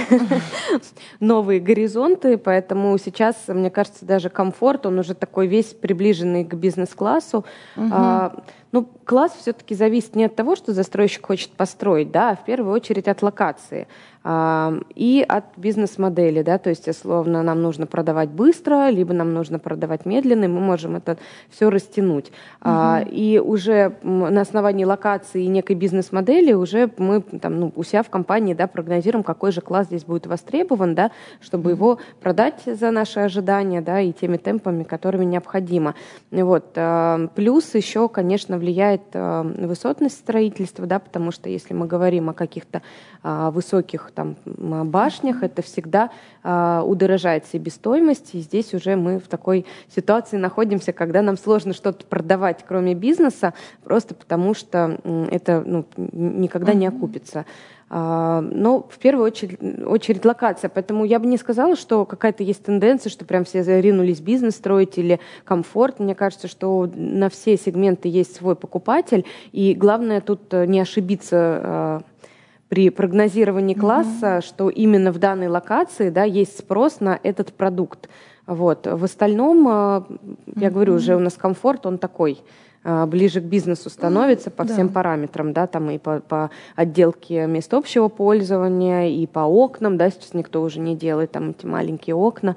новые 1.20 1.60
горизонты, 1.60 2.38
поэтому 2.38 2.98
сейчас, 2.98 3.36
мне 3.50 3.70
кажется, 3.70 4.06
даже 4.06 4.30
комфорт, 4.30 4.86
он 4.86 4.98
уже 5.00 5.14
такой 5.14 5.48
весь 5.48 5.74
приближенный 5.74 6.46
к 6.46 6.54
бизнес-классу. 6.54 7.44
Угу. 7.76 7.90
А, 7.92 8.34
ну, 8.72 8.88
класс 9.04 9.34
все-таки 9.38 9.76
зависит 9.76 10.16
не 10.16 10.26
от 10.26 10.36
того, 10.38 10.56
что 10.56 10.72
застройщик 10.72 11.26
хочет 11.26 11.52
построить, 11.52 12.12
да, 12.12 12.30
а 12.30 12.36
в 12.38 12.46
первую 12.46 12.74
очередь 12.74 13.10
от 13.10 13.22
локации 13.22 13.90
и 14.24 15.26
от 15.28 15.46
бизнес-модели, 15.58 16.44
да, 16.44 16.60
то 16.60 16.70
есть, 16.70 16.88
условно, 16.88 17.42
нам 17.42 17.64
нужно 17.64 17.88
продавать 17.88 18.30
быстро, 18.30 18.90
либо 18.90 19.14
нам 19.14 19.34
нужно 19.34 19.58
продавать 19.58 20.06
медленно, 20.06 20.46
и 20.46 20.48
мы 20.48 20.60
можем 20.60 20.96
это 20.96 21.18
все 21.50 21.72
растянуть. 21.72 22.28
Угу. 22.28 22.34
А, 22.62 23.02
и 23.02 23.40
уже 23.40 23.96
на 24.04 24.42
основании 24.42 24.86
локации 24.86 25.44
и 25.44 25.48
некой 25.48 25.76
бизнес-модели 25.76 26.54
уже 26.54 26.92
мы 26.98 27.22
там, 27.22 27.60
ну, 27.60 27.72
у 27.76 27.84
себя 27.84 28.04
в 28.04 28.12
компании, 28.12 28.54
да, 28.54 28.68
прогнозируем, 28.68 29.24
какой 29.24 29.52
же 29.52 29.62
класс 29.62 29.88
здесь 29.88 30.06
будет 30.06 30.28
востребован, 30.28 30.94
да, 30.94 31.10
чтобы 31.40 31.72
его 31.72 31.98
продать 32.22 32.62
за 32.66 32.92
наши 32.92 33.20
ожидания, 33.22 33.82
да, 33.82 34.02
и 34.02 34.12
теми 34.12 34.38
темпами, 34.38 34.84
которыми 34.84 35.26
необходимо. 35.26 35.96
Вот. 36.30 36.74
А, 36.76 37.28
плюс 37.34 37.74
еще, 37.74 38.08
конечно, 38.08 38.60
влияет 38.60 39.02
э, 39.14 39.66
высотность 39.66 40.20
строительства, 40.20 40.86
да, 40.86 41.00
потому 41.00 41.32
что 41.32 41.50
если 41.50 41.74
мы 41.74 41.88
говорим 41.88 42.30
о 42.30 42.34
каких-то 42.34 42.84
э, 43.24 43.50
высоких 44.12 44.14
там, 44.14 44.36
башнях, 44.46 45.44
это 45.44 45.62
всегда 45.62 46.10
э, 46.44 46.82
удорожает 46.86 47.46
себестоимость, 47.46 48.36
и 48.36 48.40
здесь 48.40 48.74
уже 48.74 48.96
мы 48.96 49.20
в 49.20 49.28
такой 49.28 49.66
ситуации 49.94 50.38
находимся, 50.38 50.94
когда 50.94 51.22
нам 51.22 51.38
сложно 51.38 51.74
что-то 51.74 52.06
продавать, 52.06 52.64
кроме 52.68 52.94
бизнеса, 52.94 53.54
просто 53.84 54.14
потому 54.14 54.54
что 54.54 55.00
это 55.32 55.64
ну, 55.66 55.86
никогда 55.98 56.74
не 56.74 56.88
окупится. 56.88 57.46
А, 57.94 58.40
но 58.40 58.88
в 58.90 59.00
первую 59.00 59.26
очередь, 59.26 59.60
очередь 59.86 60.24
локация. 60.24 60.70
Поэтому 60.70 61.04
я 61.04 61.20
бы 61.20 61.26
не 61.26 61.38
сказала, 61.38 61.76
что 61.76 62.06
какая-то 62.06 62.42
есть 62.42 62.64
тенденция, 62.64 63.10
что 63.10 63.26
прям 63.26 63.44
все 63.44 63.82
ринулись 63.82 64.22
бизнес 64.22 64.56
строить 64.56 64.98
или 64.98 65.20
комфорт. 65.44 66.00
Мне 66.00 66.16
кажется, 66.16 66.48
что 66.48 66.90
на 66.96 67.30
все 67.30 67.58
сегменты 67.58 68.08
есть 68.08 68.34
свой 68.34 68.56
покупатель. 68.56 69.26
И 69.52 69.74
главное 69.74 70.22
тут 70.22 70.54
э, 70.54 70.68
не 70.68 70.80
ошибиться 70.80 71.38
а, 71.38 72.02
при 72.72 72.90
прогнозировании 72.90 73.74
класса, 73.74 74.38
mm-hmm. 74.38 74.46
что 74.46 74.70
именно 74.70 75.12
в 75.12 75.20
данной 75.20 75.50
локации 75.50 76.10
да, 76.10 76.24
есть 76.24 76.58
спрос 76.58 77.02
на 77.02 77.20
этот 77.22 77.52
продукт. 77.52 78.08
Вот. 78.48 78.88
В 78.88 79.04
остальном, 79.04 79.68
mm-hmm. 79.68 80.54
я 80.56 80.72
говорю, 80.72 80.94
уже 80.94 81.18
у 81.18 81.20
нас 81.20 81.34
комфорт, 81.34 81.86
он 81.86 81.98
такой– 81.98 82.40
а, 82.84 83.06
ближе 83.06 83.42
к 83.42 83.44
бизнесу 83.44 83.92
становится 83.92 84.50
по 84.50 84.64
да. 84.64 84.74
всем 84.74 84.90
параметрам, 84.90 85.54
да, 85.54 85.68
там 85.68 85.92
и 85.92 86.00
по, 86.00 86.20
по 86.20 86.50
отделке 86.76 87.46
мест 87.46 87.72
общего 87.76 88.08
пользования, 88.08 89.10
и 89.10 89.28
по 89.28 89.42
окнам, 89.42 89.98
да, 89.98 90.10
сейчас 90.10 90.34
никто 90.34 90.64
уже 90.64 90.80
не 90.80 90.96
делает 90.96 91.32
там 91.32 91.52
эти 91.52 91.66
маленькие 91.66 92.16
окна. 92.16 92.56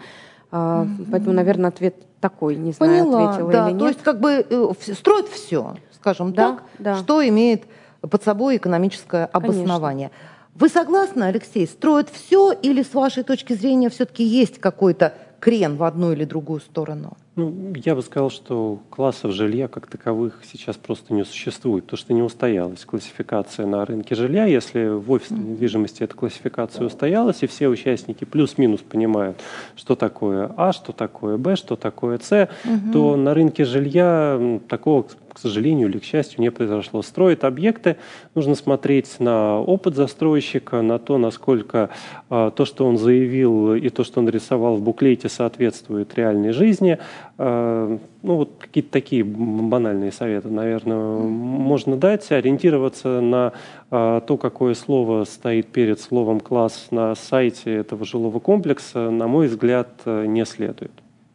Mm-hmm. 0.50 1.08
Поэтому, 1.10 1.34
наверное, 1.34 1.68
ответ 1.68 1.96
такой, 2.20 2.56
не 2.56 2.72
знаю, 2.72 3.04
Поняла, 3.04 3.24
ответила 3.24 3.52
да, 3.52 3.68
или 3.68 3.72
нет. 3.72 3.80
То 3.80 3.88
есть 3.88 4.02
как 4.02 4.20
бы 4.20 4.46
э, 4.48 4.94
строят 4.94 5.28
все, 5.28 5.74
скажем 5.92 6.32
да, 6.32 6.52
так, 6.52 6.62
да. 6.78 6.94
что 6.94 7.26
имеет 7.28 7.64
под 8.10 8.22
собой 8.22 8.56
экономическое 8.56 9.26
обоснование. 9.26 10.08
Конечно. 10.08 10.34
Вы 10.54 10.68
согласны, 10.68 11.24
Алексей, 11.24 11.66
строят 11.66 12.08
все 12.10 12.52
или 12.52 12.82
с 12.82 12.94
вашей 12.94 13.24
точки 13.24 13.54
зрения 13.54 13.90
все-таки 13.90 14.22
есть 14.22 14.60
какой-то 14.60 15.14
крен 15.40 15.76
в 15.76 15.82
одну 15.82 16.12
или 16.12 16.24
другую 16.24 16.60
сторону? 16.60 17.16
Ну, 17.36 17.72
я 17.74 17.96
бы 17.96 18.02
сказал, 18.02 18.30
что 18.30 18.78
классов 18.90 19.32
жилья 19.32 19.66
как 19.66 19.88
таковых 19.88 20.42
сейчас 20.44 20.76
просто 20.76 21.12
не 21.12 21.24
существует, 21.24 21.84
потому 21.84 21.98
что 21.98 22.12
не 22.12 22.22
устоялась 22.22 22.84
классификация 22.84 23.66
на 23.66 23.84
рынке 23.84 24.14
жилья. 24.14 24.44
Если 24.44 24.86
в 24.86 25.10
офисной 25.10 25.40
недвижимости 25.40 26.04
эта 26.04 26.14
классификация 26.14 26.86
устоялась, 26.86 27.42
и 27.42 27.48
все 27.48 27.66
участники 27.66 28.24
плюс-минус 28.24 28.82
понимают, 28.82 29.40
что 29.74 29.96
такое 29.96 30.52
А, 30.56 30.72
что 30.72 30.92
такое 30.92 31.36
Б, 31.36 31.56
что 31.56 31.74
такое 31.74 32.18
С, 32.18 32.48
угу. 32.64 32.92
то 32.92 33.16
на 33.16 33.34
рынке 33.34 33.64
жилья 33.64 34.60
такого 34.68 35.06
к 35.34 35.38
сожалению 35.38 35.88
или 35.88 35.98
к 35.98 36.04
счастью, 36.04 36.40
не 36.40 36.50
произошло. 36.50 37.02
Строят 37.02 37.44
объекты, 37.44 37.96
нужно 38.34 38.54
смотреть 38.54 39.18
на 39.18 39.60
опыт 39.60 39.96
застройщика, 39.96 40.80
на 40.80 40.98
то, 40.98 41.18
насколько 41.18 41.90
э, 42.30 42.52
то, 42.54 42.64
что 42.64 42.86
он 42.86 42.96
заявил 42.96 43.74
и 43.74 43.88
то, 43.88 44.04
что 44.04 44.20
он 44.20 44.28
рисовал 44.28 44.76
в 44.76 44.82
буклете, 44.82 45.28
соответствует 45.28 46.14
реальной 46.14 46.52
жизни. 46.52 46.98
Э, 47.38 47.98
ну, 48.22 48.36
вот 48.36 48.52
какие-то 48.58 48.90
такие 48.90 49.24
банальные 49.24 50.12
советы, 50.12 50.48
наверное, 50.48 51.18
можно 51.18 51.96
дать. 51.96 52.30
Ориентироваться 52.30 53.20
на 53.20 53.52
э, 53.90 54.20
то, 54.26 54.36
какое 54.36 54.74
слово 54.74 55.24
стоит 55.24 55.68
перед 55.68 56.00
словом 56.00 56.40
«класс» 56.40 56.88
на 56.90 57.14
сайте 57.14 57.74
этого 57.74 58.04
жилого 58.04 58.40
комплекса, 58.40 59.10
на 59.10 59.26
мой 59.26 59.48
взгляд, 59.48 59.88
не 60.06 60.44
следует. 60.44 60.92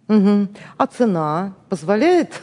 Угу. 0.08 0.48
А 0.78 0.88
цена 0.88 1.54
позволяет 1.70 2.42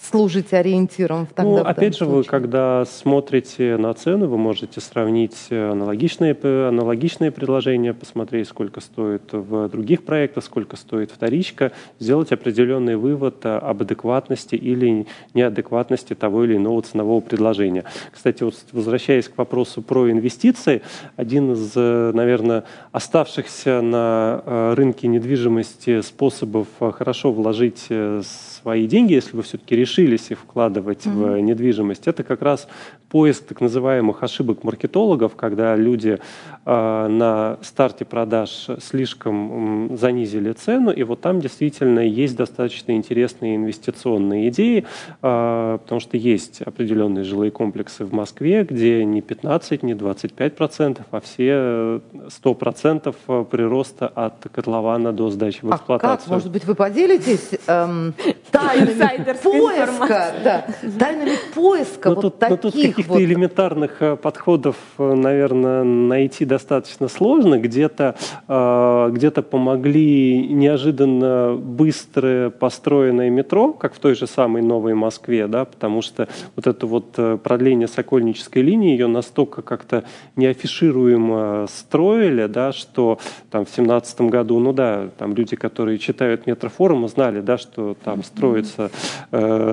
служить 0.00 0.52
ориентиром? 0.52 1.26
Тогда, 1.34 1.50
ну, 1.50 1.56
опять 1.58 1.94
же, 1.94 2.04
случае? 2.04 2.16
вы, 2.16 2.24
когда 2.24 2.84
смотрите 2.84 3.76
на 3.76 3.94
цену, 3.94 4.26
вы 4.26 4.38
можете 4.38 4.80
сравнить 4.80 5.48
аналогичные, 5.50 6.36
аналогичные 6.68 7.30
предложения, 7.30 7.94
посмотреть, 7.94 8.48
сколько 8.48 8.80
стоит 8.80 9.32
в 9.32 9.68
других 9.68 10.04
проектах, 10.04 10.44
сколько 10.44 10.76
стоит 10.76 11.10
вторичка, 11.10 11.72
сделать 11.98 12.32
определенный 12.32 12.96
вывод 12.96 13.44
об 13.46 13.82
адекватности 13.82 14.54
или 14.54 15.06
неадекватности 15.34 16.14
того 16.14 16.44
или 16.44 16.56
иного 16.56 16.82
ценового 16.82 17.20
предложения. 17.20 17.84
Кстати, 18.12 18.42
вот 18.42 18.54
возвращаясь 18.72 19.28
к 19.28 19.38
вопросу 19.38 19.82
про 19.82 20.10
инвестиции, 20.10 20.82
один 21.16 21.52
из, 21.52 21.74
наверное, 21.74 22.64
оставшихся 22.92 23.80
на 23.80 24.42
э, 24.44 24.74
рынке 24.74 25.08
недвижимости 25.08 26.00
способов 26.00 26.68
э, 26.80 26.92
хорошо 26.92 27.32
вложить 27.32 27.86
э, 27.88 28.22
свои 28.22 28.86
деньги, 28.86 29.14
если 29.14 29.36
вы 29.36 29.42
все-таки 29.42 29.76
решились 29.86 30.30
их 30.30 30.38
вкладывать 30.40 31.06
mm-hmm. 31.06 31.36
в 31.36 31.40
недвижимость, 31.40 32.08
это 32.08 32.24
как 32.24 32.42
раз 32.42 32.66
поиск 33.08 33.44
так 33.46 33.60
называемых 33.60 34.22
ошибок 34.22 34.64
маркетологов, 34.64 35.36
когда 35.36 35.76
люди 35.76 36.18
э, 36.64 37.06
на 37.08 37.56
старте 37.62 38.04
продаж 38.04 38.68
слишком 38.80 39.92
э, 39.92 39.96
занизили 39.96 40.52
цену, 40.52 40.90
и 40.90 41.04
вот 41.04 41.20
там 41.20 41.40
действительно 41.40 42.00
есть 42.00 42.36
достаточно 42.36 42.92
интересные 42.92 43.56
инвестиционные 43.56 44.48
идеи, 44.48 44.84
э, 45.22 45.78
потому 45.82 46.00
что 46.00 46.16
есть 46.16 46.62
определенные 46.62 47.24
жилые 47.24 47.52
комплексы 47.52 48.04
в 48.04 48.12
Москве, 48.12 48.64
где 48.64 49.04
не 49.04 49.22
15, 49.22 49.82
не 49.84 49.94
25 49.94 50.56
процентов, 50.56 51.06
а 51.12 51.20
все 51.20 52.00
100 52.28 52.54
процентов 52.54 53.16
прироста 53.50 54.08
от 54.08 54.48
котлована 54.52 55.12
до 55.12 55.30
сдачи 55.30 55.60
в 55.62 55.70
эксплуатацию. 55.70 56.14
А 56.14 56.16
как? 56.16 56.28
Может 56.28 56.50
быть, 56.50 56.64
вы 56.64 56.74
поделитесь 56.74 57.50
эм, 57.68 58.14
тайнами 58.50 58.96
поиска, 59.76 60.34
да, 60.42 60.66
тайнами 60.98 61.36
поиска 61.54 62.08
но 62.08 62.14
вот 62.14 62.22
тут, 62.22 62.38
таких 62.38 62.50
но 62.50 62.56
тут 62.56 62.74
каких-то 62.74 63.12
вот... 63.12 63.20
элементарных 63.20 64.02
э, 64.02 64.16
подходов, 64.16 64.76
э, 64.98 65.14
наверное, 65.14 65.84
найти 65.84 66.44
достаточно 66.44 67.08
сложно. 67.08 67.58
Где-то 67.58 68.16
э, 68.48 69.10
где 69.12 69.30
помогли 69.30 70.48
неожиданно 70.48 71.56
быстро 71.56 72.50
построенное 72.50 73.28
метро, 73.28 73.72
как 73.72 73.94
в 73.94 73.98
той 73.98 74.14
же 74.14 74.26
самой 74.26 74.62
Новой 74.62 74.94
Москве, 74.94 75.46
да, 75.46 75.64
потому 75.64 76.00
что 76.00 76.28
вот 76.54 76.66
это 76.66 76.86
вот 76.86 77.18
продление 77.42 77.88
Сокольнической 77.88 78.62
линии, 78.62 78.92
ее 78.92 79.08
настолько 79.08 79.62
как-то 79.62 80.04
неафишируемо 80.36 81.66
строили, 81.68 82.46
да, 82.46 82.72
что 82.72 83.18
там 83.50 83.64
в 83.66 83.70
семнадцатом 83.70 84.28
году, 84.28 84.58
ну 84.58 84.72
да, 84.72 85.08
там 85.18 85.34
люди, 85.34 85.56
которые 85.56 85.98
читают 85.98 86.46
метрофорум, 86.46 87.08
знали, 87.08 87.40
да, 87.40 87.58
что 87.58 87.96
там 88.04 88.22
строится, 88.22 88.90
э, 89.30 89.65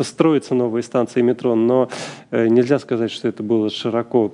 строятся 0.00 0.54
новые 0.54 0.82
станции 0.82 1.22
метро, 1.22 1.54
но 1.54 1.88
э, 2.30 2.48
нельзя 2.48 2.78
сказать, 2.78 3.10
что 3.10 3.28
это 3.28 3.42
было 3.42 3.70
широко 3.70 4.32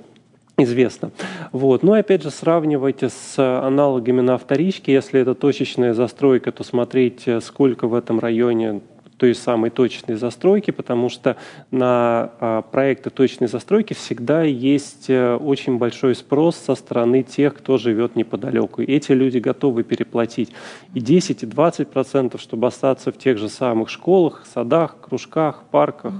известно. 0.57 1.11
Вот. 1.51 1.83
Ну 1.83 1.93
опять 1.93 2.23
же 2.23 2.29
сравнивайте 2.29 3.09
с 3.09 3.37
аналогами 3.37 4.21
на 4.21 4.37
вторичке. 4.37 4.93
Если 4.93 5.19
это 5.19 5.33
точечная 5.35 5.93
застройка, 5.93 6.51
то 6.51 6.63
смотрите, 6.63 7.41
сколько 7.41 7.87
в 7.87 7.93
этом 7.93 8.19
районе 8.19 8.81
той 9.23 9.35
самой 9.35 9.69
точной 9.69 10.15
застройки, 10.15 10.71
потому 10.71 11.07
что 11.07 11.37
на 11.71 12.29
а, 12.41 12.61
проекты 12.61 13.09
точной 13.09 13.47
застройки 13.47 13.93
всегда 13.93 14.43
есть 14.43 15.05
э, 15.09 15.35
очень 15.35 15.77
большой 15.77 16.13
спрос 16.13 16.57
со 16.57 16.75
стороны 16.75 17.23
тех, 17.23 17.53
кто 17.53 17.77
живет 17.77 18.17
неподалеку. 18.17 18.81
И 18.81 18.91
эти 18.91 19.13
люди 19.13 19.37
готовы 19.37 19.83
переплатить 19.83 20.51
и 20.93 20.99
10, 20.99 21.43
и 21.43 21.45
20 21.45 21.87
процентов, 21.87 22.41
чтобы 22.41 22.67
остаться 22.67 23.13
в 23.13 23.17
тех 23.17 23.37
же 23.37 23.47
самых 23.47 23.87
школах, 23.87 24.43
садах, 24.53 24.97
кружках, 24.99 25.63
парках 25.71 26.15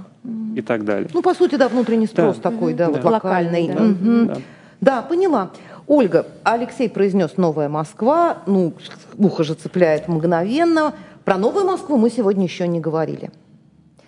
и 0.56 0.62
так 0.62 0.86
далее. 0.86 1.10
Ну, 1.12 1.20
по 1.20 1.34
сути, 1.34 1.56
да, 1.56 1.68
внутренний 1.68 2.06
спрос 2.06 2.36
да. 2.36 2.50
такой, 2.50 2.72
да, 2.72 2.86
да. 2.86 2.92
Вот 3.02 3.04
локальный. 3.04 3.68
Да. 3.68 3.84
Угу. 3.84 4.24
Да. 4.28 4.36
да, 4.80 5.02
поняла. 5.02 5.50
Ольга, 5.86 6.24
Алексей 6.42 6.88
произнес 6.88 7.36
«Новая 7.36 7.68
Москва», 7.68 8.38
ну, 8.46 8.72
ухо 9.18 9.44
же 9.44 9.52
цепляет 9.52 10.08
мгновенно– 10.08 10.94
про 11.24 11.38
Новую 11.38 11.64
Москву 11.64 11.96
мы 11.96 12.10
сегодня 12.10 12.44
еще 12.44 12.68
не 12.68 12.80
говорили. 12.80 13.30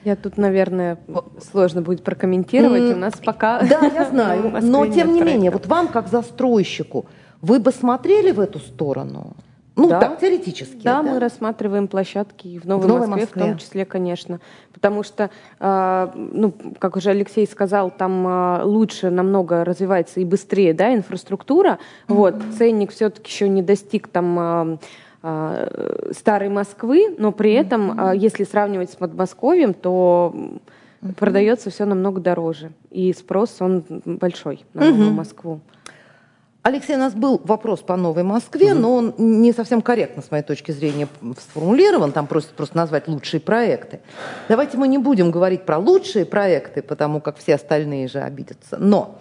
Я 0.05 0.15
тут, 0.15 0.37
наверное, 0.37 0.99
сложно 1.51 1.83
будет 1.83 2.05
прокомментировать. 2.05 2.83
Mm, 2.83 2.93
У 2.93 2.97
нас 2.97 3.15
пока... 3.25 3.61
Да, 3.63 3.81
я 3.87 4.05
знаю. 4.11 4.53
но, 4.63 4.87
тем 4.87 5.13
не 5.13 5.21
менее, 5.21 5.51
вот 5.51 5.67
вам, 5.67 5.89
как 5.89 6.09
застройщику, 6.09 7.07
вы 7.43 7.59
бы 7.59 7.73
смотрели 7.73 8.31
в 8.31 8.39
эту 8.39 8.61
сторону? 8.61 9.35
Ну, 9.75 9.91
да. 9.91 10.01
так, 10.01 10.21
теоретически. 10.21 10.83
Да, 10.83 11.03
да, 11.03 11.11
мы 11.11 11.19
рассматриваем 11.19 11.87
площадки 11.87 12.59
в 12.59 12.65
Новой, 12.65 12.85
в 12.85 12.89
Новой 12.89 13.07
Москве, 13.09 13.25
Москве, 13.25 13.43
в 13.43 13.47
том 13.47 13.59
числе, 13.59 13.85
конечно. 13.85 14.41
Потому 14.73 15.03
что, 15.03 15.31
э, 15.61 16.09
ну, 16.15 16.55
как 16.79 16.97
уже 16.97 17.11
Алексей 17.11 17.47
сказал, 17.47 17.91
там 17.91 18.27
э, 18.27 18.63
лучше 18.63 19.11
намного 19.11 19.65
развивается 19.65 20.21
и 20.21 20.25
быстрее 20.25 20.73
да, 20.73 20.95
инфраструктура. 20.95 21.79
Mm-hmm. 22.09 22.15
Вот, 22.15 22.35
ценник 22.57 22.91
все-таки 22.93 23.31
еще 23.31 23.49
не 23.49 23.63
достиг 23.63 24.09
там... 24.09 24.39
Э, 24.39 24.79
старой 25.21 26.49
Москвы, 26.49 27.15
но 27.19 27.33
при 27.33 27.53
этом, 27.53 27.91
mm-hmm. 27.91 28.19
если 28.19 28.45
сравнивать 28.45 28.91
с 28.93 28.97
Подмосковьем, 28.97 29.75
то 29.75 30.35
продается 31.17 31.71
все 31.71 31.85
намного 31.85 32.21
дороже. 32.21 32.73
И 32.91 33.13
спрос, 33.13 33.57
он 33.61 33.85
большой 34.05 34.65
на 34.75 34.85
mm-hmm. 34.85 35.11
Москву. 35.11 35.61
Алексей, 36.63 36.97
у 36.97 36.99
нас 36.99 37.15
был 37.15 37.41
вопрос 37.45 37.81
по 37.81 37.97
Новой 37.97 38.25
Москве, 38.25 38.75
но 38.75 38.97
он 38.97 39.15
не 39.19 39.53
совсем 39.53 39.81
корректно, 39.83 40.21
с 40.21 40.33
моей 40.33 40.43
точки 40.43 40.73
зрения, 40.73 41.07
сформулирован. 41.39 42.11
Там 42.11 42.27
просто, 42.27 42.53
просто 42.55 42.77
назвать 42.77 43.07
лучшие 43.07 43.41
проекты. 43.41 44.01
Давайте 44.49 44.77
мы 44.77 44.89
не 44.89 44.99
будем 44.99 45.31
говорить 45.31 45.65
про 45.65 45.79
лучшие 45.79 46.25
проекты, 46.25 46.83
потому 46.83 47.21
как 47.21 47.37
все 47.37 47.55
остальные 47.55 48.09
же 48.09 48.19
обидятся. 48.19 48.79
Но 48.79 49.21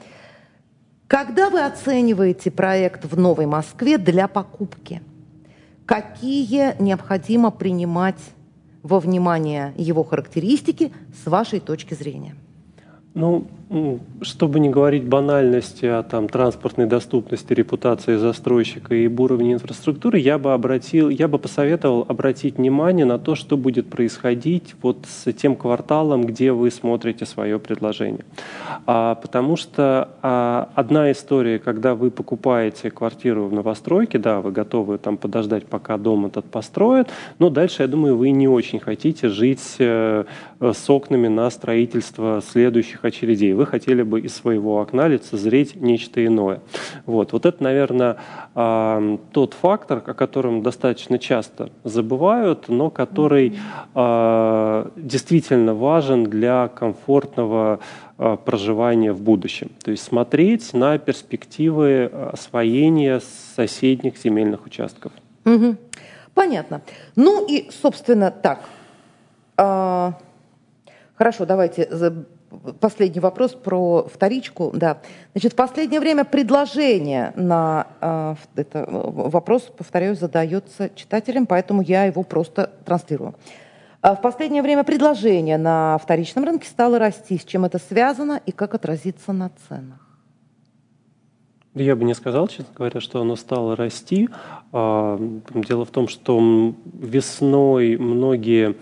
когда 1.07 1.51
вы 1.51 1.63
оцениваете 1.63 2.49
проект 2.49 3.05
в 3.05 3.15
Новой 3.15 3.45
Москве 3.45 3.99
для 3.99 4.27
покупки– 4.27 5.01
какие 5.85 6.81
необходимо 6.81 7.51
принимать 7.51 8.19
во 8.83 8.99
внимание 8.99 9.73
его 9.77 10.03
характеристики 10.03 10.91
с 11.23 11.27
вашей 11.27 11.59
точки 11.59 11.93
зрения? 11.93 12.35
Ну, 13.13 13.47
чтобы 14.21 14.59
не 14.59 14.69
говорить 14.69 15.05
банальности 15.05 15.87
о 15.87 16.03
там, 16.03 16.29
транспортной 16.29 16.85
доступности, 16.85 17.51
репутации 17.53 18.15
застройщика 18.15 18.93
и 18.93 19.07
уровне 19.07 19.53
инфраструктуры, 19.53 20.19
я 20.19 20.37
бы, 20.37 20.53
обратил, 20.53 21.09
я 21.09 21.27
бы 21.27 21.39
посоветовал 21.39 22.05
обратить 22.07 22.57
внимание 22.57 23.05
на 23.05 23.17
то, 23.17 23.33
что 23.33 23.57
будет 23.57 23.89
происходить 23.89 24.75
вот 24.83 25.05
с 25.07 25.31
тем 25.33 25.55
кварталом, 25.55 26.25
где 26.25 26.51
вы 26.51 26.69
смотрите 26.69 27.25
свое 27.25 27.57
предложение. 27.57 28.25
А, 28.85 29.15
потому 29.15 29.55
что 29.55 30.09
а, 30.21 30.69
одна 30.75 31.11
история, 31.11 31.57
когда 31.57 31.95
вы 31.95 32.11
покупаете 32.11 32.91
квартиру 32.91 33.47
в 33.47 33.53
новостройке, 33.53 34.19
да, 34.19 34.41
вы 34.41 34.51
готовы 34.51 34.99
там 34.99 35.17
подождать, 35.17 35.65
пока 35.65 35.97
дом 35.97 36.27
этот 36.27 36.45
построят, 36.45 37.09
но 37.39 37.49
дальше, 37.49 37.81
я 37.81 37.87
думаю, 37.87 38.15
вы 38.15 38.29
не 38.29 38.47
очень 38.47 38.79
хотите 38.79 39.29
жить 39.29 39.75
э, 39.79 40.25
с 40.59 40.89
окнами 40.89 41.27
на 41.27 41.49
строительство 41.49 42.43
следующих 42.47 43.03
очередей. 43.03 43.54
Вы 43.55 43.65
хотели 43.65 44.03
бы 44.03 44.19
из 44.21 44.35
своего 44.35 44.79
окна 44.81 45.07
лицезреть 45.07 45.75
нечто 45.75 46.25
иное. 46.25 46.61
Вот, 47.05 47.33
вот 47.33 47.45
это, 47.45 47.63
наверное, 47.63 48.17
тот 48.53 49.53
фактор, 49.53 50.03
о 50.05 50.13
котором 50.13 50.61
достаточно 50.61 51.19
часто 51.19 51.69
забывают, 51.83 52.69
но 52.69 52.89
который 52.89 53.57
а, 53.93 54.91
действительно 54.95 55.73
важен 55.73 56.25
для 56.25 56.67
комфортного 56.67 57.79
а, 58.17 58.37
проживания 58.37 59.13
в 59.13 59.21
будущем. 59.21 59.71
То 59.83 59.91
есть 59.91 60.03
смотреть 60.03 60.73
на 60.73 60.97
перспективы 60.97 62.05
освоения 62.05 63.21
соседних 63.55 64.17
земельных 64.17 64.65
участков. 64.65 65.11
Угу. 65.45 65.75
Понятно. 66.33 66.81
Ну 67.15 67.45
и, 67.47 67.69
собственно, 67.71 68.31
так, 68.31 68.59
А, 69.57 70.13
хорошо, 71.15 71.45
давайте 71.45 71.87
последний 72.79 73.19
вопрос 73.19 73.53
про 73.53 74.07
вторичку. 74.11 74.71
Да. 74.73 74.99
Значит, 75.33 75.53
в 75.53 75.55
последнее 75.55 75.99
время 75.99 76.25
предложение 76.25 77.33
на 77.35 77.87
э, 78.01 78.35
это, 78.55 78.85
вопрос, 78.89 79.63
повторяю, 79.63 80.15
задается 80.15 80.89
читателям, 80.95 81.45
поэтому 81.45 81.81
я 81.81 82.05
его 82.05 82.23
просто 82.23 82.71
транслирую. 82.85 83.35
А 84.01 84.15
в 84.15 84.21
последнее 84.21 84.61
время 84.61 84.83
предложение 84.83 85.57
на 85.57 85.97
вторичном 85.97 86.45
рынке 86.45 86.67
стало 86.67 86.99
расти. 86.99 87.39
С 87.39 87.43
чем 87.43 87.65
это 87.65 87.79
связано 87.79 88.39
и 88.45 88.51
как 88.51 88.75
отразится 88.75 89.33
на 89.33 89.49
ценах? 89.67 90.05
Я 91.73 91.95
бы 91.97 92.05
не 92.05 92.13
сказал, 92.13 92.47
честно 92.47 92.73
говоря, 92.73 93.01
что 93.01 93.19
оно 93.19 93.35
стало 93.35 93.75
расти. 93.75 94.29
А, 94.71 95.19
дело 95.53 95.83
в 95.83 95.89
том, 95.89 96.07
что 96.07 96.73
весной 96.85 97.97
многие 97.97 98.75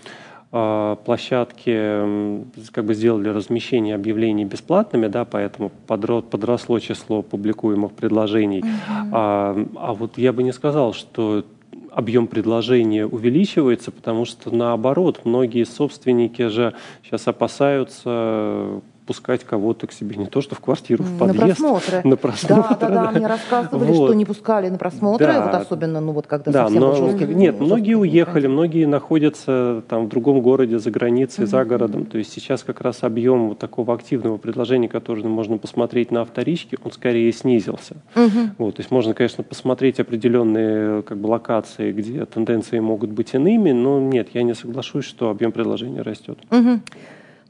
площадки 1.04 2.46
как 2.70 2.84
бы 2.84 2.94
сделали 2.94 3.28
размещение 3.28 3.96
объявлений 3.96 4.44
бесплатными, 4.44 5.08
да, 5.08 5.24
поэтому 5.24 5.72
подросло 5.88 6.78
число 6.78 7.22
публикуемых 7.22 7.92
предложений. 7.92 8.60
Mm-hmm. 8.60 9.08
А, 9.12 9.66
а 9.74 9.94
вот 9.94 10.16
я 10.16 10.32
бы 10.32 10.44
не 10.44 10.52
сказал, 10.52 10.92
что 10.92 11.44
объем 11.90 12.28
предложения 12.28 13.04
увеличивается, 13.04 13.90
потому 13.90 14.24
что 14.24 14.54
наоборот, 14.54 15.22
многие 15.24 15.64
собственники 15.64 16.46
же 16.46 16.74
сейчас 17.02 17.26
опасаются 17.26 18.80
пускать 19.06 19.44
кого-то 19.44 19.86
к 19.86 19.92
себе 19.92 20.16
не 20.16 20.26
то, 20.26 20.40
что 20.40 20.54
в 20.54 20.60
квартиру, 20.60 21.04
в 21.04 21.18
подъезд. 21.18 21.38
На 21.38 21.46
просмотры. 21.46 22.00
На 22.04 22.16
просмотры. 22.16 22.76
Да, 22.80 22.88
да, 22.88 23.04
да, 23.04 23.10
мне 23.12 23.26
рассказывали, 23.26 23.92
вот. 23.92 24.06
что 24.06 24.14
не 24.14 24.24
пускали 24.24 24.68
на 24.68 24.78
просмотры, 24.78 25.26
да. 25.26 25.44
вот 25.44 25.54
особенно, 25.54 26.00
ну 26.00 26.12
вот 26.12 26.26
когда 26.26 26.50
да, 26.50 26.64
совсем 26.64 26.80
но, 26.80 26.94
жесткий, 26.94 27.26
Нет, 27.26 27.60
многие 27.60 27.94
уехали, 27.94 28.46
многие 28.46 28.86
находятся 28.86 29.82
там 29.88 30.06
в 30.06 30.08
другом 30.08 30.40
городе, 30.40 30.78
за 30.78 30.90
границей, 30.90 31.44
mm-hmm. 31.44 31.48
за 31.48 31.64
городом. 31.64 32.06
То 32.06 32.18
есть 32.18 32.32
сейчас 32.32 32.62
как 32.62 32.80
раз 32.80 33.02
объем 33.02 33.50
вот 33.50 33.58
такого 33.58 33.94
активного 33.94 34.38
предложения, 34.38 34.88
которое 34.88 35.22
можно 35.24 35.58
посмотреть 35.58 36.10
на 36.10 36.24
вторичке, 36.24 36.78
он 36.82 36.92
скорее 36.92 37.30
снизился. 37.32 37.96
Mm-hmm. 38.14 38.50
Вот, 38.58 38.76
то 38.76 38.80
есть 38.80 38.90
можно, 38.90 39.14
конечно, 39.14 39.44
посмотреть 39.44 40.00
определенные 40.00 41.02
как 41.02 41.18
бы 41.18 41.26
локации, 41.26 41.92
где 41.92 42.24
тенденции 42.24 42.78
могут 42.78 43.10
быть 43.10 43.34
иными, 43.34 43.72
но 43.72 44.00
нет, 44.00 44.28
я 44.32 44.42
не 44.42 44.54
соглашусь, 44.54 45.04
что 45.04 45.30
объем 45.30 45.52
предложения 45.52 46.02
растет. 46.02 46.38
Mm-hmm. 46.50 46.80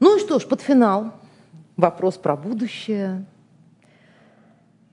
Ну 0.01 0.17
и 0.17 0.19
что 0.19 0.39
ж, 0.39 0.45
под 0.45 0.61
финал 0.61 1.13
вопрос 1.77 2.15
про 2.17 2.35
будущее. 2.35 3.25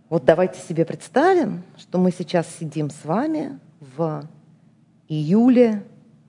Вот 0.09 0.25
давайте 0.25 0.61
себе 0.61 0.85
представим, 0.85 1.63
что 1.77 1.99
мы 1.99 2.13
сейчас 2.13 2.47
сидим 2.59 2.91
с 2.91 3.05
вами 3.05 3.59
в 3.97 4.29
июле 5.09 5.85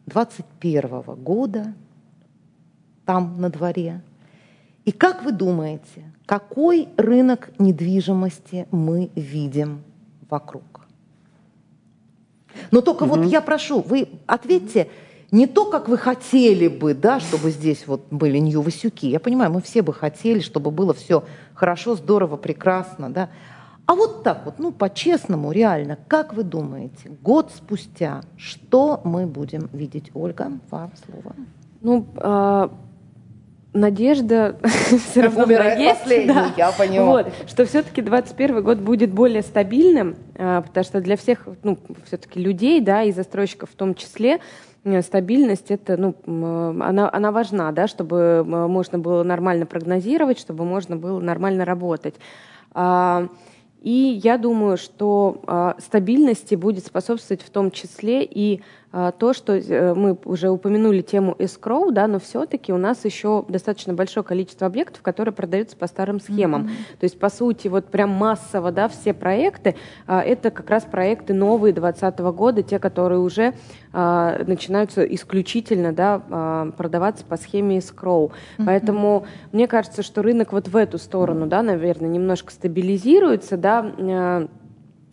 21 0.06 1.02
года, 1.22 1.74
там 3.06 3.40
на 3.42 3.50
дворе. 3.50 4.02
И 4.86 4.92
как 4.92 5.24
вы 5.24 5.32
думаете, 5.32 6.04
какой 6.26 6.90
рынок 6.98 7.52
недвижимости 7.60 8.68
мы 8.72 9.12
видим 9.16 9.84
вокруг? 10.30 10.64
Но 12.72 12.82
только 12.82 13.04
угу. 13.04 13.16
вот 13.16 13.26
я 13.26 13.42
прошу, 13.42 13.82
вы 13.82 14.08
ответьте, 14.28 14.90
не 15.34 15.48
то, 15.48 15.66
как 15.66 15.90
вы 15.90 15.98
хотели 15.98 16.68
бы, 16.68 16.94
да, 16.94 17.20
чтобы 17.20 17.50
здесь 17.50 17.88
вот 17.88 18.06
были 18.12 18.38
Нью-Васюки. 18.38 19.08
Я 19.08 19.20
понимаю, 19.20 19.52
мы 19.52 19.62
все 19.62 19.82
бы 19.82 19.92
хотели, 19.92 20.40
чтобы 20.40 20.70
было 20.70 20.94
все 20.94 21.24
хорошо, 21.56 21.96
здорово, 21.96 22.38
прекрасно, 22.38 23.10
да. 23.12 23.30
А 23.88 23.96
вот 23.96 24.24
так 24.24 24.46
вот, 24.46 24.60
ну, 24.60 24.72
по-честному, 24.72 25.52
реально, 25.52 25.98
как 26.08 26.34
вы 26.34 26.44
думаете, 26.44 27.10
год 27.22 27.52
спустя, 27.54 28.22
что 28.38 29.02
мы 29.04 29.26
будем 29.26 29.70
видеть? 29.74 30.12
Ольга, 30.14 30.52
вам 30.70 30.92
слово. 31.04 31.36
Ну, 31.82 32.06
э, 32.16 32.70
надежда 33.74 34.58
все 35.10 35.22
равно 35.22 35.52
есть. 35.52 36.28
Да. 36.28 36.54
я 36.56 36.72
поняла. 36.72 37.06
Вот, 37.06 37.34
что 37.48 37.66
все-таки 37.66 38.04
21 38.04 38.64
год 38.64 38.78
будет 38.78 39.12
более 39.12 39.42
стабильным, 39.42 40.16
э, 40.36 40.62
потому 40.62 40.84
что 40.84 41.02
для 41.02 41.18
всех, 41.18 41.48
ну, 41.64 41.80
все-таки 42.06 42.40
людей, 42.40 42.82
да, 42.82 43.02
и 43.02 43.12
застройщиков 43.12 43.72
в 43.72 43.76
том 43.76 43.96
числе, 43.96 44.40
стабильность 45.02 45.72
это, 45.72 45.98
ну, 45.98 46.16
она, 46.82 47.10
она 47.12 47.32
важна, 47.32 47.72
да, 47.72 47.88
чтобы 47.88 48.44
можно 48.46 49.00
было 49.00 49.24
нормально 49.24 49.66
прогнозировать, 49.66 50.40
чтобы 50.40 50.66
можно 50.66 50.98
было 50.98 51.20
нормально 51.20 51.66
работать. 51.66 52.16
А, 52.74 53.28
и 53.82 54.20
я 54.24 54.38
думаю, 54.38 54.78
что 54.78 55.42
а, 55.46 55.76
стабильности 55.80 56.56
будет 56.56 56.86
способствовать 56.86 57.44
в 57.44 57.50
том 57.50 57.72
числе 57.72 58.24
и 58.24 58.62
то, 58.94 59.34
что 59.34 59.58
э, 59.58 59.96
мы 59.96 60.16
уже 60.24 60.50
упомянули 60.50 61.02
тему 61.02 61.36
escrow, 61.40 61.92
да, 61.92 62.06
но 62.06 62.20
все-таки 62.20 62.72
у 62.72 62.78
нас 62.78 63.04
еще 63.06 63.44
достаточно 63.48 63.96
большое 63.96 64.24
количество 64.24 64.68
объектов, 64.68 65.02
которые 65.02 65.34
продаются 65.34 65.76
по 65.76 65.88
старым 65.88 66.20
схемам. 66.20 66.68
Mm-hmm. 66.68 67.00
То 67.00 67.04
есть, 67.04 67.20
по 67.20 67.30
сути, 67.30 67.70
вот 67.70 67.88
прям 67.88 68.12
массово, 68.12 68.72
да, 68.72 68.88
все 68.88 69.16
проекты, 69.16 69.76
а, 70.06 70.22
это 70.22 70.52
как 70.52 70.70
раз 70.70 70.84
проекты 70.84 71.34
новые 71.34 71.74
2020 71.74 72.20
года, 72.36 72.62
те, 72.62 72.78
которые 72.78 73.20
уже 73.20 73.56
а, 73.94 74.44
начинаются 74.46 75.04
исключительно, 75.04 75.92
да, 75.92 76.72
продаваться 76.78 77.26
по 77.26 77.36
схеме 77.38 77.80
escrow. 77.80 78.30
Mm-hmm. 78.30 78.64
Поэтому 78.66 79.26
мне 79.52 79.68
кажется, 79.68 80.04
что 80.04 80.22
рынок 80.22 80.54
вот 80.54 80.68
в 80.68 80.76
эту 80.76 81.00
сторону, 81.00 81.48
да, 81.48 81.64
наверное, 81.64 82.10
немножко 82.10 82.52
стабилизируется, 82.52 83.58
да, 83.58 84.48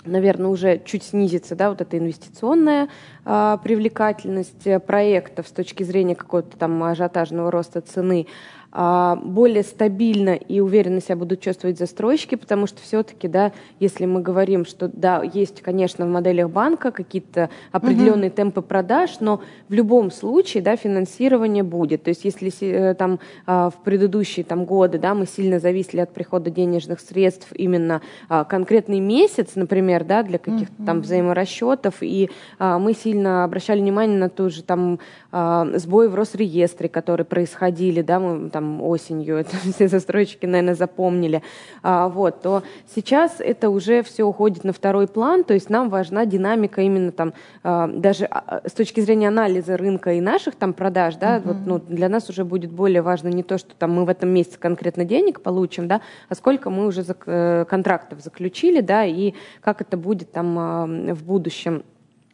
наверное, 0.04 0.48
уже 0.50 0.80
чуть 0.84 1.02
снизится, 1.02 1.54
да, 1.54 1.70
вот 1.70 1.80
эта 1.80 1.98
инвестиционная 1.98 2.88
а, 3.24 3.58
привлекательность 3.58 4.66
проектов 4.86 5.48
с 5.48 5.52
точки 5.52 5.82
зрения 5.82 6.14
какого-то 6.14 6.56
там 6.56 6.82
ажиотажного 6.82 7.50
роста 7.50 7.80
цены. 7.80 8.26
А, 8.72 9.16
более 9.16 9.64
стабильно 9.64 10.34
и 10.34 10.60
уверенно 10.60 11.00
себя 11.00 11.16
будут 11.16 11.40
чувствовать 11.40 11.76
застройщики, 11.76 12.36
потому 12.36 12.68
что 12.68 12.80
все-таки, 12.80 13.26
да, 13.26 13.52
если 13.80 14.06
мы 14.06 14.22
говорим, 14.22 14.64
что 14.64 14.88
да, 14.88 15.22
есть, 15.22 15.60
конечно, 15.60 16.06
в 16.06 16.08
моделях 16.08 16.50
банка 16.50 16.92
какие-то 16.92 17.50
определенные 17.72 18.30
угу. 18.30 18.36
темпы 18.36 18.62
продаж, 18.62 19.18
но 19.18 19.40
в 19.68 19.72
любом 19.72 20.12
случае, 20.12 20.62
да, 20.62 20.76
финансирование 20.76 21.64
будет. 21.64 22.04
То 22.04 22.10
есть, 22.10 22.24
если 22.24 22.50
э, 22.60 22.94
там 22.94 23.18
а, 23.46 23.70
в 23.70 23.82
предыдущие 23.82 24.44
там 24.44 24.64
годы, 24.64 24.98
да, 24.98 25.14
мы 25.14 25.26
сильно 25.26 25.58
зависели 25.58 26.00
от 26.00 26.12
прихода 26.12 26.50
денежных 26.50 27.00
средств 27.00 27.52
именно 27.52 28.02
а, 28.28 28.44
конкретный 28.44 29.00
месяц, 29.00 29.56
например, 29.56 30.04
да, 30.04 30.22
для 30.22 30.38
каких-то 30.38 30.74
угу. 30.78 30.86
там 30.86 31.00
взаиморасчетов, 31.00 31.96
и 32.02 32.30
мы 32.58 32.94
сильно 32.94 33.44
обращали 33.44 33.80
внимание 33.80 34.18
на 34.18 34.28
ту 34.28 34.50
же 34.50 34.62
там 34.62 34.98
сбои 35.32 36.06
в 36.08 36.14
Росреестре, 36.14 36.88
которые 36.88 37.24
происходили, 37.24 38.02
да, 38.02 38.20
мы 38.20 38.50
там 38.50 38.59
там 38.60 38.82
осенью, 38.82 39.38
это 39.38 39.56
все 39.74 39.88
застройщики, 39.88 40.44
наверное, 40.46 40.74
запомнили, 40.74 41.42
а, 41.82 42.08
вот, 42.08 42.42
то 42.42 42.62
сейчас 42.94 43.36
это 43.38 43.70
уже 43.70 44.02
все 44.02 44.24
уходит 44.24 44.64
на 44.64 44.72
второй 44.72 45.06
план, 45.06 45.44
то 45.44 45.54
есть 45.54 45.70
нам 45.70 45.88
важна 45.88 46.26
динамика 46.26 46.82
именно 46.82 47.10
там, 47.10 47.32
а, 47.62 47.88
даже 47.88 48.26
а, 48.26 48.60
с 48.68 48.72
точки 48.72 49.00
зрения 49.00 49.28
анализа 49.28 49.78
рынка 49.78 50.12
и 50.12 50.20
наших 50.20 50.56
там 50.56 50.74
продаж, 50.74 51.16
да, 51.16 51.38
uh-huh. 51.38 51.42
вот, 51.44 51.56
ну, 51.64 51.78
для 51.78 52.08
нас 52.10 52.28
уже 52.28 52.44
будет 52.44 52.70
более 52.70 53.00
важно 53.00 53.28
не 53.28 53.42
то, 53.42 53.56
что 53.56 53.74
там 53.74 53.92
мы 53.92 54.04
в 54.04 54.10
этом 54.10 54.28
месяце 54.28 54.58
конкретно 54.58 55.04
денег 55.04 55.40
получим, 55.40 55.88
да, 55.88 56.02
а 56.28 56.34
сколько 56.34 56.68
мы 56.68 56.86
уже 56.86 57.00
зак- 57.00 57.24
э, 57.26 57.64
контрактов 57.64 58.20
заключили, 58.20 58.82
да, 58.82 59.06
и 59.06 59.32
как 59.62 59.80
это 59.80 59.96
будет 59.96 60.32
там 60.32 60.58
а, 60.58 60.86
в 60.86 61.24
будущем 61.24 61.82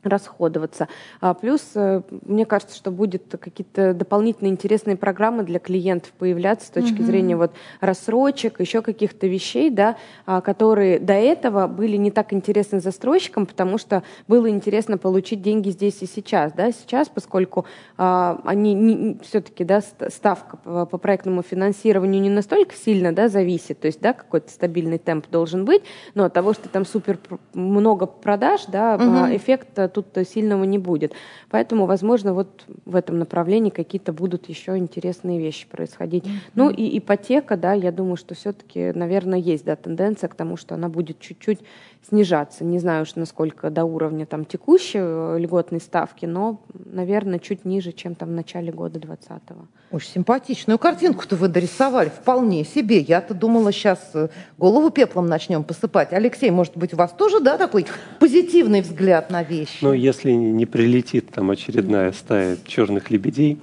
расходоваться. 0.06 0.88
А 1.20 1.34
плюс, 1.34 1.62
э, 1.74 2.02
мне 2.24 2.44
кажется, 2.46 2.76
что 2.76 2.90
будет 2.90 3.34
какие-то 3.40 3.94
дополнительные 3.94 4.52
интересные 4.52 4.96
программы 4.96 5.42
для 5.42 5.58
клиентов 5.58 6.12
появляться 6.18 6.66
с 6.66 6.70
точки 6.70 7.00
mm-hmm. 7.00 7.04
зрения 7.04 7.36
вот 7.36 7.52
рассрочек, 7.80 8.60
еще 8.60 8.82
каких-то 8.82 9.26
вещей, 9.26 9.70
да, 9.70 9.96
а, 10.24 10.40
которые 10.40 10.98
до 10.98 11.14
этого 11.14 11.66
были 11.66 11.96
не 11.96 12.10
так 12.10 12.32
интересны 12.32 12.80
застройщикам, 12.80 13.46
потому 13.46 13.78
что 13.78 14.02
было 14.28 14.48
интересно 14.48 14.98
получить 14.98 15.42
деньги 15.42 15.70
здесь 15.70 16.02
и 16.02 16.06
сейчас. 16.06 16.52
Да. 16.52 16.72
Сейчас, 16.72 17.08
поскольку 17.08 17.66
а, 17.96 18.40
они 18.44 18.74
не, 18.74 19.18
все-таки 19.22 19.64
да, 19.64 19.80
ставка 19.80 20.56
по, 20.56 20.86
по 20.86 20.98
проектному 20.98 21.42
финансированию 21.42 22.20
не 22.20 22.30
настолько 22.30 22.74
сильно 22.74 23.12
да, 23.12 23.28
зависит, 23.28 23.80
то 23.80 23.86
есть 23.86 24.00
да, 24.00 24.12
какой-то 24.12 24.50
стабильный 24.50 24.98
темп 24.98 25.26
должен 25.30 25.64
быть, 25.64 25.82
но 26.14 26.24
от 26.24 26.32
того, 26.32 26.52
что 26.52 26.68
там 26.68 26.84
супер 26.84 27.18
много 27.54 28.06
продаж, 28.06 28.66
да, 28.68 28.96
mm-hmm. 28.96 29.36
эффект 29.36 29.92
тут 30.02 30.26
сильного 30.28 30.64
не 30.64 30.78
будет. 30.78 31.12
Поэтому, 31.50 31.86
возможно, 31.86 32.34
вот 32.34 32.64
в 32.84 32.94
этом 32.94 33.18
направлении 33.18 33.70
какие-то 33.70 34.12
будут 34.12 34.48
еще 34.48 34.76
интересные 34.76 35.38
вещи 35.38 35.66
происходить. 35.68 36.24
Mm-hmm. 36.24 36.50
Ну 36.54 36.70
и 36.70 36.98
ипотека, 36.98 37.56
да, 37.56 37.72
я 37.72 37.92
думаю, 37.92 38.16
что 38.16 38.34
все-таки, 38.34 38.92
наверное, 38.94 39.38
есть 39.38 39.64
да, 39.64 39.76
тенденция 39.76 40.28
к 40.28 40.34
тому, 40.34 40.56
что 40.56 40.74
она 40.74 40.88
будет 40.88 41.20
чуть-чуть 41.20 41.60
снижаться. 42.08 42.64
Не 42.64 42.78
знаю 42.78 43.02
уж, 43.02 43.16
насколько 43.16 43.70
до 43.70 43.84
уровня 43.84 44.26
там 44.26 44.44
текущей 44.44 44.98
э, 45.00 45.38
льготной 45.38 45.80
ставки, 45.80 46.26
но, 46.26 46.60
наверное, 46.72 47.38
чуть 47.38 47.64
ниже, 47.64 47.92
чем 47.92 48.14
там 48.14 48.28
в 48.28 48.32
начале 48.32 48.72
года 48.72 48.98
2020-го. 48.98 49.66
Очень 49.90 50.10
симпатичную 50.10 50.78
картинку-то 50.78 51.36
вы 51.36 51.48
дорисовали, 51.48 52.08
вполне 52.08 52.64
себе. 52.64 52.98
Я-то 52.98 53.34
думала, 53.34 53.72
сейчас 53.72 54.10
э, 54.14 54.28
голову 54.58 54.90
пеплом 54.90 55.26
начнем 55.26 55.64
посыпать. 55.64 56.12
Алексей, 56.12 56.50
может 56.50 56.76
быть, 56.76 56.94
у 56.94 56.96
вас 56.96 57.12
тоже, 57.12 57.40
да, 57.40 57.56
такой 57.56 57.86
позитивный 58.20 58.82
взгляд 58.82 59.30
на 59.30 59.42
вещи? 59.42 59.84
Ну, 59.88 59.92
если 59.92 60.32
не 60.32 60.66
прилетит 60.66 61.30
там 61.30 61.50
очередная 61.50 62.12
стая 62.12 62.56
черных 62.66 63.10
лебедей, 63.10 63.58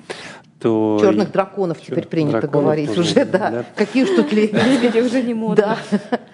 то... 0.60 0.98
Черных 1.02 1.32
драконов 1.32 1.80
Чер... 1.80 1.88
теперь 1.88 2.08
принято 2.08 2.42
драконов 2.42 2.64
говорить 2.64 2.98
уже, 2.98 3.26
да. 3.26 3.52
да. 3.52 3.66
Какие 3.76 4.04
уж 4.04 4.10
тут 4.12 4.32
лебеди 4.32 5.00
уже 5.00 5.22
не 5.22 5.34
модно. 5.34 5.78
Да. 5.92 6.20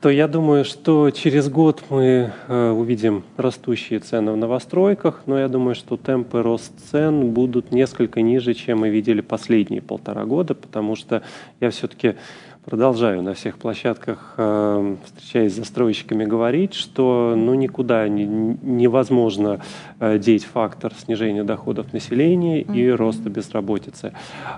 То 0.00 0.10
я 0.10 0.28
думаю, 0.28 0.66
что 0.66 1.10
через 1.10 1.48
год 1.48 1.82
мы 1.88 2.30
э, 2.46 2.70
увидим 2.70 3.24
растущие 3.38 4.00
цены 4.00 4.32
в 4.32 4.36
новостройках, 4.36 5.22
но 5.24 5.38
я 5.38 5.48
думаю, 5.48 5.74
что 5.74 5.96
темпы 5.96 6.42
рост 6.42 6.72
цен 6.90 7.30
будут 7.30 7.72
несколько 7.72 8.20
ниже, 8.20 8.52
чем 8.52 8.80
мы 8.80 8.90
видели 8.90 9.22
последние 9.22 9.80
полтора 9.80 10.26
года, 10.26 10.54
потому 10.54 10.94
что 10.94 11.22
я 11.60 11.70
все-таки 11.70 12.16
продолжаю 12.64 13.22
на 13.22 13.34
всех 13.34 13.58
площадках, 13.58 14.34
э, 14.36 14.96
встречаясь 15.04 15.52
с 15.52 15.56
застройщиками, 15.56 16.24
говорить, 16.24 16.74
что 16.74 17.34
ну, 17.36 17.54
никуда 17.54 18.08
не, 18.08 18.24
невозможно 18.24 19.60
э, 20.00 20.18
деть 20.18 20.44
фактор 20.44 20.92
снижения 20.94 21.44
доходов 21.44 21.92
населения 21.92 22.62
и 22.62 22.90
роста 22.90 23.28
безработицы. 23.28 24.12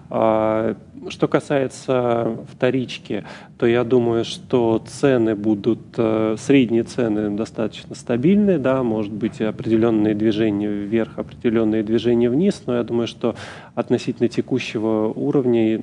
А, 0.09 0.77
что 1.09 1.29
касается 1.29 2.37
вторички, 2.53 3.25
то 3.59 3.67
я 3.67 3.85
думаю, 3.85 4.25
что 4.25 4.83
цены 4.87 5.35
будут, 5.35 5.81
э, 5.97 6.37
средние 6.39 6.85
цены 6.85 7.31
достаточно 7.37 7.95
стабильные, 7.95 8.59
да, 8.59 8.83
может 8.83 9.13
быть 9.13 9.41
определенные 9.41 10.15
движения 10.15 10.69
вверх, 10.69 11.19
определенные 11.19 11.83
движения 11.83 12.31
вниз, 12.31 12.63
но 12.67 12.77
я 12.77 12.85
думаю, 12.85 13.09
что 13.09 13.35
относительно 13.75 14.29
текущего 14.29 15.09
уровня 15.09 15.83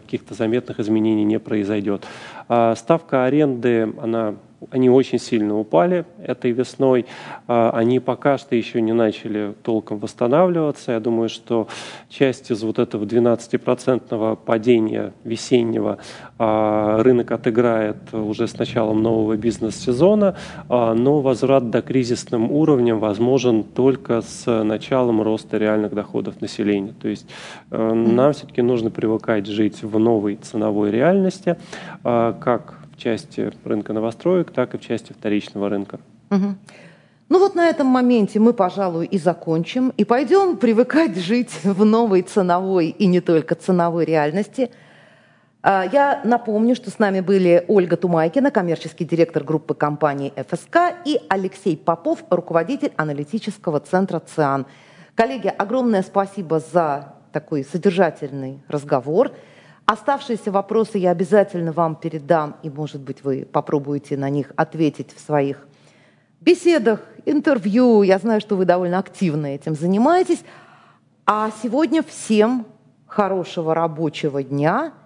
каких-то 0.00 0.34
заметных 0.34 0.80
изменений 0.80 1.24
не 1.24 1.38
произойдет. 1.48 2.06
А 2.48 2.74
ставка 2.76 3.24
аренды, 3.24 3.92
она 4.00 4.34
они 4.70 4.90
очень 4.90 5.18
сильно 5.18 5.58
упали 5.58 6.04
этой 6.22 6.50
весной. 6.50 7.06
А, 7.46 7.70
они 7.70 8.00
пока 8.00 8.38
что 8.38 8.56
еще 8.56 8.80
не 8.80 8.92
начали 8.92 9.54
толком 9.62 9.98
восстанавливаться. 9.98 10.92
Я 10.92 11.00
думаю, 11.00 11.28
что 11.28 11.68
часть 12.08 12.50
из 12.50 12.62
вот 12.62 12.78
этого 12.78 13.04
12-процентного 13.04 14.36
падения 14.36 15.12
весеннего 15.24 15.98
а, 16.38 17.02
рынок 17.02 17.30
отыграет 17.30 17.96
уже 18.12 18.48
с 18.48 18.58
началом 18.58 19.02
нового 19.02 19.36
бизнес-сезона, 19.36 20.36
но 20.68 21.20
возврат 21.20 21.70
до 21.70 21.82
кризисным 21.82 22.50
уровням 22.50 22.98
возможен 22.98 23.62
только 23.62 24.22
с 24.22 24.62
началом 24.64 25.22
роста 25.22 25.58
реальных 25.58 25.94
доходов 25.94 26.40
населения. 26.40 26.94
То 27.00 27.08
есть 27.08 27.26
э, 27.70 27.92
нам 27.92 28.32
все-таки 28.32 28.62
нужно 28.62 28.90
привыкать 28.90 29.46
жить 29.46 29.82
в 29.82 29.98
новой 29.98 30.36
ценовой 30.36 30.90
реальности, 30.90 31.56
как 32.02 32.78
части 32.98 33.50
рынка 33.64 33.92
новостроек, 33.92 34.50
так 34.50 34.74
и 34.74 34.78
в 34.78 34.80
части 34.80 35.12
вторичного 35.12 35.68
рынка. 35.68 36.00
Угу. 36.30 36.54
Ну 37.30 37.38
вот 37.38 37.54
на 37.54 37.68
этом 37.68 37.86
моменте 37.86 38.38
мы, 38.38 38.52
пожалуй, 38.52 39.06
и 39.06 39.18
закончим, 39.18 39.92
и 39.96 40.04
пойдем 40.04 40.56
привыкать 40.56 41.16
жить 41.16 41.60
в 41.62 41.84
новой 41.84 42.22
ценовой 42.22 42.88
и 42.88 43.06
не 43.06 43.20
только 43.20 43.54
ценовой 43.54 44.04
реальности. 44.04 44.70
А, 45.62 45.84
я 45.92 46.22
напомню, 46.24 46.74
что 46.74 46.90
с 46.90 46.98
нами 46.98 47.20
были 47.20 47.64
Ольга 47.68 47.96
Тумайкина, 47.96 48.50
коммерческий 48.50 49.04
директор 49.04 49.44
группы 49.44 49.74
компании 49.74 50.32
ФСК, 50.36 50.94
и 51.04 51.20
Алексей 51.28 51.76
Попов, 51.76 52.24
руководитель 52.30 52.92
аналитического 52.96 53.80
центра 53.80 54.20
ЦИАН. 54.20 54.66
Коллеги, 55.14 55.48
огромное 55.48 56.02
спасибо 56.02 56.60
за 56.60 57.14
такой 57.32 57.64
содержательный 57.64 58.60
разговор– 58.68 59.32
Оставшиеся 59.90 60.52
вопросы 60.52 60.98
я 60.98 61.12
обязательно 61.12 61.72
вам 61.72 61.96
передам, 61.96 62.56
и, 62.62 62.68
может 62.68 63.00
быть, 63.00 63.24
вы 63.24 63.48
попробуете 63.50 64.18
на 64.18 64.28
них 64.28 64.52
ответить 64.54 65.14
в 65.16 65.18
своих 65.18 65.66
беседах, 66.42 67.00
интервью. 67.24 68.02
Я 68.02 68.18
знаю, 68.18 68.42
что 68.42 68.54
вы 68.54 68.66
довольно 68.66 68.98
активно 68.98 69.46
этим 69.46 69.74
занимаетесь. 69.74 70.44
А 71.24 71.50
сегодня 71.62 72.02
всем 72.02 72.66
хорошего 73.06 73.74
рабочего 73.74 74.42
дня– 74.42 74.92